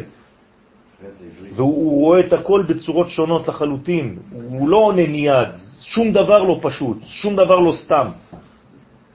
והוא 1.56 1.74
הוא 1.74 2.00
רואה 2.00 2.20
את 2.20 2.32
הכל 2.32 2.62
בצורות 2.68 3.10
שונות 3.10 3.48
לחלוטין. 3.48 4.18
הוא 4.32 4.68
לא 4.68 4.76
עונה 4.76 5.06
מיד, 5.06 5.48
שום 5.80 6.12
דבר 6.12 6.42
לא 6.42 6.58
פשוט, 6.62 6.98
שום 7.04 7.36
דבר 7.36 7.58
לא 7.58 7.72
סתם. 7.72 8.08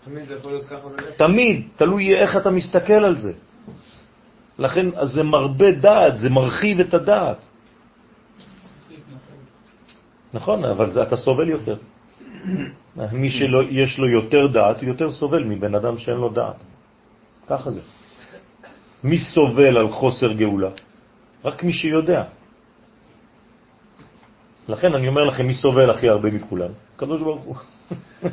תמיד 0.06 0.26
זה 0.28 0.36
יכול 0.36 0.52
להיות 0.52 0.66
ככה. 0.66 0.88
תמיד, 1.18 1.68
תלוי 1.76 2.16
איך 2.16 2.38
אתה 2.38 2.50
מסתכל 2.52 2.94
על 2.94 3.18
זה. 3.18 3.34
לכן 4.62 4.86
אז 4.96 5.10
זה 5.10 5.24
מרבה 5.24 5.72
דעת, 5.72 6.18
זה 6.22 6.30
מרחיב 6.30 6.80
את 6.80 6.94
הדעת. 6.94 7.42
נכון, 10.34 10.66
אבל 10.66 10.92
זה, 10.92 11.04
אתה 11.04 11.16
סובל 11.18 11.50
יותר. 11.50 11.78
מי 13.12 13.30
שיש 13.30 14.00
לו 14.00 14.08
יותר 14.10 14.48
דעת, 14.48 14.82
הוא 14.82 14.88
יותר 14.88 15.12
סובל 15.12 15.44
מבן 15.44 15.76
אדם 15.76 15.98
שאין 15.98 16.18
לו 16.18 16.30
דעת. 16.30 16.62
ככה 17.50 17.72
זה. 17.72 17.82
מי 19.04 19.18
סובל 19.18 19.78
על 19.78 19.90
חוסר 19.90 20.34
גאולה? 20.34 20.70
רק 21.46 21.64
מי 21.64 21.74
שיודע. 21.74 22.24
לכן 24.70 24.94
אני 24.94 25.08
אומר 25.08 25.24
לכם, 25.34 25.46
מי 25.48 25.54
סובל 25.54 25.90
הכי 25.90 26.10
הרבה 26.10 26.30
מכולם? 26.32 26.72
הקדוש 26.96 27.22
ברוך 27.22 27.44
הוא. 27.44 27.56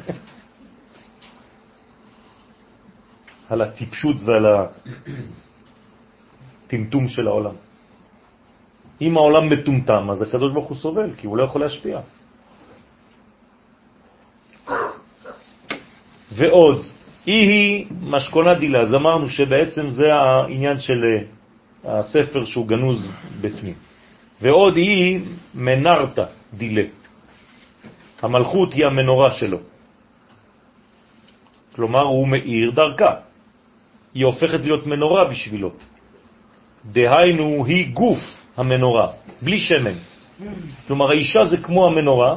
על 3.51 3.63
הטיפשות 3.63 4.17
ועל 4.25 4.47
הטמטום 6.69 7.09
של 7.09 7.27
העולם. 7.29 7.55
אם 9.01 9.17
העולם 9.17 9.49
מטומטם, 9.51 10.11
אז 10.11 10.23
הקדוש 10.23 10.53
ברוך 10.53 10.69
הוא 10.69 10.77
סובל, 10.77 11.11
כי 11.17 11.27
הוא 11.27 11.37
לא 11.37 11.43
יכול 11.43 11.61
להשפיע. 11.61 12.01
ועוד, 16.33 16.85
היא 17.27 17.49
היא 17.49 17.87
משכונה 18.01 18.55
דילה, 18.55 18.81
אז 18.83 18.95
אמרנו 18.95 19.29
שבעצם 19.29 19.91
זה 19.91 20.15
העניין 20.15 20.81
של 20.81 21.01
אה, 21.05 22.01
הספר 22.01 22.45
שהוא 22.45 22.69
גנוז 22.69 23.01
בפנים. 23.41 23.75
ועוד 24.41 24.77
היא 24.77 25.21
מנרתה 25.55 26.27
דילה. 26.55 26.85
המלכות 28.23 28.73
היא 28.73 28.87
המנורה 28.87 29.31
שלו. 29.33 29.59
כלומר, 31.75 32.03
הוא 32.03 32.29
מאיר 32.29 32.71
דרכה. 32.71 33.15
היא 34.15 34.25
הופכת 34.25 34.61
להיות 34.61 34.87
מנורה 34.87 35.25
בשבילו. 35.25 35.71
דהיינו, 36.87 37.65
היא 37.67 37.95
גוף 37.95 38.19
המנורה, 38.57 39.09
בלי 39.43 39.59
שמן. 39.59 39.95
כלומר, 40.87 41.11
האישה 41.11 41.45
זה 41.45 41.57
כמו 41.57 41.87
המנורה, 41.87 42.37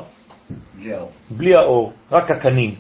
בלי 1.30 1.56
האור. 1.56 1.94
רק 2.12 2.32
הקנים. 2.32 2.76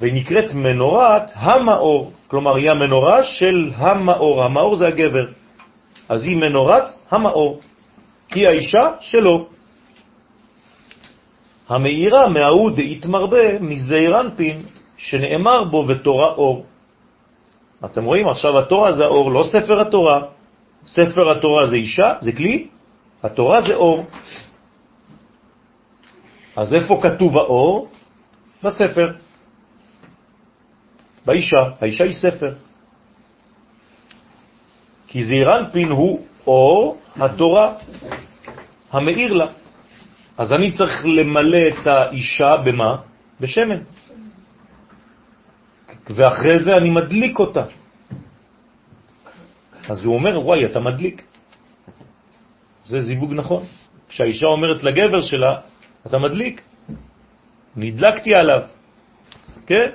והיא 0.00 0.14
נקראת 0.14 0.54
מנורת 0.54 1.22
המאור, 1.34 2.12
כלומר 2.26 2.56
היא 2.56 2.70
המנורה 2.70 3.22
של 3.22 3.70
המאור, 3.76 4.44
המאור 4.44 4.76
זה 4.76 4.88
הגבר, 4.88 5.26
אז 6.08 6.24
היא 6.24 6.36
מנורת 6.36 6.84
המאור, 7.10 7.60
היא 8.34 8.48
האישה 8.48 8.84
שלו. 9.00 9.48
המאירה 11.68 12.28
מההוא 12.28 12.70
דהתמרבה 12.70 13.58
מזעיר 13.60 14.20
אנפין 14.20 14.62
שנאמר 14.96 15.64
בו 15.64 15.84
ותורה 15.88 16.28
אור. 16.28 16.64
אתם 17.84 18.04
רואים, 18.04 18.28
עכשיו 18.28 18.58
התורה 18.58 18.92
זה 18.92 19.04
האור, 19.04 19.32
לא 19.32 19.44
ספר 19.44 19.80
התורה. 19.80 20.20
ספר 20.86 21.30
התורה 21.30 21.66
זה 21.66 21.74
אישה, 21.74 22.14
זה 22.20 22.32
כלי, 22.32 22.66
התורה 23.22 23.62
זה 23.62 23.74
אור. 23.74 24.06
אז 26.56 26.74
איפה 26.74 27.00
כתוב 27.02 27.36
האור? 27.36 27.88
בספר. 28.62 29.08
באישה, 31.26 31.62
האישה 31.80 32.04
היא 32.04 32.12
ספר. 32.12 32.54
כי 35.06 35.24
זעירנפין 35.24 35.88
הוא 35.88 36.26
אור 36.46 36.98
התורה 37.16 37.74
המאיר 38.90 39.32
לה. 39.32 39.46
אז 40.38 40.52
אני 40.52 40.72
צריך 40.72 41.06
למלא 41.06 41.58
את 41.68 41.86
האישה 41.86 42.56
במה? 42.56 42.96
בשמן. 43.40 43.80
ואחרי 46.10 46.58
זה 46.64 46.76
אני 46.76 46.90
מדליק 46.90 47.38
אותה. 47.38 47.64
אז 49.88 50.04
הוא 50.04 50.14
אומר, 50.14 50.40
וואי, 50.40 50.66
אתה 50.66 50.80
מדליק. 50.80 51.22
זה 52.84 53.00
זיווג 53.00 53.32
נכון. 53.32 53.64
כשהאישה 54.08 54.46
אומרת 54.46 54.84
לגבר 54.84 55.20
שלה, 55.20 55.60
אתה 56.06 56.18
מדליק. 56.18 56.60
נדלקתי 57.76 58.34
עליו. 58.34 58.62
כן? 59.66 59.90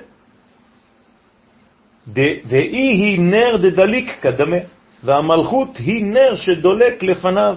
ואי 2.14 2.86
היא 3.00 3.20
נר 3.20 3.56
דדליק 3.56 4.20
כדמה, 4.22 4.56
והמלכות 5.04 5.76
היא 5.76 6.04
נר 6.04 6.34
שדולק 6.36 7.02
לפניו. 7.02 7.56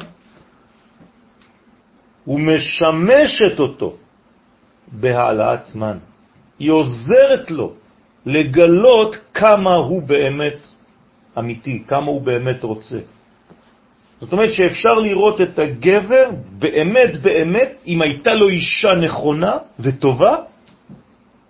ומשמשת 2.27 3.59
אותו 3.59 3.97
בהעלאת 4.91 5.65
זמן. 5.65 5.97
היא 6.59 6.71
עוזרת 6.71 7.51
לו 7.51 7.73
לגלות 8.27 9.15
כמה 9.33 9.75
הוא 9.75 10.01
באמת 10.01 10.61
אמיתי, 11.37 11.83
כמה 11.87 12.05
הוא 12.05 12.21
באמת 12.21 12.63
רוצה. 12.63 12.99
זאת 14.21 14.31
אומרת 14.31 14.51
שאפשר 14.51 14.93
לראות 14.99 15.41
את 15.41 15.59
הגבר 15.59 16.29
באמת 16.59 17.21
באמת, 17.21 17.83
אם 17.87 18.01
הייתה 18.01 18.33
לו 18.33 18.47
אישה 18.49 18.91
נכונה 18.91 19.57
וטובה, 19.79 20.35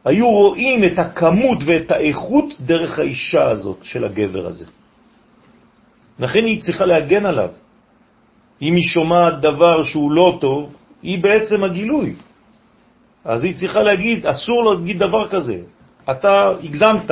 היו 0.05 0.27
רואים 0.27 0.83
את 0.83 0.99
הכמות 0.99 1.57
ואת 1.65 1.91
האיכות 1.91 2.53
דרך 2.59 2.99
האישה 2.99 3.49
הזאת 3.49 3.77
של 3.83 4.05
הגבר 4.05 4.45
הזה. 4.45 4.65
לכן 6.19 6.45
היא 6.45 6.61
צריכה 6.61 6.85
להגן 6.85 7.25
עליו. 7.25 7.49
אם 8.61 8.75
היא 8.75 8.83
שומעת 8.83 9.41
דבר 9.41 9.83
שהוא 9.83 10.11
לא 10.11 10.37
טוב, 10.41 10.75
היא 11.01 11.23
בעצם 11.23 11.63
הגילוי. 11.63 12.15
אז 13.25 13.43
היא 13.43 13.55
צריכה 13.57 13.83
להגיד, 13.83 14.25
אסור 14.25 14.63
להגיד 14.63 14.99
דבר 14.99 15.29
כזה. 15.29 15.57
אתה 16.11 16.49
הגזמת, 16.63 17.11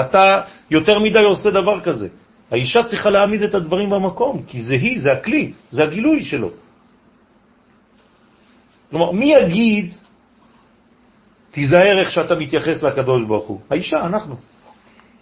אתה 0.00 0.40
יותר 0.70 0.98
מדי 0.98 1.24
עושה 1.28 1.50
דבר 1.50 1.80
כזה. 1.80 2.08
האישה 2.50 2.82
צריכה 2.82 3.10
להעמיד 3.10 3.42
את 3.42 3.54
הדברים 3.54 3.90
במקום, 3.90 4.42
כי 4.46 4.62
זה 4.62 4.74
היא, 4.74 5.00
זה 5.00 5.12
הכלי, 5.12 5.52
זה 5.70 5.82
הגילוי 5.82 6.24
שלו. 6.24 6.50
כלומר, 8.90 9.10
מי 9.12 9.32
יגיד, 9.40 9.92
תיזהר 11.50 11.98
איך 12.00 12.10
שאתה 12.10 12.34
מתייחס 12.34 12.82
לקדוש 12.82 13.22
ברוך 13.24 13.46
הוא? 13.46 13.60
האישה, 13.70 14.06
אנחנו. 14.06 14.36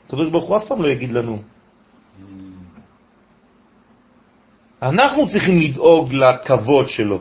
הקדוש 0.07 0.28
ברוך 0.31 0.44
הוא 0.44 0.57
אף 0.57 0.65
פעם 0.69 0.82
לא 0.82 0.89
יגיד 0.89 1.12
לנו. 1.12 1.39
אנחנו 4.82 5.28
צריכים 5.28 5.61
לדאוג 5.61 6.12
לכבוד 6.12 6.89
שלו. 6.89 7.20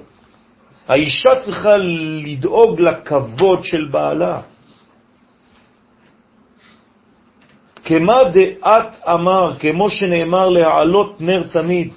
האישה 0.87 1.29
צריכה 1.45 1.77
לדאוג 2.23 2.79
לכבוד 2.81 3.63
של 3.63 3.87
בעלה. 3.91 4.41
כמה 7.85 8.23
דעת 8.23 8.99
אמר, 9.07 9.59
כמו 9.59 9.89
שנאמר 9.89 10.49
להעלות 10.49 11.21
נר 11.21 11.43
תמיד, 11.51 11.93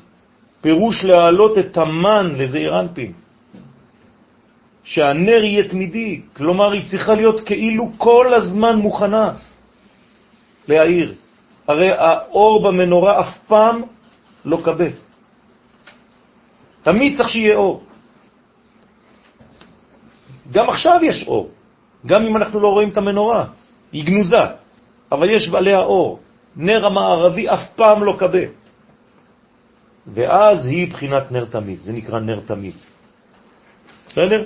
פירוש 0.60 1.04
להעלות 1.04 1.58
את 1.58 1.76
המן 1.76 2.34
לזעיר 2.36 2.80
אנפין, 2.80 3.12
שהנר 4.84 5.44
יהיה 5.44 5.68
תמידי, 5.68 6.20
כלומר 6.36 6.72
היא 6.72 6.88
צריכה 6.88 7.14
להיות 7.14 7.40
כאילו 7.40 7.90
כל 7.98 8.34
הזמן 8.34 8.76
מוכנה 8.76 9.32
להעיר. 10.68 11.14
הרי 11.68 11.90
האור 11.92 12.62
במנורה 12.62 13.20
אף 13.20 13.38
פעם 13.46 13.82
לא 14.44 14.58
קבל. 14.64 14.92
תמיד 16.82 17.16
צריך 17.16 17.28
שיהיה 17.28 17.56
אור. 17.56 17.82
גם 20.52 20.68
עכשיו 20.68 21.00
יש 21.02 21.24
אור, 21.26 21.50
גם 22.06 22.26
אם 22.26 22.36
אנחנו 22.36 22.60
לא 22.60 22.68
רואים 22.68 22.88
את 22.88 22.96
המנורה, 22.96 23.44
היא 23.92 24.04
גנוזה. 24.04 24.63
אבל 25.12 25.30
יש 25.30 25.48
בעליה 25.48 25.78
אור. 25.78 26.20
נר 26.56 26.86
המערבי 26.86 27.48
אף 27.48 27.68
פעם 27.76 28.04
לא 28.04 28.16
קבל. 28.18 28.48
ואז 30.06 30.66
היא 30.66 30.90
בחינת 30.90 31.32
נר 31.32 31.44
תמיד, 31.44 31.82
זה 31.82 31.92
נקרא 31.92 32.20
נר 32.20 32.40
תמיד. 32.46 32.74
בסדר? 34.08 34.44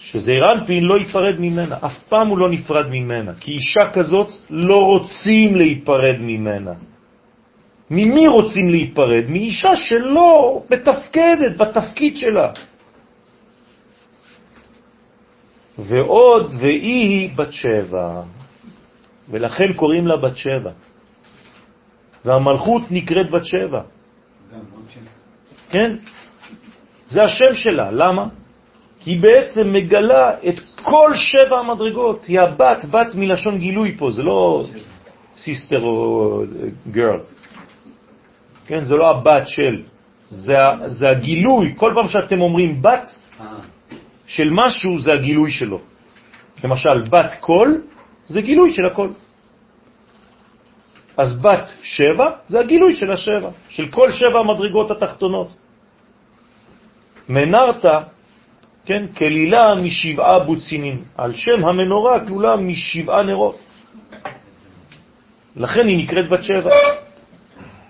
שזעיר 0.00 0.52
אנפין 0.52 0.84
לא 0.84 0.98
ייפרד 0.98 1.40
ממנה, 1.40 1.76
אף 1.80 1.98
פעם 2.08 2.28
הוא 2.28 2.38
לא 2.38 2.50
נפרד 2.50 2.86
ממנה, 2.90 3.32
כי 3.40 3.52
אישה 3.52 3.90
כזאת 3.92 4.28
לא 4.50 4.84
רוצים 4.84 5.56
להיפרד 5.56 6.16
ממנה. 6.20 6.72
ממי 7.90 8.26
רוצים 8.26 8.70
להיפרד? 8.70 9.24
מאישה 9.28 9.76
שלא 9.76 10.62
מתפקדת 10.70 11.56
בתפקיד 11.56 12.16
שלה. 12.16 12.52
ועוד, 15.78 16.54
והיא 16.58 17.30
בת 17.36 17.52
שבע. 17.52 18.22
ולכן 19.32 19.72
קוראים 19.72 20.06
לה 20.06 20.16
בת 20.16 20.36
שבע. 20.36 20.70
והמלכות 22.24 22.82
נקראת 22.90 23.30
בת 23.30 23.44
שבע. 23.44 23.82
כן, 25.70 25.96
זה 27.08 27.22
השם 27.22 27.54
שלה. 27.54 27.90
למה? 27.90 28.26
כי 29.00 29.10
היא 29.10 29.20
בעצם 29.20 29.72
מגלה 29.72 30.34
את 30.48 30.60
כל 30.82 31.10
שבע 31.14 31.58
המדרגות. 31.58 32.24
היא 32.24 32.40
הבת, 32.40 32.84
בת 32.84 33.14
מלשון 33.14 33.58
גילוי 33.58 33.96
פה, 33.98 34.10
זה 34.10 34.22
לא 34.22 34.64
sister 35.36 35.82
או 35.82 36.42
girl. 36.90 37.20
כן, 38.66 38.84
זה 38.84 38.96
לא 38.96 39.10
הבת 39.10 39.48
של, 39.48 39.82
זה, 40.28 40.56
זה 40.86 41.08
הגילוי. 41.08 41.74
כל 41.76 41.92
פעם 41.94 42.08
שאתם 42.08 42.40
אומרים 42.40 42.82
בת 42.82 43.18
של 44.26 44.48
משהו, 44.52 44.98
זה 44.98 45.12
הגילוי 45.12 45.50
שלו. 45.50 45.78
למשל, 46.64 47.02
בת 47.10 47.32
קול 47.40 47.82
זה 48.26 48.40
גילוי 48.40 48.72
של 48.72 48.84
הקול. 48.86 49.08
אז 51.16 51.40
בת 51.40 51.72
שבע 51.82 52.30
זה 52.46 52.60
הגילוי 52.60 52.96
של 52.96 53.12
השבע, 53.12 53.50
של 53.68 53.88
כל 53.88 54.12
שבע 54.12 54.38
המדרגות 54.38 54.90
התחתונות. 54.90 55.48
מנרת, 57.28 57.84
כן, 58.84 59.06
כלילה 59.16 59.74
משבעה 59.74 60.38
בוצינים, 60.38 61.04
על 61.16 61.34
שם 61.34 61.64
המנורה 61.64 62.26
כלולה 62.26 62.56
משבעה 62.56 63.22
נרות. 63.22 63.58
לכן 65.56 65.88
היא 65.88 65.98
נקראת 66.04 66.28
בת 66.28 66.42
שבע. 66.44 66.70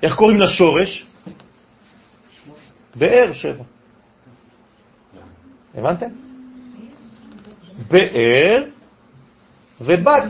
איך 0.02 0.14
קוראים 0.14 0.40
לשורש? 0.40 1.06
באר 2.94 3.32
שבע. 3.32 3.64
הבנתם? 5.74 6.06
באר 7.90 8.64
ובת. 9.80 10.22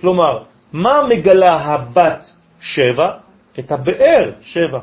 כלומר, 0.00 0.44
מה 0.72 1.02
מגלה 1.08 1.56
הבת 1.56 2.26
שבע? 2.60 3.18
את 3.58 3.72
הבאר 3.72 4.32
שבע. 4.42 4.80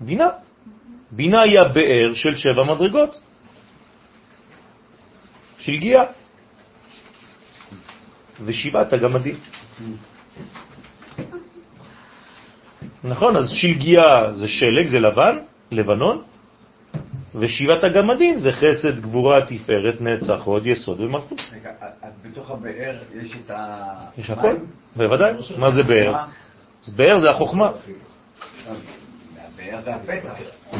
בינה. 0.00 0.28
בינה 1.10 1.40
היא 1.42 1.60
הבאר 1.60 2.14
של 2.14 2.36
שבע 2.36 2.64
מדרגות. 2.64 3.20
של 5.58 5.76
גיאה. 5.76 6.04
ושבעת 8.44 8.92
הגמדים. 8.92 9.36
נכון, 13.04 13.36
אז 13.36 13.50
שלגיה 13.50 14.32
זה 14.34 14.48
שלג, 14.48 14.86
זה 14.86 14.98
לבן, 15.00 15.38
לבנון, 15.70 16.22
ושבעת 17.34 17.84
הגמדים 17.84 18.38
זה 18.38 18.52
חסד, 18.52 19.00
גבורה, 19.00 19.46
תפארת, 19.46 20.00
נצח, 20.00 20.42
הוד, 20.44 20.66
יסוד 20.66 21.00
ומלכות. 21.00 21.40
רגע, 21.52 21.70
בתוך 22.24 22.50
הבאר 22.50 22.96
יש 23.20 23.36
את 23.44 23.50
ה... 23.50 23.76
יש 24.18 24.30
הכל, 24.30 24.56
בוודאי. 24.96 25.32
מה 25.58 25.70
זה 25.70 25.82
באר? 25.82 26.14
באר 26.96 27.18
זה 27.18 27.30
החוכמה. 27.30 27.70
הבאר 29.38 29.80
זה 29.84 29.94
הפתח. 29.94 30.32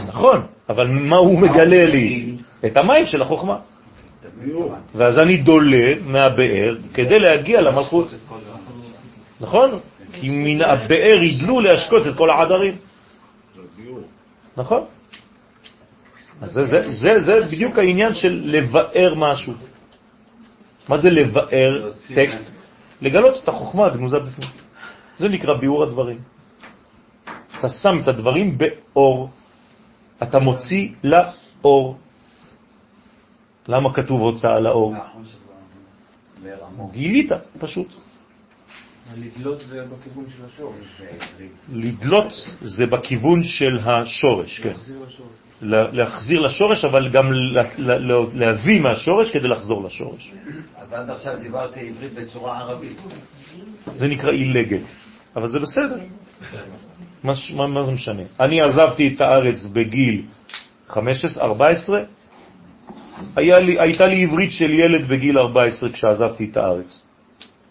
נכון, 0.06 0.46
אבל 0.68 0.86
מה 0.86 1.16
הוא 1.16 1.38
מגלה 1.38 1.86
לי? 1.86 2.36
את 2.66 2.76
המים 2.76 3.06
של 3.06 3.22
החוכמה. 3.22 3.58
ואז 4.94 5.18
אני 5.18 5.36
דולה 5.36 5.94
מהבאר 6.06 6.76
כדי 6.94 7.18
להגיע 7.18 7.60
למלכות. 7.60 8.08
נכון? 9.40 9.70
כי 10.12 10.28
מן 10.30 10.62
הבאר 10.62 11.22
ידלו 11.22 11.60
להשקות 11.60 12.06
את 12.06 12.16
כל 12.16 12.30
העדרים. 12.30 12.76
נכון? 14.56 14.84
אז 16.42 16.52
זה, 16.52 16.64
זה, 16.64 16.90
זה, 16.90 17.20
זה 17.20 17.34
בדיוק 17.50 17.78
העניין 17.78 18.14
של 18.14 18.42
לבאר 18.44 19.14
משהו. 19.16 19.52
מה 20.88 20.98
זה 20.98 21.10
לבאר 21.10 21.92
טקסט? 22.14 22.50
לגלות 23.02 23.44
את 23.44 23.48
החוכמה 23.48 23.86
הגנוזה 23.86 24.16
בפנים. 24.18 24.50
זה 25.18 25.28
נקרא 25.28 25.54
ביאור 25.54 25.82
הדברים. 25.82 26.18
אתה 27.58 27.68
שם 27.68 28.02
את 28.02 28.08
הדברים 28.08 28.58
באור, 28.58 29.30
אתה 30.22 30.38
מוציא 30.38 30.88
לאור. 31.04 31.98
למה 33.68 33.94
כתוב 33.94 34.20
הוצאה 34.20 34.60
לאור? 34.60 34.94
גילית, 36.92 37.30
פשוט. 37.58 37.94
לדלות 39.16 39.60
זה 39.68 39.84
בכיוון 39.84 40.24
של 40.36 40.44
השורש. 40.44 41.02
לדלות 41.72 42.32
זה 42.62 42.86
בכיוון 42.86 43.44
של 43.44 43.78
השורש, 43.84 44.60
כן. 44.60 44.74
להחזיר 45.62 46.40
לשורש, 46.40 46.84
אבל 46.84 47.08
גם 47.08 47.32
להביא 48.34 48.80
מהשורש 48.80 49.30
כדי 49.30 49.48
לחזור 49.48 49.84
לשורש. 49.84 50.32
אז 50.76 50.92
עד 50.92 51.10
עכשיו 51.10 51.34
דיברתי 51.42 51.88
עברית 51.88 52.12
בצורה 52.14 52.58
ערבית. 52.58 52.96
זה 53.96 54.08
נקרא 54.08 54.30
אילגת, 54.30 54.94
אבל 55.36 55.48
זה 55.48 55.58
בסדר. 55.58 55.98
מה, 57.24 57.32
מה, 57.54 57.66
מה 57.66 57.82
זה 57.84 57.92
משנה? 57.92 58.22
אני 58.40 58.60
עזבתי 58.60 59.14
את 59.14 59.20
הארץ 59.20 59.66
בגיל 59.66 60.22
15, 60.88 61.44
14, 61.44 62.02
היה 63.36 63.58
לי, 63.58 63.76
הייתה 63.80 64.06
לי 64.06 64.22
עברית 64.22 64.52
של 64.52 64.70
ילד 64.70 65.08
בגיל 65.08 65.38
14 65.38 65.90
כשעזבתי 65.90 66.48
את 66.52 66.56
הארץ. 66.56 67.02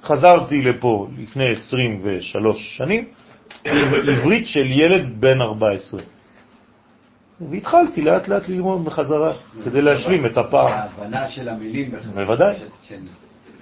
חזרתי 0.04 0.62
לפה 0.62 1.08
לפני 1.18 1.50
23 1.50 2.78
שנים 2.78 3.06
עם 3.66 3.94
עברית 4.10 4.48
של 4.48 4.66
ילד 4.72 5.22
בן 5.22 5.42
14. 5.42 6.02
והתחלתי 7.50 8.02
לאט 8.02 8.28
לאט 8.28 8.50
ללמוד 8.50 8.86
בחזרה 8.86 9.34
כדי 9.64 9.82
להשלים 9.82 10.26
את 10.26 10.38
הפער. 10.38 10.68
ההבנה 10.68 11.30
של 11.30 11.50
המילים. 11.50 11.92
בוודאי. 12.14 12.56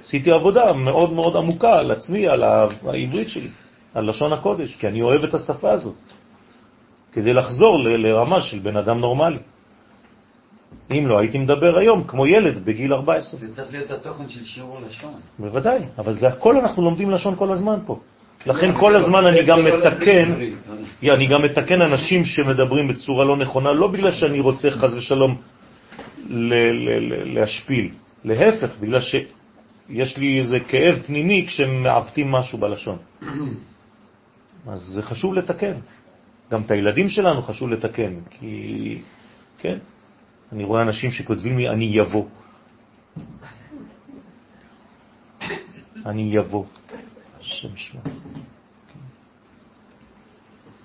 עשיתי 0.04 0.32
עבודה 0.32 0.74
מאוד 0.74 1.14
מאוד 1.14 1.36
עמוקה 1.36 1.80
על 1.80 1.92
עצמי, 1.92 2.28
על 2.28 2.44
העברית 2.44 3.30
שלי, 3.30 3.50
על 3.94 4.10
לשון 4.10 4.34
הקודש, 4.34 4.76
כי 4.76 4.88
אני 4.88 5.02
אוהב 5.02 5.24
את 5.24 5.34
השפה 5.34 5.72
הזאת, 5.72 5.96
כדי 7.14 7.34
לחזור 7.34 7.80
לרמה 7.80 8.42
של 8.42 8.60
בן 8.60 8.78
אדם 8.78 9.00
נורמלי. 9.00 9.40
אם 10.92 11.08
לא, 11.08 11.20
הייתי 11.20 11.38
מדבר 11.38 11.78
היום 11.78 12.04
כמו 12.04 12.28
ילד 12.28 12.66
בגיל 12.66 12.94
14. 12.94 13.40
זה 13.40 13.56
צריך 13.56 13.72
להיות 13.72 13.92
התוכן 13.92 14.30
של 14.30 14.44
שיעור 14.44 14.80
לשון. 14.88 15.20
בוודאי, 15.40 15.80
אבל 15.98 16.14
זה 16.14 16.28
הכל 16.28 16.58
אנחנו 16.58 16.84
לומדים 16.84 17.12
לשון 17.12 17.36
כל 17.36 17.52
הזמן 17.52 17.80
פה. 17.86 18.00
לכן 18.46 18.78
כל 18.80 18.96
הזמן 18.96 19.28
אני 19.28 19.44
גם 19.44 19.66
מתקן, 19.66 20.34
אני 21.04 21.28
גם 21.28 21.42
מתקן 21.42 21.82
אנשים 21.82 22.24
שמדברים 22.24 22.88
בצורה 22.88 23.26
לא 23.26 23.38
נכונה, 23.38 23.74
לא 23.74 23.88
בגלל 23.88 24.12
שאני 24.12 24.40
רוצה 24.40 24.72
חז 24.72 24.94
ושלום 24.94 25.42
להשפיל, 27.26 27.90
להפך, 28.26 28.70
בגלל 28.80 29.00
שיש 29.02 30.18
לי 30.18 30.40
איזה 30.40 30.60
כאב 30.60 30.96
פנימי 31.06 31.46
כשמעוותים 31.48 32.32
משהו 32.32 32.58
בלשון. 32.58 32.98
אז 34.68 34.80
זה 34.80 35.02
חשוב 35.02 35.34
לתקן. 35.34 35.74
גם 36.52 36.62
את 36.62 36.72
הילדים 36.72 37.10
שלנו 37.10 37.42
חשוב 37.42 37.70
לתקן, 37.70 38.14
כי, 38.30 38.98
כן, 39.58 39.78
אני 40.52 40.64
רואה 40.64 40.82
אנשים 40.82 41.12
שכותבים 41.12 41.58
לי, 41.58 41.70
אני 41.70 41.86
יבוא. 41.86 42.26
אני 46.06 46.30
יבוא. 46.36 46.66
השם 47.40 47.78
שמו. 47.78 48.02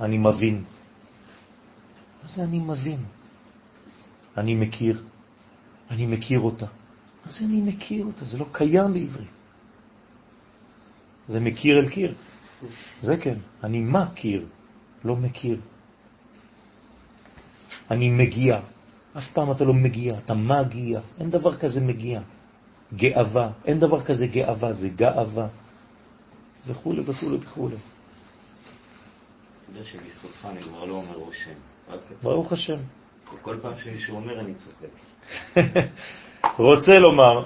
אני 0.00 0.18
מבין. 0.18 0.64
מה 2.22 2.28
זה 2.28 2.42
אני 2.42 2.58
מבין? 2.58 3.04
אני 4.36 4.54
מכיר. 4.54 5.02
אני 5.90 6.06
מכיר 6.06 6.40
אותה. 6.40 6.66
מה 7.26 7.32
זה 7.32 7.44
אני 7.44 7.60
מכיר 7.60 8.04
אותה? 8.04 8.24
זה 8.24 8.38
לא 8.38 8.46
קיים 8.52 8.92
בעברית. 8.92 9.28
זה 11.28 11.40
מכיר 11.40 11.78
אל 11.78 11.88
קיר. 11.88 12.14
זה 13.02 13.16
כן. 13.16 13.38
אני 13.64 13.80
מכיר, 13.80 14.46
לא 15.04 15.16
מכיר. 15.16 15.60
אני 17.90 18.10
מגיע. 18.10 18.60
אף 19.18 19.28
פעם 19.32 19.50
אתה 19.52 19.64
לא 19.64 19.74
מגיע, 19.74 20.18
אתה 20.18 20.34
מגיע. 20.34 21.00
אין 21.20 21.30
דבר 21.30 21.56
כזה 21.56 21.80
מגיע. 21.80 22.20
גאווה, 22.94 23.50
אין 23.64 23.80
דבר 23.80 24.04
כזה 24.04 24.26
גאווה, 24.26 24.72
זה 24.72 24.88
גאווה. 24.88 25.48
וכו' 26.66 26.94
וכו' 27.06 27.40
וכו'. 27.40 27.68
יודע 29.68 29.84
שבזכותך 29.84 30.46
אני 30.50 30.62
כבר 30.62 30.84
לא 30.84 30.94
אומר 30.94 31.16
רושם. 31.16 31.50
ברוך 32.22 32.52
השם. 32.52 32.76
כל 33.42 33.56
פעם 33.62 33.72
שמישהו 33.84 34.16
אומר 34.16 34.40
אני 34.40 34.52
צוחק. 34.54 34.94
רוצה 36.58 36.98
לומר, 36.98 37.44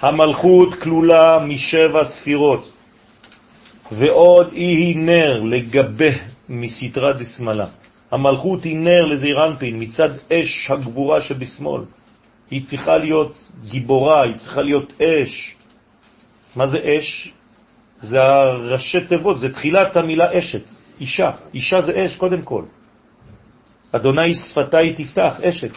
המלכות 0.00 0.74
כלולה 0.82 1.38
משבע 1.38 2.04
ספירות, 2.04 2.72
ועוד 3.92 4.52
היא 4.52 4.96
נר 4.96 5.40
לגבה 5.40 6.10
מסתרה 6.48 7.12
דשמאלה. 7.12 7.66
המלכות 8.10 8.64
היא 8.64 8.76
נר 8.76 9.04
לזירנפין 9.04 9.82
מצד 9.82 10.10
אש 10.32 10.70
הגבורה 10.70 11.20
שבשמאל. 11.20 11.82
היא 12.50 12.66
צריכה 12.66 12.96
להיות 12.96 13.52
גיבורה, 13.64 14.22
היא 14.22 14.36
צריכה 14.36 14.60
להיות 14.60 14.92
אש. 15.02 15.54
מה 16.56 16.66
זה 16.66 16.78
אש? 16.84 17.32
זה 18.00 18.22
הראשי 18.22 19.06
תיבות, 19.08 19.38
זה 19.38 19.52
תחילת 19.52 19.96
המילה 19.96 20.38
אשת, 20.38 20.64
אישה. 21.00 21.30
אישה 21.54 21.80
זה 21.80 21.92
אש 22.06 22.16
קודם 22.16 22.42
כל. 22.42 22.64
אדוני 23.92 24.34
שפתיי 24.34 24.94
תפתח, 24.94 25.40
אשת. 25.40 25.72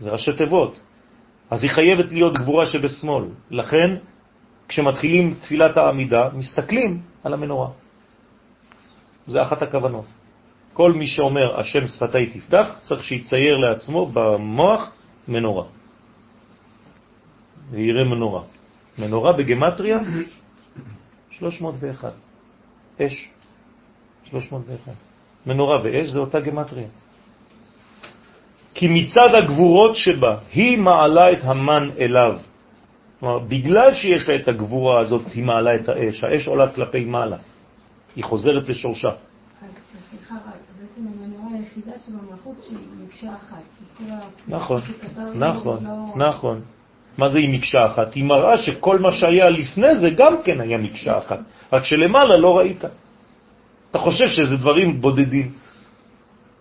זה 0.00 0.10
ראשי 0.10 0.32
תיבות. 0.32 0.78
אז 1.50 1.62
היא 1.62 1.70
חייבת 1.70 2.12
להיות 2.12 2.34
גבורה 2.38 2.66
שבשמאל. 2.66 3.24
לכן, 3.50 3.96
כשמתחילים 4.68 5.34
תפילת 5.40 5.76
העמידה, 5.76 6.28
מסתכלים 6.32 7.00
על 7.24 7.34
המנורה. 7.34 7.68
זה 9.26 9.42
אחת 9.42 9.62
הכוונות. 9.62 10.04
כל 10.72 10.92
מי 10.92 11.06
שאומר 11.06 11.60
השם 11.60 11.88
שפתיי 11.88 12.26
תפתח, 12.26 12.76
צריך 12.82 13.04
שיצייר 13.04 13.56
לעצמו 13.56 14.06
במוח 14.06 14.92
מנורה. 15.28 15.64
ויראה 17.70 18.04
מנורה. 18.04 18.42
מנורה 18.98 19.32
בגמטריה 19.32 19.98
301. 21.30 22.12
אש 23.00 23.28
301. 24.24 24.92
מנורה 25.46 25.82
ואש 25.84 26.08
זה 26.08 26.18
אותה 26.18 26.40
גמטריה. 26.40 26.88
כי 28.74 28.88
מצד 28.88 29.34
הגבורות 29.34 29.96
שבה 29.96 30.36
היא 30.52 30.78
מעלה 30.78 31.32
את 31.32 31.38
המן 31.42 31.90
אליו. 31.98 32.38
כלומר, 33.20 33.38
בגלל 33.38 33.94
שיש 33.94 34.28
לה 34.28 34.36
את 34.42 34.48
הגבורה 34.48 35.00
הזאת, 35.00 35.22
היא 35.34 35.44
מעלה 35.44 35.74
את 35.74 35.88
האש. 35.88 36.24
האש 36.24 36.48
עולה 36.48 36.72
כלפי 36.72 37.04
מעלה. 37.04 37.36
היא 38.16 38.24
חוזרת 38.24 38.68
לשורשה. 38.68 39.10
נכון, 44.48 44.80
נכון, 45.34 45.86
נכון. 46.16 46.60
מה 47.18 47.28
זה 47.28 47.38
היא 47.38 47.58
מקשה 47.58 47.86
אחת? 47.86 48.14
היא 48.14 48.24
מראה 48.24 48.58
שכל 48.58 48.98
מה 48.98 49.12
שהיה 49.12 49.50
לפני 49.50 49.96
זה 49.96 50.10
גם 50.10 50.42
כן 50.44 50.60
היה 50.60 50.78
מקשה 50.78 51.18
אחת, 51.18 51.38
רק 51.72 51.84
שלמעלה 51.84 52.36
לא 52.36 52.58
ראית. 52.58 52.84
אתה 53.90 53.98
חושב 53.98 54.28
שזה 54.28 54.56
דברים 54.56 55.00
בודדים. 55.00 55.52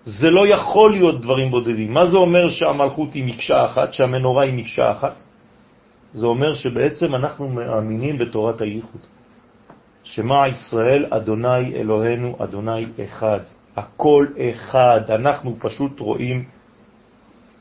זה 0.06 0.30
לא 0.30 0.48
יכול 0.48 0.92
להיות 0.92 1.22
דברים 1.22 1.52
בודדים. 1.52 1.94
מה 1.94 2.06
זה 2.06 2.18
אומר 2.18 2.50
שהמלכות 2.50 3.14
היא 3.14 3.26
מקשה 3.26 3.66
אחת, 3.66 3.94
שהמנורה 3.94 4.44
היא 4.44 4.54
מקשה 4.54 4.92
אחת? 4.92 5.16
זה 6.14 6.26
אומר 6.26 6.54
שבעצם 6.54 7.16
אנחנו 7.16 7.50
מאמינים 7.50 8.18
בתורת 8.18 8.62
הייחוד. 8.62 9.02
שמה 10.04 10.48
ישראל, 10.48 11.06
אדוני 11.10 11.76
אלוהינו, 11.76 12.36
אדוני 12.40 12.86
אחד. 13.06 13.40
הכל 13.76 14.26
אחד. 14.40 15.02
אנחנו 15.10 15.56
פשוט 15.60 16.00
רואים 16.00 16.44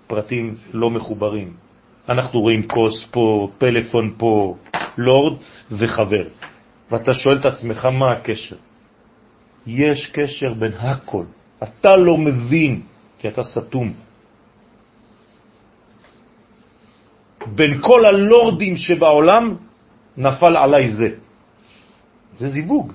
פרטים 0.07 0.57
לא 0.73 0.91
מחוברים. 0.91 1.64
אנחנו 2.09 2.41
רואים 2.41 2.69
כוס 2.69 3.09
פה, 3.11 3.49
פלאפון 3.59 4.15
פה, 4.19 4.57
לורד 4.99 5.37
וחבר. 5.71 6.25
ואתה 6.91 7.15
שואל 7.15 7.39
את 7.41 7.45
עצמך 7.45 7.85
מה 7.85 8.13
הקשר. 8.13 8.57
יש 9.67 10.07
קשר 10.07 10.55
בין 10.55 10.73
הכל. 10.73 11.25
אתה 11.63 11.97
לא 11.97 12.19
מבין, 12.19 12.83
כי 13.19 13.29
אתה 13.29 13.43
סתום. 13.45 13.93
בין 17.47 17.83
כל 17.83 18.07
הלורדים 18.07 18.77
שבעולם 18.77 19.57
נפל 20.17 20.57
עליי 20.57 20.89
זה. 20.89 21.09
זה 22.37 22.49
זיווג. 22.49 22.93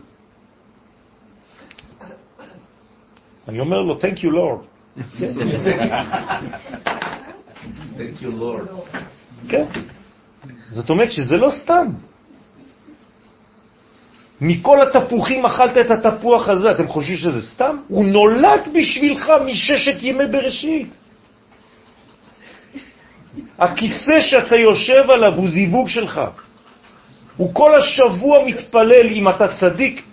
אני 3.48 3.60
אומר 3.60 3.82
לו, 3.82 3.98
thank 3.98 4.18
you 4.22 4.30
Lord. 4.30 4.62
Lord. 8.22 8.98
כן. 9.50 9.66
זאת 10.70 10.90
אומרת 10.90 11.12
שזה 11.12 11.38
לא 11.38 11.50
סתם. 11.52 11.88
מכל 14.42 14.78
התפוחים 14.82 15.46
אכלת 15.46 15.78
את 15.78 15.92
התפוח 15.92 16.50
הזה, 16.50 16.72
אתם 16.72 16.88
חושבים 16.88 17.18
שזה 17.18 17.42
סתם? 17.42 17.78
הוא 17.88 18.06
נולד 18.06 18.62
בשבילך 18.74 19.32
מששת 19.46 20.04
ימי 20.04 20.28
בראשית. 20.28 20.90
הכיסא 23.60 24.20
שאתה 24.20 24.56
יושב 24.56 25.10
עליו 25.10 25.34
הוא 25.36 25.50
זיווג 25.50 25.88
שלך. 25.90 26.22
הוא 27.38 27.54
כל 27.54 27.76
השבוע 27.76 28.46
מתפלל 28.46 29.08
אם 29.12 29.30
אתה 29.30 29.48
צדיק, 29.48 30.04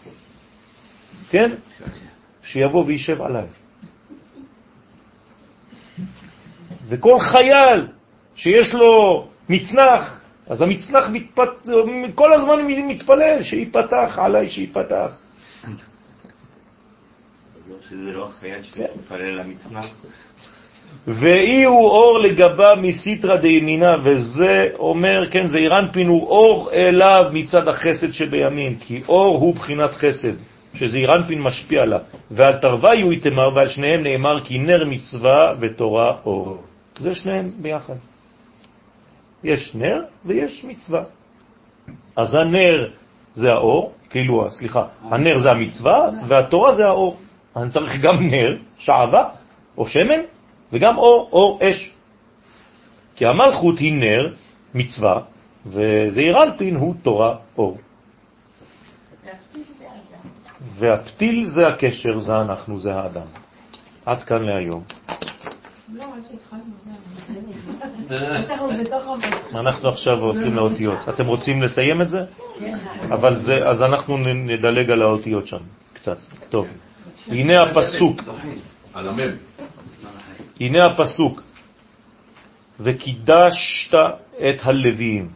כן? 1.31 1.51
שיבוא 2.43 2.85
וישב 2.87 3.23
עליו. 3.23 3.47
וכל 6.89 7.19
חייל 7.21 7.87
שיש 8.35 8.75
לו 8.75 9.27
מצנח, 9.49 10.21
אז 10.47 10.63
המצנח 10.63 11.09
מתפת... 11.13 11.69
כל 12.15 12.33
הזמן 12.33 12.67
מתפלל, 12.67 13.43
שיפתח 13.43 14.19
עליי, 14.23 14.51
שיפתח. 14.51 15.11
שזה 17.89 18.13
לא 18.13 18.29
החייל 18.29 18.63
שמתפלל 18.63 19.41
למצנח. 19.41 19.87
ואי 21.07 21.65
הוא 21.65 21.89
אור 21.89 22.19
לגבה 22.19 22.75
מסיטרא 22.75 23.37
דימינה, 23.37 23.97
וזה 24.05 24.69
אומר, 24.79 25.31
כן, 25.31 25.47
זה 25.47 25.59
אירנפין 25.59 26.09
הוא 26.09 26.29
אור 26.29 26.71
אליו 26.73 27.25
מצד 27.33 27.69
החסד 27.69 28.13
שבימין, 28.13 28.79
כי 28.81 29.03
אור 29.09 29.37
הוא 29.37 29.55
בחינת 29.55 29.91
חסד, 29.95 30.35
שזה 30.75 30.99
אירנפין 30.99 31.43
משפיע 31.43 31.83
עליו. 31.83 32.01
ועל 32.31 32.59
תרווי 32.59 33.01
הוא 33.03 33.13
יתמר, 33.13 33.49
ועל 33.55 33.69
שניהם 33.69 34.03
נאמר 34.03 34.45
כי 34.45 34.59
נר 34.59 34.85
מצווה 34.85 35.55
ותורה 35.61 36.17
אור. 36.25 36.63
זה 36.99 37.15
שניהם 37.15 37.51
ביחד. 37.63 37.95
יש 39.45 39.75
נר 39.75 40.03
ויש 40.25 40.65
מצווה. 40.65 41.03
אז 42.17 42.35
הנר 42.35 42.91
זה 43.35 43.53
האור, 43.53 43.93
כאילו, 44.11 44.51
סליחה, 44.51 44.87
הנר 45.03 45.39
זה 45.39 45.51
המצווה 45.51 46.11
והתורה 46.29 46.75
זה 46.75 46.83
האור. 46.87 47.17
אני 47.57 47.71
צריך 47.71 48.01
גם 48.03 48.29
נר, 48.31 48.57
שעבה 48.79 49.29
או 49.79 49.87
שמן, 49.87 50.21
וגם 50.73 50.99
אור, 50.99 51.29
אור 51.33 51.61
אש. 51.63 51.93
כי 53.17 53.27
המלכות 53.27 53.79
היא 53.79 53.93
נר, 53.93 54.35
מצווה, 54.75 55.21
וזעיר 55.67 56.43
אנפין 56.43 56.77
הוא 56.77 56.95
תורה 57.03 57.37
אור. 57.59 57.79
והפתיל 60.79 61.47
זה 61.47 61.69
הקשר, 61.69 62.21
זה 62.21 62.41
אנחנו, 62.41 62.79
זה 62.79 62.95
האדם. 62.95 63.27
עד 64.07 64.23
כאן 64.23 64.43
להיום. 64.43 64.83
אנחנו 69.55 69.89
עכשיו 69.89 70.19
הולכים 70.19 70.55
לאותיות. 70.55 70.99
אתם 71.09 71.27
רוצים 71.27 71.63
לסיים 71.63 72.03
את 72.03 72.11
זה? 72.11 72.19
אבל 73.09 73.39
זה, 73.39 73.67
אז 73.67 73.83
אנחנו 73.83 74.17
נדלג 74.19 74.91
על 74.91 75.03
האותיות 75.03 75.47
שם 75.47 75.63
קצת. 75.93 76.19
טוב. 76.49 76.67
הנה 77.27 77.63
הפסוק. 77.63 78.23
הנה 80.61 80.87
הפסוק. 80.87 81.43
וקידשת 82.81 83.95
את 84.39 84.57
הלוויים. 84.63 85.29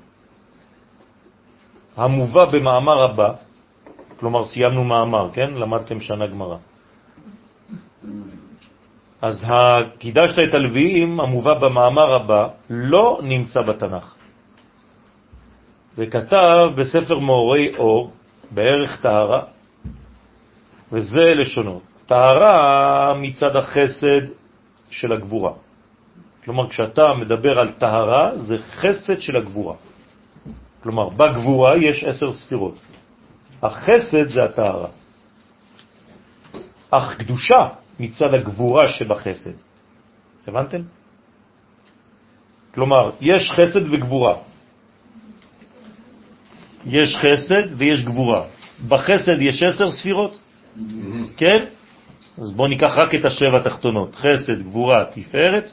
המובא 1.97 2.45
במאמר 2.45 3.03
הבא, 3.03 3.33
כלומר 4.17 4.45
סיימנו 4.45 4.85
מאמר, 4.85 5.31
כן? 5.33 5.55
למדתם 5.55 6.01
שנה 6.01 6.27
גמרא. 6.27 6.57
אז 9.23 9.45
הקידשת 9.49 10.39
את 10.49 10.55
הלוויים 10.55 11.21
המובא 11.21 11.55
במאמר 11.55 12.15
הבא 12.15 12.49
לא 12.71 13.21
נמצא 13.23 13.61
בתנ"ך. 13.61 14.15
וכתב 15.99 16.71
בספר 16.77 17.19
מאורי 17.19 17.77
אור, 17.77 18.11
בערך 18.51 19.01
טהרה, 19.01 19.43
וזה 20.93 21.35
לשונו. 21.35 21.81
טהרה 22.07 23.15
מצד 23.15 23.57
החסד 23.57 24.23
של 24.91 25.13
הגבורה. 25.13 25.53
כלומר, 26.45 26.69
כשאתה 26.69 27.03
מדבר 27.21 27.59
על 27.59 27.73
טהרה, 27.73 28.39
זה 28.39 28.59
חסד 28.59 29.21
של 29.21 29.37
הגבורה. 29.37 29.75
כלומר, 30.83 31.09
בגבורה 31.09 31.77
יש 31.77 32.05
עשר 32.05 32.33
ספירות. 32.33 32.75
החסד 33.63 34.31
זה 34.31 34.45
הטהרה. 34.45 34.89
אך 36.91 37.17
קדושה 37.19 37.69
מצד 38.01 38.35
הגבורה 38.35 38.89
שבחסד. 38.89 39.53
הבנתם? 40.47 40.83
כלומר, 42.75 43.11
יש 43.21 43.51
חסד 43.51 43.93
וגבורה. 43.93 44.37
יש 46.87 47.17
חסד 47.17 47.77
ויש 47.77 48.05
גבורה. 48.05 48.45
בחסד 48.89 49.43
יש 49.43 49.63
עשר 49.63 49.91
ספירות, 49.91 50.41
כן? 51.37 51.65
אז 52.39 52.53
בואו 52.53 52.69
ניקח 52.69 52.97
רק 52.97 53.15
את 53.15 53.25
השבע 53.25 53.57
התחתונות, 53.57 54.17
חסד, 54.17 54.63
גבורה, 54.63 55.05
תפארת, 55.05 55.73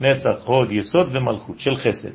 נצח, 0.00 0.34
חוד, 0.40 0.72
יסוד 0.72 1.08
ומלכות 1.12 1.60
של 1.60 1.76
חסד. 1.76 2.14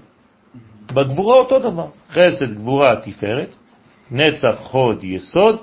בגבורה 0.94 1.36
אותו 1.36 1.60
דבר, 1.60 1.88
חסד, 2.12 2.56
גבורה, 2.56 2.96
תפארת, 2.96 3.56
נצח, 4.12 4.56
חוד, 4.60 5.04
יסוד, 5.04 5.56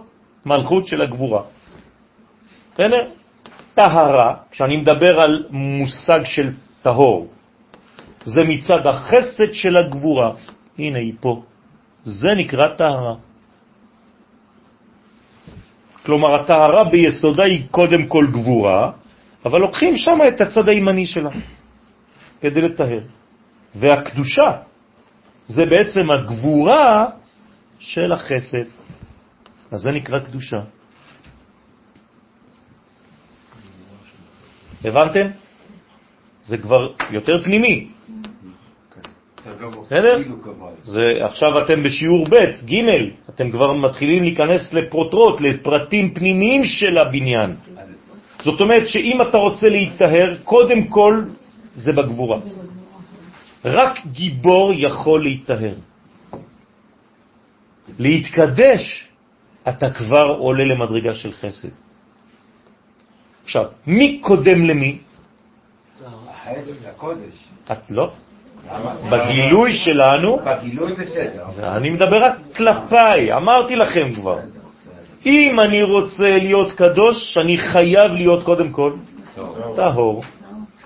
מלכות 0.46 0.86
של 0.86 1.02
הגבורה. 1.02 1.42
בסדר? 2.74 3.08
טהרה, 3.76 4.34
כשאני 4.50 4.76
מדבר 4.76 5.20
על 5.20 5.44
מושג 5.50 6.24
של 6.24 6.52
טהור, 6.82 7.28
זה 8.24 8.40
מצד 8.48 8.86
החסד 8.86 9.52
של 9.52 9.76
הגבורה. 9.76 10.32
הנה 10.78 10.98
היא 10.98 11.12
פה. 11.20 11.42
זה 12.04 12.28
נקרא 12.36 12.68
טהרה. 12.68 13.14
כלומר, 16.02 16.34
הטהרה 16.34 16.84
ביסודה 16.84 17.44
היא 17.44 17.62
קודם 17.70 18.06
כל 18.06 18.26
גבורה, 18.32 18.90
אבל 19.44 19.60
לוקחים 19.60 19.96
שם 19.96 20.18
את 20.28 20.40
הצד 20.40 20.68
הימני 20.68 21.06
שלה 21.06 21.30
כדי 22.40 22.60
לטהר. 22.60 23.04
והקדושה 23.74 24.50
זה 25.46 25.66
בעצם 25.66 26.10
הגבורה 26.10 27.06
של 27.78 28.12
החסד. 28.12 28.66
אז 29.70 29.80
זה 29.80 29.90
נקרא 29.90 30.18
קדושה. 30.18 30.60
הבנתם? 34.86 35.26
זה 36.42 36.58
כבר 36.58 36.92
יותר 37.10 37.42
פנימי. 37.44 37.88
בסדר? 39.86 40.18
עכשיו 41.24 41.64
אתם 41.64 41.82
בשיעור 41.82 42.26
ב', 42.30 42.36
ג', 42.70 42.78
אתם 43.30 43.50
כבר 43.50 43.72
מתחילים 43.72 44.22
להיכנס 44.22 44.72
לפרוטרות, 44.72 45.40
לפרטים 45.40 46.14
פנימיים 46.14 46.64
של 46.64 46.98
הבניין. 46.98 47.50
זאת 48.42 48.60
אומרת 48.60 48.88
שאם 48.88 49.22
אתה 49.22 49.36
רוצה 49.36 49.68
להתאהר, 49.68 50.36
קודם 50.44 50.84
כל 50.86 51.24
זה 51.74 51.92
בגבורה. 51.92 52.38
רק 53.64 54.06
גיבור 54.12 54.72
יכול 54.74 55.22
להתאהר. 55.22 55.74
להתקדש, 57.98 59.08
אתה 59.68 59.90
כבר 59.90 60.36
עולה 60.38 60.64
למדרגה 60.64 61.14
של 61.14 61.32
חסד. 61.32 61.85
עכשיו, 63.46 63.64
מי 63.86 64.18
קודם 64.22 64.64
למי? 64.64 64.98
הקודש. 66.88 67.34
את 67.72 67.90
לא. 67.90 68.10
בגילוי 69.10 69.72
שלנו, 69.72 70.38
בגילוי 70.44 70.92
בסדר. 70.92 71.76
אני 71.76 71.90
מדבר 71.90 72.24
רק 72.24 72.36
כלפיי, 72.56 73.32
אמרתי 73.32 73.76
לכם 73.76 74.14
כבר. 74.14 74.38
אם 75.26 75.60
אני 75.60 75.82
רוצה 75.82 76.38
להיות 76.38 76.72
קדוש, 76.72 77.38
אני 77.38 77.58
חייב 77.58 78.12
להיות 78.12 78.42
קודם 78.42 78.70
כל 78.70 78.92
טהור. 79.76 80.22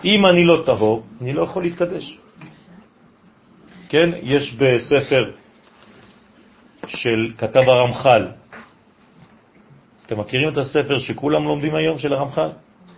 אם 0.05 0.27
אני 0.27 0.45
לא 0.45 0.63
טהור, 0.67 1.03
אני 1.21 1.33
לא 1.33 1.43
יכול 1.43 1.63
להתקדש. 1.63 2.19
כן, 3.89 4.11
יש 4.23 4.55
בספר 4.55 5.31
של 6.87 7.33
כתב 7.39 7.69
הרמח"ל, 7.69 8.27
אתם 10.11 10.21
מכירים 10.21 10.49
את 10.49 10.57
הספר 10.57 10.99
שכולם 10.99 11.45
לומדים 11.45 11.75
היום 11.75 11.99
של 11.99 12.13
הרמח"ל? 12.13 12.51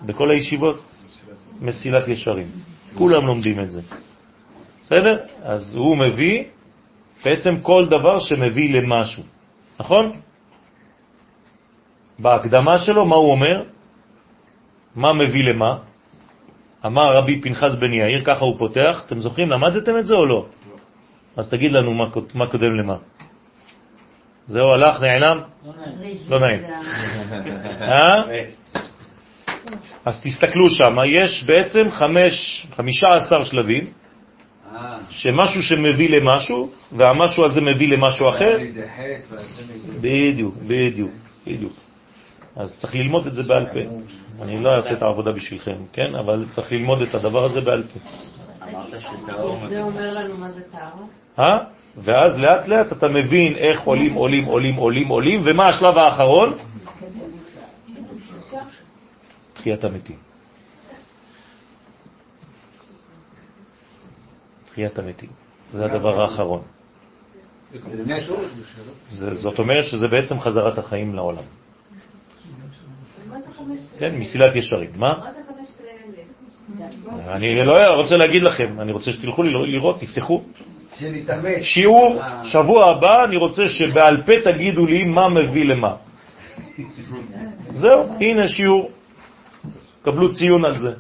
בכל 0.02 0.30
הישיבות? 0.30 0.80
מסילת 1.60 2.08
ישרים. 2.08 2.46
כולם 2.94 3.26
לומדים 3.26 3.60
את 3.60 3.70
זה. 3.70 3.80
בסדר? 4.82 5.18
אז 5.42 5.76
הוא 5.76 5.96
מביא 5.96 6.44
בעצם 7.24 7.60
כל 7.62 7.86
דבר 7.88 8.18
שמביא 8.18 8.80
למשהו, 8.80 9.22
נכון? 9.80 10.12
בהקדמה 12.18 12.78
שלו, 12.78 13.06
מה 13.06 13.16
הוא 13.16 13.30
אומר? 13.30 13.62
מה 14.96 15.12
מביא 15.12 15.42
למה? 15.52 15.78
אמר 16.86 17.16
רבי 17.16 17.40
פנחס 17.40 17.74
בן 17.80 17.92
יאיר, 17.92 18.24
ככה 18.24 18.44
הוא 18.44 18.58
פותח, 18.58 19.02
אתם 19.06 19.18
זוכרים, 19.18 19.50
למדתם 19.50 19.98
את 19.98 20.06
זה 20.06 20.14
או 20.14 20.26
לא? 20.26 20.46
אז 21.36 21.50
תגיד 21.50 21.72
לנו 21.72 21.92
מה, 21.94 22.04
מה 22.34 22.46
קודם 22.46 22.72
למה. 22.74 22.96
זהו, 24.46 24.68
הלך, 24.68 25.00
נעלם? 25.00 25.40
לא 26.28 26.40
נעים. 26.40 26.60
אה? 27.92 28.22
אז 30.04 30.20
תסתכלו 30.22 30.70
שם, 30.70 30.96
יש 31.06 31.44
בעצם 31.44 31.90
חמש, 31.90 32.66
חמישה 32.76 33.14
עשר 33.14 33.44
שלבים, 33.44 33.84
שמשהו 35.10 35.62
שמביא 35.62 36.10
למשהו, 36.10 36.70
והמשהו 36.92 37.44
הזה 37.44 37.60
מביא 37.60 37.88
למשהו 37.88 38.28
אחר. 38.28 38.58
בדיוק, 40.00 40.54
בדיוק, 40.66 41.12
בדיוק. 41.46 41.72
אז 42.56 42.78
צריך 42.80 42.94
ללמוד 42.94 43.26
את 43.26 43.34
זה 43.34 43.42
בעל 43.42 43.66
פה. 43.66 43.80
אני 44.42 44.62
לא 44.62 44.76
אעשה 44.76 44.92
את 44.92 45.02
העבודה 45.02 45.32
בשבילכם, 45.32 45.76
כן? 45.92 46.14
אבל 46.14 46.46
צריך 46.50 46.72
ללמוד 46.72 47.02
את 47.02 47.14
הדבר 47.14 47.44
הזה 47.44 47.60
בעל 47.60 47.82
פה. 47.82 48.00
אמרת 48.70 49.00
שטהור 49.00 49.58
זה. 49.68 49.82
אומר 49.82 50.10
לנו 50.10 50.36
מה 50.36 50.52
זה 50.52 50.60
טהרה? 51.36 51.64
ואז 51.96 52.38
לאט 52.38 52.68
לאט 52.68 52.92
אתה 52.92 53.08
מבין 53.08 53.56
איך 53.56 53.80
עולים, 53.80 54.14
עולים, 54.14 54.44
עולים, 54.44 54.74
עולים, 54.74 55.08
עולים, 55.08 55.40
ומה 55.44 55.68
השלב 55.68 55.98
האחרון? 55.98 56.54
תחיית 59.54 59.84
המתים. 59.84 60.16
תחיית 64.66 64.98
המתים. 64.98 65.28
זה 65.72 65.84
הדבר 65.84 66.22
האחרון. 66.22 66.62
זה, 69.08 69.34
זאת 69.34 69.58
אומרת 69.58 69.86
שזה 69.86 70.08
בעצם 70.08 70.40
חזרת 70.40 70.78
החיים 70.78 71.14
לעולם. 71.14 71.42
כן, 73.98 74.16
מסילת 74.16 74.56
ישרים. 74.56 74.90
מה? 74.96 75.30
אני 77.28 77.64
לא 77.64 77.94
רוצה 77.94 78.16
להגיד 78.16 78.42
לכם, 78.42 78.80
אני 78.80 78.92
רוצה 78.92 79.12
שתלכו 79.12 79.42
לראות, 79.42 80.00
תפתחו. 80.00 80.42
שנתאמץ. 81.02 81.62
שיעור, 81.62 82.22
שבוע 82.44 82.90
הבא, 82.90 83.24
אני 83.24 83.36
רוצה 83.36 83.68
שבעל 83.68 84.22
פה 84.22 84.32
תגידו 84.44 84.86
לי 84.86 85.04
מה 85.04 85.28
מביא 85.28 85.64
למה. 85.64 85.94
זהו, 87.80 88.02
הנה 88.20 88.48
שיעור. 88.48 88.90
קבלו 90.02 90.34
ציון 90.34 90.64
על 90.64 90.78
זה. 90.78 90.92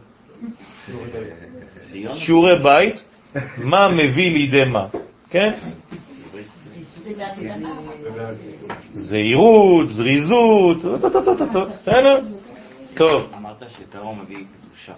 שיעורי 2.14 2.62
בית, 2.62 3.04
מה 3.58 3.88
מביא 3.88 4.30
לידי 4.32 4.64
מה, 4.64 4.86
כן? 5.30 5.52
זהירות, 8.92 9.88
זריזות? 9.90 10.78
טוב, 12.94 13.30
אמרת 13.34 13.62
שטהור 13.68 14.16
מביא. 14.16 14.44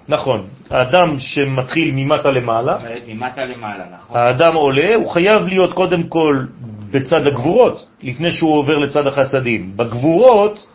נכון. 0.09 0.47
האדם 0.70 1.19
שמתחיל 1.19 1.90
ממטה 1.94 2.31
למעלה, 2.31 2.78
ממטה 3.09 3.44
למעלה, 3.44 3.85
נכון? 3.94 4.16
האדם 4.16 4.55
עולה, 4.55 4.94
הוא 4.94 5.11
חייב 5.11 5.43
להיות 5.47 5.73
קודם 5.73 6.02
כל 6.02 6.44
בצד 6.90 7.27
הגבורות, 7.27 7.86
לפני 8.02 8.31
שהוא 8.32 8.59
עובר 8.59 8.77
לצד 8.78 9.06
החסדים. 9.06 9.77
בגבורות 9.77 10.66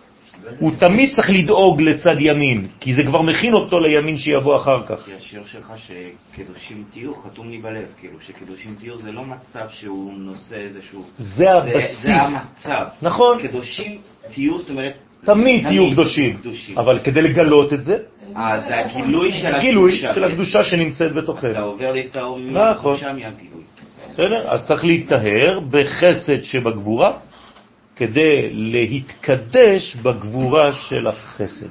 הוא 0.60 0.72
תמיד 0.80 1.10
צריך 1.16 1.30
לדאוג 1.30 1.82
לצד 1.82 2.20
ימין, 2.20 2.68
כי 2.80 2.94
זה 2.94 3.04
כבר 3.04 3.22
מכין 3.22 3.54
אותו 3.54 3.80
לימין 3.80 4.18
שיבוא 4.18 4.58
אחר 4.58 4.82
כך. 4.88 5.06
כי 5.06 5.12
השיר 5.18 5.44
שלך 5.52 5.74
שקדושים 5.78 6.84
תהיו 6.94 7.16
חתום 7.16 7.50
לי 7.50 7.58
בלב, 7.58 7.86
כאילו 8.00 8.18
שקדושים 8.28 8.76
תהיו 8.80 8.98
זה 8.98 9.12
לא 9.12 9.24
מצב 9.26 9.66
שהוא 9.70 10.14
נושא 10.14 10.56
איזשהו... 10.56 11.04
זה 11.18 11.36
זה- 11.36 11.52
הבסיס. 11.52 12.02
זה 12.02 12.14
המצב. 12.16 12.86
נכון. 13.02 13.38
קדושים 13.48 13.98
תהיו, 14.32 14.60
זאת 14.60 14.70
אומרת... 14.70 14.94
תמיד 15.26 15.68
תהיו 15.68 15.92
קדושים, 15.92 16.40
אבל 16.78 17.00
כדי 17.00 17.22
לגלות 17.22 17.74
את 17.74 17.84
זה, 17.84 17.98
אה, 18.38 18.62
זה 18.68 18.80
הגילוי 18.80 19.34
של 19.34 19.48
הקדושה. 19.48 19.60
גילוי 19.60 19.98
של 19.98 20.24
הקדושה 20.24 20.64
שנמצאת 20.64 21.12
אתה 21.12 21.22
בתוכנו. 21.22 21.60
עובר 21.60 21.92
להתאור 21.94 22.40
נכון. 22.40 22.98
שם 22.98 23.16
מהגילוי. 23.16 23.64
בסדר? 24.10 24.52
אז 24.52 24.68
צריך 24.68 24.86
להיטהר 24.86 25.60
בחסד 25.70 26.42
שבגבורה, 26.42 27.14
כדי 27.96 28.50
להתקדש 28.54 29.96
בגבורה 29.96 30.74
של 30.74 31.08
החסד. 31.08 31.68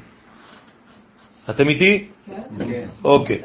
אתם 1.51 1.69
איתי? 1.69 2.09
כן. 2.59 2.89
אוקיי. 3.05 3.43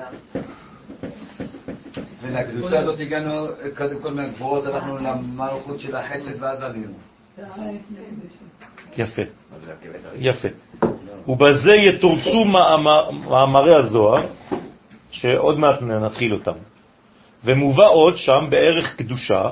ולקדושה 2.21 2.79
הזאת 2.79 2.99
הגענו, 2.99 3.47
קודם 3.77 3.99
כל 4.01 4.13
מהגבורות, 4.13 4.65
הלכנו 4.65 4.97
למערכות 4.97 5.79
של 5.79 5.95
החסד 5.95 6.43
ואז 6.43 6.63
עלינו. 6.63 6.93
יפה. 8.97 9.21
יפה. 10.19 10.47
ובזה 11.27 11.71
יתורצו 11.75 12.45
מאמר- 12.45 13.11
מאמרי 13.11 13.75
הזוהר, 13.75 14.23
שעוד 15.11 15.59
מעט 15.59 15.81
נתחיל 15.81 16.33
אותם. 16.33 16.51
ומובא 17.43 17.87
עוד 17.89 18.17
שם 18.17 18.47
בערך 18.49 18.95
קדושה, 18.95 19.43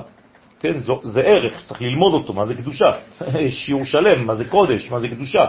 כן, 0.60 0.72
זה 1.02 1.20
ערך, 1.20 1.62
צריך 1.64 1.82
ללמוד 1.82 2.12
אותו, 2.14 2.32
מה 2.32 2.46
זה 2.46 2.54
קדושה? 2.54 2.92
שיעור 3.64 3.84
שלם, 3.84 4.26
מה 4.26 4.34
זה 4.34 4.44
קודש, 4.44 4.90
מה 4.90 5.00
זה 5.00 5.08
קדושה? 5.08 5.46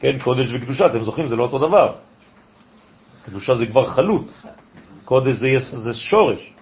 כן, 0.00 0.18
קודש 0.18 0.46
וקדושה, 0.52 0.86
אתם 0.86 1.02
זוכרים, 1.02 1.28
זה 1.28 1.36
לא 1.36 1.42
אותו 1.42 1.58
דבר. 1.58 1.92
קדושה 3.26 3.54
זה 3.54 3.66
כבר 3.66 3.84
חלוט, 3.84 4.26
קודש 5.04 5.34
זה, 5.34 5.46
זה 5.58 5.94
שורש. 5.94 6.52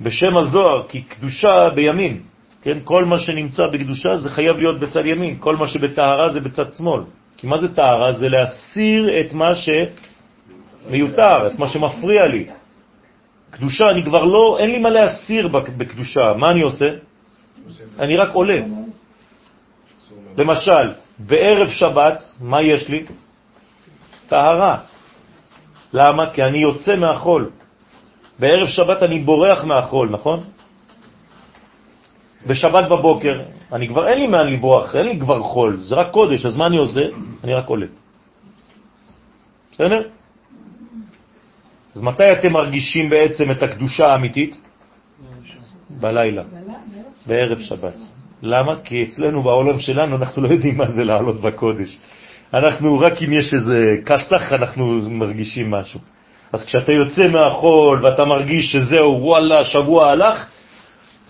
בשם 0.00 0.36
הזוהר, 0.38 0.88
כי 0.88 1.02
קדושה 1.02 1.70
בימין, 1.74 2.22
כן, 2.62 2.78
כל 2.84 3.04
מה 3.04 3.18
שנמצא 3.18 3.66
בקדושה 3.66 4.16
זה 4.16 4.30
חייב 4.30 4.56
להיות 4.58 4.80
בצד 4.80 5.06
ימין, 5.06 5.36
כל 5.40 5.56
מה 5.56 5.66
שבטהרה 5.66 6.28
זה 6.32 6.40
בצד 6.40 6.74
שמאל. 6.74 7.02
כי 7.36 7.46
מה 7.46 7.58
זה 7.58 7.74
טהרה? 7.74 8.12
זה 8.12 8.28
להסיר 8.28 9.20
את 9.20 9.32
מה 9.32 9.52
שמיותר, 10.86 11.46
את 11.46 11.58
מה 11.58 11.68
שמפריע 11.68 12.26
לי. 12.26 12.46
קדושה, 13.50 13.90
אני 13.90 14.02
כבר 14.04 14.24
לא, 14.24 14.56
אין 14.60 14.70
לי 14.70 14.78
מה 14.78 14.90
להסיר 14.90 15.48
בק- 15.48 15.68
בקדושה, 15.76 16.32
מה 16.36 16.50
אני 16.50 16.60
עושה? 16.62 16.86
אני 17.98 18.16
רק 18.16 18.30
עולה. 18.32 18.60
למשל, 20.36 20.86
בערב 21.18 21.68
שבת, 21.68 22.22
מה 22.40 22.62
יש 22.62 22.88
לי? 22.88 23.04
טהרה. 24.28 24.78
למה? 25.92 26.30
כי 26.30 26.42
אני 26.42 26.58
יוצא 26.58 26.92
מהחול. 26.96 27.50
בערב 28.38 28.68
שבת 28.68 29.02
אני 29.02 29.18
בורח 29.18 29.64
מהחול, 29.64 30.08
נכון? 30.10 30.44
בשבת 32.46 32.88
בבוקר, 32.88 33.40
אני 33.72 33.88
כבר 33.88 34.08
אין 34.08 34.18
לי 34.18 34.26
מאן 34.26 34.52
לברוח, 34.52 34.96
אין 34.96 35.06
לי 35.06 35.18
כבר 35.20 35.42
חול, 35.42 35.80
זה 35.80 35.94
רק 35.94 36.10
קודש, 36.10 36.46
אז 36.46 36.56
מה 36.56 36.66
אני 36.66 36.76
עושה? 36.76 37.00
אני 37.44 37.54
רק 37.54 37.66
עולה. 37.66 37.86
בסדר? 39.72 40.02
אז 41.94 42.02
מתי 42.02 42.32
אתם 42.32 42.52
מרגישים 42.52 43.10
בעצם 43.10 43.50
את 43.50 43.62
הקדושה 43.62 44.06
האמיתית? 44.06 44.56
בלילה, 46.00 46.42
בערב 47.26 47.58
שבת. 47.60 47.96
למה? 48.42 48.72
כי 48.84 49.02
אצלנו 49.02 49.42
בעולם 49.42 49.78
שלנו 49.78 50.16
אנחנו 50.16 50.42
לא 50.42 50.48
יודעים 50.48 50.76
מה 50.76 50.90
זה 50.90 51.02
לעלות 51.04 51.40
בקודש. 51.40 51.98
אנחנו, 52.54 52.98
רק 52.98 53.22
אם 53.22 53.32
יש 53.32 53.54
איזה 53.54 53.96
כסח, 54.06 54.52
אנחנו 54.52 55.00
מרגישים 55.10 55.70
משהו. 55.70 56.00
אז 56.52 56.64
כשאתה 56.64 56.92
יוצא 56.92 57.28
מהחול 57.28 58.04
ואתה 58.04 58.24
מרגיש 58.24 58.72
שזהו, 58.72 59.22
וואלה, 59.22 59.64
שבוע 59.64 60.10
הלך, 60.10 60.46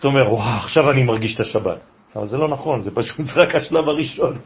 אתה 0.00 0.08
אומר, 0.08 0.32
וואו, 0.32 0.58
עכשיו 0.58 0.90
אני 0.90 1.02
מרגיש 1.02 1.34
את 1.34 1.40
השבת. 1.40 1.86
אבל 2.16 2.26
זה 2.26 2.36
לא 2.36 2.48
נכון, 2.48 2.80
זה 2.80 2.90
פשוט 2.94 3.26
רק 3.40 3.54
השלב 3.54 3.88
הראשון. 3.88 4.38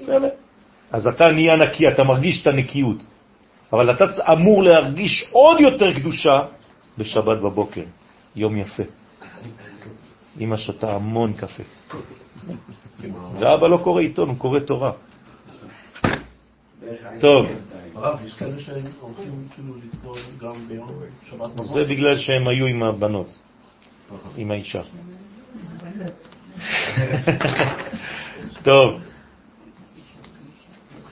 בסדר. 0.00 0.28
אז 0.92 1.06
אתה 1.06 1.32
נהיה 1.32 1.56
נקי, 1.56 1.88
אתה 1.88 2.02
מרגיש 2.02 2.42
את 2.42 2.46
הנקיות. 2.46 3.02
אבל 3.72 3.90
אתה 3.90 4.04
אמור 4.32 4.62
להרגיש 4.62 5.28
עוד 5.32 5.60
יותר 5.60 5.92
קדושה 5.92 6.36
בשבת 6.98 7.38
בבוקר. 7.38 7.82
יום 8.36 8.56
יפה. 8.56 8.82
אמא 10.40 10.56
שותה 10.56 10.94
המון 10.94 11.32
קפה. 11.32 11.62
ואבא 13.38 13.66
לא 13.66 13.80
קורא 13.84 14.00
עיתון, 14.00 14.28
הוא 14.28 14.38
קורא 14.38 14.60
תורה. 14.60 14.92
טוב, 17.20 17.46
כאילו. 17.46 17.58
זה 21.64 21.84
בגלל 21.84 22.16
שהם 22.16 22.48
היו 22.48 22.66
עם 22.66 22.82
הבנות, 22.82 23.38
עם 24.36 24.50
האישה. 24.50 24.82
טוב, 28.62 29.00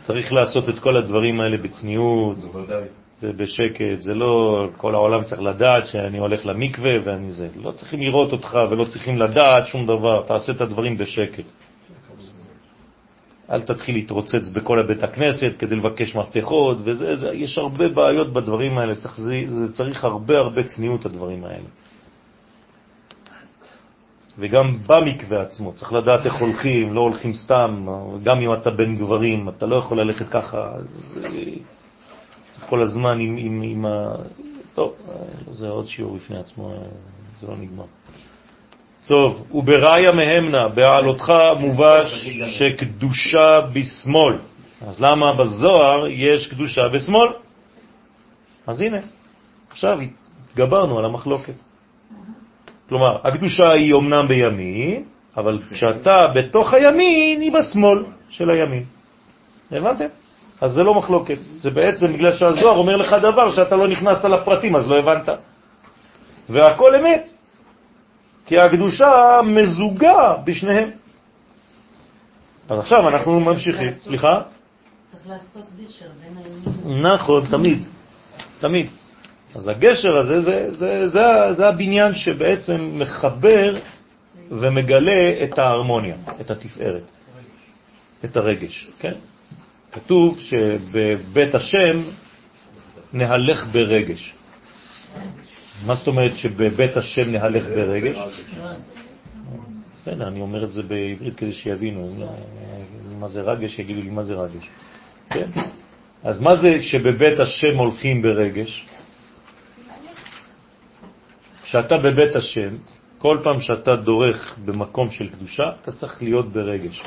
צריך 0.07 0.33
לעשות 0.33 0.69
את 0.69 0.79
כל 0.79 0.97
הדברים 0.97 1.41
האלה 1.41 1.57
בצניעות 1.57 2.37
ובשקט. 3.23 4.01
זה 4.01 4.15
לא 4.15 4.67
כל 4.77 4.95
העולם 4.95 5.25
צריך 5.25 5.43
לדעת 5.43 5.87
שאני 5.87 6.19
הולך 6.19 6.47
למקווה 6.47 6.91
ואני 7.05 7.31
זה. 7.31 7.49
לא 7.57 7.71
צריכים 7.71 8.01
לראות 8.01 8.33
אותך 8.33 8.59
ולא 8.71 8.85
צריכים 8.85 9.17
לדעת 9.17 9.67
שום 9.67 9.87
דבר. 9.87 10.23
תעשה 10.27 10.53
את 10.53 10.61
הדברים 10.61 10.99
בשקט. 10.99 11.45
אל 13.51 13.61
תתחיל 13.61 13.95
להתרוצץ 13.95 14.49
בכל 14.53 14.81
הבית 14.81 15.03
הכנסת 15.03 15.53
כדי 15.59 15.77
לבקש 15.77 16.17
מפתחות 16.17 16.77
וזה, 16.85 17.17
זה, 17.17 17.33
יש 17.33 17.59
הרבה 17.59 17.89
בעיות 17.89 18.33
בדברים 18.33 18.79
האלה, 18.79 18.95
צריך, 18.95 19.21
זה, 19.21 19.43
זה 19.47 19.73
צריך 19.73 20.05
הרבה 20.05 20.39
הרבה 20.39 20.63
צניעות 20.63 21.07
הדברים 21.07 21.45
האלה. 21.45 21.69
וגם 24.39 24.77
במקווה 24.87 25.43
עצמו, 25.43 25.73
צריך 25.73 25.93
לדעת 25.93 26.27
איך 26.27 26.35
הולכים, 26.35 26.95
לא 26.95 27.01
הולכים 27.01 27.35
סתם, 27.35 27.87
גם 28.23 28.41
אם 28.41 28.53
אתה 28.53 28.71
בן 28.71 28.97
גברים, 28.97 29.49
אתה 29.49 29.67
לא 29.67 29.77
יכול 29.77 30.01
ללכת 30.01 30.29
ככה, 30.29 30.73
זה, 30.89 31.29
צריך 32.51 32.67
כל 32.69 32.83
הזמן 32.83 33.21
עם, 33.21 33.37
עם, 33.37 33.63
עם 33.63 33.87
ה... 33.87 34.15
טוב, 34.75 34.95
זה 35.51 35.69
עוד 35.69 35.89
שיעור 35.89 36.17
בפני 36.17 36.39
עצמו, 36.39 36.75
זה 37.41 37.47
לא 37.47 37.57
נגמר. 37.57 37.85
טוב, 39.07 39.47
ובראיה 39.55 40.13
מהמנה, 40.13 40.69
בעלותך 40.69 41.33
מובא 41.61 42.05
שקדושה 42.59 43.61
בשמאל. 43.73 44.39
אז 44.87 45.01
למה 45.01 45.33
בזוהר 45.33 46.07
יש 46.07 46.49
קדושה 46.49 46.89
בשמאל? 46.89 47.29
אז 48.67 48.81
הנה, 48.81 48.99
עכשיו 49.71 49.99
התגברנו 50.51 50.99
על 50.99 51.05
המחלוקת. 51.05 51.55
כלומר, 52.89 53.19
הקדושה 53.25 53.71
היא 53.71 53.93
אומנם 53.93 54.29
בימין, 54.29 55.05
אבל 55.37 55.59
כשאתה 55.71 56.29
בתוך 56.35 56.75
הימין, 56.75 57.41
היא 57.41 57.53
בשמאל 57.53 58.05
של 58.29 58.51
הימין. 58.51 58.85
הבנתם? 59.71 60.07
אז 60.61 60.73
זה 60.73 60.83
לא 60.83 60.95
מחלוקת. 60.95 61.39
זה 61.57 61.71
בעצם 61.71 62.07
בגלל 62.13 62.33
שהזוהר 62.33 62.77
אומר 62.77 62.97
לך 62.97 63.17
דבר 63.23 63.53
שאתה 63.53 63.77
לא 63.77 63.89
נכנסת 63.89 64.25
לפרטים, 64.25 64.77
אז 64.77 64.89
לא 64.89 64.99
הבנת. 64.99 65.29
והכל 66.49 66.95
אמת. 66.95 67.31
כי 68.47 68.59
הקדושה 68.59 69.41
מזוגה 69.45 70.37
בשניהם. 70.45 70.91
אז 72.69 72.79
עכשיו 72.79 73.09
אנחנו 73.09 73.41
ממשיכים. 73.41 73.93
סליחה? 74.01 74.43
צריך 75.13 75.23
לעשות 75.27 75.65
גשר 75.79 76.07
בין 76.21 76.37
הימים. 76.85 77.07
נכון, 77.07 77.47
תמיד. 77.51 77.79
תמיד. 78.61 78.87
אז 79.55 79.69
הגשר 79.69 80.17
הזה 80.17 80.41
זה, 80.41 80.73
זה, 80.73 81.09
זה, 81.09 81.53
זה 81.53 81.69
הבניין 81.69 82.15
שבעצם 82.15 82.91
מחבר 82.95 83.75
ומגלה 84.51 85.33
את 85.45 85.59
ההרמוניה, 85.59 86.17
את 86.41 86.51
התפארת, 86.51 87.03
את 88.25 88.37
הרגש, 88.37 88.89
כן? 88.99 89.15
כתוב 89.93 90.41
שבבית 90.41 91.55
השם 91.55 92.03
נהלך 93.13 93.67
ברגש. 93.73 94.35
מה 95.87 95.95
זאת 95.95 96.07
אומרת 96.07 96.37
שבבית 96.37 96.97
השם 96.97 97.33
נהלך 97.33 97.65
ברגש? 97.67 98.19
בסדר, 100.03 100.29
אני 100.29 100.41
אומר 100.41 100.65
את 100.65 100.71
זה 100.71 100.83
בעברית 100.83 101.37
כדי 101.37 101.53
שיבינו 101.53 102.27
מה 103.19 103.29
זה 103.29 103.41
רגש, 103.41 103.79
יגידו 103.79 104.01
לי 104.01 104.11
מה 104.11 104.23
זה 104.23 104.35
רגש. 104.35 104.69
כן? 105.31 105.51
אז 106.25 106.41
מה 106.41 106.57
זה 106.57 106.83
שבבית 106.83 107.41
השם 107.41 107.77
הולכים 107.77 108.23
ברגש? 108.23 108.87
כשאתה 111.65 111.99
בבית 111.99 112.37
השם, 112.37 112.77
כל 113.19 113.39
פעם 113.45 113.61
שאתה 113.61 113.97
דורך 113.97 114.59
במקום 114.65 115.11
של 115.11 115.29
קדושה, 115.29 115.63
אתה 115.83 115.93
צריך 115.93 116.23
להיות 116.23 116.53
ברגש. 116.53 117.03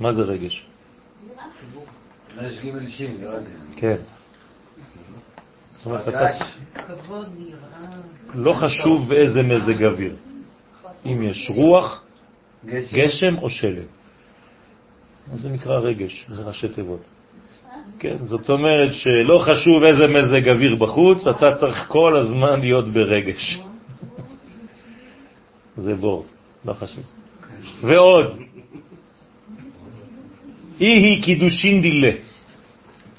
מה 0.00 0.12
זה 0.12 0.22
רגש? 0.22 0.66
כן. 3.76 3.96
זאת 5.76 5.86
אומרת, 5.86 6.08
אתה... 6.08 6.28
כבוד, 6.74 7.28
יראה. 7.38 8.00
לא 8.34 8.52
חשוב 8.52 9.12
איזה 9.12 9.42
מזג 9.42 9.84
אוויר, 9.84 10.16
אם 11.06 11.22
יש 11.22 11.50
רוח, 11.50 12.04
גשם 12.66 13.38
או 13.38 13.50
שלג. 13.50 13.86
אז 15.32 15.40
זה 15.40 15.48
נקרא 15.48 15.78
רגש, 15.78 16.26
זה 16.28 16.42
ראשי 16.42 16.68
תיבות. 16.68 17.13
כן, 17.98 18.16
זאת 18.24 18.50
אומרת 18.50 18.94
שלא 18.94 19.38
חשוב 19.38 19.82
איזה 19.82 20.06
מזג 20.06 20.48
אוויר 20.48 20.74
בחוץ, 20.76 21.26
אתה 21.26 21.54
צריך 21.56 21.84
כל 21.88 22.16
הזמן 22.16 22.60
להיות 22.60 22.88
ברגש. 22.88 23.60
זה 25.76 25.94
בור, 25.94 26.26
לא 26.64 26.72
חשוב. 26.72 27.04
ועוד, 27.80 28.26
אי 30.80 30.86
היא 30.86 31.22
קידושין 31.22 31.82
דילה. 31.82 32.12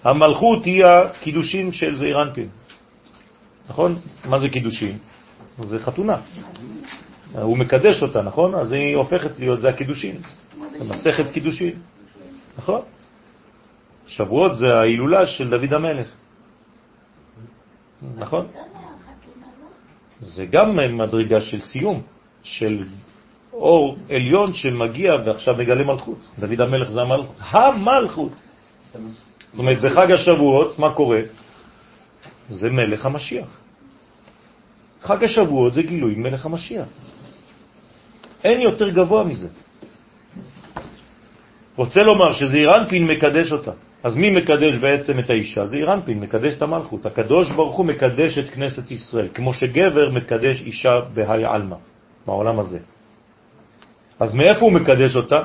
המלכות 0.04 0.66
היא 0.66 0.86
הקידושין 0.86 1.72
של 1.72 1.96
זעיר 1.96 2.22
אנפין. 2.22 2.48
נכון? 3.70 3.96
מה 4.26 4.40
זה 4.40 4.50
קידושין? 4.50 4.98
זה 5.64 5.80
חתונה. 5.80 6.18
הוא 7.34 7.58
מקדש 7.58 8.02
אותה, 8.02 8.22
נכון? 8.22 8.56
אז 8.56 8.72
היא 8.72 8.96
הופכת 8.96 9.40
להיות, 9.40 9.62
זה 9.62 9.70
הקידושין. 9.70 10.16
מסכת 10.80 11.30
קידושין. 11.30 11.74
נכון? 12.58 12.82
שבועות 14.08 14.56
זה 14.56 14.76
ההילולה 14.76 15.28
של 15.28 15.50
דוד 15.50 15.74
המלך. 15.74 16.08
נכון? 18.18 18.46
זה 20.20 20.46
גם 20.46 20.98
מדרגה 20.98 21.42
של 21.42 21.62
סיום, 21.62 22.02
של 22.44 22.84
אור 23.54 23.98
עליון 24.10 24.54
שמגיע 24.54 25.14
ועכשיו 25.26 25.56
מגלה 25.56 25.84
מלכות. 25.84 26.20
דוד 26.40 26.62
המלך 26.62 26.90
זה 26.90 27.02
המלכות. 27.02 27.40
המלכות. 27.40 28.32
זאת 28.92 29.60
אומרת, 29.60 29.82
בחג 29.82 30.12
השבועות, 30.12 30.80
מה 30.80 30.94
קורה? 30.94 31.20
זה 32.50 32.70
מלך 32.70 33.06
המשיח. 33.06 33.48
חג 35.02 35.24
השבועות 35.24 35.74
זה 35.74 35.82
גילוי 35.82 36.16
מלך 36.16 36.46
המשיח. 36.46 36.88
אין 38.44 38.62
יותר 38.62 38.90
גבוה 38.90 39.24
מזה. 39.24 39.50
רוצה 41.76 42.04
לומר 42.04 42.34
שזעיר 42.34 42.76
אנפין 42.76 43.08
מקדש 43.08 43.52
אותה. 43.52 43.72
אז 44.06 44.18
מי 44.18 44.30
מקדש 44.30 44.74
בעצם 44.78 45.20
את 45.20 45.30
האישה? 45.30 45.66
זעיר 45.66 45.94
אנפין 45.94 46.20
מקדש 46.20 46.54
את 46.58 46.62
המלכות. 46.62 47.06
הקדוש 47.06 47.52
ברוך 47.52 47.76
הוא 47.76 47.86
מקדש 47.86 48.38
את 48.38 48.50
כנסת 48.50 48.92
ישראל, 48.92 49.28
כמו 49.34 49.54
שגבר 49.54 50.10
מקדש 50.14 50.62
אישה 50.62 51.00
בהי 51.14 51.46
עלמא, 51.46 51.76
בעולם 52.26 52.60
הזה. 52.60 52.80
אז 54.20 54.30
מאיפה 54.34 54.60
הוא 54.60 54.72
מקדש 54.72 55.16
אותה? 55.16 55.40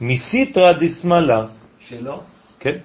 מסיטרא 0.00 0.72
דסמלה. 0.72 1.46
שלו? 1.80 2.20
כן. 2.60 2.76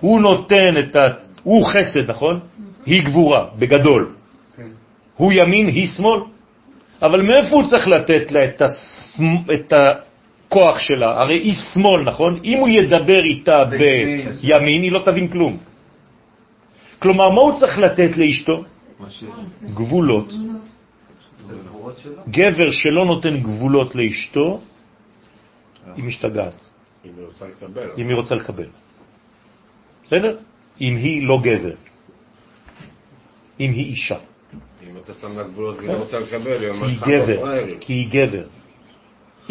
הוא 0.00 0.20
נותן 0.20 0.70
את 0.78 0.96
ה... 0.96 1.02
הוא 1.42 1.64
חסד, 1.64 2.10
נכון? 2.10 2.40
היא 2.86 3.04
גבורה, 3.04 3.56
בגדול. 3.58 4.14
כן. 4.56 4.68
הוא 5.16 5.32
ימין, 5.32 5.66
היא 5.66 5.88
שמאל. 5.88 6.20
אבל 7.02 7.22
מאיפה 7.22 7.56
הוא 7.56 7.64
צריך 7.70 7.88
לתת 7.88 8.32
לה 8.32 8.40
את, 8.44 8.62
הסמ... 8.62 9.48
את 9.54 9.72
הכוח 10.52 10.78
שלה? 10.78 11.20
הרי 11.20 11.34
היא 11.34 11.54
שמאל, 11.54 12.02
נכון? 12.04 12.40
אם 12.44 12.58
הוא 12.58 12.68
ידבר 12.68 13.24
איתה 13.24 13.64
בימין, 13.64 14.82
היא 14.82 14.92
לא 14.92 15.00
תבין 15.04 15.28
כלום. 15.28 15.56
כלומר, 16.98 17.28
מה 17.30 17.40
הוא 17.40 17.58
צריך 17.58 17.78
לתת 17.78 18.12
לאשתו? 18.16 18.64
גבולות. 19.74 20.32
גבר 22.28 22.70
שלא 22.70 23.04
נותן 23.06 23.40
גבולות 23.40 23.94
לאשתו, 23.94 24.60
היא 25.96 26.04
משתגעת. 26.04 26.68
אם 27.04 27.10
היא 27.16 27.26
רוצה 27.26 27.44
לקבל. 27.48 27.88
אם 27.98 28.08
היא 28.08 28.16
רוצה 28.16 28.34
לקבל. 28.34 28.68
בסדר? 30.04 30.36
אם 30.80 30.96
היא 30.96 31.26
לא 31.26 31.40
גבר. 31.42 31.74
אם 33.60 33.70
היא 33.72 33.86
אישה. 33.90 34.18
אם 34.84 34.96
אתה 35.04 35.14
שם 35.14 35.38
לה 35.38 35.42
גבולות 35.42 35.76
והיא 35.78 35.88
לא 35.88 35.96
רוצה 35.96 36.18
לקבל, 36.20 36.56
היא 36.62 36.72
כי 36.72 36.78
ממש. 36.78 37.38
פראיירית. 37.40 37.76
כי 37.80 37.92
היא 37.92 38.08
גבר. 38.10 38.61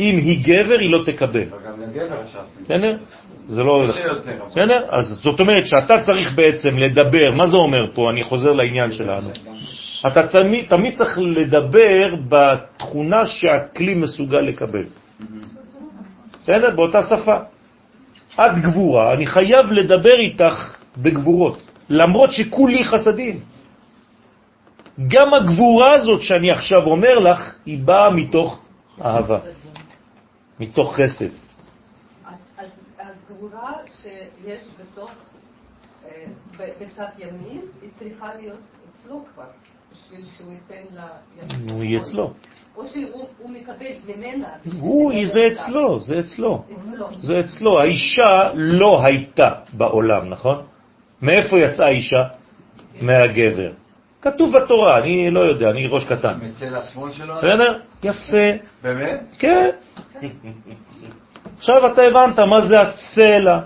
אם 0.01 0.17
היא 0.17 0.43
גבר, 0.43 0.79
היא 0.79 0.89
לא 0.89 1.03
תקבל. 1.05 1.43
בסדר? 2.63 2.97
זה 3.47 3.63
לא... 3.63 3.83
אבל. 3.85 3.93
בסדר? 4.47 4.85
אז 4.89 5.05
זאת 5.07 5.39
אומרת 5.39 5.67
שאתה 5.67 6.01
צריך 6.01 6.33
בעצם 6.35 6.77
לדבר, 6.77 7.31
מה 7.35 7.47
זה 7.47 7.57
אומר 7.57 7.85
פה? 7.93 8.09
אני 8.11 8.23
חוזר 8.23 8.51
לעניין 8.51 8.91
שלנו. 8.91 9.29
אתה 10.07 10.27
תמיד, 10.27 10.65
תמיד 10.69 10.95
צריך 10.95 11.19
לדבר 11.21 12.15
בתכונה 12.29 13.25
שהכלי 13.25 13.93
מסוגל 13.93 14.41
לקבל. 14.41 14.83
בסדר? 16.39 16.69
באותה 16.75 17.01
שפה. 17.03 17.37
את 18.35 18.61
גבורה, 18.61 19.13
אני 19.13 19.25
חייב 19.25 19.71
לדבר 19.71 20.17
איתך 20.19 20.73
בגבורות, 20.97 21.59
למרות 21.89 22.31
שכולי 22.31 22.83
חסדים. 22.83 23.39
גם 25.07 25.33
הגבורה 25.33 25.91
הזאת 25.91 26.21
שאני 26.21 26.51
עכשיו 26.51 26.83
אומר 26.83 27.19
לך, 27.19 27.55
היא 27.65 27.79
באה 27.85 28.09
מתוך 28.09 28.61
אהבה, 29.05 29.39
מתוך 30.59 30.95
חסד. 30.95 31.25
אז, 32.25 32.37
אז, 32.57 32.69
אז 32.97 33.15
גבורה 33.29 33.73
שיש 34.01 34.63
בתוך, 34.79 35.11
אה, 36.05 36.25
בצד 36.57 37.07
ימין, 37.17 37.61
היא 37.81 37.89
צריכה 37.99 38.35
להיות 38.35 38.59
אצלו 38.91 39.25
כבר, 39.33 39.43
בשביל 39.91 40.25
שהוא 40.37 40.51
ייתן 40.53 40.95
לה... 40.95 41.07
נו, 41.59 41.81
היא 41.81 41.97
אצלו. 41.97 42.33
או 42.75 42.87
שהוא 42.87 43.25
הוא 43.37 43.49
מקבל 43.49 43.85
ממנה. 44.07 44.47
הוא, 44.79 45.13
זה. 45.25 45.47
אצלו, 45.47 45.99
זה 45.99 46.19
אצלו. 46.19 46.63
אצלו. 46.79 47.07
זה 47.21 47.39
אצלו. 47.39 47.79
האישה 47.79 48.51
לא 48.55 49.05
הייתה 49.05 49.51
בעולם, 49.73 50.29
נכון? 50.29 50.61
מאיפה 51.21 51.59
יצאה 51.59 51.85
האישה? 51.85 52.23
מהגבר. 53.01 53.71
כתוב 54.21 54.57
בתורה, 54.57 54.99
אני 54.99 55.31
לא 55.31 55.39
יודע, 55.39 55.69
אני 55.69 55.87
ראש 55.87 56.05
קטן. 56.05 56.39
מצל 56.41 56.75
השמאל 56.75 57.11
שלו? 57.11 57.35
בסדר? 57.35 57.79
יפה. 58.03 58.47
באמת? 58.83 59.19
כן. 59.39 59.69
עכשיו 61.57 61.87
אתה 61.93 62.01
הבנת 62.01 62.39
מה 62.39 62.61
זה 62.61 62.81
הצלע. 62.81 63.59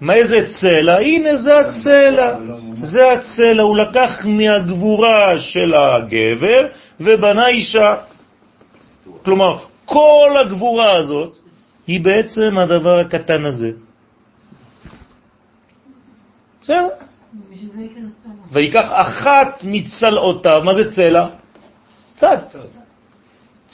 מה 0.00 0.14
זה 0.24 0.36
צלע? 0.60 0.98
הנה 0.98 1.36
זה 1.36 1.60
הצלע. 1.60 2.38
זה 2.80 3.12
הצלע, 3.12 3.62
הוא 3.62 3.76
לקח 3.76 4.24
מהגבורה 4.24 5.40
של 5.40 5.74
הגבר 5.74 6.66
ובנה 7.00 7.48
אישה. 7.48 7.96
כלומר, 9.24 9.58
כל 9.84 10.30
הגבורה 10.44 10.96
הזאת 10.96 11.38
היא 11.86 12.00
בעצם 12.04 12.58
הדבר 12.58 13.00
הקטן 13.00 13.44
הזה. 13.44 13.70
בסדר? 16.62 16.88
ויקח 18.52 18.88
אחת 18.92 19.60
מצלעותיו, 19.64 20.60
מה 20.64 20.74
זה 20.74 20.92
צלע? 20.94 21.26
צד. 22.16 22.38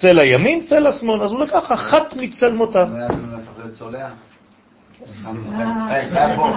צלע 0.01 0.25
ימין, 0.25 0.63
צלע 0.63 0.93
שמאל, 0.93 1.23
אז 1.23 1.31
הוא 1.31 1.41
לקח 1.41 1.73
אחת 1.73 2.15
מצלמותיו. 2.17 2.89
לא 6.11 6.37
פה. 6.37 6.53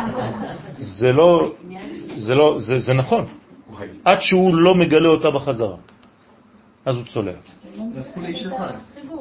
זה 0.76 1.12
לא, 1.12 1.52
זה 2.16 2.36
לא, 2.36 2.58
זה, 2.58 2.80
זה 2.80 2.94
נכון, 2.94 3.26
עד 4.06 4.22
שהוא 4.22 4.56
לא 4.56 4.76
מגלה 4.76 5.10
אותה 5.10 5.32
בחזרה. 5.32 5.78
אז 6.86 6.96
הוא 6.98 7.06
צולע. 7.06 7.32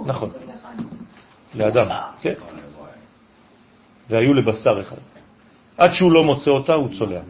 נכון. 0.06 0.30
לאדם, 1.54 1.86
כן. 2.20 2.34
והיו 4.10 4.34
לבשר 4.34 4.80
אחד. 4.80 5.02
עד 5.78 5.92
שהוא 5.92 6.12
לא 6.12 6.24
מוצא 6.24 6.50
אותה 6.50 6.72
הוא 6.72 6.88
צולע. 6.98 7.20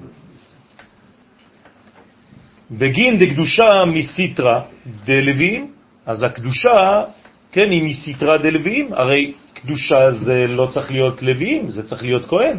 בגין 2.71 3.19
דקדושה 3.19 3.85
מסיטרה 3.87 4.63
דלווים, 5.05 5.73
אז 6.07 6.23
הקדושה, 6.23 7.05
כן, 7.53 7.71
היא 7.71 7.91
מסיטרה 7.91 8.39
דלווים, 8.39 8.93
הרי 8.93 9.33
קדושה 9.55 10.11
זה 10.11 10.47
לא 10.49 10.67
צריך 10.67 10.91
להיות 10.91 11.23
לווים, 11.23 11.71
זה 11.71 11.83
צריך 11.83 12.03
להיות 12.03 12.27
כהן. 12.27 12.57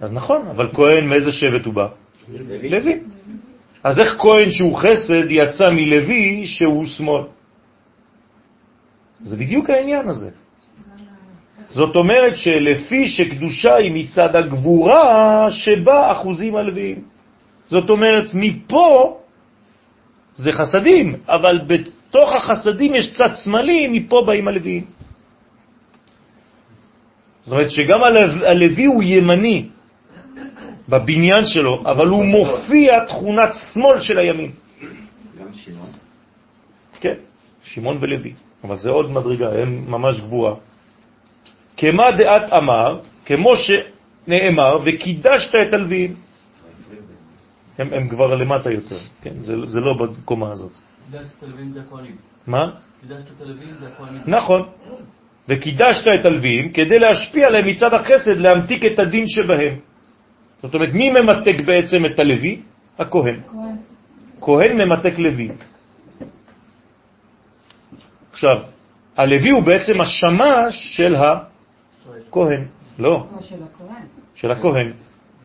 אז 0.00 0.12
נכון, 0.12 0.46
אבל 0.50 0.68
כהן 0.72 1.06
מאיזה 1.06 1.32
שבט 1.32 1.64
הוא 1.64 1.74
בא? 1.74 1.86
לוי. 2.62 3.00
אז 3.84 3.98
איך 3.98 4.16
כהן 4.18 4.50
שהוא 4.50 4.76
חסד 4.76 5.30
יצא 5.30 5.70
מלוי 5.70 6.46
שהוא 6.46 6.86
שמאל? 6.86 7.22
זה 9.22 9.36
בדיוק 9.36 9.70
העניין 9.70 10.08
הזה. 10.08 10.30
זאת 11.70 11.96
אומרת 11.96 12.36
שלפי 12.36 13.08
שקדושה 13.08 13.74
היא 13.74 13.92
מצד 13.94 14.36
הגבורה 14.36 15.46
שבה 15.50 16.12
אחוזים 16.12 16.56
הלוויים. 16.56 17.02
זאת 17.68 17.90
אומרת, 17.90 18.34
מפה 18.34 19.18
זה 20.34 20.52
חסדים, 20.52 21.14
אבל 21.28 21.60
בתוך 22.10 22.32
החסדים 22.32 22.94
יש 22.94 23.14
צד 23.14 23.34
שמאלי, 23.34 23.88
מפה 23.88 24.22
באים 24.26 24.48
הלוויים. 24.48 24.84
זאת 27.44 27.52
אומרת 27.52 27.70
שגם 27.70 28.00
הלוי 28.46 28.84
הוא 28.84 29.02
ימני 29.02 29.68
בבניין 30.88 31.46
שלו, 31.46 31.82
אבל 31.86 32.06
הוא 32.06 32.24
מופיע 32.24 33.04
תכונת 33.04 33.54
שמאל 33.72 34.00
של 34.00 34.18
הימין. 34.18 34.50
גם 35.38 35.52
שמעון? 35.52 35.90
כן, 37.00 37.14
שמעון 37.62 37.98
ולוי, 38.00 38.34
אבל 38.64 38.76
זה 38.76 38.90
עוד 38.90 39.10
מדרגה, 39.10 39.48
הם 39.62 39.84
ממש 39.88 40.20
גבוהה. 40.20 40.54
כמה 41.76 42.10
דעת 42.18 42.52
אמר, 42.52 43.00
כמו 43.24 43.52
שנאמר, 43.56 44.78
וקידשת 44.84 45.54
את 45.54 45.74
הלוויים. 45.74 46.14
הם, 47.78 47.88
הם 47.92 48.08
כבר 48.08 48.34
למטה 48.34 48.70
יותר, 48.70 48.98
כן? 49.22 49.34
זה, 49.38 49.54
זה 49.66 49.80
לא 49.80 49.94
בקומה 49.94 50.52
הזאת. 50.52 50.72
מה? 52.46 52.70
נכון. 54.26 54.68
וקידשת 55.48 56.04
את 56.14 56.24
הלוויים 56.24 56.72
כדי 56.72 56.98
להשפיע 56.98 57.46
עליהם 57.46 57.66
מצד 57.66 57.94
החסד, 57.94 58.36
להמתיק 58.36 58.84
את 58.84 58.98
הדין 58.98 59.24
שבהם. 59.28 59.78
זאת 60.62 60.74
אומרת, 60.74 60.92
מי 60.92 61.10
ממתק 61.10 61.60
בעצם 61.64 62.06
את 62.06 62.18
הלוי? 62.18 62.62
הכהן. 62.98 63.40
כהן 64.40 64.80
ממתק 64.80 65.14
לוי. 65.18 65.48
עכשיו, 68.32 68.56
הלוי 69.16 69.50
הוא 69.50 69.62
בעצם 69.62 70.00
השמש 70.00 70.96
של 70.96 71.14
הכהן. 71.14 72.64
לא, 72.98 73.26
של 73.40 73.62
הכהן. 73.62 74.02
של 74.34 74.50
הכהן. 74.50 74.92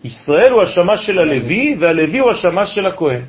ישראל 0.04 0.52
הוא 0.52 0.64
השמש 0.64 1.06
של 1.06 1.20
הלוי, 1.20 1.76
והלוי 1.80 2.20
הוא 2.20 2.32
השמש 2.32 2.76
של 2.76 2.86
הכהן. 2.86 3.22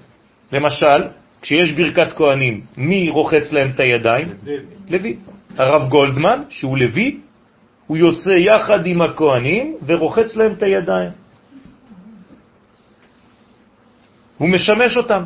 למשל, 0.52 1.02
כשיש 1.46 1.72
ברכת 1.72 2.12
כהנים, 2.12 2.60
מי 2.76 3.08
רוחץ 3.10 3.52
להם 3.52 3.70
את 3.70 3.80
הידיים? 3.80 4.28
לוי. 4.90 5.16
הרב 5.56 5.88
גולדמן, 5.88 6.42
שהוא 6.50 6.78
לוי, 6.78 7.20
הוא 7.86 7.96
יוצא 7.96 8.30
יחד 8.30 8.86
עם 8.86 9.02
הכהנים 9.02 9.76
ורוחץ 9.86 10.36
להם 10.36 10.52
את 10.52 10.62
הידיים. 10.62 11.10
הוא 14.38 14.48
משמש 14.48 14.96
אותם. 14.96 15.22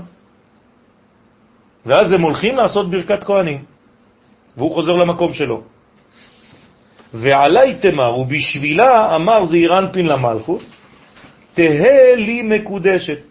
ואז 1.86 2.12
הם 2.12 2.22
הולכים 2.22 2.56
לעשות 2.56 2.90
ברכת 2.90 3.24
כהנים, 3.24 3.64
והוא 4.56 4.70
חוזר 4.70 4.92
למקום 4.92 5.32
שלו. 5.32 5.62
ועלי 7.14 7.74
תמר, 7.80 8.18
ובשבילה 8.18 9.16
אמר 9.16 9.44
זעיר 9.44 9.78
אנפין 9.78 10.06
למלכות, 10.06 10.62
תהא 11.54 12.14
לי 12.16 12.42
מקודשת. 12.42 13.29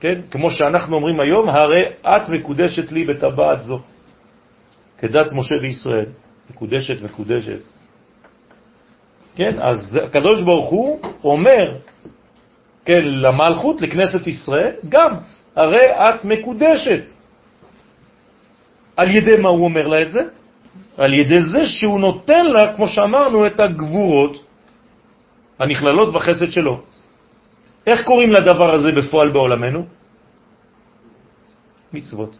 כן? 0.00 0.20
כמו 0.30 0.50
שאנחנו 0.50 0.96
אומרים 0.96 1.20
היום, 1.20 1.48
הרי 1.48 1.82
את 2.02 2.28
מקודשת 2.28 2.92
לי 2.92 3.04
בטבעת 3.04 3.62
זו. 3.62 3.80
כדת 4.98 5.32
משה 5.32 5.54
וישראל. 5.62 6.06
מקודשת, 6.50 7.02
מקודשת. 7.02 7.60
כן? 9.36 9.62
אז 9.62 9.96
הקדוש 10.04 10.42
ברוך 10.42 10.70
הוא 10.70 11.00
אומר, 11.24 11.76
כן, 12.84 13.02
למלכות, 13.04 13.82
לכנסת 13.82 14.26
ישראל, 14.26 14.72
גם, 14.88 15.12
הרי 15.56 15.86
את 15.90 16.24
מקודשת. 16.24 17.02
על 18.96 19.10
ידי 19.10 19.36
מה 19.36 19.48
הוא 19.48 19.64
אומר 19.64 19.86
לה 19.86 20.02
את 20.02 20.12
זה? 20.12 20.20
על 20.96 21.14
ידי 21.14 21.42
זה 21.42 21.66
שהוא 21.66 22.00
נותן 22.00 22.46
לה, 22.46 22.76
כמו 22.76 22.88
שאמרנו, 22.88 23.46
את 23.46 23.60
הגבורות 23.60 24.44
הנכללות 25.58 26.12
בחסד 26.12 26.50
שלו. 26.50 26.82
איך 27.86 28.04
קוראים 28.04 28.32
לדבר 28.32 28.74
הזה 28.74 28.92
בפועל 28.92 29.32
בעולמנו? 29.32 29.86
מצוות. 31.92 32.36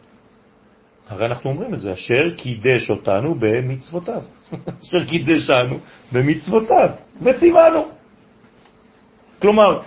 הרי 1.08 1.26
אנחנו 1.26 1.50
אומרים 1.50 1.74
את 1.74 1.80
זה, 1.80 1.92
אשר 1.92 2.34
קידש 2.36 2.90
אותנו 2.90 3.34
במצוותיו. 3.34 4.22
אשר 4.82 5.04
קידשנו 5.06 5.78
במצוותיו, 6.12 6.90
וציוונו. 7.22 7.88
כלומר, 9.42 9.80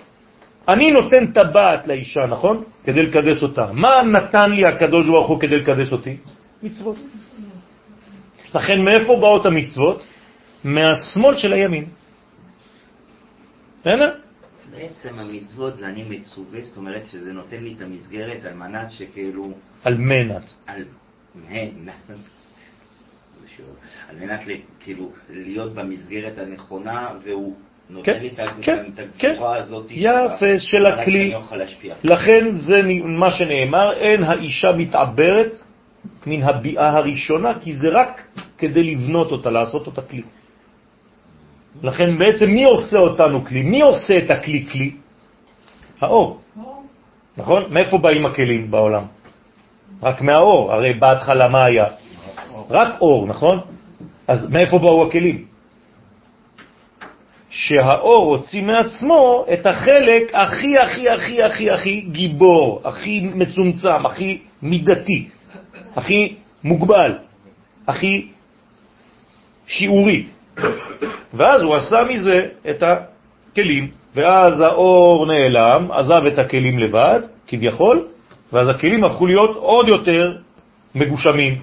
אני 0.67 0.91
נותן 0.91 1.31
טבעת 1.31 1.87
לאישה, 1.87 2.25
נכון? 2.29 2.63
כדי 2.83 3.03
לקדש 3.03 3.43
אותה. 3.43 3.71
מה 3.73 4.03
נתן 4.03 4.51
לי 4.51 4.65
הקדוש 4.65 5.07
ברוך 5.07 5.27
הוא 5.27 5.39
כדי 5.39 5.57
לקדש 5.59 5.91
אותי? 5.91 6.17
מצוות. 6.63 6.97
לכן 8.55 8.81
מאיפה 8.81 9.15
באות 9.15 9.45
המצוות? 9.45 10.03
מהשמאל 10.63 11.37
של 11.37 11.53
הימין. 11.53 11.85
בסדר? 13.79 14.28
בעצם 14.79 15.19
המצוות 15.19 15.77
זה 15.77 15.87
אני 15.87 16.03
מצווה, 16.09 16.61
זאת 16.61 16.77
אומרת 16.77 17.07
שזה 17.07 17.33
נותן 17.33 17.63
לי 17.63 17.73
את 17.77 17.81
המסגרת 17.81 18.45
על 18.45 18.53
מנת 18.53 18.91
שכאילו... 18.91 19.51
על 19.83 19.97
מנת. 19.97 20.53
על 20.67 20.83
מנת. 21.35 22.17
על 24.09 24.15
מנת 24.15 24.39
כאילו 24.79 25.11
להיות 25.29 25.73
במסגרת 25.73 26.37
הנכונה 26.37 27.09
והוא 27.23 27.55
נותן 27.89 28.13
כן, 28.13 28.19
לי 28.21 28.27
את 28.27 28.39
כן, 28.61 29.31
הגבורה 29.31 29.57
הזאת 29.57 29.85
יפה, 29.89 30.59
של 30.59 30.85
הכלי. 30.85 31.33
לכן 32.03 32.55
זה 32.55 32.81
מה 33.03 33.31
שנאמר, 33.31 33.93
אין 33.93 34.23
האישה 34.23 34.71
מתעברת 34.77 35.51
מן 36.25 36.43
הביאה 36.43 36.89
הראשונה, 36.89 37.59
כי 37.59 37.73
זה 37.73 37.87
רק 37.91 38.21
כדי 38.57 38.83
לבנות 38.83 39.31
אותה, 39.31 39.51
לעשות 39.51 39.87
אותה 39.87 40.01
כלי. 40.01 40.21
לכן 41.83 42.17
בעצם 42.17 42.45
מי 42.45 42.63
עושה 42.63 42.97
אותנו 42.97 43.45
כלי? 43.45 43.63
מי 43.63 43.81
עושה 43.81 44.17
את 44.17 44.31
הכלי 44.31 44.65
כלי? 44.71 44.91
האור. 46.01 46.39
נכון? 47.37 47.63
מאיפה 47.69 47.97
באים 47.97 48.25
הכלים 48.25 48.71
בעולם? 48.71 49.03
רק 50.03 50.21
מהאור. 50.21 50.73
הרי 50.73 50.93
בהתחלה 50.93 51.47
מה 51.47 51.65
היה? 51.65 51.85
רק 52.69 53.01
אור, 53.01 53.27
נכון? 53.27 53.59
אז 54.27 54.49
מאיפה 54.49 54.77
באו 54.77 55.07
הכלים? 55.07 55.45
שהאור 57.49 58.35
הוציא 58.35 58.63
מעצמו 58.63 59.45
את 59.53 59.65
החלק 59.65 60.31
הכי 60.33 60.77
הכי 60.77 61.09
הכי 61.09 61.43
הכי 61.43 61.71
הכי 61.71 62.01
גיבור, 62.01 62.81
הכי 62.83 63.21
מצומצם, 63.35 64.05
הכי 64.05 64.41
מידתי, 64.61 65.27
הכי 65.95 66.35
מוגבל, 66.63 67.17
הכי 67.87 68.27
שיעורי. 69.67 70.25
ואז 71.33 71.61
הוא 71.61 71.75
עשה 71.75 71.97
מזה 72.09 72.47
את 72.69 72.83
הכלים, 72.83 73.91
ואז 74.15 74.59
האור 74.59 75.25
נעלם, 75.25 75.91
עזב 75.91 76.25
את 76.25 76.39
הכלים 76.39 76.79
לבד, 76.79 77.19
כביכול, 77.47 78.07
ואז 78.53 78.69
הכלים 78.69 79.03
הפכו 79.03 79.27
להיות 79.27 79.55
עוד 79.55 79.87
יותר 79.87 80.37
מגושמים. 80.95 81.61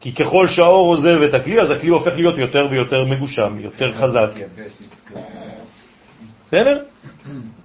כי 0.00 0.14
ככל 0.14 0.46
שהאור 0.46 0.86
עוזב 0.86 1.22
את 1.28 1.34
הכלי, 1.34 1.60
אז 1.60 1.70
הכלי 1.70 1.90
הופך 1.90 2.12
להיות 2.14 2.38
יותר 2.38 2.66
ויותר 2.70 3.04
מגושם, 3.04 3.56
יותר 3.60 3.92
חזק. 3.94 4.30
בסדר? 6.46 6.82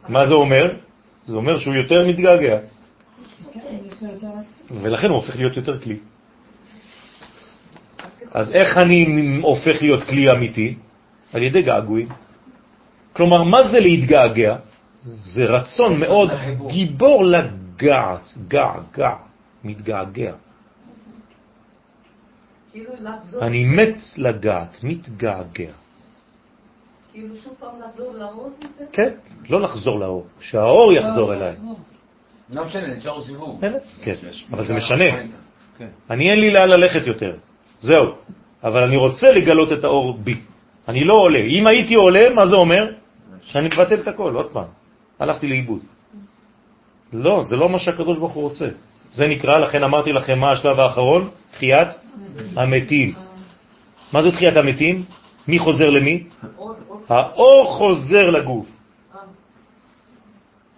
מה 0.10 0.28
זה 0.28 0.34
אומר? 0.34 0.66
זה 1.26 1.36
אומר 1.36 1.58
שהוא 1.58 1.76
יותר 1.76 2.08
מתגעגע, 2.08 2.58
כן. 3.54 3.60
ולכן 4.72 5.08
הוא 5.10 5.16
הופך 5.16 5.36
להיות 5.36 5.58
יותר 5.58 5.80
כלי. 5.80 5.98
אז 8.34 8.52
איך 8.52 8.78
אני 8.78 9.06
הופך 9.42 9.82
להיות 9.82 10.04
כלי 10.04 10.32
אמיתי? 10.32 10.76
על 11.34 11.44
ידי 11.44 11.62
געגועים. 11.62 12.10
כלומר, 13.14 13.44
מה 13.44 13.64
זה 13.64 13.80
להתגעגע? 13.80 14.56
זה 15.04 15.46
רצון 15.46 16.00
מאוד 16.00 16.30
גיבור 16.68 17.26
לגעת, 17.26 18.30
גע, 18.48 18.72
גע, 18.94 19.16
מתגעגע. 19.64 20.34
כאילו 22.72 22.92
אני 23.42 23.66
מת 23.66 23.96
לגעת, 24.18 24.80
מתגעגע. 24.84 25.72
כאילו 27.14 27.36
שוב 27.36 27.54
פעם 27.60 27.70
לחזור 27.80 28.14
לאור? 28.14 28.50
כן, 28.92 29.10
לא 29.50 29.62
לחזור 29.62 30.00
לאור, 30.00 30.28
שהאור 30.40 30.94
יחזור 30.94 31.34
אליי. 31.34 31.56
לא 32.50 32.66
משנה, 32.66 32.88
נשאר 32.88 33.24
סיבוב. 33.26 33.62
כן, 34.04 34.14
אבל 34.52 34.66
זה 34.66 34.74
משנה. 34.74 35.06
אני 36.10 36.30
אין 36.30 36.40
לי 36.40 36.52
לאן 36.52 36.70
ללכת 36.70 37.08
יותר, 37.08 37.36
זהו. 37.84 38.16
אבל 38.64 38.84
אני 38.84 38.98
רוצה 38.98 39.32
לגלות 39.32 39.72
את 39.72 39.84
האור 39.84 40.14
בי. 40.24 40.40
אני 40.88 41.04
לא 41.04 41.14
עולה. 41.14 41.40
אם 41.40 41.68
הייתי 41.68 41.96
עולה, 41.96 42.30
מה 42.36 42.48
זה 42.48 42.56
אומר? 42.56 42.88
שאני 43.42 43.68
מבטל 43.68 44.00
את 44.02 44.08
הכל, 44.08 44.36
עוד 44.36 44.50
פעם. 44.52 44.72
הלכתי 45.20 45.48
לאיבוד. 45.48 45.80
לא, 47.14 47.44
זה 47.44 47.56
לא 47.56 47.70
מה 47.70 47.80
שהקדוש 47.80 48.18
ברוך 48.18 48.34
הוא 48.34 48.44
רוצה. 48.44 48.68
זה 49.12 49.28
נקרא, 49.28 49.60
לכן 49.60 49.84
אמרתי 49.84 50.12
לכם 50.12 50.40
מה 50.40 50.52
השלב 50.52 50.80
האחרון? 50.80 51.30
תחיית 51.52 51.88
המתים. 52.56 53.14
מה 54.14 54.24
זה 54.24 54.32
תחיית 54.32 54.58
המתים? 54.58 55.04
מי 55.48 55.60
חוזר 55.60 55.90
למי? 55.90 56.24
האור 57.10 57.66
חוזר 57.66 58.30
לגוף. 58.30 58.68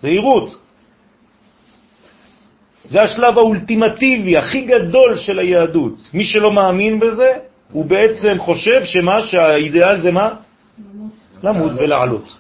זה 0.02 0.08
עירות. 0.08 0.50
זה 2.88 3.02
השלב 3.02 3.38
האולטימטיבי, 3.38 4.38
הכי 4.38 4.62
גדול 4.62 5.18
של 5.18 5.40
היהדות. 5.40 6.10
מי 6.14 6.24
שלא 6.24 6.52
מאמין 6.52 7.00
בזה, 7.00 7.32
הוא 7.72 7.86
בעצם 7.86 8.36
חושב 8.38 8.84
שמה, 8.84 9.22
שהאידאל 9.22 10.00
זה 10.02 10.12
מה? 10.12 10.34
למות 11.44 11.72
ולעלות. 11.78 12.36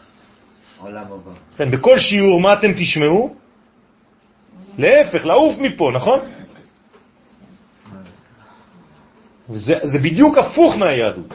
כן, 1.58 1.72
בכל 1.72 2.00
שיעור 2.00 2.42
מה 2.42 2.54
אתם 2.54 2.74
תשמעו? 2.74 3.36
להפך, 4.78 5.26
לעוף 5.26 5.58
מפה, 5.60 5.92
נכון? 5.94 6.20
זה, 9.54 9.74
זה 9.84 10.00
בדיוק 10.00 10.38
הפוך 10.38 10.76
מהיהדות. 10.76 11.34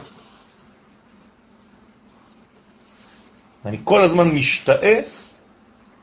אני 3.65 3.77
כל 3.83 4.03
הזמן 4.03 4.27
משתאה 4.31 4.99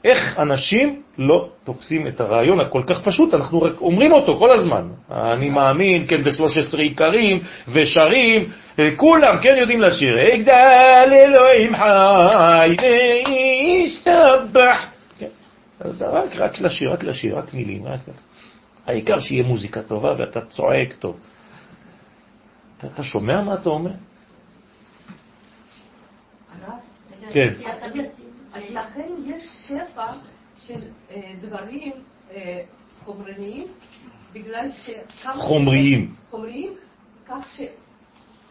איך 0.05 0.39
אנשים 0.39 1.03
לא 1.19 1.49
תופסים 1.65 2.07
את 2.07 2.20
הרעיון 2.20 2.61
הכל 2.61 2.83
כך 2.87 3.03
פשוט, 3.03 3.35
אנחנו 3.35 3.62
רק 3.62 3.81
אומרים 3.81 4.12
אותו 4.12 4.37
כל 4.39 4.51
הזמן. 4.51 4.89
אני 5.11 5.51
מאמין, 5.51 6.05
כן, 6.09 6.25
ב-13 6.25 6.79
עיקרים 6.79 7.41
ושרים, 7.69 8.51
כולם, 8.97 9.37
כן, 9.43 9.57
יודעים 9.59 9.81
לשיר. 9.81 10.35
אגדל 10.35 11.11
אלוהים 11.12 11.77
חי 11.77 12.77
וישתבח. 13.27 14.87
כן, 15.19 15.27
רק, 16.01 16.37
רק 16.37 16.61
לשיר, 16.61 16.93
רק 16.93 17.05
לשיר, 17.05 17.39
רק 17.39 17.55
מילים. 17.55 17.87
רק... 17.87 18.01
העיקר 18.87 19.20
שיהיה 19.20 19.43
מוזיקה 19.43 19.83
טובה 19.83 20.15
ואתה 20.19 20.41
צועק 20.41 20.95
טוב. 20.95 21.16
אתה, 22.79 22.87
אתה 22.87 23.05
שומע 23.05 23.41
מה 23.41 23.55
אתה 23.55 23.69
אומר? 23.69 23.91
כן. 27.33 27.53
אז 28.59 28.64
לכן 28.70 29.09
יש 29.26 29.43
שפע 29.66 30.06
של 30.56 30.80
אה, 31.10 31.32
דברים 31.40 31.93
אה, 32.35 32.60
חומרניים, 33.05 33.64
בגלל 34.32 34.66
שכמה... 34.70 35.35
חומריים. 35.35 36.14
חומריים, 36.30 36.72
כך 37.28 37.48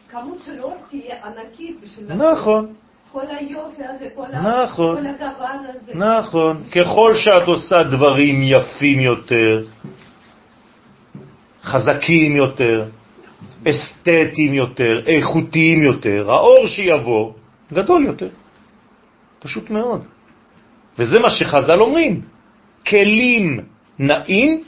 שכמות 0.08 0.40
שלו 0.40 0.74
תהיה 0.90 1.26
ענקית 1.26 1.82
בשביל... 1.82 2.14
נכון. 2.14 2.74
כל 3.12 3.26
היופי 3.30 3.84
הזה, 3.84 4.10
כל, 4.16 4.28
נכון. 4.28 4.98
כל 4.98 5.08
הגוון 5.08 5.66
הזה. 5.70 5.96
נכון. 5.96 6.64
ככל 6.76 7.14
שאת 7.16 7.48
עושה 7.48 7.84
דברים 7.84 8.36
יפים 8.44 9.00
יותר, 9.00 9.66
חזקים 11.64 12.36
יותר, 12.36 12.90
אסתטיים 13.70 14.54
יותר, 14.54 15.02
איכותיים 15.08 15.84
יותר, 15.84 16.32
האור 16.32 16.68
שיבוא 16.68 17.34
גדול 17.74 18.06
יותר. 18.06 18.30
פשוט 19.40 19.70
מאוד. 19.70 20.06
וזה 21.00 21.20
מה 21.20 21.30
שחז"ל 21.30 21.82
אומרים, 21.82 22.22
כלים 22.88 23.66
נאים, 24.00 24.64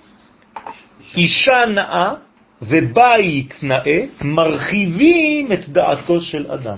אישה 1.16 1.66
נאה 1.66 2.14
ובית 2.62 3.64
נאה 3.64 4.06
מרחיבים 4.22 5.52
את 5.52 5.70
דעתו 5.70 6.22
של 6.22 6.52
אדם. 6.52 6.78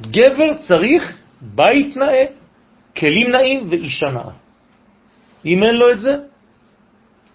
גבר 0.00 0.54
צריך 0.68 1.18
בית 1.40 1.96
נאה, 1.96 2.24
כלים 2.96 3.30
נאים 3.30 3.70
ואישה 3.70 4.10
נאה. 4.10 4.32
אם 5.44 5.62
אין 5.62 5.74
לו 5.74 5.90
את 5.90 6.00
זה, 6.00 6.16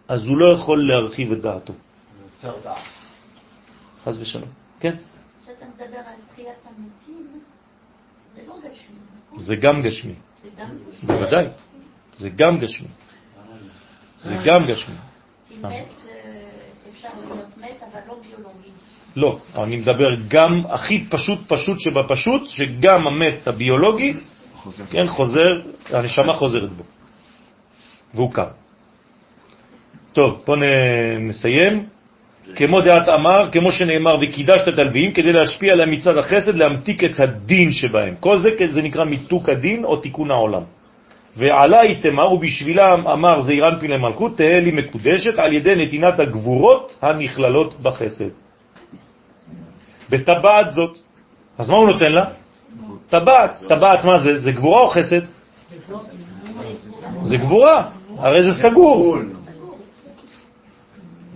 אז 0.07 0.27
הוא 0.27 0.37
לא 0.37 0.53
יכול 0.53 0.87
להרחיב 0.87 1.31
את 1.31 1.41
דעתו. 1.41 1.73
חז 4.05 4.21
ושלום. 4.21 4.49
כן? 4.79 4.95
כשאתה 5.43 5.65
מדבר 5.65 5.97
על 5.97 6.15
תחיית 6.33 6.63
המתים, 6.65 7.27
זה 8.35 8.41
לא 8.47 8.55
גשמי. 8.57 9.18
זה 9.37 9.55
גם 9.55 9.81
גשמי. 9.81 10.13
בוודאי. 11.03 11.47
זה 12.15 12.29
גם 12.29 12.59
גשמי. 12.59 12.87
זה 14.19 14.35
גם 14.45 14.65
גשמי. 14.65 14.95
אה, 15.65 15.83
לא 18.07 18.15
ביולוגי. 18.21 18.69
לא, 19.15 19.39
אני 19.55 19.77
מדבר 19.77 20.15
גם 20.27 20.63
הכי 20.69 21.05
פשוט 21.09 21.39
פשוט 21.47 21.79
שבפשוט, 21.79 22.47
שגם 22.47 23.07
המת 23.07 23.47
הביולוגי, 23.47 24.13
כן, 24.89 25.07
חוזר, 25.07 25.61
הנשמה 25.89 26.33
חוזרת 26.33 26.69
בו. 26.69 26.83
והוא 28.13 28.33
קם. 28.33 28.43
טוב, 30.13 30.41
פה 30.45 30.53
נסיים. 31.19 31.98
כמו 32.55 32.81
דעת 32.81 33.09
אמר, 33.09 33.49
כמו 33.51 33.71
שנאמר, 33.71 34.15
וקידשת 34.21 34.67
את 34.67 34.79
הלוויים 34.79 35.13
כדי 35.13 35.33
להשפיע 35.33 35.73
עליהם 35.73 35.91
מצד 35.91 36.17
החסד, 36.17 36.55
להמתיק 36.55 37.03
את 37.03 37.19
הדין 37.19 37.71
שבהם. 37.71 38.15
כל 38.19 38.39
זה, 38.39 38.49
זה 38.69 38.81
נקרא 38.81 39.03
מיתוק 39.05 39.49
הדין 39.49 39.85
או 39.85 39.97
תיקון 39.97 40.31
העולם. 40.31 40.63
ועלי 41.35 41.95
תמר, 42.01 42.33
ובשבילם 42.33 43.07
אמר 43.07 43.41
זעיר 43.41 43.67
אנפין 43.67 43.91
למלכות, 43.91 44.37
תהא 44.37 44.59
לי 44.59 44.71
מקודשת 44.71 45.39
על 45.39 45.53
ידי 45.53 45.75
נתינת 45.75 46.19
הגבורות 46.19 46.95
הנכללות 47.01 47.81
בחסד. 47.81 48.29
בטבעת 50.09 50.71
זאת. 50.71 50.97
אז 51.57 51.69
מה 51.69 51.77
הוא 51.77 51.87
נותן 51.87 52.11
לה? 52.11 52.25
טבעת. 53.09 53.51
טבעת 53.67 54.05
מה 54.05 54.19
זה? 54.19 54.37
זה 54.37 54.51
גבורה 54.51 54.81
או 54.81 54.89
חסד? 54.89 55.21
זה 57.23 57.37
גבורה, 57.37 57.89
הרי 58.17 58.43
זה 58.43 58.53
סגור. 58.53 59.17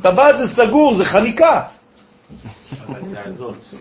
טבעת 0.03 0.38
זה 0.38 0.47
סגור, 0.47 0.93
זה 0.93 1.05
חניקה. 1.05 1.61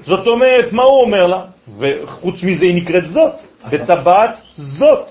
זאת 0.04 0.26
אומרת, 0.26 0.72
מה 0.72 0.82
הוא 0.82 1.00
אומר 1.00 1.26
לה? 1.26 1.40
וחוץ 1.78 2.42
מזה 2.42 2.66
היא 2.66 2.76
נקראת 2.82 3.08
זאת, 3.08 3.34
בטבעת 3.70 4.40
זאת. 4.54 5.10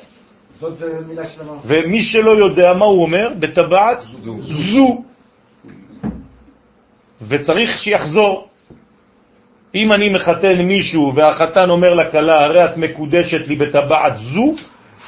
ומי 1.65 2.01
שלא 2.01 2.31
יודע 2.31 2.73
מה 2.73 2.85
הוא 2.85 3.01
אומר, 3.01 3.29
בטבעת 3.39 4.01
זו. 4.01 5.03
וצריך 7.27 7.69
שיחזור. 7.79 8.47
אם 9.75 9.93
אני 9.93 10.09
מחתן 10.09 10.61
מישהו 10.61 11.13
והחתן 11.15 11.69
אומר 11.69 11.93
לכלה, 11.93 12.45
הרי 12.45 12.65
את 12.65 12.77
מקודשת 12.77 13.47
לי 13.47 13.55
בטבעת 13.55 14.17
זו, 14.17 14.53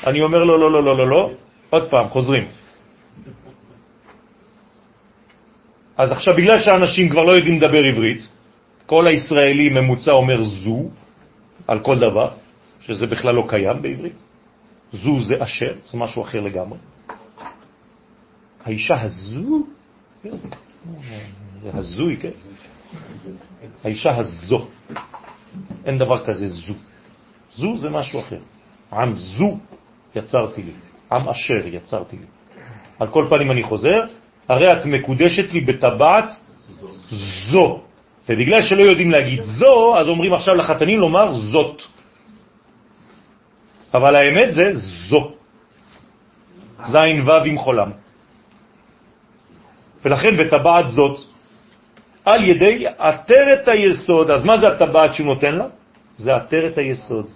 אני 0.07 0.21
אומר 0.21 0.43
לו, 0.43 0.57
לא, 0.57 0.71
לא, 0.71 0.83
לא, 0.83 0.97
לא, 0.97 1.09
לא, 1.09 1.29
עוד 1.69 1.89
פעם, 1.89 2.09
חוזרים. 2.09 2.62
אז 5.97 6.11
עכשיו, 6.11 6.33
בגלל 6.37 6.59
שאנשים 6.59 7.09
כבר 7.09 7.21
לא 7.21 7.31
יודעים 7.31 7.57
לדבר 7.57 7.83
עברית, 7.83 8.29
כל 8.85 9.07
הישראלי 9.07 9.69
ממוצע 9.69 10.11
אומר 10.11 10.43
זו 10.43 10.89
על 11.67 11.79
כל 11.79 11.99
דבר, 11.99 12.29
שזה 12.79 13.07
בכלל 13.07 13.33
לא 13.35 13.43
קיים 13.49 13.81
בעברית. 13.81 14.21
זו 14.91 15.21
זה 15.21 15.35
אשר, 15.39 15.73
זה 15.91 15.97
משהו 15.97 16.21
אחר 16.21 16.39
לגמרי. 16.39 16.79
האישה 18.65 19.01
הזו, 19.01 19.67
זה 21.61 21.69
הזוי, 21.73 22.17
כן? 22.17 22.29
האישה 23.83 24.17
הזו, 24.17 24.67
אין 25.85 25.97
דבר 25.97 26.25
כזה 26.25 26.49
זו. 26.49 26.73
זו 27.53 27.77
זה 27.77 27.89
משהו 27.89 28.19
אחר. 28.19 28.39
עם 28.93 29.15
זו 29.15 29.57
יצרתי 30.15 30.63
לי, 30.63 30.73
עם 31.11 31.29
אשר 31.29 31.67
יצרתי 31.67 32.17
לי. 32.17 32.25
על 32.99 33.07
כל 33.07 33.25
פנים 33.29 33.51
אני 33.51 33.63
חוזר, 33.63 34.05
הרי 34.49 34.71
את 34.71 34.85
מקודשת 34.85 35.53
לי 35.53 35.61
בטבעת 35.61 36.29
זו. 37.49 37.81
ובגלל 38.29 38.61
שלא 38.61 38.83
יודעים 38.83 39.11
להגיד 39.11 39.41
זו, 39.41 39.97
אז 39.97 40.07
אומרים 40.07 40.33
עכשיו 40.33 40.55
לחתנים 40.55 40.99
לומר 40.99 41.33
זאת. 41.33 41.81
אבל 43.93 44.15
האמת 44.15 44.53
זה 44.53 44.71
זו. 45.09 45.31
זין 46.85 47.21
וו 47.21 47.43
עם 47.45 47.57
חולם. 47.57 47.91
ולכן 50.05 50.37
בטבעת 50.37 50.89
זאת, 50.89 51.19
על 52.25 52.43
ידי 52.43 52.85
עטרת 52.97 53.67
היסוד, 53.67 54.31
אז 54.31 54.43
מה 54.45 54.57
זה 54.57 54.67
הטבעת 54.67 55.13
שהוא 55.13 55.27
נותן 55.27 55.55
לה? 55.55 55.67
זה 56.17 56.35
עטרת 56.35 56.77
היסוד. 56.77 57.27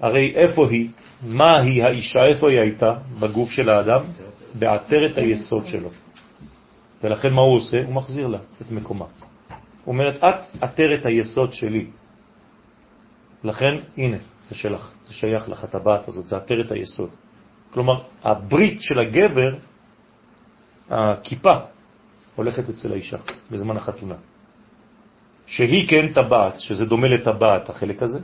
הרי 0.00 0.32
איפה 0.36 0.68
היא? 0.70 0.88
מה 1.22 1.56
היא 1.56 1.84
האישה? 1.84 2.24
איפה 2.24 2.50
היא 2.50 2.60
הייתה? 2.60 2.92
בגוף 3.20 3.50
של 3.50 3.68
האדם? 3.68 4.00
בעטרת 4.58 5.18
היסוד 5.18 5.66
שלו. 5.66 5.90
ולכן 7.02 7.32
מה 7.32 7.42
הוא 7.42 7.56
עושה? 7.56 7.76
הוא 7.86 7.94
מחזיר 7.94 8.26
לה 8.26 8.38
את 8.62 8.70
מקומה. 8.70 9.04
הוא 9.84 9.92
אומרת, 9.92 10.16
את 10.24 10.62
עטרת 10.62 11.06
היסוד 11.06 11.52
שלי. 11.52 11.86
לכן, 13.44 13.74
הנה, 13.96 14.16
זה 14.48 14.54
שלך, 14.54 14.90
זה 15.06 15.12
שייך 15.14 15.48
לך, 15.48 15.64
הטבעת 15.64 16.08
הזאת, 16.08 16.26
זה 16.26 16.36
עטרת 16.36 16.70
היסוד. 16.70 17.10
כלומר, 17.70 18.00
הברית 18.22 18.82
של 18.82 19.00
הגבר, 19.00 19.50
הכיפה, 20.90 21.54
הולכת 22.36 22.68
אצל 22.68 22.92
האישה 22.92 23.16
בזמן 23.50 23.76
החתונה. 23.76 24.14
שהיא 25.46 25.88
כן 25.88 26.12
טבעת, 26.12 26.60
שזה 26.60 26.84
דומה 26.84 27.08
לטבעת, 27.08 27.68
החלק 27.68 28.02
הזה, 28.02 28.20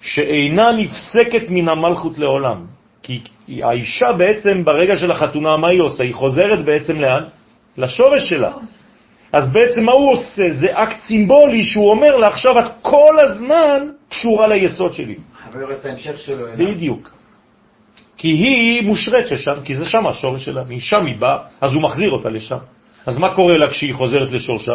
שאינה 0.00 0.72
נפסקת 0.72 1.50
מן 1.50 1.68
המלכות 1.68 2.18
לעולם. 2.18 2.66
כי 3.02 3.22
האישה 3.48 4.12
בעצם 4.12 4.64
ברגע 4.64 4.96
של 4.96 5.10
החתונה, 5.10 5.56
מה 5.56 5.68
היא 5.68 5.80
עושה? 5.80 6.04
היא 6.04 6.14
חוזרת 6.14 6.64
בעצם 6.64 7.00
לאן? 7.00 7.22
לשורש 7.78 8.28
שלה. 8.28 8.52
אז 9.32 9.52
בעצם 9.52 9.84
מה 9.84 9.92
הוא 9.92 10.12
עושה? 10.12 10.42
זה 10.50 10.66
אקט 10.72 10.98
סימבולי 11.00 11.64
שהוא 11.64 11.90
אומר 11.90 12.16
לה, 12.16 12.28
עכשיו 12.28 12.58
את 12.58 12.64
כל 12.82 13.18
הזמן 13.18 13.88
קשורה 14.08 14.46
ליסוד 14.46 14.92
שלי. 14.92 15.16
חבר 15.44 15.72
את 15.72 15.84
ההמשך 15.84 16.18
שלו 16.18 16.46
אליו. 16.46 16.66
בדיוק. 16.66 17.10
כי 18.16 18.28
היא 18.28 18.86
מושרצת 18.86 19.38
שם, 19.38 19.54
כי 19.64 19.76
זה 19.76 19.84
שם 19.84 20.06
השורש 20.06 20.44
שלה, 20.44 20.64
משם 20.64 21.06
היא 21.06 21.16
באה, 21.16 21.38
אז 21.60 21.74
הוא 21.74 21.82
מחזיר 21.82 22.10
אותה 22.10 22.28
לשם. 22.28 22.58
אז 23.06 23.16
מה 23.16 23.34
קורה 23.34 23.58
לה 23.58 23.70
כשהיא 23.70 23.94
חוזרת 23.94 24.30
לשורשה? 24.32 24.72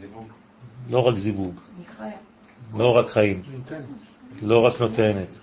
זיווג. 0.00 0.28
לא 0.90 0.98
רק 0.98 1.16
זיווג. 1.16 1.54
לא 2.78 2.96
רק 2.96 3.10
חיים, 3.10 3.42
לא 4.42 4.58
רק 4.58 4.80
נותנת. 4.80 5.38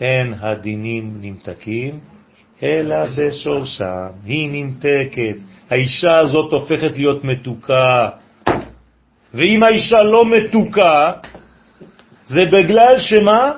אין 0.00 0.34
הדינים 0.40 1.14
נמתקים, 1.20 2.00
אלא 2.62 2.96
בשורשם. 3.16 4.06
היא 4.24 4.48
נמתקת. 4.52 5.36
האישה 5.70 6.18
הזאת 6.18 6.52
הופכת 6.52 6.96
להיות 6.96 7.24
מתוקה. 7.24 8.08
ואם 9.34 9.62
האישה 9.62 10.02
לא 10.02 10.24
מתוקה, 10.24 11.12
זה 12.26 12.40
בגלל 12.52 12.98
שמה? 12.98 13.52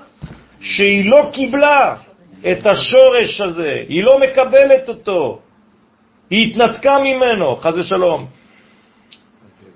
שהיא 0.61 1.11
לא 1.11 1.31
קיבלה 1.33 1.97
את 2.51 2.67
השורש 2.67 3.41
הזה, 3.41 3.85
היא 3.89 4.05
לא 4.05 4.19
מקבלת 4.21 4.89
אותו, 4.89 5.39
היא 6.31 6.51
התנתקה 6.51 6.99
ממנו, 6.99 7.57
חז 7.57 7.79
ושלום. 7.79 8.27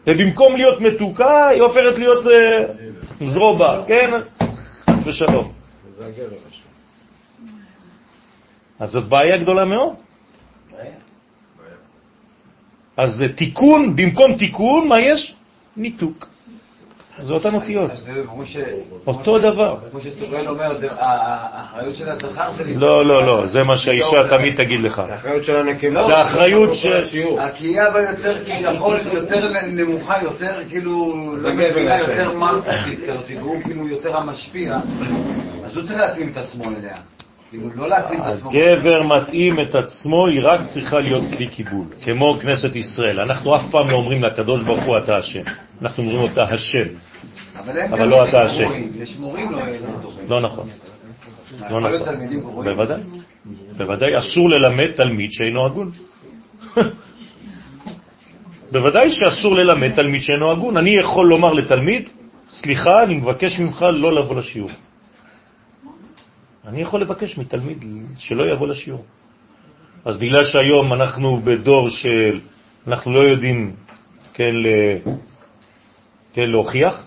ובמקום 0.07 0.57
להיות 0.57 0.81
מתוקה, 0.81 1.49
היא 1.49 1.63
הופכת 1.63 1.99
להיות 1.99 2.27
אה, 2.27 2.65
זרובה, 3.27 3.83
כן? 3.87 4.11
חז 4.91 5.07
ושלום. 5.07 5.60
זה 6.01 6.07
הגבר 6.07 6.37
עכשיו. 6.49 6.67
אז 8.79 8.91
זאת 8.91 9.09
בעיה 9.09 9.39
גדולה 9.39 9.65
מאוד. 9.65 9.95
אז 12.97 13.11
זה 13.15 13.37
תיקון, 13.37 13.97
במקום 13.97 14.37
תיקון, 14.37 14.89
מה 14.89 15.01
יש? 15.01 15.35
ניתוק. 15.77 16.30
זה 17.23 17.33
אותן 17.33 17.55
אותיות. 17.55 17.91
זה 17.95 18.13
אותו 19.07 19.39
דבר. 19.39 19.77
כמו 19.91 20.01
שטורל 20.01 20.49
אומר, 20.49 20.79
זה 20.79 20.89
האחריות 20.91 21.95
של 21.95 22.09
הזכר 22.09 22.51
שלי. 22.59 22.75
לא, 22.75 23.05
לא, 23.05 23.27
לא, 23.27 23.47
זה 23.47 23.65
מה 23.65 23.79
שהאישה 23.79 24.29
תמיד 24.31 24.57
תגיד 24.57 24.81
לך. 24.81 24.99
האחריות 24.99 25.45
של 25.45 25.57
הנקבה. 25.57 26.07
זה 26.07 26.17
האחריות 26.17 26.75
של... 26.75 27.01
הקהייה 27.39 27.89
אבל 27.89 28.01
יותר 28.01 28.45
כביכול 28.45 28.97
יותר 29.13 29.53
נמוכה, 29.67 30.23
יותר 30.23 30.61
כאילו 30.69 31.15
לא 31.37 31.53
מבינה, 31.53 31.99
יותר 31.99 32.39
מלכותית 32.39 33.01
כזאת, 33.07 33.31
והוא 33.37 33.63
כאילו 33.63 33.89
יותר 33.89 34.17
המשפיע, 34.17 34.77
אז 35.65 35.77
הוא 35.77 35.87
צריך 35.87 36.01
להתאים 36.01 36.29
את 36.33 36.37
עצמו 36.37 36.65
אליה. 36.65 36.97
כאילו 37.51 37.69
לא. 37.77 37.97
הגבר 38.53 39.03
מתאים 39.03 39.61
את 39.61 39.75
עצמו, 39.75 40.27
היא 40.27 40.41
רק 40.43 40.61
צריכה 40.67 40.99
להיות 40.99 41.23
כלי 41.37 41.47
קיבול, 41.47 41.85
כמו 42.03 42.39
כנסת 42.43 42.77
ישראל. 42.77 43.21
אנחנו 43.21 43.57
אף 43.57 43.63
פעם 43.71 43.91
לא 43.91 43.97
אומרים 43.97 44.25
לקדוש 44.25 44.63
ברוך 44.63 44.85
הוא 44.85 44.99
אתה 44.99 45.17
השם, 45.17 45.43
אנחנו 45.83 46.03
אומרים 46.03 46.21
אותה 46.21 46.43
השם. 46.43 47.10
אבל 47.93 48.09
לא 48.09 48.29
אתה. 48.29 48.45
גרועים, 48.61 48.93
יש 48.95 49.17
מורים 49.17 49.51
לא. 49.51 49.59
לא 50.29 50.41
נכון. 50.41 50.69
לא 51.71 51.83
להיות 51.83 52.09
נכון. 52.09 52.65
בוודאי. 52.65 53.01
בוודאי 53.77 54.19
אסור 54.19 54.51
ללמד 54.51 54.91
תלמיד 54.91 55.33
שאינו 55.33 55.67
הגון. 55.67 55.91
בוודאי 58.73 59.13
שאסור 59.13 59.57
ללמד 59.57 59.95
תלמיד 59.95 60.23
שאינו 60.23 60.51
הגון. 60.51 60.77
אני 60.77 60.91
יכול 60.91 61.27
לומר 61.29 61.53
לתלמיד, 61.53 62.09
סליחה, 62.51 63.03
אני 63.03 63.15
מבקש 63.15 63.59
ממך 63.59 63.85
לא 63.93 64.15
לבוא 64.15 64.37
לשיעור. 64.37 64.71
אני 66.67 66.83
יכול 66.83 67.01
לבקש 67.01 67.39
מתלמיד 67.39 67.85
שלא 68.19 68.51
יבוא 68.51 68.69
לשיעור. 68.69 69.05
אז 70.05 70.17
בגלל 70.17 70.45
שהיום 70.45 70.93
אנחנו 70.93 71.41
בדור 71.45 71.89
של, 71.89 72.41
אנחנו 72.87 73.13
לא 73.13 73.19
יודעים, 73.19 73.73
כן, 74.35 74.55
ל... 74.55 74.67
כן 76.33 76.51
להוכיח, 76.51 77.05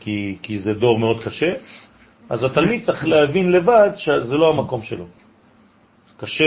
כי, 0.00 0.36
כי, 0.42 0.58
זה 0.58 0.74
דור 0.74 0.98
מאוד 0.98 1.22
קשה, 1.24 1.52
אז 2.28 2.44
התלמיד 2.44 2.84
צריך 2.84 3.06
להבין 3.06 3.52
לבד 3.52 3.90
שזה 3.96 4.34
לא 4.34 4.50
המקום 4.50 4.82
שלו. 4.82 5.06
קשה 6.16 6.44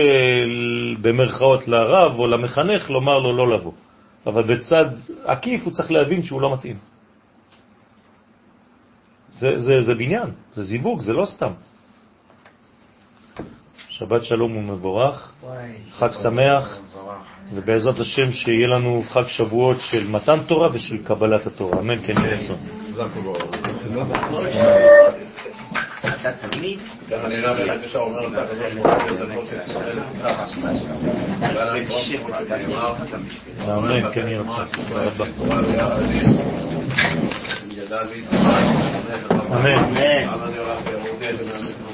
במרכאות 1.02 1.68
לרב 1.68 2.20
או 2.20 2.28
למחנך 2.28 2.90
לומר 2.90 3.20
לו 3.20 3.38
לא 3.38 3.56
לבוא, 3.56 3.72
אבל 4.26 4.44
בצד 4.44 4.86
עקיף 5.26 5.64
הוא 5.64 5.74
צריך 5.74 5.92
להבין 5.92 6.24
שהוא 6.24 6.42
לא 6.42 6.54
מתאים. 6.54 6.78
זה, 9.32 9.60
זה, 9.60 9.82
זה 9.82 9.94
בניין, 9.94 10.30
זה 10.54 10.64
זיווג, 10.64 11.02
זה 11.02 11.14
לא 11.14 11.26
סתם. 11.26 11.52
שבת 13.90 14.24
שלום 14.24 14.58
ומבורך, 14.58 15.32
חג 15.90 16.12
שמח, 16.12 16.80
ובעזרת 17.54 18.00
השם 18.00 18.32
שיהיה 18.32 18.68
לנו 18.68 19.04
חג 19.10 19.28
שבועות 19.28 19.78
של 19.82 20.08
מתן 20.08 20.40
תורה 20.48 20.70
ושל 20.74 21.04
קבלת 21.04 21.48
התורה. 21.48 21.80
אמן 21.80 22.02
כן 22.02 22.14
יהיה 22.18 22.42
רצון. 23.02 23.38
אתה 26.22 26.32
תלמיד? 26.32 26.80
ככה 27.12 27.28
נראה 27.28 27.54
באמת 27.54 27.84
ישר 27.84 28.00
אומר 28.00 28.28
את 28.28 28.32
זה, 28.32 28.42
הקדוש 28.42 28.74
ברוך 28.74 29.02
הוא 29.02 29.10
יוצא 29.10 29.26
כל 29.36 29.46
של 29.50 29.70
ישראל. 29.72 30.00
ועל 31.40 31.78
המקום 31.78 32.02
שנאמר, 32.06 32.96
אמן 33.78 34.12
כן 34.14 34.28
יהיה 34.28 34.42
רצון. 34.42 34.66
תודה 34.88 35.04
רבה. 35.04 35.26
תורה 35.38 35.60
ויחד 35.60 36.02
עם 36.02 37.72
ידע 37.72 38.04
לי, 38.04 38.24
אמן. 39.52 39.68
אמר 40.34 40.50
לי 40.50 40.58
הרב 40.58 40.88
רותי, 40.88 41.26
ומאמץ 41.40 41.40
מבוקר, 41.40 41.40
להתקדם, 41.40 41.40
להתקרב, 41.40 41.40
לפני 41.40 41.40
שיקרה. 41.40 41.40
אתה 41.42 41.50
נוגע 41.50 41.58
בזה. 41.58 41.74
אמן. 41.74 41.91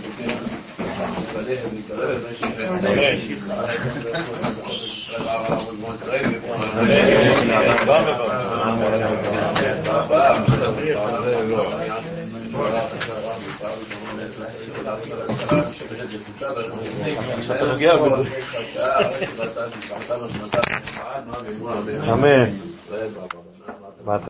אמן. 22.14 22.49